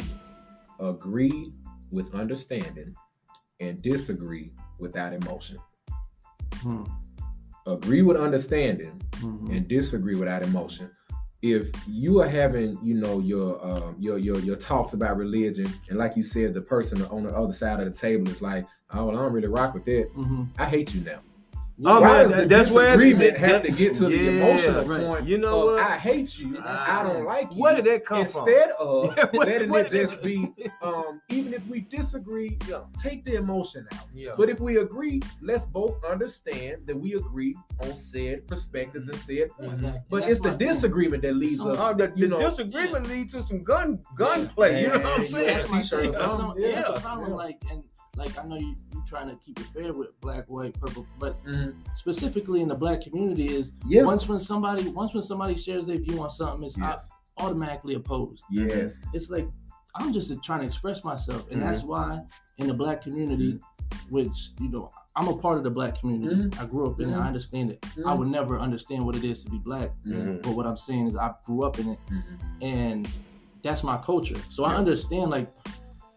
agree 0.79 1.53
with 1.91 2.13
understanding 2.13 2.95
and 3.59 3.81
disagree 3.81 4.51
without 4.79 5.13
emotion. 5.13 5.57
Mhm. 6.51 6.89
Agree 7.65 8.01
with 8.01 8.17
understanding 8.17 9.01
Mhm. 9.17 9.55
and 9.55 9.67
disagree 9.67 10.15
without 10.15 10.43
emotion. 10.43 10.89
If 11.41 11.71
you 11.87 12.21
are 12.21 12.27
having, 12.27 12.77
you 12.83 12.95
know, 12.95 13.19
your 13.19 13.65
um, 13.65 13.95
your 13.99 14.17
your 14.17 14.39
your 14.39 14.55
talks 14.55 14.93
about 14.93 15.17
religion, 15.17 15.67
and 15.89 15.97
like 15.97 16.15
you 16.15 16.23
said, 16.23 16.53
the 16.53 16.61
person 16.61 17.01
on 17.05 17.23
the 17.23 17.35
other 17.35 17.51
side 17.53 17.79
of 17.79 17.85
the 17.85 17.91
table 17.91 18.29
is 18.29 18.41
like, 18.41 18.65
"Oh, 18.91 19.07
well, 19.07 19.17
I 19.17 19.21
don't 19.23 19.33
really 19.33 19.47
rock 19.47 19.73
with 19.73 19.85
that. 19.85 20.09
Mhm. 20.15 20.47
I 20.57 20.65
hate 20.65 20.93
you 20.93 21.01
now." 21.01 21.19
Oh, 21.83 21.99
Why 21.99 22.07
man, 22.07 22.23
does 22.23 22.29
the 22.31 22.35
that- 22.37 22.49
that's 22.49 22.71
where 22.71 22.95
disagreement 22.97 23.39
that- 23.39 23.51
have 23.51 23.63
to 23.63 23.71
get 23.71 23.95
to 23.95 24.05
the 24.05 24.29
emotional 24.29 24.83
right. 24.85 25.01
point? 25.01 25.25
You 25.25 25.39
know 25.39 25.69
of, 25.69 25.73
what? 25.75 25.83
I 25.83 25.97
hate 25.97 26.37
you. 26.39 26.59
I 26.63 27.01
don't 27.03 27.25
like 27.25 27.51
you. 27.51 27.61
Where 27.61 27.75
did 27.75 27.85
that 27.85 28.05
come 28.05 28.27
from? 28.27 28.47
Instead 28.47 28.69
of 28.79 29.17
Yeah, 29.17 29.25
where- 29.33 29.47
letting 29.47 29.69
where 29.71 29.83
it 29.85 29.91
just 29.91 30.13
that- 30.13 30.23
be, 30.23 30.53
um, 30.83 31.19
even 31.29 31.51
if 31.51 31.65
we 31.67 31.81
disagree, 31.81 32.59
Yeah. 32.69 32.81
take 33.01 33.25
the 33.25 33.35
emotion 33.35 33.87
out. 33.93 34.05
Yeah. 34.13 34.33
But 34.37 34.49
if 34.49 34.59
we 34.59 34.77
agree, 34.77 35.19
let's 35.41 35.65
both 35.65 36.03
understand 36.05 36.85
that 36.85 36.95
we 36.95 37.15
agree 37.15 37.55
on 37.81 37.95
said 37.95 38.47
perspectives 38.47 39.07
and 39.09 39.17
said 39.17 39.49
mm-hmm. 39.49 39.63
points. 39.63 39.79
Exactly. 39.79 40.01
But 40.11 40.29
it's 40.29 40.39
the 40.41 40.51
my 40.51 40.57
thing. 40.57 40.67
disagreement 40.67 41.23
that 41.23 41.35
leads 41.35 41.59
us. 41.59 41.77
Oh, 41.79 41.93
the, 41.95 42.13
you 42.15 42.27
the 42.29 42.37
know, 42.37 42.49
disagreement 42.51 43.07
leads 43.09 43.33
to 43.33 43.41
some 43.41 43.63
gun 43.63 43.99
gunplay. 44.15 44.73
Yeah, 44.73 44.79
you 44.79 44.87
know 44.89 44.99
what 44.99 45.05
I'm 45.19 45.23
yeah, 45.23 45.27
saying? 45.29 45.57
that's 45.57 45.71
my 45.71 45.81
t-shirt 45.81 46.15
or 46.15 46.21
um, 46.23 46.37
some- 46.37 46.53
Yeah, 46.55 46.75
that's 46.75 46.87
the 46.87 46.93
yeah. 46.93 46.99
problem. 47.01 47.31
Like 47.31 47.63
and 47.71 47.83
like 48.15 48.37
I 48.37 48.43
know 48.43 48.55
you 48.57 48.75
you 48.93 49.03
trying 49.07 49.29
to 49.29 49.35
keep 49.35 49.59
it 49.59 49.65
fair 49.67 49.93
with 49.93 50.19
black, 50.21 50.45
white, 50.47 50.79
purple, 50.79 51.05
but 51.19 51.43
Mhm. 51.45 51.73
specifically 51.95 52.61
in 52.61 52.67
the 52.67 52.75
black 52.75 53.01
community 53.01 53.45
is 53.45 53.71
Yeah. 53.87 54.03
once 54.03 54.27
when 54.27 54.39
somebody 54.39 54.87
once 54.89 55.13
when 55.13 55.23
somebody 55.23 55.55
shares 55.55 55.85
their 55.87 55.97
view 55.97 56.21
on 56.21 56.29
something, 56.29 56.63
it's 56.63 56.77
Yes. 56.77 57.09
automatically 57.37 57.95
opposed. 57.95 58.43
Yes. 58.51 59.09
It's 59.13 59.29
like 59.29 59.49
I'm 59.95 60.11
just 60.11 60.31
trying 60.43 60.61
to 60.61 60.65
express 60.65 61.03
myself, 61.03 61.47
and 61.51 61.61
Mm-hmm. 61.61 61.71
that's 61.71 61.83
why 61.83 62.23
in 62.57 62.67
the 62.67 62.73
black 62.73 63.01
community, 63.01 63.59
which 64.09 64.51
you 64.59 64.69
know 64.69 64.89
I'm 65.15 65.27
a 65.27 65.37
part 65.37 65.59
of 65.59 65.63
the 65.63 65.69
black 65.69 65.99
community. 65.99 66.35
Mhm. 66.35 66.59
I 66.59 66.65
grew 66.65 66.87
up 66.89 66.99
in 66.99 67.11
it. 67.11 67.15
I 67.15 67.27
understand 67.27 67.69
it. 67.71 67.85
I 67.97 67.99
Mhm. 68.13 68.17
would 68.17 68.27
never 68.29 68.59
understand 68.59 69.05
what 69.05 69.15
it 69.15 69.23
is 69.23 69.43
to 69.43 69.49
be 69.51 69.59
black, 69.59 69.91
but 70.43 70.55
what 70.55 70.65
I'm 70.65 70.77
saying 70.77 71.07
is 71.07 71.15
I 71.15 71.33
grew 71.45 71.63
up 71.63 71.77
in 71.79 71.89
it 71.89 71.99
and 72.61 73.07
that's 73.63 73.83
my 73.83 73.97
culture. 73.97 74.35
So 74.49 74.63
I 74.65 74.75
understand 74.75 75.29
like 75.31 75.51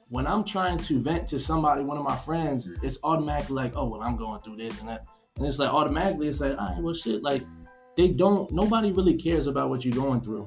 when 0.09 0.27
I'm 0.27 0.45
trying 0.45 0.79
to 0.79 1.01
vent 1.01 1.27
to 1.29 1.39
somebody, 1.39 1.83
one 1.83 1.99
of 1.99 2.05
my 2.05 2.17
friends, 2.17 2.69
it's 2.83 2.99
automatically 3.03 3.57
like, 3.57 3.73
oh 3.77 3.89
well, 3.89 4.03
I'm 4.03 4.17
going 4.17 4.41
through 4.41 4.57
this 4.57 4.79
and 4.81 4.89
that, 4.89 5.05
and 5.37 5.47
it's 5.47 5.59
like 5.59 5.71
automatically 5.71 6.29
it's 6.29 6.41
like, 6.41 6.53
all 6.53 6.69
right, 6.69 6.83
well 6.83 6.95
shit, 6.95 7.23
like 7.23 7.43
they 7.97 8.09
don't. 8.09 8.51
Nobody 8.53 8.93
really 8.93 9.17
cares 9.17 9.47
about 9.47 9.69
what 9.71 9.85
you're 9.85 9.95
going 9.95 10.21
through. 10.21 10.47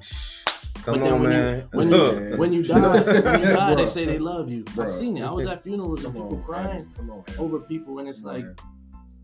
Come 0.84 0.96
but 0.96 1.04
then 1.04 1.14
on, 1.14 1.22
when 1.22 1.30
man. 1.30 1.58
you 1.58 1.78
when 1.78 1.92
you 1.92 2.38
when 2.38 2.54
you 2.54 2.64
die, 2.64 3.02
when 3.02 3.42
you 3.42 3.48
die, 3.54 3.76
they 3.76 3.88
say 3.88 4.06
they 4.06 4.20
love 4.20 4.50
you. 4.50 4.64
I 4.68 4.72
Bruh. 4.72 5.00
seen 5.00 5.18
it. 5.18 5.24
I 5.24 5.32
was 5.32 5.46
at 5.46 5.64
funerals 5.64 6.06
and 6.06 6.14
people 6.14 6.36
on, 6.36 6.44
crying. 6.44 6.90
Come 6.96 7.12
on, 7.12 7.24
over 7.38 7.60
people, 7.60 8.00
and 8.00 8.08
it's 8.08 8.22
Come 8.22 8.30
on, 8.30 8.36
like 8.36 8.46
man. 8.46 8.56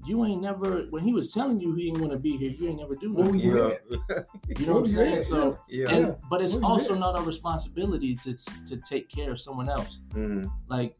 You 0.06 0.24
ain't 0.26 0.42
never. 0.42 0.84
When 0.90 1.04
he 1.04 1.14
was 1.14 1.32
telling 1.32 1.60
you 1.60 1.74
he 1.76 1.86
didn't 1.90 2.02
want 2.02 2.14
to 2.14 2.20
be 2.20 2.38
here, 2.38 2.52
you 2.52 2.68
ain't 2.70 2.80
never 2.80 2.96
do 2.96 3.10
nothing. 3.10 3.40
you 3.40 3.58
Yeah. 3.58 3.98
at? 4.50 4.60
You 4.60 4.66
know 4.68 4.74
what 4.74 4.80
I'm 4.82 4.88
saying? 4.88 5.18
at? 5.18 5.24
So. 5.24 5.58
Yeah. 5.70 5.90
And, 5.90 6.16
but 6.30 6.42
it's 6.42 6.54
Where 6.54 6.62
you 6.64 6.68
also 6.68 6.94
at? 6.94 7.00
not 7.00 7.16
our 7.18 7.24
responsibility 7.24 8.16
to 8.24 8.34
to 8.68 8.78
take 8.78 9.10
care 9.10 9.32
of 9.32 9.40
someone 9.40 9.70
else. 9.70 10.00
Mhm. 10.14 10.50
Like 10.68 10.96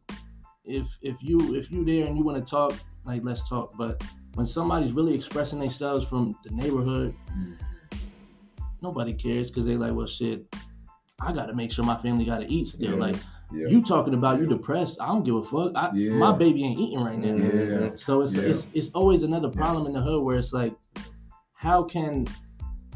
if 0.64 0.98
if 1.02 1.16
you 1.22 1.54
if 1.54 1.70
you 1.70 1.84
there 1.84 2.06
and 2.06 2.16
you 2.16 2.24
want 2.24 2.38
to 2.44 2.50
talk, 2.50 2.72
like 3.04 3.22
let's 3.24 3.48
talk. 3.48 3.76
But 3.76 4.02
when 4.34 4.46
somebody's 4.46 4.92
really 4.92 5.14
expressing 5.14 5.60
themselves 5.60 6.06
from 6.06 6.36
the 6.44 6.50
neighborhood, 6.50 7.14
Mhm. 7.30 7.56
nobody 8.82 9.12
cares 9.14 9.50
because 9.50 9.64
they 9.64 9.76
like, 9.76 9.92
well, 9.94 10.06
shit. 10.06 10.46
I 11.18 11.32
got 11.32 11.46
to 11.46 11.54
make 11.54 11.72
sure 11.72 11.82
my 11.82 11.96
family 11.96 12.26
got 12.26 12.40
to 12.40 12.46
eat 12.52 12.68
still. 12.68 12.92
Yeah. 12.92 13.06
Like 13.06 13.16
Yeah. 13.52 13.68
you 13.68 13.82
talking 13.84 14.14
about 14.14 14.40
you 14.40 14.46
depressed. 14.46 15.00
I 15.00 15.08
don't 15.08 15.24
give 15.24 15.36
a 15.36 15.42
fuck. 15.44 15.76
I, 15.76 15.90
Yeah. 15.94 16.12
My 16.12 16.32
baby 16.32 16.64
ain't 16.64 16.80
eating 16.80 17.00
right 17.00 17.18
now. 17.18 17.36
Yeah. 17.36 17.90
So 17.96 18.22
it's 18.22 18.34
Yeah. 18.34 18.42
it's 18.42 18.66
it's 18.74 18.90
always 18.90 19.22
another 19.22 19.48
problem 19.50 19.86
in 19.86 19.92
the 19.92 20.00
hood 20.02 20.22
where 20.24 20.36
it's 20.36 20.52
like, 20.52 20.74
how 21.54 21.84
can 21.84 22.26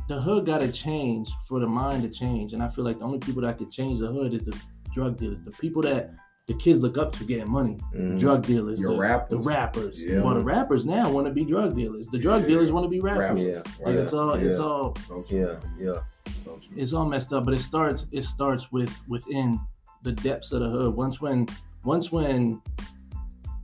the 0.09 0.21
hood 0.21 0.45
got 0.47 0.61
to 0.61 0.71
change 0.73 1.31
for 1.49 1.61
the 1.61 1.67
mind 1.69 2.03
to 2.03 2.09
change? 2.09 2.53
And 2.53 2.63
I 2.63 2.69
feel 2.69 2.85
like 2.85 2.99
the 2.99 3.05
only 3.05 3.19
people 3.21 3.43
that 3.43 3.59
can 3.59 3.71
change 3.71 4.01
the 4.01 4.09
hood 4.09 4.35
is 4.35 4.43
the 4.43 4.57
drug 4.93 5.17
dealers, 5.19 5.43
the 5.45 5.53
people 5.53 5.83
that 5.83 6.11
the 6.49 6.55
kids 6.55 6.81
look 6.81 6.99
up 6.99 7.13
to 7.13 7.23
getting 7.23 7.49
money, 7.49 7.79
Mhm. 7.95 8.19
drug 8.19 8.45
dealers, 8.45 8.81
Your 8.81 8.95
the 8.95 8.99
rappers. 8.99 9.31
the 9.31 9.49
rappers. 9.49 10.03
Yeah. 10.03 10.21
Well, 10.23 10.35
the 10.35 10.41
rappers 10.41 10.85
now 10.85 11.09
want 11.13 11.29
to 11.29 11.33
be 11.33 11.45
drug 11.45 11.77
dealers. 11.77 12.09
The 12.09 12.19
drug 12.19 12.41
Yeah. 12.43 12.49
dealers 12.49 12.73
want 12.73 12.87
to 12.87 12.91
be 12.91 12.99
rappers. 12.99 13.39
Rappers. 13.39 13.63
Yeah. 13.79 13.87
Like 13.87 13.95
Yeah. 13.95 14.01
it's 14.03 14.13
all 14.13 14.33
it's 14.33 14.59
all 14.59 14.97
So 14.97 15.23
true. 15.23 15.39
Yeah, 15.39 15.57
yeah. 15.79 16.01
So 16.45 16.59
true. 16.61 16.77
it's 16.77 16.93
all 16.93 17.05
messed 17.07 17.33
up 17.33 17.45
but 17.45 17.55
it 17.55 17.61
starts 17.61 18.09
it 18.11 18.25
starts 18.25 18.73
with 18.73 18.91
within 19.09 19.61
the 20.03 20.13
depths 20.13 20.53
of 20.53 20.61
the 20.61 20.69
hood 20.69 20.95
once 20.95 21.21
when 21.21 21.47
once 21.85 22.11
when 22.13 22.61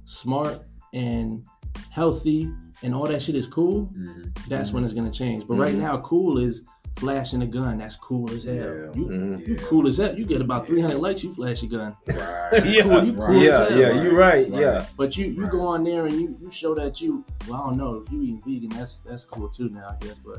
smart 0.05 0.63
and 0.93 1.45
healthy 1.91 2.51
and 2.83 2.95
all 2.95 3.07
that 3.07 3.23
shit 3.23 3.35
is 3.35 3.47
cool 3.47 3.91
Mhm. 3.97 4.49
that's 4.49 4.71
when 4.73 4.85
it's 4.85 4.93
going 4.93 5.11
to 5.11 5.17
change 5.17 5.47
but 5.49 5.55
right 5.57 5.75
Mhm. 5.75 5.79
now 5.81 6.01
cool 6.03 6.39
is 6.39 6.63
flashing 6.99 7.43
a 7.43 7.47
gun, 7.47 7.77
that's 7.77 7.95
cool 7.97 8.31
as 8.31 8.43
hell. 8.45 8.55
Yeah. 8.55 8.91
You, 8.95 9.13
you 9.13 9.45
Yeah. 9.49 9.57
cool 9.69 9.87
as 9.87 9.99
hell. 9.99 10.17
You 10.19 10.25
get 10.25 10.41
about 10.41 10.67
300 10.67 10.97
likes, 10.99 11.23
you 11.23 11.35
flash 11.35 11.63
your 11.63 11.71
gun. 11.79 11.95
Right. 12.09 12.17
yeah, 12.65 12.83
cool, 12.85 13.05
you 13.05 13.13
cool 13.13 13.35
yeah, 13.35 13.69
hell, 13.69 13.79
yeah. 13.79 13.87
right? 13.89 14.03
You're 14.03 14.15
right. 14.17 14.51
Right. 14.51 14.61
Yeah. 14.63 14.87
But 14.97 15.15
you 15.19 15.27
you 15.27 15.43
Right. 15.43 15.53
go 15.53 15.61
on 15.61 15.85
there 15.85 16.07
and 16.07 16.15
you, 16.19 16.39
you 16.41 16.51
show 16.51 16.75
that 16.75 16.99
you 17.03 17.23
well, 17.47 17.61
I 17.61 17.67
don't 17.69 17.77
know 17.77 17.97
if 17.97 18.11
you 18.11 18.23
eating 18.23 18.41
vegan, 18.47 18.71
that's 18.71 19.01
that's 19.01 19.25
cool 19.25 19.51
too 19.51 19.69
now, 19.69 19.89
I 19.91 19.97
guess. 20.03 20.19
But 20.25 20.39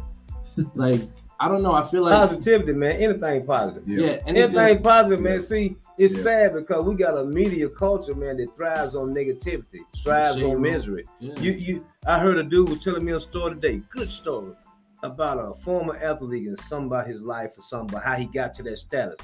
like 0.76 1.02
I 1.40 1.48
don't 1.48 1.62
know, 1.62 1.74
I 1.74 1.84
feel 1.84 2.04
like 2.04 2.14
Positivity, 2.14 2.74
man. 2.74 2.96
Anything 2.96 3.46
positive. 3.46 3.88
yeah, 3.88 4.18
Anything, 4.26 4.38
anything, 4.58 4.82
positive, 4.84 5.20
man. 5.22 5.34
Yeah. 5.34 5.40
See, 5.40 5.78
it's 5.98 6.16
Yeah. 6.18 6.24
sad 6.24 6.54
because 6.54 6.84
we 6.86 6.96
got 6.96 7.18
a 7.18 7.24
media 7.26 7.70
culture, 7.70 8.16
man, 8.16 8.38
that 8.38 8.56
thrives 8.56 8.96
on 8.96 9.14
negativity, 9.14 9.82
thrives 10.04 10.42
on 10.42 10.62
misery. 10.62 11.06
yeah. 11.20 11.40
You, 11.40 11.52
you. 11.52 11.86
I 12.08 12.20
heard 12.20 12.38
a 12.38 12.44
dude 12.44 12.70
was 12.70 12.80
telling 12.84 13.06
me 13.06 13.12
a 13.12 13.20
story 13.20 13.54
today. 13.56 13.82
Good 13.90 14.12
story 14.12 14.54
about 15.04 15.38
a 15.38 15.54
former 15.54 15.96
athlete 15.98 16.48
and 16.48 16.58
something 16.60 16.88
about 16.88 17.06
his 17.08 17.22
life 17.22 17.56
or 17.58 17.62
something 17.62 17.90
about 17.96 18.04
how 18.04 18.16
he 18.16 18.26
got 18.26 18.54
to 18.56 18.64
that 18.64 18.78
status. 18.78 19.16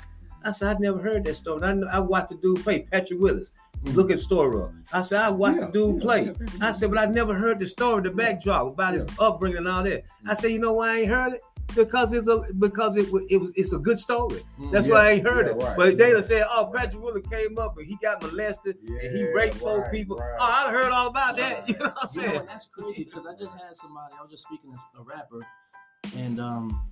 I 0.46 0.52
said 0.52 0.70
I'd 0.76 0.80
never 0.82 1.00
heard 1.02 1.24
that 1.26 1.36
story. 1.36 1.64
I, 1.64 1.72
kn- 1.72 1.88
I 1.92 2.00
watched 2.00 2.30
the 2.30 2.36
dude 2.36 2.62
play 2.64 2.82
Patrick 2.92 3.20
Willis. 3.20 3.50
Mhm. 3.86 3.96
Look 3.96 4.12
at 4.12 4.18
the 4.18 4.24
story 4.24 4.62
up. 4.62 4.72
I 4.92 5.02
said 5.02 5.22
I 5.22 5.32
watched 5.32 5.60
Yeah, 5.60 5.66
the 5.68 5.72
dude 5.72 5.96
yeah, 5.96 6.02
play. 6.02 6.26
yeah, 6.26 6.32
yeah. 6.40 6.68
I 6.68 6.72
said, 6.72 6.90
but 6.92 7.00
I've 7.00 7.14
never 7.14 7.34
heard 7.34 7.60
the 7.60 7.66
story, 7.66 8.04
the 8.04 8.12
backdrop 8.12 8.68
about 8.68 8.94
his 8.94 9.06
upbringing 9.20 9.58
and 9.60 9.68
all 9.68 9.84
that. 9.84 10.04
I 10.28 10.34
said, 10.36 10.52
you 10.52 10.60
know 10.60 10.74
why 10.74 10.90
I 10.90 10.98
ain't 11.00 11.10
heard 11.10 11.34
it? 11.34 11.42
Because 11.76 12.14
it's 12.14 12.28
a 12.28 12.42
because 12.60 12.98
it, 12.98 13.12
wa- 13.12 13.22
it 13.30 13.38
was 13.42 13.52
it's 13.56 13.74
a 13.74 13.80
good 13.80 13.98
story. 14.00 14.44
Mm, 14.60 14.72
That's 14.72 14.86
Yeah, 14.88 14.94
why 14.94 15.08
I 15.08 15.12
ain't 15.14 15.26
heard 15.26 15.48
yeah, 15.48 15.54
it. 15.54 15.58
right, 15.64 15.76
But 15.78 15.98
they 15.98 16.10
yeah. 16.10 16.14
done 16.16 16.24
said, 16.24 16.46
oh, 16.50 16.70
Patrick 16.74 17.02
Willis 17.02 17.26
came 17.32 17.58
up 17.58 17.78
and 17.78 17.88
he 17.88 17.96
got 17.96 18.22
molested 18.22 18.78
and 18.78 19.00
he 19.18 19.22
Yeah, 19.24 19.32
raped 19.34 19.56
four 19.56 19.90
people. 19.90 20.18
right. 20.18 20.38
Oh, 20.40 20.66
I 20.68 20.72
heard 20.72 20.92
all 20.92 21.08
about 21.08 21.38
that. 21.38 21.68
You 21.68 21.76
know 21.80 21.86
what 21.88 21.98
I'm 22.04 22.10
You 22.14 22.22
know, 22.22 22.28
saying? 22.28 22.40
and 22.42 22.48
that's 22.50 22.68
crazy 22.68 23.04
because 23.06 23.26
I 23.26 23.34
just 23.36 23.54
had 23.54 23.76
somebody. 23.76 24.14
I 24.20 24.22
was 24.22 24.30
just 24.32 24.44
speaking 24.44 24.72
to 24.72 25.00
a 25.00 25.04
rapper, 25.04 25.40
and 26.16 26.40
um, 26.40 26.88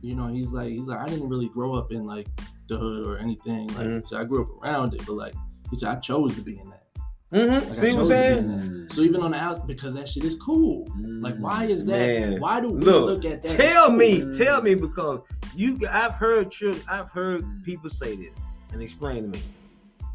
you 0.00 0.14
know, 0.14 0.28
he's 0.28 0.52
like, 0.52 0.68
he's 0.68 0.86
like, 0.86 0.98
I 1.00 1.06
didn't 1.06 1.28
really 1.28 1.48
grow 1.48 1.74
up 1.74 1.92
in 1.92 2.06
like 2.06 2.28
the 2.68 2.78
hood 2.78 3.06
or 3.06 3.18
anything. 3.18 3.66
Like, 3.68 3.86
Mhm. 3.86 4.08
so 4.08 4.18
I 4.18 4.24
grew 4.24 4.42
up 4.42 4.62
around 4.62 4.94
it, 4.94 5.04
but 5.06 5.12
like, 5.14 5.34
he 5.70 5.76
said, 5.76 5.90
I 5.90 5.96
chose 5.96 6.34
to 6.36 6.40
be 6.42 6.58
in 6.58 6.70
that. 6.70 6.85
Mm-hmm. 7.32 7.68
Like, 7.68 7.76
See 7.78 7.92
what 7.92 7.94
I'm 7.94 7.96
chose 7.96 7.96
to 7.96 8.00
be 8.00 8.06
saying? 8.08 8.38
in 8.38 8.82
that. 8.86 8.92
So 8.92 9.00
even 9.02 9.20
on 9.22 9.30
the 9.32 9.36
out, 9.36 9.66
because 9.66 9.94
that 9.94 10.08
shit 10.08 10.22
is 10.24 10.36
cool. 10.36 10.88
Like, 10.96 11.36
why 11.38 11.64
is 11.64 11.84
that? 11.86 11.98
Man, 11.98 12.40
why 12.40 12.60
do 12.60 12.70
we 12.70 12.80
look, 12.80 13.06
look 13.22 13.24
at 13.24 13.42
that? 13.42 13.50
as 13.50 13.56
Tell 13.56 13.86
cool? 13.88 13.96
me, 13.96 14.32
tell 14.32 14.62
me 14.62 14.74
because 14.74 15.20
you 15.56 15.78
I've 15.90 16.12
heard 16.14 16.54
I've 16.88 17.10
heard 17.10 17.42
Mm. 17.42 17.64
people 17.64 17.90
say 17.90 18.14
this 18.16 18.30
and 18.72 18.80
explain 18.80 19.22
to 19.24 19.28
me. 19.28 19.40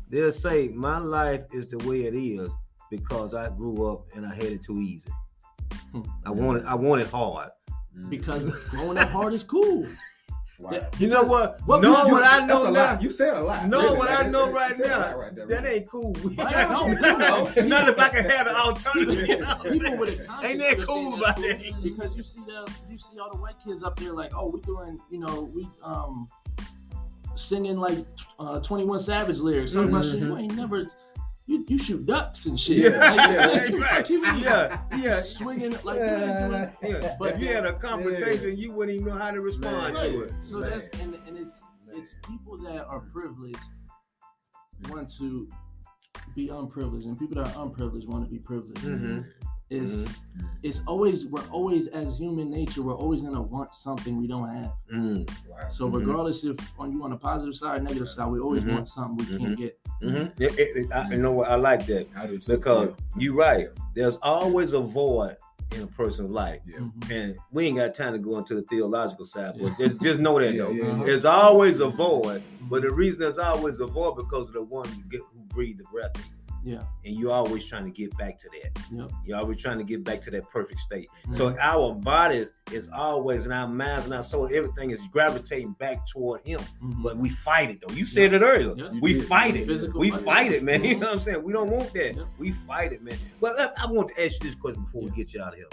They'll 0.10 0.32
say 0.32 0.70
my 0.70 0.98
life 1.00 1.44
is 1.54 1.68
the 1.68 1.78
way 1.88 2.04
it 2.06 2.14
is 2.16 2.50
because 2.90 3.34
I 3.34 3.50
grew 3.50 3.86
up 3.92 4.06
and 4.16 4.26
I 4.26 4.34
had 4.34 4.46
it 4.46 4.64
too 4.64 4.80
easy. 4.80 5.10
Hmm. 5.92 6.02
I 6.26 6.32
wanted 6.32 6.66
I 6.66 6.76
wanted 6.76 7.08
hard. 7.08 7.50
because 8.10 8.44
growing 8.70 8.98
up 8.98 9.10
hard 9.10 9.34
is 9.34 9.44
cool. 9.44 9.86
Wow. 10.62 10.88
You 11.00 11.08
know 11.08 11.24
what? 11.24 11.60
What 11.66 11.82
know 11.82 12.06
you- 12.06 12.12
what 12.14 12.24
I 12.24 12.46
know 12.46 12.66
now. 12.70 12.92
lot. 12.94 13.02
You 13.02 13.10
said 13.10 13.34
a 13.36 13.42
lot. 13.42 13.68
No, 13.68 13.82
Really, 13.82 13.98
what 13.98 14.10
that- 14.10 14.26
I 14.26 14.30
know 14.30 14.50
right 14.52 14.70
you 14.78 14.84
said 14.84 14.86
a 14.86 15.00
now. 15.12 15.18
right 15.18 15.36
there, 15.36 15.46
That 15.48 15.66
ain't 15.68 15.90
cool. 15.90 16.14
Right? 16.38 16.70
No, 16.70 16.88
no, 16.88 17.18
no. 17.18 17.64
Not 17.68 17.90
if 17.90 17.98
I 18.00 18.10
can 18.10 18.30
have 18.30 18.48
an 18.48 18.56
alternative. 18.68 19.28
You 19.28 19.40
know 19.40 19.46
what 19.48 19.58
I'm 19.58 19.64
People 19.64 19.80
saying? 19.80 20.00
with 20.00 20.20
a 20.20 20.46
Ain't 20.46 20.60
that 20.60 20.82
cool 20.86 21.14
understand 21.14 21.18
about 21.18 21.36
that? 21.38 21.84
Because 21.84 22.16
you 22.16 22.24
see 22.24 22.42
the 22.46 22.72
you 22.90 22.98
see 23.00 23.18
all 23.20 23.32
the 23.32 23.38
white 23.38 23.56
kids 23.66 23.82
up 23.84 23.98
there 24.00 24.14
like, 24.14 24.32
oh, 24.36 24.50
we 24.50 24.62
doing, 24.62 25.00
you 25.10 25.20
know, 25.20 25.52
we 25.56 25.68
um 25.84 26.28
singing 27.36 27.78
like 27.78 27.98
uh 28.40 28.60
21 28.60 29.00
Savage 29.00 29.40
lyrics. 29.40 29.74
Something 29.74 29.96
about 29.96 30.06
shit 30.06 30.20
you 30.20 30.38
ain't 30.38 30.56
never 30.56 30.86
you, 31.52 31.66
you 31.68 31.78
shoot 31.78 32.06
ducks 32.06 32.46
and 32.46 32.60
shit. 32.60 32.94
Mm-hmm. 32.94 33.02
Yeah, 33.02 33.46
Like, 33.48 33.70
yeah, 33.70 33.78
like, 33.78 33.92
right. 33.92 34.10
mean? 34.10 34.38
Yeah, 34.40 34.82
yeah. 34.98 35.22
Swinging 35.22 35.76
like 35.84 36.00
ain't 36.00 36.74
Yeah, 36.82 37.16
But 37.20 37.36
if 37.36 37.42
you 37.42 37.48
had 37.48 37.66
a 37.66 37.74
confrontation, 37.74 38.58
you 38.58 38.72
wouldn't 38.72 38.98
even 38.98 39.10
know 39.14 39.20
how 39.20 39.32
to 39.32 39.42
respond 39.42 39.96
Right. 39.96 40.12
to 40.12 40.22
it. 40.22 40.34
So 40.40 40.60
Man. 40.60 40.70
that's 40.70 40.88
and, 41.02 41.18
and 41.28 41.38
it's 41.38 41.62
it's 41.94 42.16
people 42.28 42.58
that 42.60 42.86
are 42.86 43.02
privileged 43.12 43.60
want 44.90 45.12
to 45.18 45.50
be 46.36 46.50
unprivileged, 46.50 47.06
and 47.06 47.20
people 47.20 47.44
that 47.44 47.56
are 47.56 47.64
unprivileged 47.66 48.08
want 48.08 48.24
to 48.24 48.30
be 48.30 48.40
privileged. 48.40 48.86
Mhm. 49.72 50.04
It's 50.04 50.20
it's 50.64 50.82
always 50.86 51.26
we're 51.26 51.48
always 51.52 51.88
as 51.88 52.18
human 52.18 52.50
nature 52.50 52.82
we're 52.84 52.94
always 52.96 53.22
gonna 53.22 53.42
want 53.42 53.74
something 53.74 54.18
we 54.18 54.28
don't 54.28 54.48
have. 54.48 54.72
Mm. 54.94 55.30
Wow. 55.50 55.58
So 55.72 55.90
Mhm. 55.90 55.94
regardless 56.00 56.44
if 56.44 56.58
on 56.78 56.92
you 56.92 57.04
on 57.04 57.10
the 57.12 57.18
positive 57.18 57.56
side, 57.56 57.84
negative 57.84 58.10
side, 58.10 58.30
we 58.30 58.40
always 58.40 58.64
Mhm. 58.66 58.74
want 58.74 58.88
something 58.90 59.18
we 59.18 59.38
can't 59.38 59.58
get. 59.58 59.80
Mm-hmm. 60.04 60.42
It, 60.44 60.60
it, 60.60 60.78
it- 60.78 60.92
I, 60.92 61.10
you 61.12 61.18
know 61.22 61.32
what? 61.32 61.50
I 61.50 61.56
like 61.56 61.86
that 61.88 62.08
I 62.16 62.28
do 62.28 62.38
too. 62.38 62.58
because 62.58 62.90
you're 63.18 63.34
right. 63.36 63.70
There's 63.96 64.18
always 64.18 64.74
a 64.74 64.80
void 64.82 65.38
in 65.76 65.84
a 65.84 65.88
person's 65.88 66.30
life, 66.32 66.60
Yeah. 66.68 66.80
And 67.10 67.38
we 67.54 67.66
ain't 67.68 67.78
got 67.78 67.96
time 67.96 68.12
to 68.14 68.20
go 68.20 68.38
into 68.38 68.56
the 68.56 68.62
theological 68.64 69.24
side. 69.26 69.56
But 69.60 69.78
just 69.78 70.00
just 70.02 70.20
know 70.20 70.38
that 70.38 70.54
Yeah, 70.54 70.64
though, 70.66 70.72
yeah, 70.72 70.98
yeah. 70.98 71.04
there's 71.06 71.24
always 71.26 71.80
a 71.80 71.88
void. 71.88 72.44
But 72.70 72.82
the 72.84 72.92
reason 72.92 73.22
there's 73.22 73.38
always 73.38 73.80
a 73.80 73.88
void 73.88 74.16
because 74.18 74.50
of 74.50 74.54
the 74.56 74.64
one 74.64 74.88
who, 74.90 75.02
get, 75.10 75.22
who 75.22 75.40
breathed 75.48 75.80
the 75.80 75.86
breath. 75.86 76.12
in 76.18 76.22
you. 76.24 76.41
Yeah. 76.64 76.84
And 77.06 77.16
you're 77.18 77.32
always 77.32 77.66
trying 77.66 77.86
to 77.86 77.92
get 77.92 78.16
back 78.18 78.38
to 78.40 78.50
that. 78.62 79.10
You're 79.26 79.38
always 79.40 79.60
trying 79.62 79.80
to 79.80 79.84
get 79.84 80.04
back 80.04 80.22
to 80.24 80.32
that 80.32 80.50
perfect 80.52 80.80
state. 80.80 81.08
Mhm. 81.28 81.34
So 81.36 81.56
our 81.60 81.96
bodies 81.96 82.52
is 82.72 82.88
always, 82.90 83.46
and 83.46 83.54
our 83.54 83.68
minds 83.68 84.06
and 84.06 84.14
our 84.14 84.22
soul, 84.24 84.46
everything 84.54 84.92
is 84.92 85.00
gravitating 85.12 85.74
back 85.80 86.06
toward 86.08 86.46
Him. 86.46 86.60
Mhm. 86.84 87.02
But 87.04 87.18
we 87.18 87.30
fight 87.30 87.72
it 87.72 87.84
though. 87.86 87.94
You 87.94 88.06
said 88.06 88.34
it 88.34 88.42
earlier. 88.42 88.76
Yeah. 88.78 88.92
We 89.02 89.14
did. 89.14 89.26
fight 89.26 89.56
it. 89.56 89.66
Physical 89.66 90.00
We 90.00 90.12
fight. 90.12 90.22
fight 90.22 90.52
it, 90.52 90.64
man. 90.64 90.84
You 90.84 90.96
Mhm. 90.98 91.00
know 91.00 91.08
what 91.08 91.16
I'm 91.16 91.20
saying? 91.22 91.44
We 91.44 91.54
don't 91.54 91.70
want 91.72 91.94
that. 91.94 92.26
We 92.38 92.52
fight 92.52 92.94
it, 92.94 93.02
man. 93.02 93.18
But 93.40 93.60
I, 93.60 93.84
I 93.84 93.92
want 93.92 94.10
to 94.10 94.24
ask 94.26 94.44
you 94.44 94.50
this 94.50 94.60
question 94.60 94.84
before 94.86 95.02
we 95.04 95.12
get 95.12 95.34
you 95.34 95.42
out 95.42 95.54
of 95.54 95.56
here. 95.60 95.68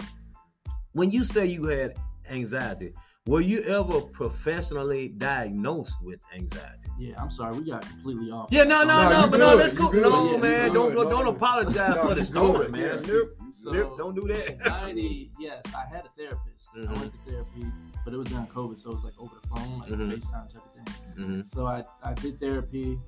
When 0.93 1.11
you 1.11 1.23
say 1.23 1.45
you 1.45 1.65
had 1.65 1.93
anxiety, 2.29 2.93
were 3.29 3.41
you 3.41 3.61
ever 3.63 4.01
professionally 4.01 5.09
diagnosed 5.09 5.95
with 6.01 6.19
anxiety? 6.35 6.89
Yeah, 6.97 7.21
I'm 7.21 7.29
sorry, 7.31 7.57
we 7.59 7.69
got 7.69 7.81
completely 7.87 8.31
off. 8.31 8.49
Yeah, 8.51 8.63
no, 8.63 8.83
no, 8.83 8.87
No, 9.03 9.09
no, 9.09 9.23
you 9.25 9.31
but 9.31 9.37
no, 9.39 9.57
that's 9.57 9.73
cool. 9.73 9.91
No, 9.93 10.31
Yeah, 10.31 10.37
man, 10.37 10.67
you 10.67 10.73
don't 10.73 10.93
good. 10.95 11.09
don't 11.09 11.25
No, 11.25 11.31
apologize 11.31 11.95
no, 11.95 12.01
for 12.07 12.15
the 12.15 12.21
you 12.21 12.25
story, 12.25 12.57
good. 12.65 12.71
man. 12.71 12.81
Yeah. 12.81 13.13
Nope, 13.13 13.29
So, 13.51 13.71
nope, 13.71 13.97
don't 13.97 14.15
do 14.15 14.27
that. 14.33 14.49
Anxiety, 14.51 15.31
yes, 15.39 15.61
I 15.75 15.85
had 15.95 16.05
a 16.05 16.09
therapist. 16.17 16.69
I 16.75 16.79
Mhm. 16.79 16.99
went 16.99 17.13
to 17.13 17.31
therapy, 17.31 17.65
but 18.03 18.13
it 18.13 18.17
was 18.17 18.27
during 18.29 18.47
COVID, 18.47 18.77
so 18.77 18.89
it 18.91 18.95
was 18.95 19.03
like 19.03 19.19
over 19.19 19.35
the 19.41 19.47
phone, 19.47 19.79
like 19.79 19.89
Mhm. 19.89 20.11
FaceTime 20.11 20.53
type 20.53 20.65
of 20.65 20.73
thing. 20.73 20.85
Mhm, 21.17 21.45
So 21.45 21.67
I, 21.67 21.83
I 22.03 22.13
did 22.15 22.39
therapy. 22.39 22.99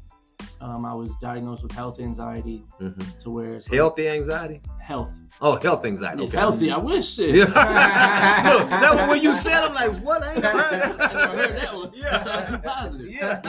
Um, 0.61 0.85
I 0.85 0.93
was 0.93 1.15
diagnosed 1.15 1.63
with 1.63 1.71
health 1.71 1.99
anxiety 1.99 2.63
mhm. 2.79 3.19
to 3.21 3.29
where 3.31 3.55
it's 3.55 3.67
like 3.67 3.75
Healthy 3.77 4.07
anxiety? 4.09 4.61
health. 4.79 5.09
Oh, 5.41 5.55
health 5.59 5.83
anxiety. 5.85 6.21
Yeah, 6.21 6.27
Okay. 6.27 6.37
Healthy, 6.37 6.71
I 6.71 6.77
wish 6.77 7.17
it. 7.25 7.35
Yeah. 7.35 7.45
Look, 7.45 8.69
that 8.69 8.95
was 8.95 9.09
when 9.09 9.21
you 9.23 9.33
said, 9.35 9.63
I'm 9.63 9.73
like, 9.73 9.91
what? 10.03 10.21
I 10.21 10.33
ain't 10.33 10.41
never 10.43 10.59
heard 10.59 10.73
I 10.73 10.77
that. 10.97 11.35
heard 11.35 11.57
that 11.57 11.75
one. 11.75 11.91
Yeah. 11.95 12.11
That 12.11 12.27
sounds 12.27 12.49
too 12.51 12.57
positive. 12.59 13.09
Yeah. 13.09 13.41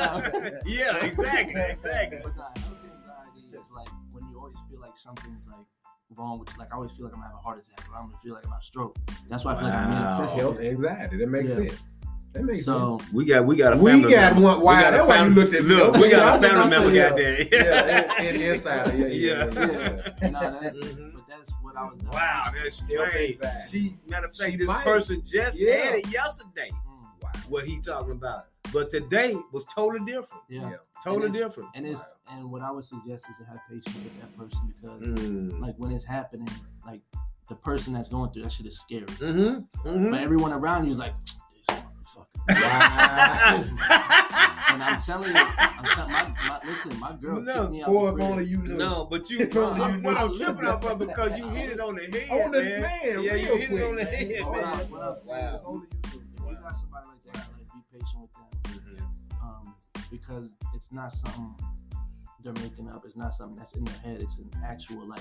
yeah, 0.64 1.04
exactly, 1.04 1.60
exactly. 1.60 2.20
But 2.24 2.34
nah, 2.36 2.44
health 2.44 2.80
anxiety 2.82 3.46
is 3.60 3.70
like 3.76 3.88
when 4.12 4.24
you 4.30 4.38
always 4.38 4.56
feel 4.70 4.80
like 4.80 4.96
something's 4.96 5.46
like 5.48 5.66
wrong 6.16 6.38
with. 6.38 6.56
Like 6.56 6.72
I 6.72 6.76
always 6.76 6.92
feel 6.92 7.04
like 7.06 7.14
I'm 7.14 7.20
gonna 7.20 7.28
have 7.32 7.38
a 7.38 7.42
heart 7.42 7.58
attack 7.62 7.86
or 7.90 7.96
I'm 7.96 8.06
gonna 8.06 8.16
feel 8.24 8.32
like 8.32 8.44
I'm 8.44 8.50
gonna 8.52 8.60
a 8.62 8.64
stroke. 8.64 8.96
That's 9.28 9.44
why 9.44 9.52
I 9.52 9.56
feel 9.56 9.64
like 9.68 9.74
I'm 9.74 9.90
Wow. 9.90 9.98
manifesting. 10.18 10.40
Health 10.40 10.60
anxiety. 10.60 11.16
That 11.18 11.28
makes 11.28 11.50
Yeah. 11.50 11.56
sense. 11.56 11.86
That 12.32 12.44
makes 12.44 12.64
So 12.64 12.98
We 13.12 13.24
got 13.26 13.46
we 13.46 13.56
got 13.56 13.74
a 13.74 13.76
We 13.76 14.02
got 14.02 14.10
member. 14.34 14.40
one- 14.40 14.60
wow, 14.60 14.76
we 14.76 14.82
got 14.82 14.90
that's 14.92 15.04
a 15.04 15.06
why 15.06 15.14
you 15.16 15.20
family, 15.24 15.42
looked 15.42 15.54
at 15.54 15.62
me. 15.64 15.68
Look, 15.74 15.94
we 15.96 16.10
got 16.10 16.22
I 16.22 16.36
a 16.36 16.40
did 16.40 16.50
family 16.50 16.70
member 16.70 16.90
say 16.90 16.96
got 16.96 17.18
yeah. 17.18 17.24
there. 17.24 17.36
sense. 17.36 17.50
Yeah, 17.52 18.22
inside. 18.52 18.98
Yeah, 18.98 19.06
yeah. 19.06 19.50
Yeah. 19.52 20.12
yeah, 20.22 20.30
nah, 20.30 20.60
that's 20.60 20.78
Mhm. 20.80 21.12
but 21.14 21.22
that's 21.28 21.50
what 21.62 21.76
I 21.76 21.84
was. 21.84 21.98
Wow, 22.10 22.50
that's 22.54 22.80
Health 22.80 23.08
strange. 23.10 23.38
She 23.70 23.96
matter 24.08 24.26
of 24.26 24.34
fact, 24.36 24.50
She 24.50 24.56
this 24.56 24.68
might. 24.68 24.84
person 24.84 25.22
just 25.24 25.60
Yeah. 25.60 25.74
had 25.74 25.94
it 25.96 26.08
yesterday. 26.12 26.70
Mm, 26.70 27.22
Wow. 27.22 27.30
What 27.48 27.66
he 27.66 27.80
talking 27.80 28.12
about, 28.12 28.46
but 28.72 28.90
today 28.90 29.36
was 29.52 29.64
totally 29.66 30.04
different. 30.10 30.42
yeah. 30.48 30.60
Yeah. 30.70 30.76
Totally 31.04 31.26
And 31.26 31.34
different. 31.34 31.68
And 31.74 31.86
it's 31.86 32.02
and 32.30 32.50
what 32.50 32.62
I 32.62 32.70
would 32.70 32.84
suggest 32.84 33.26
is 33.30 33.36
to 33.38 33.44
have 33.44 33.58
patience 33.68 33.94
with 33.96 34.20
that 34.20 34.38
person 34.38 34.60
because 34.80 35.02
Mm. 35.02 35.60
like 35.60 35.74
when 35.76 35.90
it's 35.92 36.04
happening, 36.04 36.48
like 36.86 37.02
the 37.48 37.56
person 37.56 37.92
that's 37.92 38.08
going 38.08 38.30
through 38.30 38.44
that 38.44 38.52
shit 38.52 38.66
is 38.66 38.78
scary. 38.80 39.04
Mm-hmm. 39.04 39.60
But 39.84 39.92
Mm-hmm. 39.92 40.14
everyone 40.14 40.52
around 40.54 40.86
you 40.86 40.92
is 40.92 40.98
like, 40.98 41.12
this 41.26 41.34
motherfucker. 41.34 41.41
Wow. 42.48 43.64
and 44.68 44.82
I'm 44.82 45.00
telling 45.02 45.30
you, 45.30 45.36
I'm 45.58 45.84
telling 45.84 46.12
my, 46.12 46.34
my 46.48 46.60
listen, 46.64 47.00
my 47.00 47.12
girl 47.12 47.40
No, 47.40 47.60
kicked 47.62 47.72
me 47.72 47.82
out. 47.82 47.88
Boy, 47.88 48.02
the 48.02 48.08
if 48.08 48.14
crib. 48.14 48.26
only 48.30 48.44
you 48.44 48.58
knew. 48.62 48.76
No, 48.76 49.06
but 49.10 49.30
you, 49.30 49.38
If 49.40 49.56
only 49.56 49.80
I'm, 49.82 49.96
you 49.98 50.02
what 50.02 50.12
knew. 50.12 50.18
I'm 50.18 50.36
tripping 50.36 50.66
off 50.66 50.84
of 50.84 50.98
because 50.98 51.38
you 51.38 51.48
hit 51.50 51.70
it 51.70 51.80
on 51.80 51.94
the 51.94 52.02
head, 52.02 52.30
On 52.44 52.50
the 52.50 52.60
man. 52.62 52.80
man, 52.82 53.22
yeah, 53.22 53.34
you 53.34 53.46
real 53.48 53.56
hit 53.58 53.70
it 53.72 53.82
on 53.84 53.96
the 53.96 54.04
man. 54.04 54.06
head, 54.14 54.44
What, 54.44 54.64
I, 54.64 54.76
man. 54.76 54.90
what 54.90 55.02
I'm 55.02 55.16
saying, 55.16 55.28
Wow. 55.28 55.54
if 55.56 55.60
only 55.66 55.86
you 55.92 56.18
knew. 56.18 56.50
If 56.52 56.58
you 56.58 56.62
got 56.64 56.76
somebody 56.76 57.06
like 57.08 57.32
that, 57.32 57.48
like 57.52 57.66
be 57.72 57.98
patient 57.98 58.20
with 58.22 58.96
them, 58.96 59.08
um, 59.42 59.74
because 60.10 60.48
it's 60.74 60.88
not 60.92 61.12
something 61.12 61.54
they're 62.42 62.52
making 62.54 62.88
up. 62.88 63.04
It's 63.06 63.16
not 63.16 63.34
something 63.34 63.56
that's 63.56 63.72
in 63.74 63.84
their 63.84 63.98
head. 63.98 64.20
It's 64.20 64.38
an 64.38 64.50
actual 64.64 65.06
like, 65.08 65.20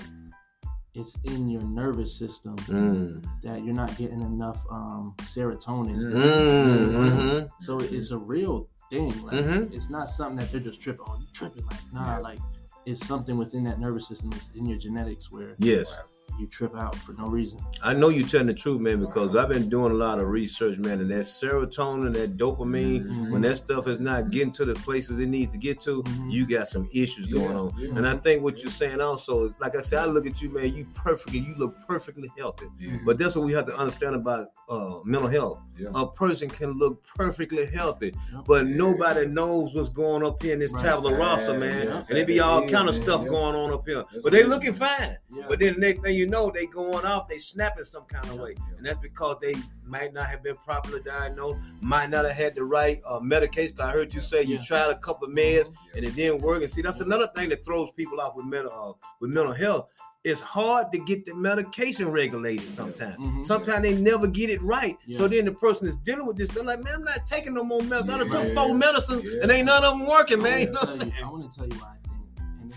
it's 0.94 1.16
in 1.24 1.48
your 1.48 1.62
nervous 1.62 2.14
system 2.18 2.56
Mm. 2.56 3.24
that 3.42 3.64
you're 3.64 3.74
not 3.74 3.96
getting 3.96 4.20
enough 4.20 4.60
um, 4.70 5.14
serotonin. 5.22 5.96
Mm, 5.96 6.92
mhm. 6.92 7.50
So 7.60 7.78
it's 7.78 8.10
a 8.10 8.18
real 8.18 8.68
thing. 8.90 9.08
Like 9.24 9.34
Mhm. 9.44 9.72
it's 9.72 9.88
not 9.88 10.08
something 10.10 10.36
that 10.36 10.50
they're 10.52 10.60
just 10.60 10.80
tripping. 10.80 11.04
Oh, 11.08 11.16
you 11.18 11.26
tripping? 11.32 11.64
Like 11.66 11.80
nah, 11.92 12.18
like 12.18 12.38
it's 12.84 13.06
something 13.06 13.36
within 13.38 13.64
that 13.64 13.78
nervous 13.80 14.06
system. 14.08 14.30
It's 14.34 14.50
in 14.54 14.66
your 14.66 14.78
genetics 14.78 15.30
where 15.30 15.56
Yes. 15.58 15.96
You 16.38 16.46
trip 16.46 16.74
out 16.76 16.94
for 16.96 17.12
no 17.12 17.26
reason. 17.26 17.58
I 17.82 17.92
know 17.92 18.08
you're 18.08 18.26
telling 18.26 18.46
the 18.46 18.54
truth, 18.54 18.80
man, 18.80 19.00
because 19.00 19.36
I've 19.36 19.48
been 19.50 19.68
doing 19.68 19.92
a 19.92 19.94
lot 19.94 20.18
of 20.18 20.28
research, 20.28 20.78
man, 20.78 21.00
and 21.00 21.10
that 21.10 21.26
serotonin, 21.26 22.14
that 22.14 22.36
dopamine, 22.36 23.04
Mm-hmm. 23.04 23.30
when 23.32 23.42
that 23.42 23.56
stuff 23.56 23.86
is 23.86 24.00
not 24.00 24.30
getting 24.30 24.52
to 24.52 24.64
the 24.64 24.74
places 24.74 25.18
it 25.18 25.26
needs 25.28 25.52
to 25.52 25.58
get 25.58 25.80
to, 25.82 26.02
Mm-hmm. 26.02 26.30
you 26.30 26.46
got 26.46 26.68
some 26.68 26.88
issues 26.92 27.28
Yeah, 27.28 27.38
going 27.42 27.56
on. 27.56 27.74
yeah. 27.78 27.90
And 27.96 28.06
I 28.08 28.16
think 28.16 28.42
what 28.42 28.60
you're 28.60 28.70
saying 28.70 29.00
also 29.00 29.44
is, 29.46 29.52
like 29.60 29.76
I 29.76 29.80
said, 29.82 29.98
I 30.00 30.06
look 30.06 30.26
at 30.26 30.40
you, 30.40 30.50
man, 30.50 30.74
you 30.74 30.86
perfectly, 30.94 31.40
you 31.40 31.54
look 31.56 31.74
perfectly 31.86 32.30
healthy. 32.38 32.66
Yeah. 32.78 32.96
But 33.04 33.18
that's 33.18 33.36
what 33.36 33.44
we 33.44 33.52
have 33.52 33.66
to 33.66 33.76
understand 33.76 34.14
about 34.16 34.48
uh, 34.68 35.00
mental 35.04 35.28
health. 35.28 35.60
Yeah. 35.78 35.88
A 35.94 36.06
person 36.06 36.48
can 36.48 36.72
look 36.78 37.04
perfectly 37.04 37.66
healthy, 37.66 38.14
but 38.46 38.66
nobody 38.66 39.26
knows 39.26 39.74
what's 39.74 39.88
going 39.88 40.24
up 40.24 40.42
here 40.42 40.54
in 40.54 40.60
this 40.60 40.72
Right. 40.72 40.84
tabula 40.84 41.16
rasa, 41.18 41.58
man. 41.58 41.86
yeah, 41.88 42.02
and 42.08 42.18
it 42.18 42.26
be 42.26 42.40
all 42.40 42.66
kind 42.68 42.88
of 42.88 42.94
stuff 42.94 43.22
yeah. 43.22 43.28
going 43.28 43.54
on 43.54 43.72
up 43.72 43.86
here. 43.86 44.04
That's 44.12 44.22
but 44.22 44.32
they 44.32 44.44
looking 44.44 44.72
fine. 44.72 45.16
Yeah. 45.34 45.44
But 45.48 45.58
then 45.60 45.74
the 45.74 45.80
next 45.80 46.00
thing 46.02 46.11
you 46.14 46.26
know, 46.26 46.50
they 46.50 46.66
going 46.66 47.04
off, 47.04 47.28
they 47.28 47.38
snapping 47.38 47.84
some 47.84 48.04
kind 48.04 48.24
of 48.28 48.38
way. 48.40 48.54
And 48.76 48.86
that's 48.86 48.98
because 48.98 49.36
they 49.40 49.54
might 49.84 50.12
not 50.12 50.26
have 50.26 50.42
been 50.42 50.56
properly 50.56 51.00
diagnosed, 51.02 51.58
might 51.80 52.10
not 52.10 52.24
have 52.24 52.34
had 52.36 52.54
the 52.54 52.64
right 52.64 53.00
uh, 53.06 53.20
medication. 53.20 53.76
I 53.80 53.90
heard 53.90 54.12
you 54.14 54.20
say 54.20 54.42
you 54.42 54.56
Yeah. 54.56 54.62
tried 54.62 54.90
a 54.90 54.96
couple 54.98 55.28
of 55.28 55.34
meds 55.34 55.70
and 55.94 56.04
it 56.04 56.14
didn't 56.14 56.40
work. 56.42 56.62
And 56.62 56.70
see, 56.70 56.82
that's 56.82 57.00
another 57.00 57.28
thing 57.34 57.48
that 57.50 57.64
throws 57.64 57.90
people 57.92 58.20
off 58.20 58.36
with 58.36 58.46
mental 58.46 58.72
uh, 59.00 59.06
with 59.20 59.34
mental 59.34 59.52
health. 59.52 59.88
It's 60.24 60.40
hard 60.40 60.92
to 60.92 60.98
get 61.00 61.26
the 61.26 61.34
medication 61.34 62.08
regulated 62.08 62.68
sometimes. 62.68 63.16
Mhm. 63.18 63.44
Sometimes 63.44 63.82
they 63.82 63.94
never 63.96 64.28
get 64.28 64.50
it 64.50 64.62
right. 64.62 64.96
Yeah. 65.04 65.18
So 65.18 65.26
then 65.26 65.44
the 65.46 65.50
person 65.52 65.88
is 65.88 65.96
dealing 65.96 66.26
with 66.26 66.36
this. 66.36 66.48
They're 66.50 66.62
like, 66.62 66.78
man, 66.80 66.94
I'm 66.94 67.02
not 67.04 67.26
taking 67.26 67.54
no 67.54 67.64
more 67.64 67.82
medicine. 67.82 68.14
I 68.14 68.18
done 68.18 68.30
took 68.30 68.46
four 68.54 68.72
medicines 68.72 69.24
Yeah. 69.24 69.40
and 69.42 69.50
ain't 69.50 69.66
none 69.66 69.82
of 69.82 69.98
them 69.98 70.06
working, 70.06 70.40
man. 70.40 70.60
You 70.60 70.66
know 70.70 70.80
what 70.80 70.90
I'm 70.90 70.94
you- 70.94 70.98
saying? 71.12 71.24
I 71.24 71.28
want 71.30 71.50
to 71.52 71.58
tell 71.58 71.66
you 71.68 71.74
why 71.80 71.88
I 71.88 72.01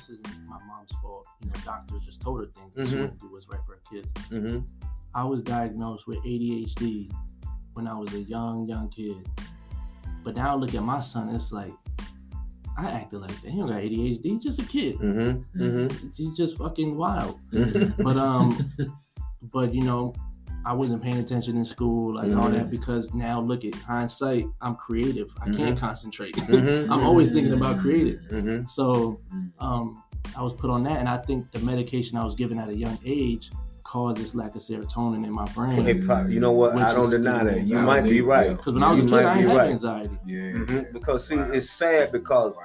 this 0.08 0.20
isn't 0.20 0.48
my 0.48 0.58
mom's 0.68 0.92
fault. 1.02 1.26
You 1.42 1.48
know, 1.48 1.54
doctors 1.64 2.04
just 2.06 2.22
told 2.22 2.42
her 2.42 2.48
things 2.48 2.76
that 2.76 2.88
she 2.88 2.96
to 2.96 3.08
do 3.08 3.32
what's 3.32 3.48
right 3.48 3.60
for 3.66 3.74
her 3.74 3.82
kids. 3.90 4.12
Mm-hmm. 4.30 4.60
I 5.14 5.24
was 5.24 5.42
diagnosed 5.42 6.08
with 6.08 6.18
ADHD 6.20 7.12
when 7.74 7.88
I 7.88 7.98
was 7.98 8.14
a 8.14 8.22
young, 8.22 8.68
young 8.68 8.90
kid. 8.90 9.28
But 10.24 10.36
now 10.36 10.54
I 10.54 10.56
look 10.56 10.74
at 10.74 10.84
my 10.84 11.00
son, 11.02 11.34
it's 11.34 11.52
like 11.52 11.74
I 12.78 12.90
acted 12.90 13.22
like 13.22 13.42
that. 13.42 13.52
He 13.52 13.58
don't 13.58 13.68
got 13.68 13.82
ADHD, 13.82 14.24
he's 14.24 14.44
just 14.44 14.60
a 14.60 14.66
kid. 14.66 14.98
Mm-hmm. 14.98 15.62
Mm-hmm. 15.62 16.08
He's 16.16 16.36
just 16.36 16.58
fucking 16.58 16.98
wild. 16.98 17.40
Mm-hmm. 17.52 18.02
But 18.04 18.18
um, 18.18 18.74
but 19.54 19.74
you 19.74 19.82
know, 19.82 20.14
I 20.66 20.74
wasn't 20.74 21.04
paying 21.04 21.18
attention 21.18 21.58
in 21.58 21.66
school, 21.66 22.16
like 22.16 22.32
all 22.36 22.50
Mhm. 22.50 22.54
that, 22.54 22.72
because 22.72 23.14
now 23.14 23.40
look 23.40 23.64
at 23.66 23.76
hindsight, 23.76 24.46
I'm 24.62 24.76
creative. 24.76 25.30
I 25.42 25.52
can't 25.52 25.78
concentrate. 25.78 26.36
Mhm. 26.36 26.90
I'm 26.92 27.04
always 27.04 27.32
thinking 27.32 27.54
about 27.54 27.80
creative. 27.80 28.20
Mm-hmm. 28.32 28.66
So 28.66 29.20
um, 29.60 30.02
I 30.36 30.42
was 30.42 30.54
put 30.54 30.70
on 30.72 30.84
that, 30.84 30.98
and 30.98 31.08
I 31.08 31.18
think 31.18 31.52
the 31.52 31.60
medication 31.60 32.18
I 32.18 32.26
was 32.26 32.34
given 32.36 32.58
at 32.60 32.70
a 32.70 32.76
young 32.76 32.98
age 33.06 33.52
caused 33.84 34.18
this 34.18 34.34
lack 34.34 34.56
of 34.56 34.62
serotonin 34.64 35.24
in 35.24 35.32
my 35.32 35.46
brain. 35.54 35.86
It 35.88 36.30
you 36.32 36.40
know 36.40 36.52
what? 36.54 36.76
I 36.80 36.92
don't 36.94 37.12
deny 37.12 37.44
giving 37.44 37.60
that. 37.60 37.68
You 37.68 37.80
might 37.82 38.04
be 38.06 38.22
right. 38.22 38.48
Yeah. 38.48 38.54
Because 38.54 38.74
when 38.74 38.82
I 38.84 38.90
was 38.92 39.00
a 39.00 39.04
You 39.04 39.10
kid, 39.10 39.26
I 39.26 39.34
be 39.36 39.38
didn't 39.42 39.50
have 39.52 39.58
right. 39.60 39.70
anxiety. 39.70 40.18
Yeah. 40.26 40.84
Because 40.92 41.28
see, 41.28 41.36
Wow. 41.38 41.52
it's 41.52 41.70
sad 41.70 42.12
because 42.12 42.56
Wow. 42.56 42.64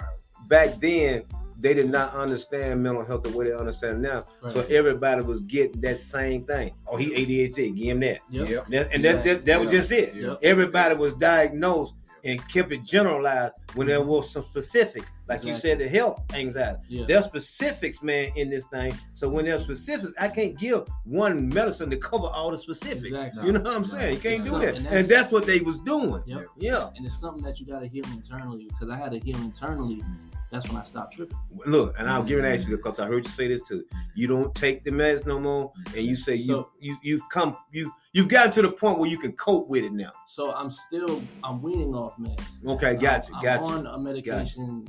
back 0.49 0.81
then 0.81 1.25
they 1.61 1.75
did 1.75 1.91
not 1.91 2.13
understand 2.15 2.83
mental 2.83 3.05
health 3.05 3.23
the 3.25 3.37
way 3.37 3.45
they 3.47 3.53
understand 3.55 3.97
it 4.05 4.09
now. 4.09 4.25
So 4.51 4.61
everybody 4.71 5.23
was 5.23 5.41
getting 5.43 5.81
that 5.83 5.99
same 5.99 6.45
thing. 6.45 6.73
Oh, 6.87 6.97
he 6.97 7.11
ADHD. 7.11 7.77
Give 7.77 7.87
him 7.89 8.01
that. 8.01 8.21
Yep. 8.31 8.49
Yep. 8.49 8.67
That- 8.69 8.93
and 8.95 9.05
that, 9.05 9.23
that, 9.25 9.45
that 9.45 9.61
was 9.61 9.71
just 9.71 9.93
it. 9.93 10.15
Yeah. 10.15 10.37
Everybody 10.43 10.95
was 10.95 11.15
diagnosed 11.15 11.95
and 12.25 12.47
kept 12.49 12.73
it 12.73 12.83
generalized 12.85 13.55
when 13.75 13.87
there 13.87 14.03
was 14.03 14.31
some 14.31 14.43
specifics. 14.43 15.11
Like 15.31 15.45
you 15.45 15.55
said, 15.57 15.79
the 15.79 15.89
health 15.89 16.21
anxiety. 16.35 16.81
Yeah. 16.89 17.05
There's 17.09 17.25
specifics, 17.25 18.03
man, 18.03 18.33
in 18.37 18.51
this 18.51 18.65
thing. 18.67 18.93
So 19.13 19.29
when 19.29 19.45
there's 19.47 19.63
specifics, 19.63 20.13
I 20.21 20.29
can't 20.29 20.59
give 20.59 20.87
one 21.05 21.49
medicine 21.49 21.89
to 21.91 21.97
cover 21.97 22.27
all 22.27 22.51
the 22.51 22.59
specifics. 22.59 23.05
Exactly. 23.07 23.47
You 23.47 23.53
know 23.53 23.61
what 23.61 23.75
I'm 23.77 23.83
No. 23.83 23.89
saying? 23.89 24.15
You 24.15 24.21
can't 24.21 24.45
do 24.45 24.51
that. 24.51 24.75
and 24.75 24.77
And 24.79 24.87
that's- 24.87 25.09
that's, 25.09 25.33
what 25.33 25.47
they 25.47 25.61
was 25.61 25.79
doing. 25.79 26.23
Yep. 26.27 26.47
Yeah. 26.59 26.91
And 26.97 27.07
it's 27.07 27.19
something 27.21 27.43
that 27.45 27.61
you 27.61 27.67
got 27.67 27.81
to 27.81 27.87
heal 27.87 28.05
internally. 28.13 28.65
Because 28.67 28.91
I 28.91 28.97
had 28.97 29.13
to 29.13 29.19
heal 29.21 29.37
internally. 29.37 30.03
That's 30.51 30.69
when 30.69 30.79
I 30.81 30.83
stopped 30.85 31.15
tripping. 31.15 31.39
Look, 31.65 31.97
and 31.97 32.11
I'll 32.11 32.25
give 32.25 32.41
an 32.41 32.45
Mm-hmm. 32.45 32.55
answer 32.55 32.71
because 32.77 32.99
I 32.99 33.07
heard 33.07 33.25
you 33.25 33.31
say 33.31 33.47
this 33.47 33.63
too. 33.63 33.85
You 34.17 34.27
don't 34.27 34.53
take 34.53 34.83
the 34.83 34.91
meds 34.91 35.25
no 35.25 35.39
more, 35.39 35.73
and 35.97 36.05
you 36.05 36.17
say 36.17 36.39
So- 36.39 36.71
you 36.81 36.95
you 36.95 36.99
you've 37.05 37.29
come 37.31 37.57
you 37.71 37.93
you've 38.13 38.27
gotten 38.27 38.51
to 38.55 38.63
the 38.63 38.73
point 38.73 38.99
where 38.99 39.09
you 39.09 39.17
can 39.17 39.31
cope 39.35 39.69
with 39.69 39.85
it 39.85 39.93
now. 39.93 40.11
So 40.27 40.51
I'm 40.53 40.73
still 40.73 41.23
I'm 41.45 41.63
weaning 41.63 41.95
off 41.95 42.17
meds. 42.19 42.67
Okay, 42.67 42.97
gotcha, 42.97 43.31
I'm, 43.33 43.45
gotcha. 43.45 43.63
I'm 43.65 43.87
on 43.87 43.87
a 43.87 43.99
medication 43.99 44.89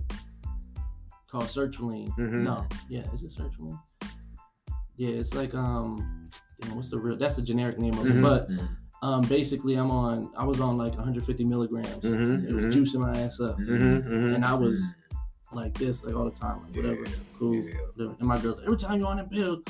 called 1.32 1.46
sertraline. 1.46 2.10
Mhm. 2.18 2.44
No, 2.44 2.66
yeah, 2.90 3.10
is 3.14 3.24
it 3.24 3.32
sertraline? 3.38 3.80
Yeah, 4.98 5.10
it's 5.10 5.34
like 5.34 5.54
um, 5.56 6.30
damn, 6.60 6.76
what's 6.76 6.90
the 6.92 7.00
real? 7.00 7.18
That's 7.18 7.36
the 7.36 7.42
generic 7.42 7.80
name 7.80 7.94
of 7.98 8.06
it. 8.06 8.22
But 8.22 8.50
Mhm. 8.50 8.68
um, 9.02 9.22
basically, 9.24 9.76
I'm 9.76 9.90
on. 9.92 10.30
I 10.38 10.44
was 10.46 10.60
on 10.60 10.78
like 10.78 10.94
150 10.96 11.44
milligrams. 11.46 12.04
Mhm, 12.04 12.48
It 12.48 12.54
was 12.54 12.66
mhm. 12.66 12.72
juicing 12.74 13.00
my 13.02 13.18
ass 13.18 13.40
up, 13.40 13.58
Mm-hmm, 13.58 13.74
mm-hmm. 14.14 14.34
and 14.36 14.46
I 14.46 14.54
was 14.54 14.80
like 15.54 15.74
this 15.78 16.04
like 16.04 16.16
all 16.16 16.26
the 16.26 16.32
time, 16.38 16.62
like 16.64 16.76
whatever, 16.76 17.04
Yeah, 17.06 17.16
cool. 17.40 17.56
yeah. 17.56 17.74
whatever. 17.96 18.16
And 18.20 18.28
my 18.28 18.38
girl's 18.40 18.58
like, 18.58 18.66
every 18.68 18.78
time 18.78 19.00
you're 19.00 19.08
on 19.10 19.18
that 19.18 19.30
pill, 19.32 19.62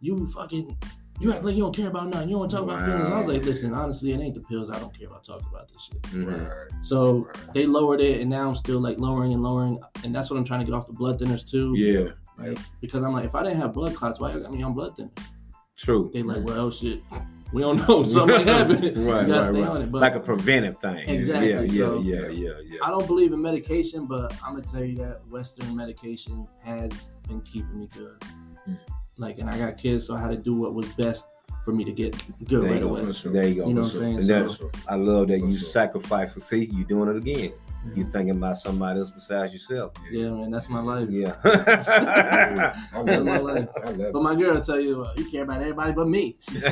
you 0.00 0.26
fucking. 0.28 0.76
You 1.18 1.32
act 1.32 1.44
like 1.44 1.54
you 1.56 1.62
don't 1.62 1.74
care 1.74 1.88
about 1.88 2.08
nothing. 2.12 2.28
You 2.28 2.36
don't 2.36 2.48
talk 2.50 2.62
about 2.62 2.84
feelings. 2.84 3.08
I 3.08 3.18
was 3.18 3.26
like, 3.28 3.44
listen, 3.44 3.72
honestly, 3.72 4.12
it 4.12 4.20
ain't 4.20 4.34
the 4.34 4.40
pills. 4.40 4.70
I 4.70 4.78
don't 4.78 4.96
care 4.96 5.06
about 5.08 5.24
talking 5.24 5.46
about 5.50 5.68
this 5.72 5.82
shit. 5.82 6.02
Mhm. 6.02 6.50
So 6.84 7.20
Right. 7.24 7.54
they 7.54 7.66
lowered 7.66 8.00
it, 8.02 8.20
and 8.20 8.28
now 8.28 8.48
I'm 8.48 8.56
still 8.56 8.80
like 8.80 8.98
lowering 8.98 9.32
and 9.32 9.42
lowering, 9.42 9.78
and 10.04 10.14
that's 10.14 10.28
what 10.30 10.36
I'm 10.38 10.44
trying 10.44 10.60
to 10.60 10.66
get 10.66 10.74
off 10.74 10.86
the 10.86 10.92
blood 10.92 11.18
thinners 11.18 11.48
too. 11.48 11.72
Yeah, 11.76 12.10
Right? 12.36 12.58
Because 12.82 13.02
I'm 13.02 13.12
like, 13.14 13.24
if 13.24 13.34
I 13.34 13.42
didn't 13.42 13.58
have 13.60 13.72
blood 13.72 13.94
clots, 13.94 14.20
why 14.20 14.34
you 14.34 14.40
got 14.40 14.52
me 14.52 14.62
on 14.62 14.74
blood 14.74 14.96
thinners? 14.96 15.18
true. 15.78 16.10
They 16.12 16.22
like, 16.22 16.42
well, 16.46 16.70
shit, 16.70 17.02
we 17.52 17.60
don't 17.62 17.76
know. 17.88 18.02
Something 18.08 18.28
might 18.36 18.46
happen. 18.46 18.80
right, 19.06 19.26
you 19.28 19.34
right, 19.34 19.44
stay 19.44 19.60
right. 19.60 19.68
on 19.70 19.82
it. 19.82 19.92
But 19.92 20.00
like 20.02 20.14
a 20.14 20.20
preventive 20.20 20.78
thing. 20.80 21.06
Exactly, 21.08 21.50
Yeah, 21.50 21.60
yeah, 21.62 21.86
so- 21.86 22.00
yeah, 22.00 22.28
yeah, 22.28 22.50
yeah. 22.64 22.78
I 22.82 22.90
don't 22.90 23.06
believe 23.06 23.32
in 23.32 23.40
medication, 23.42 24.06
but 24.06 24.34
I'm 24.44 24.54
gonna 24.54 24.66
tell 24.66 24.84
you 24.84 24.96
that 24.96 25.20
Western 25.30 25.74
medication 25.76 26.46
has 26.64 27.12
been 27.28 27.40
keeping 27.42 27.78
me 27.80 27.88
good. 27.94 28.18
Mm. 28.68 28.78
Like, 29.18 29.38
and 29.38 29.48
I 29.48 29.56
got 29.58 29.78
kids, 29.78 30.06
so 30.06 30.14
I 30.14 30.20
had 30.20 30.30
to 30.30 30.36
do 30.36 30.54
what 30.54 30.74
was 30.74 30.86
best 30.92 31.26
for 31.64 31.72
me 31.72 31.84
to 31.84 31.92
get 31.92 32.12
good 32.46 32.62
There 32.64 32.70
right 32.72 32.80
go. 32.80 32.88
away. 32.90 33.04
For 33.06 33.12
sure. 33.12 33.32
There 33.32 33.46
you 33.48 33.54
go. 33.62 33.68
You 33.68 33.74
know 33.74 33.84
for 33.84 33.98
what 34.00 34.06
I'm 34.06 34.20
sure. 34.20 34.26
saying? 34.26 34.40
And 34.40 34.50
So- 34.52 34.64
that's- 34.66 34.84
I 34.88 34.94
love 34.96 35.28
that 35.28 35.40
For 35.40 35.46
you 35.46 35.58
sure. 35.58 35.68
sacrifice 35.68 36.32
for 36.32 36.40
see 36.40 36.66
you 36.66 36.84
doing 36.84 37.08
it 37.10 37.16
again. 37.16 37.52
You're 37.94 38.06
thinking 38.08 38.36
about 38.36 38.58
somebody 38.58 38.98
else 38.98 39.10
besides 39.10 39.52
yourself. 39.52 39.92
Yeah, 40.10 40.30
man, 40.30 40.50
that's 40.50 40.68
my 40.68 40.80
life. 40.80 41.08
Yeah. 41.08 41.36
I 41.44 41.50
That's 41.64 41.86
love 42.94 43.24
my 43.24 43.38
life. 43.38 43.68
I 43.84 43.90
love 43.90 44.12
But 44.12 44.22
my 44.22 44.34
girl 44.34 44.54
will 44.54 44.60
tell 44.60 44.80
you, 44.80 45.02
uh, 45.04 45.12
you 45.16 45.30
care 45.30 45.44
about 45.44 45.60
everybody 45.60 45.92
but 45.92 46.08
me. 46.08 46.36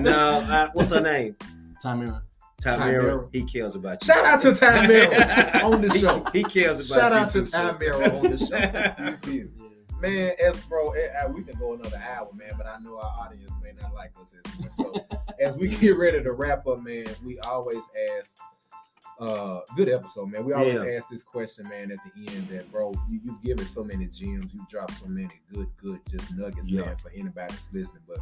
no, 0.00 0.44
uh, 0.48 0.70
what's 0.72 0.90
her 0.90 1.00
name? 1.00 1.36
Tamira. 1.82 2.22
Tamira. 2.60 2.78
Tamira. 2.80 3.28
He 3.32 3.44
cares 3.44 3.76
about 3.76 4.02
you. 4.02 4.06
Shout 4.12 4.24
out 4.24 4.40
to 4.40 4.48
Tamira 4.52 5.62
on 5.62 5.80
the 5.82 5.90
show. 5.98 6.24
He, 6.32 6.42
cares 6.42 6.90
about 6.90 7.12
Shout 7.12 7.34
you. 7.36 7.46
Shout 7.46 7.64
out 7.64 7.78
to 7.78 7.84
too. 7.84 7.86
Tamira 7.86 8.24
on 8.24 8.30
the 8.32 8.38
show. 8.38 9.57
You 10.00 10.08
feel? 10.08 10.10
Yeah. 10.10 10.26
Man, 10.26 10.36
as 10.42 10.56
bro, 10.64 10.90
eh, 10.92 11.08
uh, 11.24 11.28
we 11.30 11.42
can 11.42 11.58
go 11.58 11.74
another 11.74 12.02
hour, 12.08 12.28
man, 12.34 12.52
but 12.56 12.66
I 12.66 12.78
know 12.78 12.96
our 12.98 13.26
audience 13.26 13.54
may 13.62 13.72
not 13.80 13.94
like 13.94 14.12
us 14.20 14.34
as 14.44 14.60
much. 14.60 14.70
So 14.70 14.94
as 15.40 15.56
we 15.56 15.68
get 15.68 15.96
ready 15.98 16.22
to 16.22 16.32
wrap 16.32 16.66
up, 16.66 16.80
man, 16.82 17.06
we 17.24 17.38
always 17.40 17.82
ask 18.18 18.38
uh 19.20 19.60
good 19.74 19.88
episode, 19.88 20.26
man. 20.26 20.44
We 20.44 20.52
always 20.52 20.74
Yeah. 20.74 20.96
ask 20.96 21.08
this 21.08 21.24
question, 21.24 21.68
man, 21.68 21.90
at 21.90 21.98
the 22.04 22.32
end 22.36 22.48
that 22.48 22.70
bro, 22.70 22.92
you, 23.10 23.20
you've 23.24 23.42
given 23.42 23.64
so 23.66 23.82
many 23.82 24.06
gems, 24.06 24.46
you've 24.52 24.68
dropped 24.68 24.94
so 25.02 25.08
many 25.08 25.40
good, 25.52 25.68
good 25.76 25.98
just 26.08 26.32
nuggets, 26.36 26.68
Yeah. 26.68 26.82
man, 26.82 26.96
for 26.98 27.10
anybody 27.10 27.52
that's 27.52 27.72
listening. 27.72 28.02
But 28.06 28.18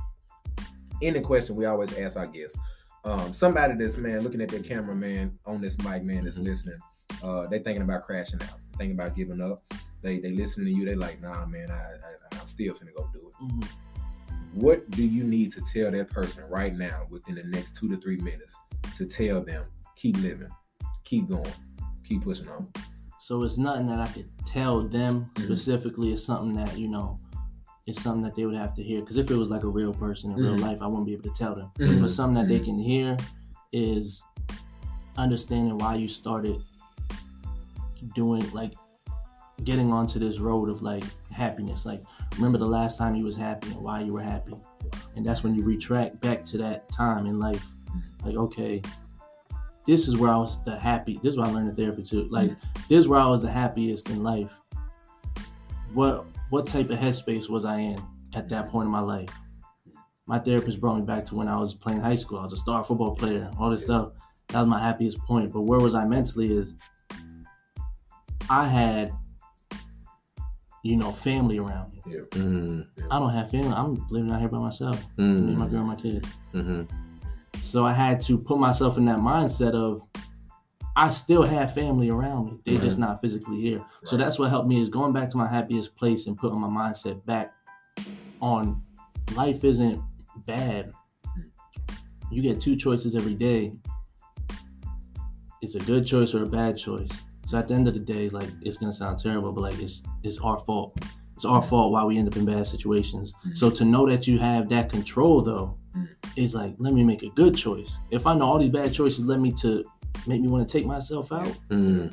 in 1.02 1.12
the 1.14 1.20
question, 1.20 1.54
we 1.56 1.66
always 1.66 1.92
ask 1.98 2.16
our 2.16 2.26
guests. 2.26 2.56
Um, 3.04 3.32
somebody 3.34 3.74
that's 3.74 3.98
man 3.98 4.20
looking 4.20 4.40
at 4.40 4.48
their 4.48 4.60
camera, 4.62 4.94
man, 4.94 5.38
on 5.44 5.60
this 5.60 5.76
mic, 5.80 6.02
man, 6.02 6.24
that's 6.24 6.38
Mhm. 6.38 6.44
listening, 6.44 6.78
uh, 7.22 7.46
they 7.46 7.58
thinking 7.58 7.82
about 7.82 8.02
crashing 8.02 8.40
out, 8.42 8.58
thinking 8.76 8.98
about 8.98 9.16
giving 9.16 9.40
up. 9.40 9.62
They 10.02 10.18
they 10.20 10.30
listening 10.32 10.66
to 10.66 10.72
you, 10.72 10.84
they 10.84 10.94
like, 10.94 11.20
nah, 11.20 11.46
man, 11.46 11.70
I, 11.70 11.74
I 11.74 12.40
I'm 12.40 12.48
still 12.48 12.74
finna 12.74 12.94
go 12.96 13.08
do 13.12 13.28
it. 13.28 13.34
Mhm. 13.44 13.68
What 14.54 14.88
do 14.90 15.06
you 15.06 15.22
need 15.24 15.52
to 15.52 15.60
tell 15.60 15.90
that 15.90 16.08
person 16.10 16.44
right 16.48 16.74
now 16.74 17.06
within 17.10 17.34
the 17.34 17.44
next 17.44 17.76
two 17.76 17.88
to 17.90 17.96
three 18.00 18.16
minutes 18.18 18.56
to 18.96 19.04
tell 19.04 19.42
them 19.42 19.64
keep 19.96 20.16
living, 20.22 20.48
keep 21.04 21.28
going, 21.28 21.52
keep 22.04 22.22
pushing 22.22 22.48
on? 22.48 22.68
So 23.20 23.42
it's 23.42 23.58
nothing 23.58 23.86
that 23.88 23.98
I 23.98 24.06
could 24.06 24.28
tell 24.46 24.82
them 24.82 25.30
Mhm. 25.34 25.44
specifically. 25.44 26.12
It's 26.12 26.24
something 26.24 26.52
that 26.56 26.78
you 26.78 26.88
know, 26.88 27.18
it's 27.86 28.00
something 28.02 28.22
that 28.22 28.34
they 28.36 28.46
would 28.46 28.56
have 28.56 28.74
to 28.76 28.82
hear. 28.82 29.00
Because 29.00 29.16
if 29.16 29.30
it 29.30 29.36
was 29.36 29.48
like 29.50 29.64
a 29.64 29.68
real 29.68 29.92
person 29.92 30.30
in 30.32 30.38
Mhm. 30.38 30.44
real 30.44 30.58
life, 30.58 30.78
I 30.80 30.86
wouldn't 30.86 31.06
be 31.06 31.12
able 31.14 31.24
to 31.24 31.30
tell 31.36 31.54
them. 31.54 31.70
Mhm. 31.78 32.00
But 32.00 32.10
something 32.10 32.34
that 32.42 32.48
they 32.48 32.60
can 32.60 32.78
hear 32.78 33.16
is 33.72 34.22
understanding 35.16 35.76
why 35.78 35.96
you 35.96 36.08
started 36.08 36.62
doing 38.14 38.48
like 38.52 38.72
getting 39.64 39.92
onto 39.92 40.18
this 40.18 40.38
road 40.38 40.68
of 40.68 40.82
like 40.82 41.04
happiness. 41.30 41.86
Like 41.86 42.02
remember 42.36 42.58
the 42.58 42.66
last 42.66 42.98
time 42.98 43.14
you 43.14 43.24
was 43.24 43.36
happy 43.36 43.68
and 43.70 43.80
why 43.80 44.00
you 44.00 44.12
were 44.12 44.22
happy, 44.22 44.54
and 45.16 45.24
that's 45.24 45.42
when 45.42 45.54
you 45.54 45.62
retract 45.62 46.20
back 46.20 46.44
to 46.46 46.58
that 46.58 46.90
time 46.90 47.26
in 47.26 47.38
life. 47.38 47.64
Like 48.24 48.36
okay, 48.36 48.82
this 49.86 50.08
is 50.08 50.16
where 50.16 50.30
I 50.30 50.36
was 50.36 50.62
the 50.64 50.78
happy. 50.78 51.20
This 51.22 51.32
is 51.32 51.38
what 51.38 51.48
I 51.48 51.52
learned 51.52 51.70
in 51.70 51.76
therapy 51.76 52.02
too. 52.02 52.28
Like 52.30 52.50
mm-hmm. 52.50 52.82
this 52.88 52.98
is 52.98 53.08
where 53.08 53.20
I 53.20 53.26
was 53.26 53.42
the 53.42 53.50
happiest 53.50 54.10
in 54.10 54.22
life. 54.22 54.52
What 55.94 56.26
what 56.50 56.66
type 56.66 56.90
of 56.90 56.98
headspace 56.98 57.48
was 57.48 57.64
I 57.64 57.78
in 57.78 57.98
at 58.34 58.48
that 58.50 58.68
point 58.68 58.86
in 58.86 58.92
my 58.92 59.00
life? 59.00 59.30
my 60.26 60.38
therapist 60.38 60.80
brought 60.80 60.96
me 60.96 61.02
back 61.02 61.24
to 61.26 61.34
when 61.36 61.48
I 61.48 61.58
was 61.58 61.74
playing 61.74 62.00
high 62.00 62.16
school. 62.16 62.38
I 62.38 62.44
was 62.44 62.52
a 62.52 62.56
star 62.56 62.84
football 62.84 63.14
player, 63.14 63.50
all 63.58 63.70
this 63.70 63.84
stuff. 63.84 64.12
That 64.48 64.60
was 64.60 64.68
my 64.68 64.80
happiest 64.80 65.18
point. 65.18 65.52
But 65.52 65.62
where 65.62 65.78
was 65.78 65.94
I 65.94 66.04
mentally 66.04 66.52
is 66.52 66.74
I 68.48 68.66
had, 68.68 69.12
you 70.82 70.96
know, 70.96 71.12
family 71.12 71.58
around 71.58 71.92
me. 71.92 72.02
Yeah. 72.06 72.20
Mm, 72.30 72.86
I 73.10 73.18
don't 73.18 73.32
have 73.32 73.50
family. 73.50 73.72
I'm 73.72 74.06
living 74.10 74.30
out 74.30 74.40
here 74.40 74.48
by 74.48 74.58
myself. 74.58 75.04
Me, 75.46 75.54
my 75.54 75.66
girl, 75.68 75.84
my 75.84 75.96
kids. 75.96 76.28
hmm 76.52 76.82
So 77.60 77.84
I 77.84 77.92
had 77.92 78.20
to 78.22 78.38
put 78.38 78.58
myself 78.58 78.96
in 78.98 79.04
that 79.06 79.18
mindset 79.18 79.74
of 79.74 80.02
I 80.98 81.10
still 81.10 81.42
have 81.42 81.74
family 81.74 82.08
around 82.08 82.46
me. 82.46 82.58
They're 82.64 82.82
just 82.82 82.98
not 82.98 83.20
physically 83.20 83.60
here. 83.60 83.84
So 84.04 84.16
that's 84.16 84.38
what 84.38 84.48
helped 84.48 84.68
me 84.68 84.80
is 84.80 84.88
going 84.88 85.12
back 85.12 85.28
to 85.30 85.36
my 85.36 85.46
happiest 85.46 85.94
place 85.96 86.26
and 86.26 86.38
putting 86.38 86.58
my 86.58 86.68
mindset 86.68 87.22
back 87.26 87.52
on 88.40 88.82
life 89.34 89.62
isn't 89.62 90.00
bad. 90.46 90.92
You 92.30 92.40
get 92.42 92.60
two 92.62 92.76
choices 92.76 93.14
every 93.14 93.34
day. 93.34 93.72
It's 95.60 95.74
a 95.74 95.80
good 95.80 96.06
choice 96.06 96.34
or 96.34 96.44
a 96.44 96.46
bad 96.46 96.78
choice. 96.78 97.10
So 97.46 97.56
at 97.58 97.68
the 97.68 97.74
end 97.74 97.86
of 97.88 97.94
the 97.94 98.00
day, 98.00 98.28
like 98.28 98.50
it's 98.62 98.76
gonna 98.76 98.92
sound 98.92 99.18
terrible, 99.18 99.52
but 99.52 99.60
like 99.62 99.78
it's 99.80 100.02
it's 100.22 100.38
our 100.38 100.58
fault. 100.58 100.98
It's 101.36 101.44
our 101.44 101.62
fault 101.62 101.92
why 101.92 102.02
we 102.04 102.16
end 102.18 102.28
up 102.28 102.36
in 102.36 102.44
bad 102.46 102.66
situations. 102.66 103.32
So 103.54 103.70
to 103.70 103.84
know 103.84 104.08
that 104.08 104.26
you 104.26 104.38
have 104.38 104.68
that 104.70 104.90
control 104.90 105.42
though, 105.42 105.76
is 106.36 106.54
like 106.54 106.74
let 106.78 106.92
me 106.92 107.04
make 107.04 107.22
a 107.22 107.28
good 107.30 107.56
choice. 107.56 107.98
If 108.10 108.26
I 108.26 108.34
know 108.34 108.44
all 108.46 108.58
these 108.58 108.72
bad 108.72 108.92
choices 108.92 109.24
led 109.24 109.40
me 109.40 109.52
to 109.62 109.84
make 110.26 110.40
me 110.40 110.48
want 110.48 110.66
to 110.68 110.72
take 110.78 110.86
myself 110.86 111.30
out, 111.32 111.56
mm. 111.70 112.12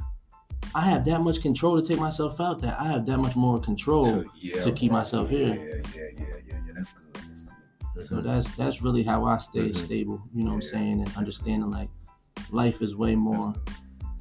I 0.76 0.82
have 0.82 1.04
that 1.06 1.20
much 1.22 1.42
control 1.42 1.80
to 1.82 1.86
take 1.86 2.00
myself 2.00 2.40
out 2.40 2.62
that 2.62 2.80
I 2.80 2.86
have 2.92 3.06
that 3.08 3.18
much 3.18 3.36
more 3.36 3.60
control 3.60 4.06
So, 4.06 4.24
yeah, 4.40 4.62
to 4.62 4.72
keep 4.72 4.92
bro. 4.92 5.00
myself 5.00 5.32
Yeah, 5.32 5.38
here. 5.40 5.84
yeah, 5.96 6.02
yeah, 6.18 6.26
yeah, 6.48 6.58
yeah. 6.68 6.74
That's 6.76 6.92
good. 6.92 7.14
That's 7.16 7.44
good. 7.96 8.08
So 8.08 8.22
that's 8.22 8.54
that's 8.56 8.82
really 8.82 9.04
how 9.04 9.26
I 9.26 9.38
stay 9.38 9.70
Mhm. 9.70 9.76
stable. 9.76 10.22
You 10.34 10.44
know 10.44 10.50
what 10.52 10.56
I'm 10.58 10.62
saying, 10.64 11.02
and 11.02 11.12
understanding 11.16 11.70
like 11.72 11.90
life 12.52 12.82
is 12.82 12.96
way 12.96 13.16
more 13.16 13.54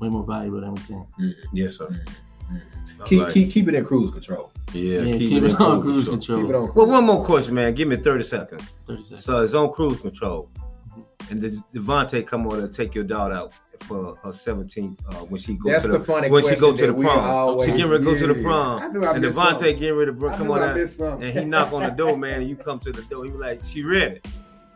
way 0.02 0.08
more 0.08 0.24
valuable 0.24 0.60
than 0.60 0.74
we 0.74 0.80
think. 0.82 1.06
Mm. 1.20 1.34
Yes, 1.52 1.76
sir. 1.78 1.86
Mm. 1.88 2.04
Mm. 2.52 3.06
Keep, 3.06 3.18
Alright. 3.20 3.34
keep 3.34 3.50
keep 3.52 3.68
it 3.68 3.74
at 3.74 3.84
cruise 3.86 4.10
control. 4.10 4.52
Yeah, 4.72 5.00
Yeah, 5.00 5.12
keep, 5.18 5.28
keep 5.30 5.42
it 5.44 5.50
it 5.52 5.60
on 5.60 5.80
cruise 5.82 6.04
cruise 6.04 6.08
control. 6.08 6.38
control. 6.40 6.40
Keep 6.42 6.50
it 6.50 6.56
on. 6.70 6.74
Well, 6.74 6.86
one 6.96 7.04
more 7.04 7.24
question, 7.24 7.54
man. 7.54 7.74
Give 7.74 7.88
me 7.88 7.96
30 7.96 8.24
seconds. 8.24 8.68
Thirty 8.86 9.02
seconds. 9.02 9.24
So 9.24 9.42
it's 9.42 9.54
on 9.54 9.72
cruise 9.72 10.00
control. 10.00 10.50
Mm-hmm. 10.90 11.32
And 11.32 11.42
the 11.42 11.50
Devontae 11.74 12.26
come 12.26 12.46
on 12.48 12.60
and 12.60 12.72
take 12.74 12.94
your 12.94 13.04
daughter 13.04 13.34
out 13.34 13.52
for 13.80 14.16
her 14.22 14.30
17th 14.30 14.96
uh, 15.08 15.14
when 15.30 15.40
she 15.40 15.54
go 15.54 15.70
That's 15.70 15.84
to 15.84 15.90
the 15.92 15.98
the, 15.98 16.04
funny 16.04 16.30
when 16.30 16.44
she 16.46 16.54
go 16.56 16.72
to 16.76 16.86
the 16.86 16.92
prom. 16.94 17.18
always- 17.18 17.68
she 17.68 17.76
getting 17.76 17.90
ready 17.90 18.04
to 18.04 18.10
go 18.12 18.18
to 18.18 18.26
the 18.34 18.42
prom. 18.42 18.78
I 18.82 18.86
knew 18.88 19.02
I 19.04 19.12
and 19.14 19.22
missed 19.22 19.36
Devontae 19.36 19.48
something. 19.50 19.78
getting 19.78 19.94
ready 19.96 20.10
to 20.12 20.16
br- 20.16 20.30
I 20.30 20.36
come 20.36 20.50
on 20.50 20.62
out. 20.62 21.22
And 21.22 21.38
he 21.38 21.44
knock 21.44 21.72
on 21.72 21.82
the 21.82 21.90
door, 21.90 22.16
man, 22.16 22.40
and 22.42 22.48
you 22.50 22.54
come 22.56 22.78
to 22.80 22.92
the 22.92 23.02
door. 23.02 23.24
He 23.24 23.30
be 23.32 23.36
like, 23.38 23.64
she 23.64 23.82
ready. 23.82 24.20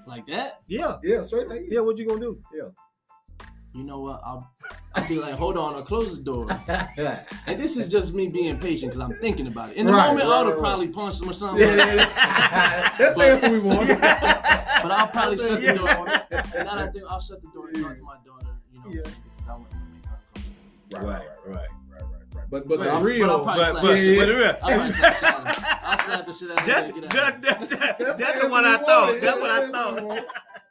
Like 0.06 0.26
that? 0.28 0.60
Yeah. 0.66 0.96
Yeah, 1.04 1.22
straight 1.22 1.48
like 1.48 1.62
Yeah, 1.68 1.80
what 1.80 1.98
you 1.98 2.06
gonna 2.08 2.20
do? 2.20 2.38
You 3.76 3.84
know 3.84 4.00
what? 4.00 4.20
I'll 4.24 4.50
I'll 4.94 5.06
be 5.06 5.18
like, 5.18 5.34
hold 5.34 5.58
on, 5.58 5.74
I'll 5.74 5.82
close 5.82 6.16
the 6.16 6.22
door. 6.22 6.48
And 7.46 7.60
this 7.60 7.76
is 7.76 7.90
just 7.90 8.14
me 8.14 8.26
being 8.26 8.58
patient 8.58 8.92
because 8.92 9.04
I'm 9.06 9.16
thinking 9.20 9.46
about 9.48 9.70
it. 9.70 9.76
In 9.76 9.86
the 9.86 9.92
Right, 9.92 10.08
moment, 10.08 10.26
right, 10.28 10.32
I 10.34 10.38
would 10.38 10.46
have 10.48 10.54
right, 10.56 10.62
probably 10.68 10.88
punched 10.88 11.22
him 11.22 11.28
or 11.30 11.34
something. 11.34 11.66
That's 11.76 13.14
the 13.14 13.22
answer 13.24 13.50
we 13.52 13.58
want. 13.60 13.88
But 14.82 14.92
I'll 14.92 15.08
probably 15.08 15.36
shut 15.38 15.60
the 15.60 15.74
door. 15.74 15.88
And 15.88 16.66
now 16.66 16.74
I 16.76 16.88
think 16.88 17.04
I'll 17.08 17.20
shut 17.20 17.42
the 17.42 17.48
door 17.48 17.68
and 17.68 17.76
talk 17.82 17.96
to 17.96 18.02
my 18.02 18.16
daughter. 18.24 18.46
You 18.72 18.78
know, 18.80 18.86
Yeah. 18.88 19.00
because 19.02 19.48
I 19.48 19.52
want 19.52 19.70
to 19.70 19.76
make 19.92 20.06
her 20.06 20.18
comfortable. 20.90 21.08
Right, 21.10 21.18
right, 21.18 21.26
right. 21.46 21.56
right, 21.56 22.02
right, 22.02 22.02
right. 22.34 22.50
But 22.50 22.68
but 22.68 22.78
But 22.78 22.82
the 22.84 22.90
I'll- 22.92 23.02
real, 23.02 23.26
but 23.26 23.30
I'll 23.32 23.42
probably 23.44 23.64
But, 23.64 23.70
slap 23.72 23.82
but, 23.82 23.90
the 23.90 23.96
shit- 23.96 24.18
but 24.18 24.26
the 24.26 24.36
real- 24.36 24.56
I'll 24.62 24.76
probably 24.76 24.92
slap 24.92 25.12
the 25.12 25.18
shit 25.18 25.34
out 25.34 25.40
of 25.40 25.56
him. 25.56 25.64
I'll 25.82 25.98
slap 25.98 26.26
the 26.26 26.32
shit 26.34 26.50
out 26.50 26.56
of 26.56 26.60
him. 26.60 26.66
That, 26.66 26.84
and 26.84 26.94
get 26.94 27.22
out 27.22 27.34
of 27.36 27.42
that, 27.42 27.58
here. 27.58 27.66
that, 27.66 27.80
that, 27.80 27.98
That's 27.98 28.18
that's 28.18 28.34
the 28.40 28.46
the 28.46 28.52
one 28.52 28.64
I 28.64 28.68
answer 28.74 28.80
we 28.80 28.86
thought. 28.86 29.06
wanted. 29.06 29.22
That's 29.22 29.40
what 29.40 29.50
I 29.50 29.58
That's 29.60 29.70
the 29.72 29.78
answer 29.78 30.02
we 30.04 30.08
thought. 30.16 30.26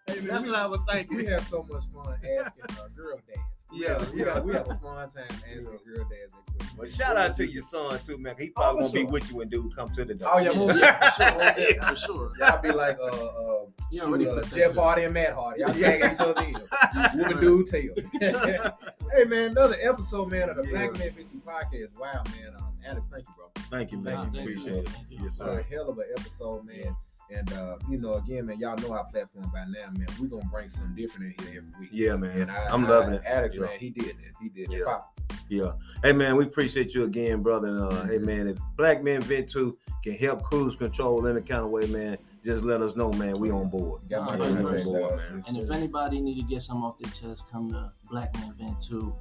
Wanted. 0.07 0.21
Hey, 0.21 0.27
man, 0.27 0.27
That's 0.35 0.45
we- 0.45 0.51
what 0.51 0.59
I 0.59 0.65
was 0.67 0.79
thinking. 0.89 1.17
We 1.17 1.25
have 1.25 1.43
so 1.47 1.63
much 1.69 1.83
fun 1.93 2.13
asking 2.39 2.77
uh, 2.77 2.87
girl 2.95 3.17
dads. 3.27 3.39
We 3.71 3.81
Yeah, 3.83 3.97
we 4.13 4.19
yeah. 4.23 4.33
have, 4.35 4.43
we 4.45 4.53
have 4.53 4.69
a 4.69 4.75
fun 4.75 5.09
time 5.09 5.23
asking 5.29 5.61
girl 5.63 6.05
dads 6.09 6.31
that 6.33 6.45
question. 6.57 6.77
But 6.77 6.89
shout 6.89 7.17
out 7.17 7.35
to 7.37 7.47
your 7.47 7.63
son 7.63 7.99
too, 8.05 8.17
man. 8.17 8.35
He 8.37 8.49
Oh, 8.55 8.61
probably 8.61 8.83
for 8.83 8.93
gonna 8.93 9.05
be 9.05 9.11
with 9.11 9.29
you 9.31 9.37
when 9.37 9.49
dude 9.49 9.75
come 9.75 9.89
to 9.95 10.05
the 10.05 10.13
door. 10.13 10.29
Oh 10.33 10.37
yeah, 10.37 10.51
most 10.51 10.77
Yeah, 10.79 11.89
for 11.89 11.97
sure. 11.97 11.97
For 11.97 11.97
sure. 11.97 12.31
Y'all 12.39 12.61
be 12.61 12.71
like 12.83 12.97
uh 12.99 13.03
uh, 13.05 13.65
Yeah, 13.91 14.01
shoot, 14.01 14.07
already 14.07 14.27
uh 14.29 14.41
Jeff 14.43 14.75
Hardy 14.75 15.03
and 15.05 15.13
Matt 15.15 15.33
Hardy. 15.33 15.61
Y'all 15.61 15.73
tag 15.73 16.13
each 16.13 16.19
other 16.19 16.41
in. 16.43 17.19
Woman 17.19 17.39
dude 17.41 17.67
tail. 17.67 17.93
hey 18.21 19.23
man, 19.25 19.51
another 19.51 19.75
episode 19.81 20.29
man 20.29 20.49
of 20.49 20.57
the 20.57 20.63
Yeah. 20.65 20.69
Black 20.87 20.99
Man 20.99 21.11
50 21.11 21.23
podcast. 21.45 21.99
Wow 21.99 22.23
man, 22.37 22.53
um, 22.57 22.73
Alex, 22.85 23.07
thank 23.07 23.25
you, 23.27 23.33
bro. 23.35 23.47
Thank 23.71 23.91
you, 23.91 23.97
Nah, 23.97 24.11
man. 24.11 24.21
thank 24.21 24.35
you. 24.35 24.41
Appreciate 24.41 24.75
it. 24.83 24.89
Thank 24.89 25.07
you. 25.09 25.17
Yes, 25.23 25.39
A 25.39 25.63
hell 25.63 25.89
of 25.89 25.97
an 25.97 26.05
episode, 26.17 26.65
man. 26.65 26.95
And 27.33 27.51
uh, 27.53 27.77
you 27.89 27.97
know, 27.97 28.15
again, 28.15 28.45
man, 28.45 28.59
y'all 28.59 28.77
know 28.77 28.93
our 28.93 29.05
platform 29.05 29.49
by 29.53 29.65
now, 29.65 29.89
man. 29.97 30.07
We're 30.19 30.27
gonna 30.27 30.47
bring 30.51 30.69
something 30.69 30.95
different 30.95 31.33
in 31.39 31.45
here 31.45 31.57
every 31.61 31.79
week. 31.79 31.89
Yeah, 31.91 32.15
man. 32.15 32.41
And 32.41 32.51
I, 32.51 32.67
I'm 32.69 32.85
I- 32.85 32.89
loving 32.89 33.13
it. 33.15 33.21
Alex, 33.25 33.55
Yeah. 33.55 33.61
man, 33.61 33.79
he 33.79 33.89
did 33.89 34.05
that. 34.17 34.33
He 34.41 34.49
did 34.49 34.71
Yeah. 34.71 34.77
it. 34.79 34.85
Pop. 34.85 35.19
Yeah. 35.49 35.71
Hey 36.03 36.11
man, 36.13 36.35
we 36.35 36.45
appreciate 36.45 36.93
you 36.93 37.03
again, 37.03 37.41
brother. 37.41 37.67
And, 37.69 37.79
uh, 37.79 38.03
hey 38.05 38.17
man, 38.19 38.47
if 38.47 38.57
Black 38.77 39.03
Men 39.03 39.21
Vent 39.21 39.49
Too 39.49 39.77
can 40.03 40.13
help 40.13 40.43
Cruz 40.43 40.75
Control 40.75 41.25
in 41.25 41.35
any 41.35 41.45
kind 41.45 41.61
of 41.63 41.71
way, 41.71 41.87
man, 41.87 42.17
just 42.43 42.63
let 42.63 42.81
us 42.81 42.95
know, 42.95 43.11
man. 43.13 43.39
We 43.39 43.49
on 43.51 43.69
board. 43.69 44.01
Got 44.09 44.25
my 44.25 44.45
Yeah, 44.45 44.61
we 44.61 44.67
on 44.79 44.83
board, 44.83 45.17
man. 45.17 45.43
And 45.47 45.57
if 45.57 45.71
anybody 45.71 46.21
need 46.21 46.35
to 46.41 46.47
get 46.47 46.61
some 46.63 46.83
off 46.83 46.97
their 46.99 47.11
chest, 47.11 47.45
come 47.51 47.71
to 47.71 47.91
Black 48.09 48.33
Men 48.35 48.53
Vent 48.59 48.79
Too. 48.81 49.15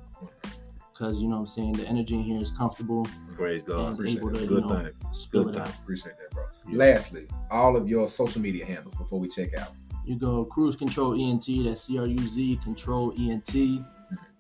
Cause 0.95 1.19
you 1.19 1.27
know 1.29 1.37
what 1.37 1.43
I'm 1.43 1.47
saying, 1.49 1.73
the 1.73 1.87
energy 1.89 2.15
in 2.15 2.23
here 2.23 2.41
is 2.41 2.53
comfortable 2.53 3.05
Praise 3.37 3.63
God. 3.65 3.81
and 3.81 3.95
appreciate 3.95 4.19
able 4.19 4.31
to 4.33 4.39
it. 4.39 4.43
you 4.43 4.49
Good 4.49 4.67
know, 4.67 4.85
thing. 4.85 4.93
Good 5.31 5.49
it 5.49 5.57
out. 5.61 5.69
Appreciate 5.71 6.15
that, 6.19 6.31
bro. 6.31 6.45
Yeah. 6.69 6.77
Lastly, 6.79 7.27
all 7.51 7.77
of 7.77 7.89
your 7.89 8.07
social 8.07 8.41
media 8.41 8.65
handles 8.65 8.95
before 8.95 9.19
we 9.19 9.29
check 9.29 9.59
out. 9.59 9.73
You 10.05 10.17
go 10.17 10.45
Cruz 10.45 10.77
Control 10.77 11.15
ENT, 11.15 11.47
that's 11.65 11.83
C 11.83 11.99
R 11.99 12.07
U 12.07 12.19
Z 12.19 12.61
Control 12.63 13.13
ENT 13.19 13.55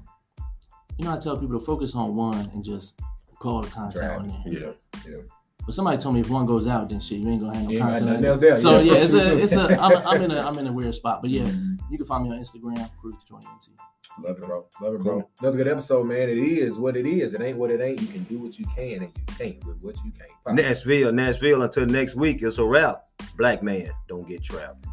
you 0.98 1.06
know, 1.06 1.16
I 1.16 1.20
tell 1.20 1.38
people 1.38 1.60
to 1.60 1.66
focus 1.66 1.96
on 1.96 2.16
one 2.16 2.50
and 2.54 2.64
just 2.64 3.00
put 3.44 3.50
all 3.50 3.62
the 3.62 3.70
content 3.70 4.06
Drive. 4.06 4.20
on 4.22 4.28
there. 4.28 4.42
Yeah. 4.46 4.72
Yeah. 5.08 5.18
But 5.66 5.76
somebody 5.76 5.98
told 5.98 6.16
me 6.16 6.22
if 6.22 6.30
one 6.30 6.46
goes 6.46 6.68
out, 6.68 6.90
then 6.90 7.00
shit, 7.00 7.20
you 7.20 7.30
ain't 7.30 7.42
gonna 7.42 7.56
have 7.56 7.64
no 7.66 7.70
You 7.72 7.78
ain't 7.80 7.88
got 7.88 8.00
content. 8.00 8.22
nothing 8.22 8.26
else 8.26 8.40
there. 8.40 8.58
So 8.58 8.80
Yeah, 8.80 8.94
yeah, 8.94 9.00
it's 9.00 9.10
true, 9.12 9.20
a, 9.20 9.38
it's 9.38 9.52
a. 9.54 9.82
I'm, 9.82 10.08
I'm 10.08 10.22
in 10.22 10.32
a, 10.32 10.40
I'm 10.42 10.60
in 10.60 10.68
a 10.68 10.74
weird 10.74 10.96
spot. 10.96 11.22
But 11.22 11.30
yeah, 11.32 11.44
Mhm. 11.44 11.78
you 11.90 11.98
can 11.98 12.06
find 12.08 12.24
me 12.30 12.32
on 12.36 12.40
Instagram, 12.44 12.90
Cruz 13.00 13.16
Control 13.20 13.40
ENT. 13.50 13.70
Love 14.28 14.38
it, 14.38 14.46
bro. 14.46 14.66
Love 14.82 14.94
it, 14.96 15.02
bro. 15.02 15.30
Another 15.42 15.58
good 15.58 15.68
episode, 15.68 16.04
man. 16.06 16.30
It 16.30 16.38
is 16.38 16.78
what 16.78 16.96
it 16.98 17.06
is. 17.08 17.34
It 17.34 17.42
ain't 17.42 17.58
what 17.58 17.72
it 17.72 17.82
ain't. 17.82 18.00
You 18.02 18.08
can 18.08 18.24
do 18.24 18.38
what 18.40 18.60
you 18.60 18.66
can, 18.76 19.02
and 19.04 19.12
you 19.16 19.36
can't 19.38 19.66
with 19.66 19.82
what 19.84 19.96
you 20.06 20.12
can't. 20.12 20.30
Pop. 20.46 20.54
Nashville, 20.54 21.12
Nashville. 21.12 21.62
Until 21.64 21.86
next 21.88 22.16
week, 22.16 22.44
it's 22.44 22.58
a 22.60 22.66
wrap. 22.66 23.06
Black 23.38 23.64
man, 23.64 23.90
don't 24.08 24.28
get 24.28 24.44
trapped. 24.44 24.86